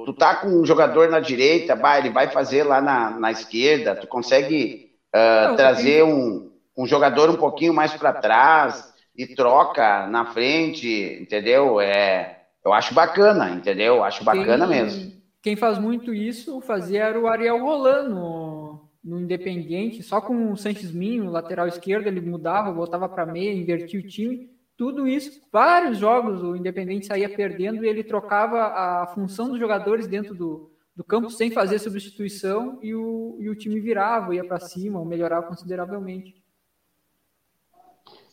tu 0.04 0.14
tá 0.14 0.34
com 0.34 0.48
um 0.60 0.64
jogador 0.64 1.08
na 1.08 1.20
direita, 1.20 1.74
bah, 1.74 1.98
ele 1.98 2.10
vai 2.10 2.28
fazer 2.28 2.62
lá 2.64 2.80
na, 2.80 3.10
na 3.10 3.30
esquerda, 3.32 3.96
tu 3.96 4.06
consegue 4.06 4.76
uh, 5.14 5.48
Não, 5.48 5.56
trazer 5.56 6.04
um, 6.04 6.40
um 6.76 6.86
jogador 6.86 7.28
um 7.30 7.36
pouquinho 7.36 7.74
mais 7.74 7.92
para 7.94 8.12
trás 8.12 8.84
e 9.16 9.26
troca 9.26 10.06
na 10.06 10.24
frente, 10.24 10.88
entendeu? 11.20 11.80
É, 11.80 12.30
eu 12.64 12.72
acho 12.72 12.94
bacana, 12.94 13.50
entendeu? 13.50 13.96
Eu 13.96 14.04
acho 14.04 14.22
bacana 14.24 14.66
quem, 14.66 14.68
mesmo. 14.68 15.12
Quem 15.42 15.56
faz 15.56 15.78
muito 15.78 16.14
isso 16.14 16.60
fazia 16.60 17.04
era 17.04 17.20
o 17.20 17.26
Ariel 17.26 17.58
Roland 17.58 18.08
no, 18.08 18.88
no 19.02 19.20
Independiente, 19.20 20.02
só 20.02 20.20
com 20.20 20.52
o 20.52 20.56
Sanches 20.56 20.92
Minho, 20.92 21.30
lateral 21.30 21.66
esquerdo, 21.66 22.06
ele 22.06 22.20
mudava, 22.20 22.72
voltava 22.72 23.08
para 23.08 23.26
meia, 23.26 23.52
invertia 23.52 24.00
o 24.00 24.06
time 24.06 24.52
tudo 24.82 25.06
isso, 25.06 25.40
vários 25.52 25.98
jogos 25.98 26.42
o 26.42 26.56
Independente 26.56 27.06
saía 27.06 27.28
perdendo 27.28 27.84
e 27.84 27.88
ele 27.88 28.02
trocava 28.02 28.64
a 28.64 29.06
função 29.14 29.48
dos 29.48 29.58
jogadores 29.58 30.08
dentro 30.08 30.34
do, 30.34 30.72
do 30.96 31.04
campo 31.04 31.30
sem 31.30 31.50
fazer 31.52 31.78
substituição 31.78 32.80
e 32.82 32.94
o, 32.94 33.36
e 33.38 33.48
o 33.48 33.54
time 33.54 33.78
virava, 33.78 34.34
ia 34.34 34.44
para 34.44 34.58
cima, 34.58 34.98
ou 34.98 35.04
melhorava 35.04 35.46
consideravelmente. 35.46 36.42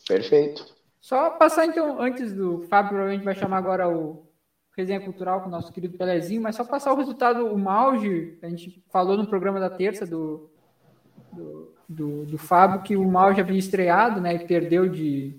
Perfeito. 0.08 0.66
Só 1.00 1.30
passar 1.30 1.66
então, 1.66 2.00
antes 2.02 2.32
do 2.32 2.62
Fábio, 2.62 2.90
provavelmente 2.90 3.24
vai 3.24 3.34
chamar 3.34 3.58
agora 3.58 3.88
o 3.88 4.26
Resenha 4.76 5.00
Cultural 5.00 5.40
com 5.40 5.48
o 5.48 5.50
nosso 5.50 5.72
querido 5.72 5.98
Pelezinho, 5.98 6.42
mas 6.42 6.56
só 6.56 6.64
passar 6.64 6.92
o 6.92 6.96
resultado, 6.96 7.46
o 7.46 7.58
Mauge, 7.58 8.38
a 8.42 8.48
gente 8.48 8.82
falou 8.90 9.16
no 9.16 9.26
programa 9.26 9.58
da 9.58 9.68
terça 9.68 10.06
do, 10.06 10.48
do, 11.32 11.74
do, 11.88 12.26
do 12.26 12.38
Fábio 12.38 12.82
que 12.82 12.96
o 12.96 13.08
Mauge 13.08 13.40
havia 13.40 13.58
estreado, 13.58 14.20
né, 14.20 14.34
e 14.34 14.46
perdeu 14.46 14.88
de 14.88 15.38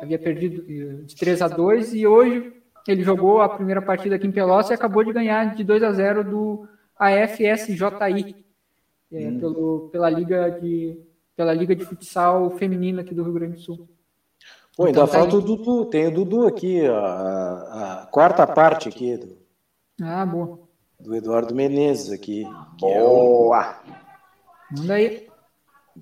havia 0.00 0.18
perdido 0.18 0.62
de 1.04 1.16
3 1.16 1.40
a 1.42 1.48
2 1.48 1.94
e 1.94 2.06
hoje 2.06 2.52
ele 2.86 3.02
jogou 3.02 3.40
a 3.40 3.48
primeira 3.48 3.82
partida 3.82 4.16
aqui 4.16 4.26
em 4.26 4.32
Pelotas 4.32 4.70
e 4.70 4.74
acabou 4.74 5.02
de 5.02 5.12
ganhar 5.12 5.54
de 5.54 5.64
2 5.64 5.82
a 5.82 5.92
0 5.92 6.24
do 6.24 6.68
AFSJI, 6.98 8.44
é, 9.12 9.28
hum. 9.28 9.40
pelo, 9.40 9.88
pela, 9.90 10.10
Liga 10.10 10.50
de, 10.50 10.98
pela 11.34 11.52
Liga 11.52 11.74
de 11.74 11.84
Futsal 11.84 12.50
Feminina 12.50 13.02
aqui 13.02 13.14
do 13.14 13.22
Rio 13.22 13.32
Grande 13.32 13.54
do 13.54 13.60
Sul. 13.60 13.88
Pô, 14.76 14.84
ainda 14.84 15.00
então, 15.00 15.06
falta 15.06 15.36
o 15.36 15.40
Dudu, 15.40 15.86
tem 15.86 16.08
o 16.08 16.10
Dudu 16.10 16.46
aqui, 16.46 16.86
a, 16.86 18.02
a 18.02 18.06
quarta 18.10 18.46
parte 18.46 18.90
aqui 18.90 19.16
do, 19.16 19.38
ah, 20.02 20.26
boa. 20.26 20.58
do 21.00 21.14
Eduardo 21.14 21.54
Menezes 21.54 22.12
aqui. 22.12 22.46
Boa! 22.78 23.80
É. 23.88 24.76
Manda 24.76 24.94
aí. 24.94 25.26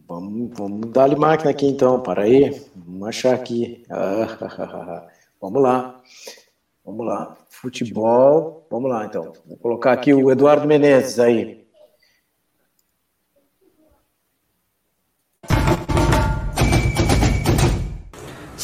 Vamos, 0.09 0.51
vamos 0.59 0.91
dar-lhe 0.91 1.15
máquina 1.15 1.51
aqui 1.51 1.67
então, 1.67 2.01
para 2.01 2.23
aí. 2.23 2.61
Vamos 2.75 3.09
achar 3.09 3.35
aqui. 3.35 3.85
Ah, 3.89 5.07
vamos 5.41 5.63
lá. 5.63 6.01
Vamos 6.85 7.07
lá. 7.07 7.37
Futebol. 7.49 8.67
Vamos 8.69 8.91
lá 8.91 9.07
então. 9.07 9.33
Vou 9.47 9.57
colocar 9.59 9.93
aqui 9.93 10.13
o 10.13 10.33
Eduardo 10.33 10.67
Menezes 10.67 11.21
aí. 11.21 11.64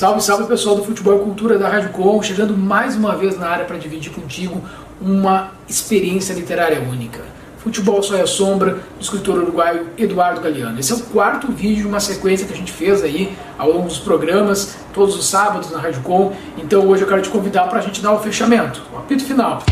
Salve, 0.00 0.22
salve 0.22 0.44
pessoal 0.46 0.76
do 0.76 0.82
Futebol 0.82 1.14
e 1.16 1.18
Cultura 1.18 1.58
da 1.58 1.68
Rádio 1.68 1.90
Com, 1.90 2.22
chegando 2.22 2.56
mais 2.56 2.96
uma 2.96 3.14
vez 3.14 3.38
na 3.38 3.50
área 3.50 3.66
para 3.66 3.76
dividir 3.76 4.10
contigo 4.10 4.58
uma 4.98 5.50
experiência 5.68 6.32
literária 6.32 6.80
única. 6.80 7.20
Futebol 7.58 8.02
Só 8.02 8.16
é 8.16 8.24
Sombra, 8.24 8.76
do 8.76 9.02
escritor 9.02 9.36
uruguaio 9.36 9.88
Eduardo 9.98 10.40
Galeano. 10.40 10.80
Esse 10.80 10.92
é 10.92 10.94
o 10.94 11.00
quarto 11.00 11.52
vídeo 11.52 11.82
de 11.82 11.86
uma 11.86 12.00
sequência 12.00 12.46
que 12.46 12.54
a 12.54 12.56
gente 12.56 12.72
fez 12.72 13.04
aí 13.04 13.36
ao 13.58 13.70
longo 13.70 13.88
dos 13.88 13.98
programas, 13.98 14.74
todos 14.94 15.14
os 15.14 15.28
sábados 15.28 15.70
na 15.70 15.78
Rádio 15.78 16.00
Com. 16.00 16.32
Então 16.56 16.88
hoje 16.88 17.02
eu 17.02 17.06
quero 17.06 17.20
te 17.20 17.28
convidar 17.28 17.68
para 17.68 17.80
a 17.80 17.82
gente 17.82 18.00
dar 18.00 18.14
o 18.14 18.20
fechamento, 18.20 18.80
o 18.94 18.96
apito 18.96 19.22
final. 19.22 19.62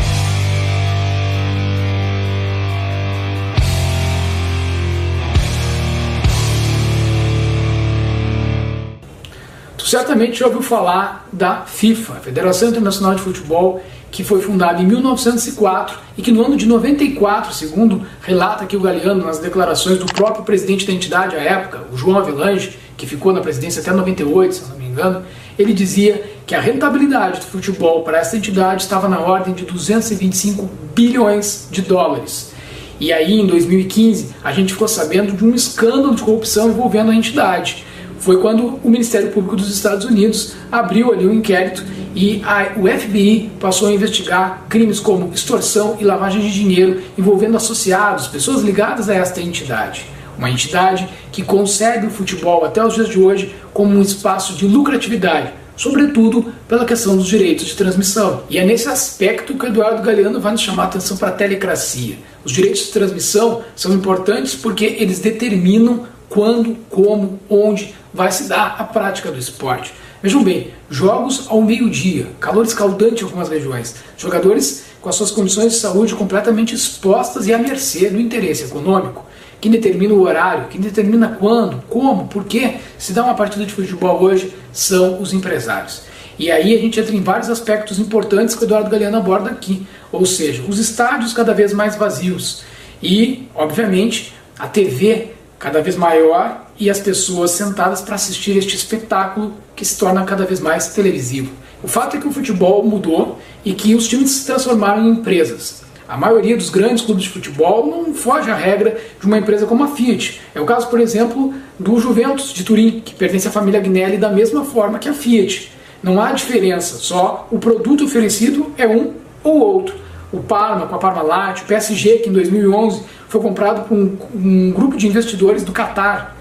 Certamente 9.89 10.39
já 10.39 10.45
ouviu 10.45 10.61
falar 10.61 11.27
da 11.33 11.61
FIFA, 11.65 12.15
Federação 12.15 12.69
Internacional 12.69 13.15
de 13.15 13.21
Futebol, 13.21 13.81
que 14.11 14.23
foi 14.23 14.39
fundada 14.39 14.81
em 14.81 14.85
1904 14.85 15.97
e 16.15 16.21
que 16.21 16.31
no 16.31 16.45
ano 16.45 16.55
de 16.55 16.67
94, 16.67 17.51
segundo 17.53 18.05
relata 18.21 18.63
aqui 18.63 18.77
o 18.77 18.79
Galeano 18.79 19.25
nas 19.25 19.39
declarações 19.39 19.97
do 19.97 20.05
próprio 20.05 20.43
presidente 20.43 20.85
da 20.85 20.93
entidade 20.93 21.35
à 21.35 21.39
época, 21.39 21.85
o 21.91 21.97
João 21.97 22.19
Avelange, 22.19 22.77
que 22.95 23.07
ficou 23.07 23.33
na 23.33 23.41
presidência 23.41 23.81
até 23.81 23.91
98, 23.91 24.53
se 24.55 24.69
não 24.69 24.77
me 24.77 24.85
engano, 24.85 25.23
ele 25.57 25.73
dizia 25.73 26.23
que 26.45 26.53
a 26.53 26.61
rentabilidade 26.61 27.39
do 27.39 27.45
futebol 27.47 28.03
para 28.03 28.19
essa 28.19 28.37
entidade 28.37 28.83
estava 28.83 29.09
na 29.09 29.19
ordem 29.19 29.55
de 29.55 29.65
225 29.65 30.69
bilhões 30.93 31.67
de 31.71 31.81
dólares. 31.81 32.51
E 32.99 33.11
aí, 33.11 33.39
em 33.39 33.47
2015, 33.47 34.35
a 34.43 34.51
gente 34.51 34.73
ficou 34.73 34.87
sabendo 34.87 35.31
de 35.31 35.43
um 35.43 35.55
escândalo 35.55 36.13
de 36.13 36.21
corrupção 36.21 36.69
envolvendo 36.69 37.09
a 37.09 37.15
entidade. 37.15 37.85
Foi 38.19 38.41
quando 38.41 38.79
o 38.83 38.89
Ministério 38.89 39.31
Público 39.31 39.55
dos 39.55 39.69
Estados 39.69 40.05
Unidos 40.05 40.53
abriu 40.71 41.11
ali 41.11 41.25
um 41.25 41.33
inquérito 41.33 41.83
e 42.13 42.41
a, 42.45 42.73
o 42.77 42.87
FBI 42.87 43.51
passou 43.59 43.87
a 43.87 43.93
investigar 43.93 44.65
crimes 44.67 44.99
como 44.99 45.33
extorsão 45.33 45.97
e 45.99 46.03
lavagem 46.03 46.41
de 46.41 46.51
dinheiro 46.51 47.01
envolvendo 47.17 47.55
associados, 47.55 48.27
pessoas 48.27 48.61
ligadas 48.61 49.09
a 49.09 49.15
esta 49.15 49.41
entidade. 49.41 50.05
Uma 50.37 50.49
entidade 50.49 51.07
que 51.31 51.43
concebe 51.43 52.07
o 52.07 52.09
futebol 52.09 52.65
até 52.65 52.83
os 52.85 52.95
dias 52.95 53.09
de 53.09 53.19
hoje 53.19 53.55
como 53.73 53.97
um 53.97 54.01
espaço 54.01 54.53
de 54.53 54.67
lucratividade, 54.67 55.53
sobretudo 55.75 56.53
pela 56.67 56.85
questão 56.85 57.15
dos 57.15 57.27
direitos 57.27 57.67
de 57.67 57.75
transmissão. 57.75 58.43
E 58.49 58.57
é 58.57 58.65
nesse 58.65 58.89
aspecto 58.89 59.53
que 59.53 59.65
o 59.65 59.67
Eduardo 59.67 60.01
Galeano 60.01 60.41
vai 60.41 60.51
nos 60.51 60.61
chamar 60.61 60.83
a 60.83 60.85
atenção 60.87 61.15
para 61.15 61.29
a 61.29 61.33
telecracia. 61.33 62.17
Os 62.43 62.51
direitos 62.51 62.85
de 62.85 62.91
transmissão 62.91 63.61
são 63.75 63.93
importantes 63.93 64.55
porque 64.55 64.85
eles 64.85 65.19
determinam 65.19 66.05
quando, 66.29 66.77
como, 66.89 67.39
onde 67.49 67.93
vai 68.13 68.31
se 68.31 68.47
dar 68.47 68.75
a 68.79 68.83
prática 68.83 69.31
do 69.31 69.37
esporte. 69.37 69.93
Vejam 70.21 70.43
bem, 70.43 70.71
jogos 70.89 71.45
ao 71.47 71.61
meio-dia, 71.61 72.27
calor 72.39 72.65
escaldante 72.65 73.21
em 73.21 73.25
algumas 73.25 73.47
regiões, 73.47 73.95
jogadores 74.17 74.83
com 75.01 75.07
as 75.07 75.15
suas 75.15 75.31
condições 75.31 75.73
de 75.73 75.79
saúde 75.79 76.13
completamente 76.13 76.75
expostas 76.75 77.47
e 77.47 77.53
à 77.53 77.57
mercê 77.57 78.09
do 78.09 78.19
interesse 78.19 78.65
econômico. 78.65 79.25
Quem 79.61 79.71
determina 79.71 80.13
o 80.13 80.21
horário, 80.21 80.67
quem 80.69 80.79
determina 80.79 81.37
quando, 81.39 81.81
como, 81.89 82.27
por 82.27 82.45
que 82.45 82.77
se 82.97 83.13
dá 83.13 83.23
uma 83.23 83.33
partida 83.33 83.65
de 83.65 83.73
futebol 83.73 84.21
hoje 84.21 84.53
são 84.73 85.21
os 85.21 85.33
empresários. 85.33 86.01
E 86.37 86.49
aí 86.49 86.73
a 86.73 86.79
gente 86.79 86.99
entra 86.99 87.13
em 87.13 87.21
vários 87.21 87.49
aspectos 87.49 87.99
importantes 87.99 88.55
que 88.55 88.63
o 88.63 88.65
Eduardo 88.65 88.89
Galeano 88.89 89.17
aborda 89.17 89.49
aqui, 89.49 89.85
ou 90.11 90.25
seja, 90.25 90.63
os 90.67 90.79
estádios 90.79 91.33
cada 91.33 91.53
vez 91.53 91.73
mais 91.73 91.97
vazios 91.97 92.63
e, 93.03 93.47
obviamente, 93.53 94.33
a 94.57 94.67
TV 94.67 95.33
cada 95.57 95.81
vez 95.81 95.97
maior 95.97 96.68
e 96.79 96.89
as 96.89 96.99
pessoas 96.99 97.51
sentadas 97.51 98.01
para 98.01 98.15
assistir 98.15 98.57
este 98.57 98.75
espetáculo 98.75 99.53
que 99.75 99.83
se 99.83 99.97
torna 99.97 100.23
cada 100.23 100.45
vez 100.45 100.59
mais 100.59 100.87
televisivo. 100.87 101.51
O 101.83 101.87
fato 101.87 102.17
é 102.17 102.19
que 102.19 102.27
o 102.27 102.31
futebol 102.31 102.83
mudou 102.83 103.39
e 103.65 103.73
que 103.73 103.95
os 103.95 104.07
times 104.07 104.31
se 104.31 104.45
transformaram 104.45 105.05
em 105.05 105.11
empresas. 105.11 105.81
A 106.07 106.17
maioria 106.17 106.57
dos 106.57 106.69
grandes 106.69 107.03
clubes 107.03 107.25
de 107.25 107.29
futebol 107.29 107.85
não 107.85 108.13
foge 108.13 108.49
à 108.49 108.55
regra 108.55 108.97
de 109.19 109.27
uma 109.27 109.37
empresa 109.37 109.67
como 109.67 109.83
a 109.83 109.89
Fiat. 109.89 110.41
É 110.55 110.59
o 110.59 110.65
caso, 110.65 110.87
por 110.87 110.99
exemplo, 110.99 111.53
do 111.77 111.99
Juventus 111.99 112.51
de 112.51 112.63
Turim, 112.63 113.01
que 113.01 113.13
pertence 113.13 113.47
à 113.47 113.51
família 113.51 113.79
Agnelli 113.79 114.17
da 114.17 114.29
mesma 114.29 114.65
forma 114.65 114.97
que 114.97 115.07
a 115.07 115.13
Fiat. 115.13 115.71
Não 116.01 116.19
há 116.19 116.31
diferença, 116.31 116.97
só 116.97 117.47
o 117.51 117.59
produto 117.59 118.05
oferecido 118.05 118.73
é 118.77 118.87
um 118.87 119.13
ou 119.43 119.59
outro. 119.59 119.95
O 120.31 120.39
Parma 120.39 120.87
com 120.87 120.95
a 120.95 120.97
Parmalat, 120.97 121.61
o 121.61 121.65
PSG 121.65 122.19
que 122.19 122.29
em 122.29 122.33
2011 122.33 123.03
foi 123.27 123.41
comprado 123.41 123.87
por 123.87 123.95
um, 123.95 124.17
um 124.33 124.71
grupo 124.71 124.97
de 124.97 125.07
investidores 125.07 125.63
do 125.63 125.71
Catar. 125.71 126.38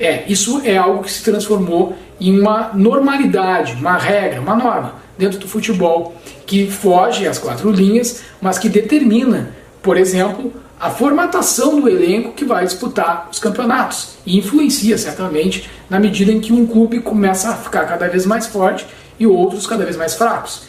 É, 0.00 0.24
isso 0.26 0.62
é 0.64 0.78
algo 0.78 1.04
que 1.04 1.12
se 1.12 1.22
transformou 1.22 1.94
em 2.18 2.40
uma 2.40 2.70
normalidade, 2.72 3.74
uma 3.74 3.98
regra, 3.98 4.40
uma 4.40 4.56
norma 4.56 4.94
dentro 5.18 5.38
do 5.38 5.46
futebol 5.46 6.16
que 6.46 6.70
foge 6.70 7.28
às 7.28 7.38
quatro 7.38 7.70
linhas, 7.70 8.22
mas 8.40 8.58
que 8.58 8.70
determina, 8.70 9.54
por 9.82 9.98
exemplo, 9.98 10.50
a 10.80 10.88
formatação 10.88 11.78
do 11.78 11.86
elenco 11.86 12.32
que 12.32 12.46
vai 12.46 12.64
disputar 12.64 13.28
os 13.30 13.38
campeonatos 13.38 14.14
e 14.24 14.38
influencia 14.38 14.96
certamente 14.96 15.68
na 15.90 16.00
medida 16.00 16.32
em 16.32 16.40
que 16.40 16.54
um 16.54 16.66
clube 16.66 17.00
começa 17.00 17.50
a 17.50 17.54
ficar 17.54 17.84
cada 17.84 18.08
vez 18.08 18.24
mais 18.24 18.46
forte 18.46 18.86
e 19.18 19.26
outros 19.26 19.66
cada 19.66 19.84
vez 19.84 19.96
mais 19.98 20.14
fracos. 20.14 20.62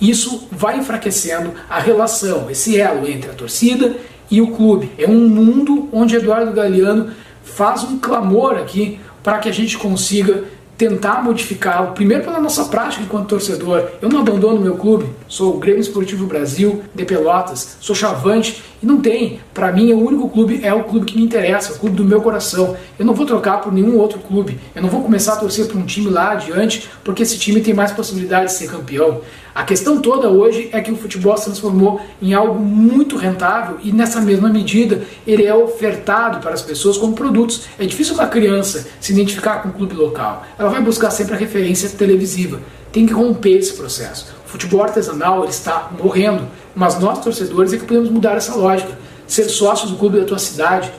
Isso 0.00 0.48
vai 0.50 0.78
enfraquecendo 0.78 1.52
a 1.70 1.78
relação, 1.78 2.50
esse 2.50 2.80
elo 2.80 3.08
entre 3.08 3.30
a 3.30 3.34
torcida 3.34 3.94
e 4.28 4.40
o 4.40 4.48
clube. 4.48 4.90
É 4.98 5.06
um 5.06 5.28
mundo 5.28 5.88
onde 5.92 6.16
Eduardo 6.16 6.50
Galeano 6.50 7.12
faz 7.44 7.84
um 7.84 7.98
clamor 7.98 8.54
aqui 8.54 9.00
para 9.22 9.38
que 9.38 9.48
a 9.48 9.52
gente 9.52 9.78
consiga 9.78 10.44
tentar 10.76 11.22
modificá-lo, 11.22 11.92
primeiro 11.92 12.24
pela 12.24 12.40
nossa 12.40 12.64
prática 12.64 13.04
enquanto 13.04 13.28
torcedor. 13.28 13.88
Eu 14.00 14.08
não 14.08 14.20
abandono 14.20 14.60
meu 14.60 14.74
clube, 14.74 15.06
sou 15.28 15.54
o 15.54 15.58
Grêmio 15.58 15.80
Esportivo 15.80 16.26
Brasil 16.26 16.82
de 16.92 17.04
Pelotas, 17.04 17.76
sou 17.80 17.94
chavante 17.94 18.62
e 18.82 18.86
não 18.86 19.00
tem. 19.00 19.38
Para 19.54 19.70
mim, 19.70 19.92
o 19.92 20.04
único 20.04 20.28
clube 20.28 20.60
é 20.62 20.74
o 20.74 20.82
clube 20.82 21.06
que 21.06 21.16
me 21.16 21.22
interessa, 21.22 21.74
o 21.74 21.78
clube 21.78 21.94
do 21.94 22.04
meu 22.04 22.20
coração. 22.20 22.76
Eu 22.98 23.06
não 23.06 23.14
vou 23.14 23.24
trocar 23.24 23.60
por 23.60 23.72
nenhum 23.72 23.96
outro 23.96 24.18
clube. 24.18 24.58
Eu 24.74 24.82
não 24.82 24.88
vou 24.88 25.02
começar 25.02 25.34
a 25.34 25.36
torcer 25.36 25.66
para 25.66 25.78
um 25.78 25.86
time 25.86 26.10
lá 26.10 26.32
adiante, 26.32 26.90
porque 27.04 27.22
esse 27.22 27.38
time 27.38 27.60
tem 27.60 27.72
mais 27.72 27.92
possibilidade 27.92 28.46
de 28.46 28.54
ser 28.54 28.68
campeão. 28.68 29.20
A 29.54 29.64
questão 29.64 30.00
toda 30.00 30.30
hoje 30.30 30.70
é 30.72 30.80
que 30.80 30.90
o 30.90 30.96
futebol 30.96 31.36
se 31.36 31.44
transformou 31.44 32.00
em 32.22 32.32
algo 32.32 32.58
muito 32.58 33.16
rentável 33.16 33.76
e, 33.82 33.92
nessa 33.92 34.18
mesma 34.18 34.48
medida, 34.48 35.02
ele 35.26 35.44
é 35.44 35.54
ofertado 35.54 36.38
para 36.38 36.54
as 36.54 36.62
pessoas 36.62 36.96
como 36.96 37.14
produtos. 37.14 37.64
É 37.78 37.84
difícil 37.84 38.14
uma 38.14 38.26
criança 38.26 38.88
se 38.98 39.12
identificar 39.12 39.62
com 39.62 39.68
um 39.68 39.72
clube 39.72 39.94
local. 39.94 40.46
Ela 40.58 40.70
vai 40.70 40.80
buscar 40.80 41.10
sempre 41.10 41.34
a 41.34 41.36
referência 41.36 41.90
televisiva. 41.90 42.60
Tem 42.90 43.04
que 43.04 43.12
romper 43.12 43.58
esse 43.58 43.74
processo. 43.74 44.32
O 44.46 44.48
futebol 44.48 44.82
artesanal 44.82 45.44
está 45.44 45.90
morrendo, 46.02 46.48
mas 46.74 46.98
nós, 46.98 47.18
torcedores, 47.18 47.74
é 47.74 47.76
que 47.76 47.84
podemos 47.84 48.08
mudar 48.08 48.36
essa 48.36 48.54
lógica. 48.54 48.98
Ser 49.26 49.44
sócios 49.50 49.90
do 49.90 49.98
clube 49.98 50.18
da 50.18 50.24
tua 50.24 50.38
cidade, 50.38 50.90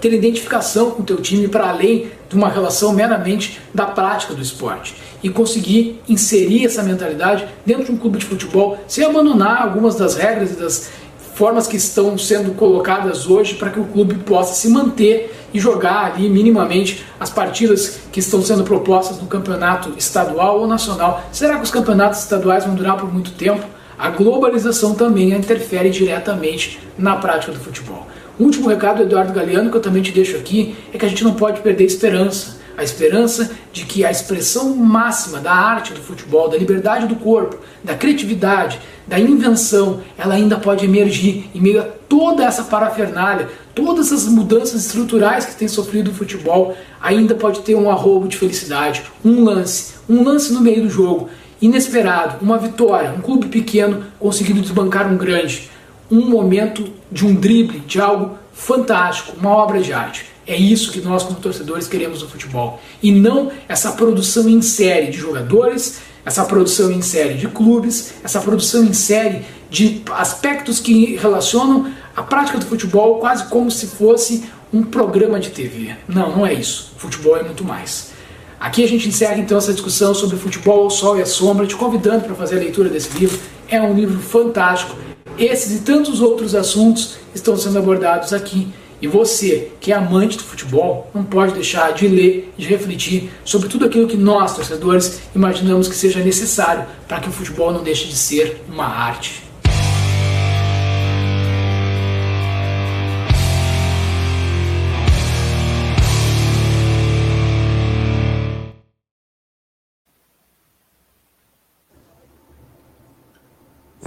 ter 0.00 0.12
identificação 0.12 0.90
com 0.90 1.02
o 1.02 1.04
teu 1.04 1.18
time 1.18 1.46
para 1.46 1.68
além 1.68 2.10
de 2.28 2.34
uma 2.34 2.48
relação 2.48 2.92
meramente 2.92 3.60
da 3.72 3.86
prática 3.86 4.34
do 4.34 4.42
esporte 4.42 5.09
e 5.22 5.28
conseguir 5.28 6.00
inserir 6.08 6.66
essa 6.66 6.82
mentalidade 6.82 7.46
dentro 7.64 7.84
de 7.84 7.92
um 7.92 7.96
clube 7.96 8.18
de 8.18 8.24
futebol 8.24 8.78
sem 8.86 9.04
abandonar 9.04 9.62
algumas 9.62 9.94
das 9.94 10.14
regras 10.14 10.52
e 10.52 10.54
das 10.54 10.90
formas 11.34 11.66
que 11.66 11.76
estão 11.76 12.18
sendo 12.18 12.52
colocadas 12.52 13.26
hoje 13.26 13.54
para 13.54 13.70
que 13.70 13.80
o 13.80 13.84
clube 13.84 14.14
possa 14.16 14.54
se 14.54 14.68
manter 14.68 15.34
e 15.54 15.58
jogar 15.58 16.12
ali 16.12 16.28
minimamente 16.28 17.04
as 17.18 17.30
partidas 17.30 17.98
que 18.12 18.20
estão 18.20 18.42
sendo 18.42 18.62
propostas 18.62 19.18
no 19.18 19.26
campeonato 19.26 19.94
estadual 19.96 20.60
ou 20.60 20.66
nacional. 20.66 21.24
Será 21.32 21.56
que 21.56 21.64
os 21.64 21.70
campeonatos 21.70 22.20
estaduais 22.20 22.66
vão 22.66 22.74
durar 22.74 22.98
por 22.98 23.10
muito 23.10 23.30
tempo? 23.32 23.64
A 23.98 24.10
globalização 24.10 24.94
também 24.94 25.32
interfere 25.32 25.90
diretamente 25.90 26.78
na 26.98 27.16
prática 27.16 27.52
do 27.52 27.58
futebol. 27.58 28.06
Último 28.38 28.68
recado 28.68 28.98
do 28.98 29.02
Eduardo 29.04 29.32
Galeano 29.32 29.70
que 29.70 29.76
eu 29.76 29.82
também 29.82 30.02
te 30.02 30.12
deixo 30.12 30.36
aqui 30.36 30.76
é 30.92 30.98
que 30.98 31.06
a 31.06 31.08
gente 31.08 31.24
não 31.24 31.32
pode 31.34 31.60
perder 31.60 31.84
esperança 31.84 32.59
a 32.80 32.84
esperança 32.84 33.50
de 33.74 33.84
que 33.84 34.06
a 34.06 34.10
expressão 34.10 34.74
máxima 34.74 35.38
da 35.38 35.52
arte 35.52 35.92
do 35.92 36.00
futebol, 36.00 36.48
da 36.48 36.56
liberdade 36.56 37.06
do 37.06 37.14
corpo, 37.14 37.58
da 37.84 37.94
criatividade, 37.94 38.80
da 39.06 39.18
invenção, 39.18 40.00
ela 40.16 40.34
ainda 40.34 40.56
pode 40.56 40.86
emergir 40.86 41.50
em 41.54 41.60
meio 41.60 41.80
a 41.82 41.86
toda 42.08 42.42
essa 42.42 42.64
parafernália, 42.64 43.50
todas 43.74 44.06
essas 44.06 44.28
mudanças 44.28 44.86
estruturais 44.86 45.44
que 45.44 45.56
tem 45.56 45.68
sofrido 45.68 46.10
o 46.10 46.14
futebol, 46.14 46.74
ainda 47.02 47.34
pode 47.34 47.60
ter 47.60 47.74
um 47.74 47.90
arrobo 47.90 48.26
de 48.26 48.38
felicidade, 48.38 49.02
um 49.22 49.44
lance, 49.44 49.96
um 50.08 50.24
lance 50.24 50.50
no 50.50 50.62
meio 50.62 50.82
do 50.84 50.88
jogo, 50.88 51.28
inesperado, 51.60 52.38
uma 52.40 52.56
vitória, 52.56 53.12
um 53.12 53.20
clube 53.20 53.48
pequeno 53.48 54.04
conseguindo 54.18 54.62
desbancar 54.62 55.06
um 55.06 55.18
grande, 55.18 55.68
um 56.10 56.30
momento 56.30 56.90
de 57.12 57.26
um 57.26 57.34
drible, 57.34 57.80
de 57.80 58.00
algo 58.00 58.38
fantástico, 58.54 59.36
uma 59.38 59.50
obra 59.50 59.80
de 59.80 59.92
arte. 59.92 60.29
É 60.50 60.56
isso 60.56 60.90
que 60.90 61.00
nós, 61.00 61.22
como 61.22 61.38
torcedores, 61.38 61.86
queremos 61.86 62.22
no 62.22 62.28
futebol. 62.28 62.80
E 63.00 63.12
não 63.12 63.52
essa 63.68 63.92
produção 63.92 64.48
em 64.48 64.60
série 64.60 65.06
de 65.06 65.16
jogadores, 65.16 66.00
essa 66.26 66.44
produção 66.44 66.90
em 66.90 67.00
série 67.00 67.34
de 67.34 67.46
clubes, 67.46 68.14
essa 68.24 68.40
produção 68.40 68.82
em 68.82 68.92
série 68.92 69.42
de 69.70 70.02
aspectos 70.10 70.80
que 70.80 71.14
relacionam 71.14 71.92
a 72.16 72.24
prática 72.24 72.58
do 72.58 72.66
futebol 72.66 73.20
quase 73.20 73.44
como 73.44 73.70
se 73.70 73.86
fosse 73.86 74.42
um 74.72 74.82
programa 74.82 75.38
de 75.38 75.50
TV. 75.50 75.94
Não, 76.08 76.38
não 76.38 76.44
é 76.44 76.52
isso. 76.52 76.94
Futebol 76.96 77.36
é 77.36 77.44
muito 77.44 77.62
mais. 77.62 78.10
Aqui 78.58 78.82
a 78.82 78.88
gente 78.88 79.08
encerra 79.08 79.38
então 79.38 79.56
essa 79.56 79.72
discussão 79.72 80.12
sobre 80.12 80.36
futebol, 80.36 80.86
o 80.86 80.90
sol 80.90 81.16
e 81.16 81.22
a 81.22 81.26
sombra, 81.26 81.64
te 81.64 81.76
convidando 81.76 82.24
para 82.24 82.34
fazer 82.34 82.56
a 82.56 82.58
leitura 82.58 82.88
desse 82.88 83.16
livro. 83.16 83.38
É 83.68 83.80
um 83.80 83.94
livro 83.94 84.18
fantástico. 84.18 84.96
Esses 85.38 85.78
e 85.78 85.82
tantos 85.82 86.20
outros 86.20 86.56
assuntos 86.56 87.18
estão 87.32 87.56
sendo 87.56 87.78
abordados 87.78 88.32
aqui 88.32 88.66
e 89.00 89.08
você, 89.08 89.72
que 89.80 89.92
é 89.92 89.96
amante 89.96 90.36
do 90.36 90.44
futebol, 90.44 91.10
não 91.14 91.24
pode 91.24 91.54
deixar 91.54 91.92
de 91.92 92.06
ler 92.06 92.52
e 92.58 92.62
de 92.62 92.68
refletir 92.68 93.30
sobre 93.44 93.68
tudo 93.68 93.86
aquilo 93.86 94.06
que 94.06 94.16
nós, 94.16 94.54
torcedores, 94.54 95.22
imaginamos 95.34 95.88
que 95.88 95.94
seja 95.94 96.20
necessário 96.20 96.86
para 97.08 97.20
que 97.20 97.28
o 97.28 97.32
futebol 97.32 97.72
não 97.72 97.82
deixe 97.82 98.06
de 98.06 98.16
ser 98.16 98.62
uma 98.68 98.84
arte. 98.84 99.48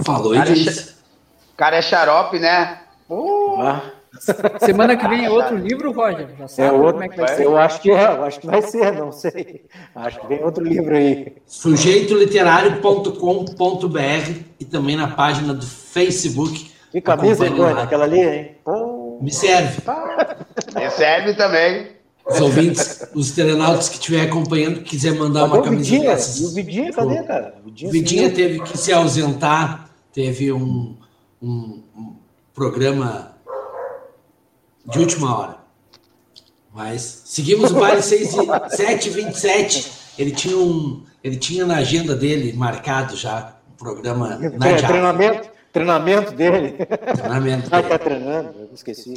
Falou, 0.04 0.34
cara, 0.34 0.50
é, 0.50 0.86
cara 1.56 1.76
é 1.76 1.82
xarope, 1.82 2.38
né? 2.38 2.80
Uh. 3.08 3.56
Ah. 3.58 3.93
Semana 4.60 4.96
que 4.96 5.08
vem 5.08 5.24
é 5.24 5.30
outro 5.30 5.56
livro, 5.56 5.92
Roger? 5.92 6.28
Já 6.38 6.48
sabe 6.48 6.68
é 6.68 6.72
outro, 6.72 6.92
como 6.92 7.04
é 7.04 7.08
que 7.08 7.16
vai 7.16 7.28
ser? 7.28 7.44
Eu 7.44 7.58
acho 7.58 7.80
que 7.80 7.90
é, 7.90 8.04
eu 8.04 8.24
acho 8.24 8.40
que 8.40 8.46
vai 8.46 8.62
ser, 8.62 8.92
não 8.92 9.12
sei. 9.12 9.64
Acho 9.94 10.20
que 10.20 10.26
vem 10.26 10.42
outro 10.42 10.64
livro 10.64 10.96
aí. 10.96 11.34
Sujeitoliterário.com.br 11.46 14.30
e 14.60 14.64
também 14.64 14.96
na 14.96 15.08
página 15.08 15.52
do 15.52 15.66
Facebook. 15.66 16.70
Que 16.92 17.00
camisa, 17.00 17.46
Antônio, 17.46 17.78
aquela 17.78 18.04
ali, 18.04 18.20
hein? 18.20 18.56
Pô. 18.64 19.18
Me 19.20 19.32
serve. 19.32 19.82
Me 20.74 20.90
serve 20.90 21.34
também. 21.34 21.94
Os 22.26 22.40
ouvintes, 22.40 23.06
os 23.14 23.32
telenautas 23.32 23.88
que 23.90 23.96
estiver 23.96 24.22
acompanhando, 24.22 24.80
quiser 24.80 25.14
mandar 25.14 25.40
Cadê 25.40 25.52
uma 25.52 25.62
camisa 25.62 25.90
Vidinha? 25.90 26.10
dessas. 26.10 26.40
E 26.40 26.44
o 26.46 26.54
Vidinha, 26.54 26.92
cadê, 26.92 27.22
cara? 27.22 27.54
O 27.60 27.64
Vidinha, 27.64 27.92
Vidinha 27.92 28.30
teve 28.30 28.60
que 28.60 28.78
se 28.78 28.92
ausentar, 28.92 29.90
teve 30.10 30.50
um, 30.50 30.96
um, 31.42 31.82
um 31.94 32.16
programa 32.54 33.33
de 34.86 34.98
última 34.98 35.38
hora. 35.38 35.56
Mas 36.74 37.22
seguimos 37.24 37.70
o 37.70 37.74
baile 37.74 38.00
7h27. 38.00 39.92
Ele 40.18 40.32
tinha 40.32 40.56
um. 40.56 41.04
Ele 41.22 41.36
tinha 41.36 41.64
na 41.64 41.76
agenda 41.76 42.16
dele 42.16 42.52
marcado 42.52 43.16
já 43.16 43.56
um 43.72 43.76
programa 43.76 44.36
na 44.36 44.68
é, 44.68 44.82
treinamento, 44.82 45.48
treinamento 45.72 46.32
dele. 46.32 46.72
Treinamento. 47.16 47.68
Ah, 47.70 47.82
tá 47.82 47.98
treinando, 47.98 48.54
eu 48.58 48.70
esqueci. 48.74 49.14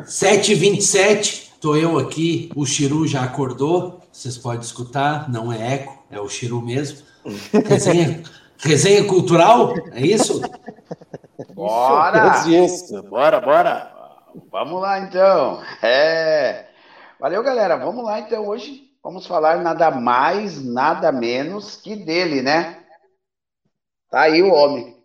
7h27, 0.00 1.50
tô 1.60 1.76
eu 1.76 1.98
aqui, 1.98 2.50
o 2.54 2.66
Chiru 2.66 3.06
já 3.06 3.22
acordou, 3.22 4.00
vocês 4.12 4.36
podem 4.36 4.60
escutar, 4.60 5.30
não 5.30 5.52
é 5.52 5.74
eco, 5.74 6.04
é 6.10 6.20
o 6.20 6.28
Chiru 6.28 6.60
mesmo. 6.60 6.98
Resenha, 7.66 8.22
resenha 8.58 9.04
cultural, 9.04 9.74
é 9.92 10.04
isso? 10.04 10.42
Bora! 11.54 12.44
Isso, 12.48 13.02
bora, 13.04 13.40
bora! 13.40 13.97
Vamos 14.50 14.80
lá 14.80 15.00
então. 15.00 15.62
É. 15.82 16.66
Valeu, 17.18 17.42
galera. 17.42 17.76
Vamos 17.76 18.04
lá 18.04 18.20
então. 18.20 18.46
Hoje 18.46 18.90
vamos 19.02 19.26
falar 19.26 19.58
nada 19.58 19.90
mais, 19.90 20.64
nada 20.64 21.10
menos 21.10 21.76
que 21.76 21.96
dele, 21.96 22.42
né? 22.42 22.84
Tá 24.10 24.22
aí 24.22 24.42
o 24.42 24.52
homem. 24.52 24.96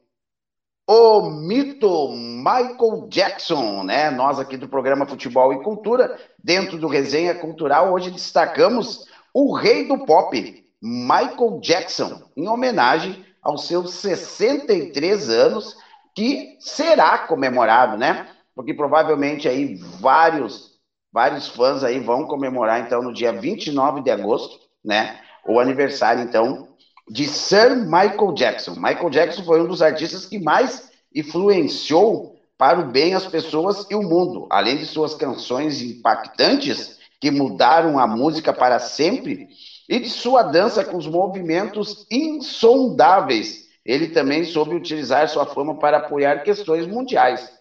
O 0.88 1.30
mito 1.30 2.10
Michael 2.12 3.08
Jackson, 3.10 3.84
né? 3.84 4.12
Nós 4.12 4.40
aqui 4.40 4.58
do 4.58 4.68
programa 4.68 5.06
Futebol 5.06 5.54
e 5.54 5.64
Cultura, 5.64 6.20
dentro 6.44 6.78
do 6.78 6.88
Resenha 6.88 7.34
Cultural, 7.34 7.92
hoje 7.92 8.12
destacamos 8.12 9.08
o 9.34 9.56
rei 9.56 9.88
do 9.88 10.06
pop, 10.06 10.64
Michael 10.82 11.60
Jackson, 11.62 12.22
em 12.36 12.48
homenagem 12.48 13.26
aos 13.42 13.66
seus 13.66 13.94
63 13.96 15.30
anos, 15.30 15.78
que 16.14 16.58
será 16.60 17.20
comemorado, 17.20 17.98
né? 17.98 18.28
Porque 18.56 18.74
provavelmente 18.74 19.48
aí 19.48 19.76
vários 20.00 20.74
vários 21.12 21.48
fãs 21.48 21.84
aí 21.84 22.00
vão 22.00 22.26
comemorar 22.26 22.82
então 22.82 23.04
no 23.04 23.14
dia 23.14 23.32
29 23.32 24.02
de 24.02 24.10
agosto, 24.10 24.60
né? 24.84 25.20
O 25.48 25.60
aniversário 25.60 26.24
então 26.24 26.70
de 27.08 27.28
Sir 27.28 27.76
Michael 27.76 28.34
Jackson. 28.34 28.72
Michael 28.72 29.10
Jackson 29.12 29.44
foi 29.44 29.62
um 29.62 29.68
dos 29.68 29.82
artistas 29.82 30.26
que 30.26 30.40
mais 30.40 30.92
influenciou 31.14 32.36
para 32.58 32.80
o 32.80 32.86
bem 32.86 33.14
as 33.14 33.28
pessoas 33.28 33.86
e 33.90 33.96
o 33.96 34.02
mundo, 34.02 34.48
além 34.50 34.78
de 34.78 34.86
suas 34.86 35.14
canções 35.14 35.82
impactantes 35.82 36.98
que 37.20 37.30
mudaram 37.30 38.00
a 38.00 38.08
música 38.08 38.52
para 38.52 38.80
sempre 38.80 39.50
e 39.88 40.00
de 40.00 40.10
sua 40.10 40.44
dança 40.44 40.84
com 40.84 40.98
os 40.98 41.08
movimentos 41.08 42.08
insondáveis. 42.10 43.64
Ele 43.86 44.08
também 44.10 44.46
soube 44.46 44.76
utilizar 44.76 45.28
sua 45.28 45.46
fama 45.46 45.78
para 45.78 45.98
apoiar 45.98 46.44
questões 46.44 46.88
mundiais. 46.88 47.52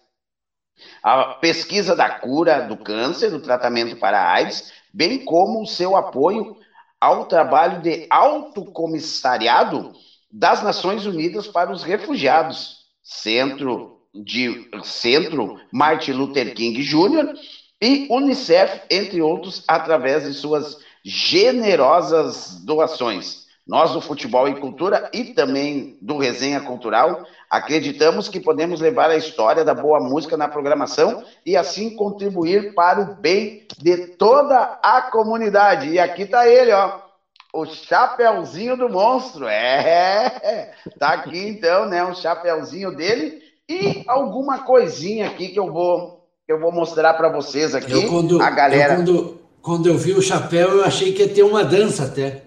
A 1.01 1.25
pesquisa 1.35 1.95
da 1.95 2.09
cura 2.09 2.61
do 2.61 2.77
câncer, 2.77 3.29
do 3.29 3.41
tratamento 3.41 3.97
para 3.97 4.19
a 4.19 4.33
AIDS, 4.33 4.71
bem 4.93 5.23
como 5.23 5.61
o 5.61 5.67
seu 5.67 5.95
apoio 5.95 6.55
ao 6.99 7.25
trabalho 7.25 7.81
de 7.81 8.07
autocomissariado 8.09 9.93
das 10.31 10.63
Nações 10.63 11.05
Unidas 11.05 11.47
para 11.47 11.71
os 11.71 11.83
Refugiados, 11.83 12.85
Centro 13.03 13.99
de 14.13 14.69
Centro 14.83 15.59
Martin 15.71 16.13
Luther 16.13 16.53
King 16.53 16.81
Jr. 16.81 17.33
e 17.81 18.07
UNICEF, 18.09 18.83
entre 18.89 19.21
outros, 19.21 19.63
através 19.67 20.23
de 20.23 20.33
suas 20.33 20.77
generosas 21.03 22.63
doações. 22.63 23.42
Nós 23.65 23.93
do 23.93 24.01
Futebol 24.01 24.47
e 24.47 24.59
Cultura 24.59 25.09
e 25.13 25.33
também 25.33 25.97
do 26.01 26.17
Resenha 26.17 26.59
Cultural 26.59 27.25
acreditamos 27.49 28.27
que 28.27 28.39
podemos 28.39 28.81
levar 28.81 29.09
a 29.09 29.15
história 29.15 29.63
da 29.63 29.73
boa 29.73 30.01
música 30.01 30.35
na 30.35 30.49
programação 30.49 31.23
e 31.45 31.55
assim 31.55 31.95
contribuir 31.95 32.73
para 32.73 32.99
o 32.99 33.15
bem 33.15 33.65
de 33.77 34.07
toda 34.07 34.79
a 34.83 35.03
comunidade. 35.03 35.89
E 35.89 35.99
aqui 35.99 36.23
está 36.23 36.47
ele, 36.47 36.73
ó, 36.73 36.99
o 37.53 37.65
chapeuzinho 37.65 38.75
do 38.75 38.89
monstro. 38.89 39.47
É, 39.47 40.73
tá 40.99 41.09
aqui 41.09 41.47
então, 41.47 41.85
né, 41.87 42.03
o 42.03 42.15
chapeuzinho 42.15 42.93
dele 42.95 43.41
e 43.69 44.03
alguma 44.07 44.59
coisinha 44.59 45.27
aqui 45.27 45.49
que 45.49 45.59
eu 45.59 45.71
vou 45.71 46.21
que 46.45 46.51
eu 46.51 46.59
vou 46.59 46.73
mostrar 46.73 47.13
para 47.13 47.29
vocês 47.29 47.73
aqui. 47.73 47.93
Eu, 47.93 48.09
quando, 48.09 48.41
a 48.41 48.49
galera. 48.49 48.93
Eu, 48.93 48.97
quando, 48.97 49.41
quando 49.61 49.87
eu 49.87 49.97
vi 49.97 50.11
o 50.11 50.21
chapéu, 50.21 50.69
eu 50.71 50.83
achei 50.83 51.13
que 51.13 51.21
ia 51.21 51.33
ter 51.33 51.43
uma 51.43 51.63
dança 51.63 52.03
até. 52.03 52.42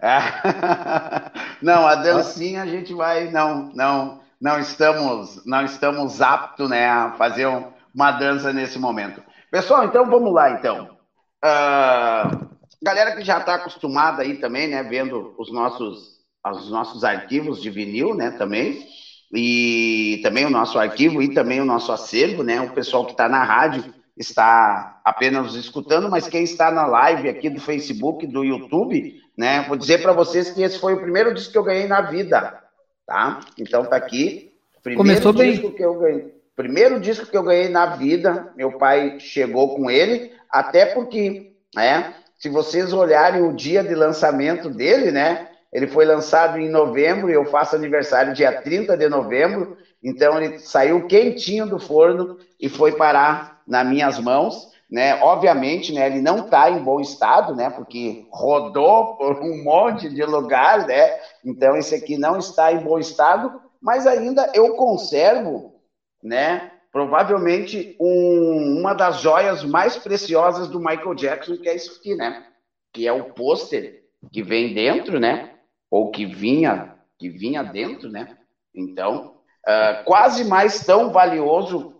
não, 1.62 1.86
a 1.86 1.94
dancinha 1.94 2.62
a 2.62 2.66
gente 2.66 2.92
vai, 2.92 3.30
não, 3.30 3.70
não, 3.74 4.20
não 4.40 4.58
estamos, 4.58 5.44
não 5.46 5.64
estamos 5.64 6.20
aptos, 6.20 6.68
né, 6.68 6.88
a 6.88 7.12
fazer 7.12 7.46
um, 7.46 7.72
uma 7.94 8.12
dança 8.12 8.52
nesse 8.52 8.78
momento. 8.78 9.22
Pessoal, 9.50 9.84
então 9.84 10.06
vamos 10.06 10.32
lá, 10.32 10.50
então. 10.50 10.96
Uh, 11.44 12.46
galera 12.82 13.16
que 13.16 13.24
já 13.24 13.38
está 13.38 13.54
acostumada 13.54 14.22
aí 14.22 14.36
também, 14.36 14.68
né, 14.68 14.82
vendo 14.82 15.34
os 15.38 15.52
nossos, 15.52 16.18
os 16.44 16.70
nossos 16.70 17.04
arquivos 17.04 17.62
de 17.62 17.70
vinil, 17.70 18.14
né, 18.14 18.30
também, 18.32 18.86
e 19.32 20.20
também 20.22 20.44
o 20.44 20.50
nosso 20.50 20.78
arquivo 20.78 21.20
e 21.22 21.32
também 21.34 21.60
o 21.60 21.64
nosso 21.64 21.90
acervo, 21.90 22.42
né, 22.42 22.60
o 22.60 22.70
pessoal 22.70 23.04
que 23.04 23.12
está 23.12 23.28
na 23.28 23.42
rádio 23.42 23.95
está 24.16 25.00
apenas 25.04 25.54
escutando, 25.54 26.08
mas 26.08 26.26
quem 26.26 26.42
está 26.42 26.70
na 26.70 26.86
live 26.86 27.28
aqui 27.28 27.50
do 27.50 27.60
Facebook, 27.60 28.26
do 28.26 28.44
YouTube, 28.44 29.20
né? 29.36 29.64
Vou 29.68 29.76
dizer 29.76 30.00
para 30.00 30.12
vocês 30.12 30.50
que 30.50 30.62
esse 30.62 30.78
foi 30.78 30.94
o 30.94 31.00
primeiro 31.00 31.34
disco 31.34 31.52
que 31.52 31.58
eu 31.58 31.64
ganhei 31.64 31.86
na 31.86 32.00
vida, 32.00 32.58
tá? 33.06 33.40
Então 33.58 33.84
tá 33.84 33.96
aqui. 33.96 34.52
Primeiro 34.82 35.02
Começou 35.02 35.32
disco 35.32 35.68
bem. 35.68 35.76
que 35.76 35.82
eu 35.84 35.98
ganhei. 35.98 36.34
Primeiro 36.54 36.98
disco 36.98 37.26
que 37.26 37.36
eu 37.36 37.42
ganhei 37.42 37.68
na 37.68 37.96
vida, 37.96 38.50
meu 38.56 38.78
pai 38.78 39.20
chegou 39.20 39.76
com 39.76 39.90
ele, 39.90 40.32
até 40.50 40.86
porque, 40.86 41.52
né? 41.74 42.14
Se 42.38 42.48
vocês 42.48 42.92
olharem 42.92 43.42
o 43.42 43.52
dia 43.52 43.82
de 43.82 43.94
lançamento 43.94 44.70
dele, 44.70 45.10
né? 45.10 45.48
Ele 45.70 45.86
foi 45.86 46.06
lançado 46.06 46.58
em 46.58 46.70
novembro 46.70 47.28
e 47.28 47.34
eu 47.34 47.44
faço 47.44 47.76
aniversário 47.76 48.32
dia 48.32 48.62
30 48.62 48.96
de 48.96 49.08
novembro, 49.10 49.76
então 50.02 50.40
ele 50.40 50.58
saiu 50.58 51.06
quentinho 51.06 51.66
do 51.66 51.78
forno 51.78 52.38
e 52.58 52.68
foi 52.68 52.92
parar 52.92 53.55
nas 53.66 53.86
minhas 53.86 54.18
mãos 54.18 54.74
né? 54.90 55.20
Obviamente, 55.22 55.92
né, 55.92 56.06
ele 56.06 56.20
não 56.20 56.44
está 56.44 56.70
em 56.70 56.82
bom 56.82 57.00
estado, 57.00 57.54
né, 57.54 57.70
porque 57.70 58.26
rodou 58.30 59.16
por 59.16 59.40
um 59.40 59.62
monte 59.64 60.08
de 60.08 60.24
lugar, 60.24 60.86
né? 60.86 61.18
Então 61.44 61.76
esse 61.76 61.94
aqui 61.94 62.16
não 62.16 62.38
está 62.38 62.72
em 62.72 62.78
bom 62.78 62.98
estado, 62.98 63.60
mas 63.80 64.06
ainda 64.06 64.50
eu 64.54 64.74
conservo, 64.74 65.74
né, 66.22 66.70
provavelmente 66.92 67.96
um, 68.00 68.78
uma 68.78 68.94
das 68.94 69.20
joias 69.20 69.64
mais 69.64 69.96
preciosas 69.96 70.68
do 70.68 70.78
Michael 70.78 71.14
Jackson, 71.14 71.56
que 71.56 71.68
é 71.68 71.74
isso 71.74 71.98
aqui, 71.98 72.14
né? 72.14 72.46
Que 72.92 73.06
é 73.06 73.12
o 73.12 73.34
pôster 73.34 74.04
que 74.32 74.42
vem 74.42 74.72
dentro, 74.72 75.20
né? 75.20 75.50
Ou 75.90 76.10
que 76.10 76.24
vinha, 76.24 76.94
que 77.18 77.28
vinha 77.28 77.62
dentro, 77.62 78.08
né? 78.10 78.38
Então, 78.74 79.34
uh, 79.68 80.04
quase 80.04 80.44
mais 80.44 80.86
tão 80.86 81.12
valioso 81.12 81.95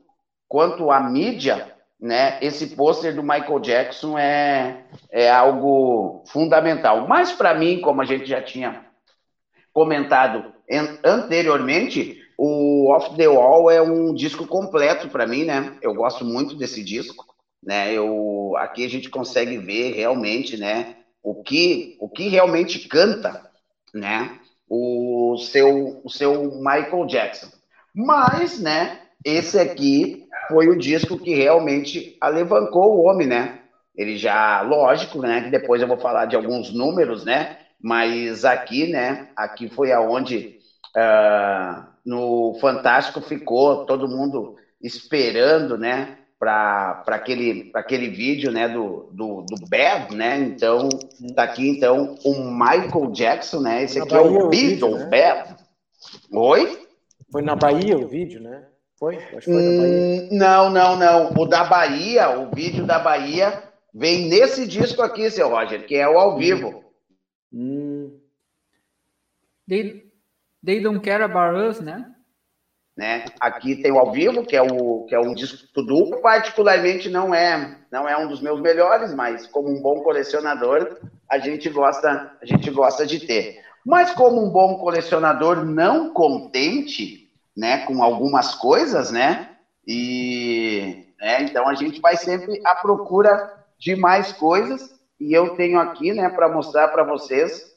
quanto 0.48 0.90
a 0.90 1.00
mídia 1.00 1.76
né? 2.00 2.38
Esse 2.42 2.68
pôster 2.68 3.14
do 3.14 3.22
Michael 3.22 3.58
Jackson 3.60 4.18
é, 4.18 4.84
é 5.10 5.30
algo 5.30 6.22
fundamental. 6.26 7.08
Mas 7.08 7.32
para 7.32 7.54
mim, 7.54 7.80
como 7.80 8.02
a 8.02 8.04
gente 8.04 8.26
já 8.26 8.42
tinha 8.42 8.84
comentado 9.72 10.52
anteriormente, 11.04 12.22
o 12.36 12.90
Off 12.90 13.16
the 13.16 13.28
Wall 13.28 13.70
é 13.70 13.80
um 13.80 14.14
disco 14.14 14.46
completo 14.46 15.08
para 15.08 15.26
mim, 15.26 15.44
né? 15.44 15.76
Eu 15.80 15.94
gosto 15.94 16.24
muito 16.24 16.54
desse 16.54 16.84
disco, 16.84 17.24
né? 17.62 17.92
Eu 17.92 18.54
aqui 18.58 18.84
a 18.84 18.88
gente 18.88 19.08
consegue 19.08 19.56
ver 19.58 19.92
realmente, 19.94 20.56
né? 20.56 20.96
O 21.22 21.42
que 21.42 21.96
o 21.98 22.08
que 22.08 22.28
realmente 22.28 22.88
canta, 22.88 23.50
né? 23.94 24.38
O 24.68 25.36
seu 25.38 26.00
o 26.04 26.10
seu 26.10 26.56
Michael 26.56 27.06
Jackson. 27.06 27.48
Mas, 27.94 28.60
né? 28.60 29.05
Esse 29.26 29.58
aqui 29.58 30.24
foi 30.48 30.68
o 30.68 30.78
disco 30.78 31.18
que 31.18 31.34
realmente 31.34 32.16
alavancou 32.20 32.94
o 32.94 33.02
homem, 33.06 33.26
né? 33.26 33.58
Ele 33.92 34.16
já, 34.16 34.62
lógico, 34.62 35.20
né? 35.20 35.40
Que 35.40 35.50
depois 35.50 35.82
eu 35.82 35.88
vou 35.88 35.98
falar 35.98 36.26
de 36.26 36.36
alguns 36.36 36.72
números, 36.72 37.24
né? 37.24 37.58
Mas 37.82 38.44
aqui, 38.44 38.86
né? 38.86 39.30
Aqui 39.34 39.68
foi 39.68 39.90
aonde 39.90 40.58
uh, 40.96 41.82
no 42.04 42.56
Fantástico 42.60 43.20
ficou 43.20 43.84
todo 43.84 44.06
mundo 44.06 44.54
esperando, 44.80 45.76
né? 45.76 46.18
Para 46.38 47.02
aquele, 47.08 47.72
aquele 47.74 48.08
vídeo, 48.08 48.52
né? 48.52 48.68
Do, 48.68 49.10
do, 49.10 49.42
do 49.42 49.68
Bad, 49.68 50.14
né? 50.14 50.38
Então, 50.38 50.88
tá 51.34 51.42
aqui, 51.42 51.68
então, 51.68 52.14
o 52.24 52.44
Michael 52.48 53.10
Jackson, 53.10 53.58
né? 53.58 53.82
Esse 53.82 54.00
aqui 54.00 54.14
é 54.14 54.20
o 54.20 54.48
Beatle 54.48 54.98
né? 54.98 55.06
Bad. 55.06 55.56
Oi? 56.30 56.78
Foi 57.32 57.42
na 57.42 57.56
Bahia 57.56 57.98
o 57.98 58.06
vídeo, 58.06 58.40
né? 58.40 58.62
Foi? 58.98 59.16
Acho 59.16 59.40
que 59.40 59.44
foi 59.44 59.52
hum, 59.52 60.28
não, 60.32 60.70
não, 60.70 60.96
não. 60.96 61.32
O 61.36 61.46
da 61.46 61.64
Bahia, 61.64 62.38
o 62.38 62.54
vídeo 62.54 62.86
da 62.86 62.98
Bahia, 62.98 63.62
vem 63.92 64.28
nesse 64.28 64.66
disco 64.66 65.02
aqui, 65.02 65.30
seu 65.30 65.50
Roger, 65.50 65.86
que 65.86 65.96
é 65.96 66.08
o 66.08 66.18
ao 66.18 66.38
vivo. 66.38 66.84
Hum. 67.52 68.18
They, 69.68 70.10
they 70.64 70.80
don't 70.80 71.00
care 71.00 71.22
about 71.22 71.58
us, 71.58 71.80
né? 71.80 72.10
né? 72.96 73.26
Aqui 73.38 73.76
tem 73.76 73.92
o 73.92 73.98
ao 73.98 74.10
vivo, 74.10 74.44
que 74.44 74.56
é 74.56 74.62
o 74.62 75.04
que 75.04 75.14
é 75.14 75.20
um 75.20 75.34
disco 75.34 75.82
duplo, 75.82 76.22
particularmente 76.22 77.10
não 77.10 77.34
é 77.34 77.78
não 77.92 78.08
é 78.08 78.16
um 78.16 78.26
dos 78.26 78.40
meus 78.40 78.60
melhores, 78.60 79.12
mas 79.12 79.46
como 79.46 79.68
um 79.68 79.82
bom 79.82 80.02
colecionador, 80.02 80.98
a 81.28 81.38
gente 81.38 81.68
gosta 81.68 82.32
a 82.40 82.46
gente 82.46 82.70
gosta 82.70 83.06
de 83.06 83.20
ter. 83.26 83.60
Mas 83.84 84.12
como 84.12 84.42
um 84.42 84.50
bom 84.50 84.78
colecionador 84.78 85.64
não 85.64 86.12
contente, 86.12 87.25
né, 87.56 87.78
com 87.86 88.02
algumas 88.02 88.54
coisas, 88.54 89.10
né? 89.10 89.50
E 89.86 91.06
né, 91.18 91.42
então 91.42 91.68
a 91.68 91.74
gente 91.74 92.00
vai 92.00 92.16
sempre 92.16 92.60
à 92.64 92.74
procura 92.74 93.64
de 93.78 93.96
mais 93.96 94.32
coisas. 94.32 94.94
E 95.18 95.32
eu 95.32 95.56
tenho 95.56 95.78
aqui, 95.78 96.12
né, 96.12 96.28
para 96.28 96.48
mostrar 96.48 96.88
para 96.88 97.02
vocês 97.02 97.74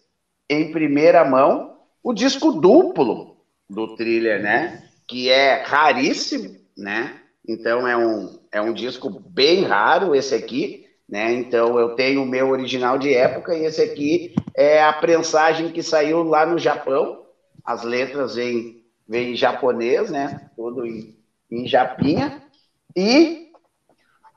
em 0.50 0.72
primeira 0.72 1.24
mão 1.24 1.78
o 2.04 2.14
disco 2.14 2.52
duplo 2.52 3.38
do 3.70 3.96
thriller, 3.96 4.42
né? 4.42 4.84
Que 5.08 5.30
é 5.30 5.64
raríssimo, 5.64 6.56
né? 6.78 7.20
Então 7.48 7.88
é 7.88 7.96
um, 7.96 8.40
é 8.52 8.62
um 8.62 8.74
disco 8.74 9.10
bem 9.10 9.64
raro 9.64 10.16
esse 10.16 10.34
aqui, 10.36 10.86
né? 11.08 11.34
Então 11.34 11.80
eu 11.80 11.96
tenho 11.96 12.24
o 12.24 12.26
meu 12.26 12.50
original 12.50 12.98
de 12.98 13.14
época 13.14 13.56
e 13.56 13.66
esse 13.66 13.82
aqui 13.82 14.36
é 14.56 14.82
a 14.82 14.94
prensagem 14.94 15.72
que 15.72 15.84
saiu 15.84 16.24
lá 16.24 16.46
no 16.46 16.58
Japão. 16.58 17.26
As 17.64 17.84
letras 17.84 18.36
vêm, 18.36 18.79
vêm 19.10 19.32
em 19.32 19.36
japonês, 19.36 20.12
né? 20.12 20.52
Tudo 20.56 20.86
em, 20.86 21.18
em 21.52 21.68
japinha. 21.68 22.44
E 22.96 23.50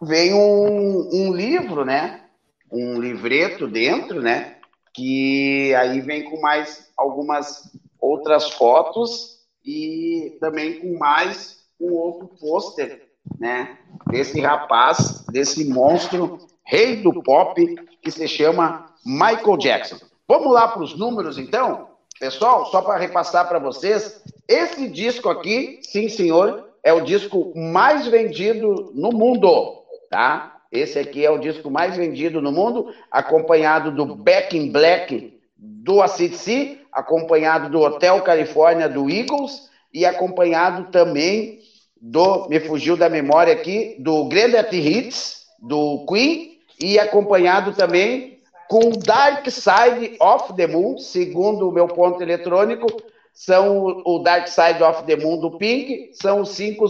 vem 0.00 0.32
um, 0.32 1.10
um 1.12 1.32
livro, 1.34 1.84
né? 1.84 2.24
Um 2.72 2.98
livreto 2.98 3.68
dentro, 3.68 4.22
né? 4.22 4.56
Que 4.94 5.74
aí 5.74 6.00
vem 6.00 6.24
com 6.24 6.40
mais 6.40 6.90
algumas 6.96 7.70
outras 8.00 8.50
fotos 8.52 9.42
e 9.64 10.38
também 10.40 10.80
com 10.80 10.98
mais 10.98 11.58
um 11.78 11.92
outro 11.92 12.28
pôster, 12.40 13.08
né? 13.38 13.76
Desse 14.06 14.40
rapaz, 14.40 15.24
desse 15.26 15.68
monstro, 15.68 16.38
rei 16.64 16.96
do 16.96 17.22
pop, 17.22 17.62
que 18.00 18.10
se 18.10 18.26
chama 18.26 18.86
Michael 19.04 19.58
Jackson. 19.58 19.96
Vamos 20.26 20.52
lá 20.52 20.68
para 20.68 20.82
os 20.82 20.96
números, 20.96 21.36
então? 21.38 21.88
Pessoal, 22.18 22.66
só 22.66 22.80
para 22.80 22.98
repassar 22.98 23.48
para 23.48 23.58
vocês, 23.58 24.22
esse 24.48 24.88
disco 24.88 25.28
aqui, 25.28 25.80
sim 25.82 26.08
senhor, 26.08 26.68
é 26.82 26.92
o 26.92 27.02
disco 27.02 27.52
mais 27.54 28.06
vendido 28.06 28.90
no 28.94 29.10
mundo, 29.10 29.84
tá? 30.10 30.60
Esse 30.70 30.98
aqui 30.98 31.24
é 31.24 31.30
o 31.30 31.38
disco 31.38 31.70
mais 31.70 31.96
vendido 31.96 32.40
no 32.40 32.50
mundo, 32.50 32.92
acompanhado 33.10 33.92
do 33.92 34.16
Back 34.16 34.56
in 34.56 34.72
Black 34.72 35.38
do 35.56 36.02
ACDC, 36.02 36.78
acompanhado 36.90 37.70
do 37.70 37.80
Hotel 37.80 38.20
Califórnia 38.22 38.88
do 38.88 39.08
Eagles 39.08 39.70
e 39.92 40.04
acompanhado 40.04 40.90
também 40.90 41.60
do, 42.00 42.48
me 42.48 42.58
fugiu 42.58 42.96
da 42.96 43.08
memória 43.08 43.52
aqui, 43.52 43.96
do 43.98 44.24
Greatest 44.24 44.72
Hits, 44.72 45.46
do 45.60 46.04
Queen, 46.06 46.58
e 46.82 46.98
acompanhado 46.98 47.72
também 47.74 48.40
com 48.68 48.90
Dark 48.90 49.48
Side 49.48 50.16
of 50.18 50.54
the 50.54 50.66
Moon, 50.66 50.98
segundo 50.98 51.68
o 51.68 51.72
meu 51.72 51.86
ponto 51.86 52.20
eletrônico, 52.20 52.86
são 53.32 54.02
o 54.04 54.18
Dark 54.18 54.48
Side 54.48 54.82
of 54.82 55.04
the 55.04 55.16
Moon 55.16 55.38
do 55.38 55.56
Pink, 55.58 56.10
são 56.14 56.40
os 56.40 56.50
cinco 56.50 56.86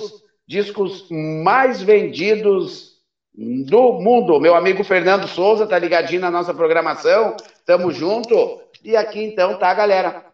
discos 0.46 1.06
mais 1.10 1.80
vendidos 1.80 2.92
do 3.34 3.94
mundo. 3.94 4.40
Meu 4.40 4.54
amigo 4.54 4.84
Fernando 4.84 5.26
Souza 5.26 5.66
tá 5.66 5.78
ligadinho 5.78 6.20
na 6.20 6.30
nossa 6.30 6.52
programação, 6.52 7.36
tamo 7.64 7.90
junto. 7.90 8.60
E 8.84 8.96
aqui 8.96 9.22
então 9.22 9.58
tá, 9.58 9.72
galera, 9.72 10.26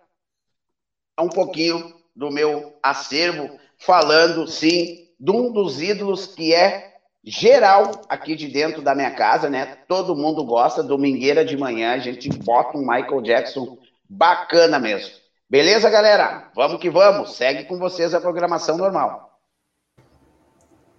um 1.20 1.28
pouquinho 1.28 1.94
do 2.14 2.30
meu 2.30 2.74
acervo 2.82 3.59
falando, 3.78 4.47
sim, 4.48 5.09
de 5.20 5.30
um 5.30 5.52
dos 5.52 5.80
ídolos 5.80 6.26
que 6.26 6.55
é 6.55 6.94
geral 7.22 8.02
aqui 8.09 8.35
de 8.35 8.48
dentro 8.48 8.82
da 8.82 8.94
minha 8.94 9.10
casa, 9.10 9.51
né? 9.51 9.78
Todo 9.86 10.16
mundo 10.16 10.44
gosta, 10.44 10.82
domingueira 10.82 11.44
de 11.44 11.56
manhã, 11.56 11.93
a 11.93 11.98
gente 11.98 12.28
bota 12.28 12.76
um 12.76 12.80
Michael 12.80 13.20
Jackson 13.22 13.78
bacana 14.09 14.78
mesmo. 14.78 15.14
Beleza, 15.51 15.89
galera? 15.89 16.51
Vamos 16.55 16.79
que 16.79 16.91
vamos. 16.91 17.35
Segue 17.35 17.65
com 17.65 17.79
vocês 17.79 18.12
a 18.12 18.20
programação 18.20 18.77
normal. 18.77 19.41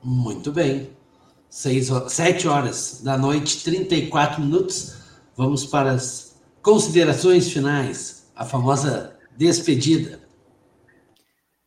Muito 0.04 0.52
bem. 0.52 0.90
Seis, 1.48 1.90
sete 2.08 2.48
horas 2.48 3.02
da 3.04 3.16
noite, 3.16 3.64
34 3.64 4.42
minutos. 4.42 4.98
Vamos 5.36 5.66
para 5.66 5.92
as 5.92 6.42
considerações 6.64 7.52
finais, 7.52 8.32
a 8.36 8.44
famosa 8.44 9.18
despedida. 9.38 10.20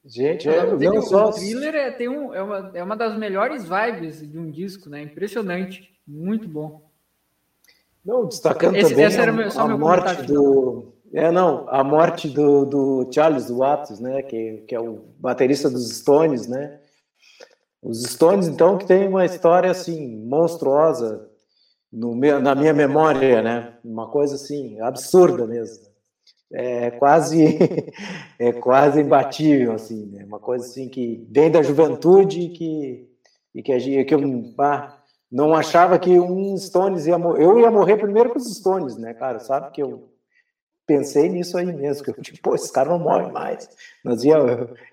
Gente, 0.05 0.49
é, 0.49 0.67
não 0.67 1.01
só... 1.01 1.29
o 1.29 1.33
thriller 1.33 1.75
é, 1.75 1.91
tem 1.93 2.09
um, 2.09 2.35
é, 2.35 2.43
uma, 2.43 2.73
é 2.75 2.83
uma 2.83 2.97
das 2.97 3.17
melhores 3.17 3.65
vibes 3.65 4.29
de 4.29 4.37
um 4.37 4.51
disco, 4.51 4.91
né? 4.91 5.03
Impressionante, 5.03 5.89
muito 6.07 6.49
bom. 6.49 6.91
Não, 8.05 8.27
destacando 8.27 8.75
esse, 8.75 8.91
também 8.91 9.05
a, 9.05 9.63
a 9.63 9.77
morte 9.77 10.23
do. 10.23 10.91
É, 11.15 11.31
não, 11.31 11.69
a 11.69 11.85
morte 11.85 12.29
do, 12.29 12.65
do 12.65 13.09
Charles 13.13 13.51
Watts, 13.51 14.01
né? 14.01 14.23
Que, 14.23 14.65
que 14.67 14.75
é 14.75 14.81
o 14.81 15.05
baterista 15.19 15.69
dos 15.69 15.91
Stones, 15.91 16.47
né? 16.47 16.81
Os 17.83 18.03
Stones, 18.03 18.49
então, 18.49 18.79
que 18.79 18.87
tem 18.87 19.09
uma 19.09 19.25
história 19.25 19.71
assim 19.71 20.25
monstruosa 20.25 21.29
no 21.93 22.15
meu, 22.15 22.41
na 22.41 22.55
minha 22.55 22.73
memória, 22.73 23.43
né? 23.43 23.75
Uma 23.85 24.09
coisa 24.09 24.37
assim 24.37 24.81
absurda 24.81 25.47
mesmo 25.47 25.93
é 26.53 26.91
quase 26.91 27.59
é 28.39 28.53
quase 28.53 29.01
imbatível 29.01 29.73
assim 29.73 30.07
né? 30.07 30.25
uma 30.25 30.39
coisa 30.39 30.67
assim 30.67 30.89
que 30.89 31.27
vem 31.31 31.51
da 31.51 31.63
juventude 31.63 32.49
que 32.49 33.09
e 33.55 33.63
que, 33.63 33.73
a, 33.73 33.79
que 33.79 34.15
eu 34.15 34.21
ah, 34.59 34.99
não 35.31 35.55
achava 35.55 35.99
que 35.99 36.19
um 36.19 36.57
Stones 36.57 37.07
ia 37.07 37.19
morrer 37.19 37.45
eu 37.45 37.59
ia 37.59 37.71
morrer 37.71 37.97
primeiro 37.97 38.31
com 38.31 38.39
os 38.39 38.55
Stones 38.55 38.97
né 38.97 39.15
cara 39.15 39.41
sabe 39.41 39.71
que 39.73 39.83
eu 39.83 40.12
pensei 40.87 41.29
nisso 41.29 41.57
aí 41.57 41.73
mesmo 41.73 42.05
que 42.05 42.11
eu 42.11 42.23
tipo 42.23 42.41
pô 42.43 42.55
esse 42.55 42.73
cara 42.73 42.91
não 42.91 42.99
morre 42.99 43.31
mais 43.31 43.69
mas 44.05 44.25
ia 44.25 44.37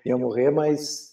ia 0.04 0.16
morrer 0.16 0.50
mas 0.50 1.10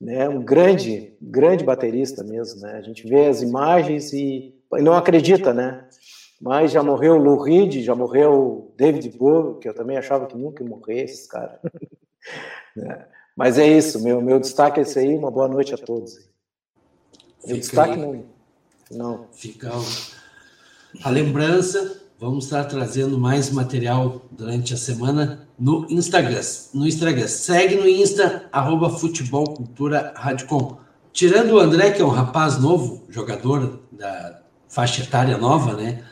né 0.00 0.28
um 0.28 0.42
grande 0.42 1.14
grande 1.20 1.64
baterista 1.64 2.24
mesmo 2.24 2.60
né 2.60 2.72
a 2.72 2.82
gente 2.82 3.06
vê 3.06 3.26
as 3.26 3.42
imagens 3.42 4.12
e 4.12 4.54
não 4.80 4.94
acredita 4.94 5.52
né 5.52 5.86
mas 6.40 6.70
já 6.70 6.82
morreu 6.82 7.14
o 7.14 7.18
Lou 7.18 7.42
Reed, 7.42 7.82
já 7.82 7.94
morreu 7.94 8.32
o 8.32 8.74
David 8.76 9.08
Bowie, 9.16 9.58
que 9.58 9.68
eu 9.68 9.74
também 9.74 9.96
achava 9.96 10.26
que 10.26 10.36
nunca 10.36 10.62
ia 10.62 10.68
morrer, 10.68 11.04
esses 11.04 11.26
caras. 11.26 11.58
é. 12.78 13.06
Mas 13.34 13.58
é 13.58 13.66
isso, 13.66 14.02
meu, 14.02 14.20
meu 14.20 14.38
destaque 14.38 14.80
é 14.80 14.82
esse 14.82 14.98
aí. 14.98 15.14
Uma 15.14 15.30
boa 15.30 15.48
noite 15.48 15.74
a 15.74 15.78
todos. 15.78 16.18
Meu 17.46 17.56
destaque 17.56 17.92
aí, 17.92 17.98
não. 18.00 18.24
não. 18.90 19.28
Fica 19.32 19.70
a 21.02 21.10
lembrança. 21.10 22.02
Vamos 22.18 22.44
estar 22.44 22.64
trazendo 22.64 23.18
mais 23.18 23.50
material 23.50 24.22
durante 24.30 24.72
a 24.72 24.76
semana 24.78 25.46
no 25.58 25.86
Instagram. 25.90 26.40
No 26.72 26.86
Instagram. 26.86 27.28
Segue 27.28 27.74
no 27.74 27.86
Insta, 27.86 28.46
arroba 28.50 28.88
Futebol 28.88 29.44
Cultura 29.44 30.14
Radicom. 30.16 30.78
Tirando 31.12 31.52
o 31.52 31.58
André, 31.58 31.90
que 31.90 32.00
é 32.00 32.04
um 32.04 32.08
rapaz 32.08 32.58
novo, 32.58 33.02
jogador 33.10 33.80
da 33.92 34.40
faixa 34.66 35.02
etária 35.02 35.36
nova, 35.36 35.74
né? 35.74 36.04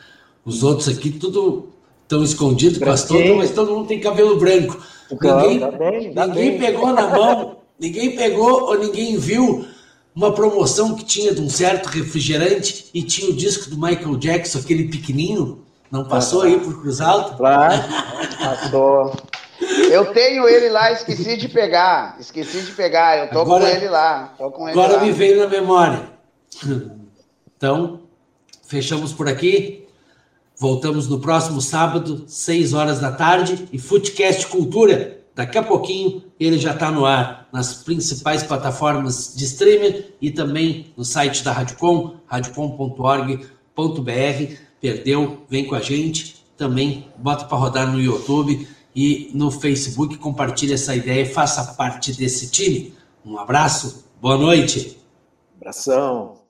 Os 0.45 0.61
outros 0.61 0.87
aqui 0.87 1.09
tudo 1.09 1.69
estão 2.03 2.23
escondidos 2.23 2.77
com 2.77 2.89
as 2.91 3.03
toucas, 3.03 3.35
mas 3.35 3.51
todo 3.51 3.71
mundo 3.71 3.87
tem 3.87 3.99
cabelo 3.99 4.37
branco. 4.37 4.79
ninguém 5.09 5.59
dá 5.59 5.71
bem, 5.71 6.13
dá 6.13 6.27
ninguém 6.27 6.49
bem. 6.51 6.59
pegou 6.59 6.93
na 6.93 7.07
mão, 7.07 7.57
ninguém 7.79 8.15
pegou 8.15 8.65
ou 8.65 8.77
ninguém 8.77 9.17
viu 9.17 9.65
uma 10.15 10.31
promoção 10.31 10.93
que 10.93 11.03
tinha 11.03 11.33
de 11.33 11.41
um 11.41 11.49
certo 11.49 11.87
refrigerante 11.87 12.91
e 12.93 13.01
tinha 13.01 13.31
o 13.31 13.35
disco 13.35 13.71
do 13.71 13.75
Michael 13.75 14.17
Jackson, 14.17 14.59
aquele 14.59 14.87
pequenininho. 14.87 15.64
Não 15.95 16.03
passou 16.03 16.41
aí 16.41 16.59
por 16.59 16.81
Cruz 16.81 16.99
Alta? 16.99 17.37
Claro, 17.37 17.81
passou. 18.37 19.15
Eu 19.89 20.11
tenho 20.11 20.45
ele 20.45 20.67
lá, 20.67 20.91
esqueci 20.91 21.37
de 21.37 21.47
pegar. 21.47 22.17
Esqueci 22.19 22.63
de 22.63 22.73
pegar. 22.73 23.17
Eu 23.17 23.29
tô 23.29 23.39
agora, 23.39 23.63
com 23.63 23.71
ele 23.71 23.87
lá. 23.87 24.33
Com 24.37 24.67
ele 24.67 24.77
agora 24.77 24.97
lá. 24.97 25.03
me 25.03 25.13
veio 25.13 25.39
na 25.39 25.47
memória. 25.47 26.09
Então, 27.55 28.01
fechamos 28.67 29.13
por 29.13 29.29
aqui. 29.29 29.87
Voltamos 30.57 31.07
no 31.07 31.21
próximo 31.21 31.61
sábado, 31.61 32.25
6 32.27 32.73
horas 32.73 32.99
da 32.99 33.13
tarde, 33.13 33.69
e 33.71 33.79
Footcast 33.79 34.47
Cultura. 34.47 35.21
Daqui 35.33 35.57
a 35.57 35.63
pouquinho 35.63 36.25
ele 36.37 36.57
já 36.57 36.73
está 36.73 36.91
no 36.91 37.05
ar 37.05 37.47
nas 37.53 37.73
principais 37.73 38.43
plataformas 38.43 39.33
de 39.33 39.45
streaming 39.45 40.03
e 40.21 40.29
também 40.29 40.93
no 40.97 41.05
site 41.05 41.41
da 41.41 41.53
Radiocom, 41.53 42.15
radiocom.org.br. 42.27 44.65
Perdeu? 44.85 45.43
Vem 45.49 45.65
com 45.65 45.73
a 45.73 45.81
gente. 45.81 46.45
Também 46.55 47.11
bota 47.17 47.45
para 47.45 47.57
rodar 47.57 47.91
no 47.91 47.99
YouTube 47.99 48.67
e 48.95 49.31
no 49.33 49.49
Facebook. 49.49 50.15
Compartilhe 50.17 50.73
essa 50.73 50.95
ideia 50.95 51.23
e 51.23 51.25
faça 51.25 51.73
parte 51.73 52.13
desse 52.13 52.51
time. 52.51 52.93
Um 53.25 53.39
abraço, 53.39 54.05
boa 54.21 54.37
noite. 54.37 54.95
Abração. 55.59 56.44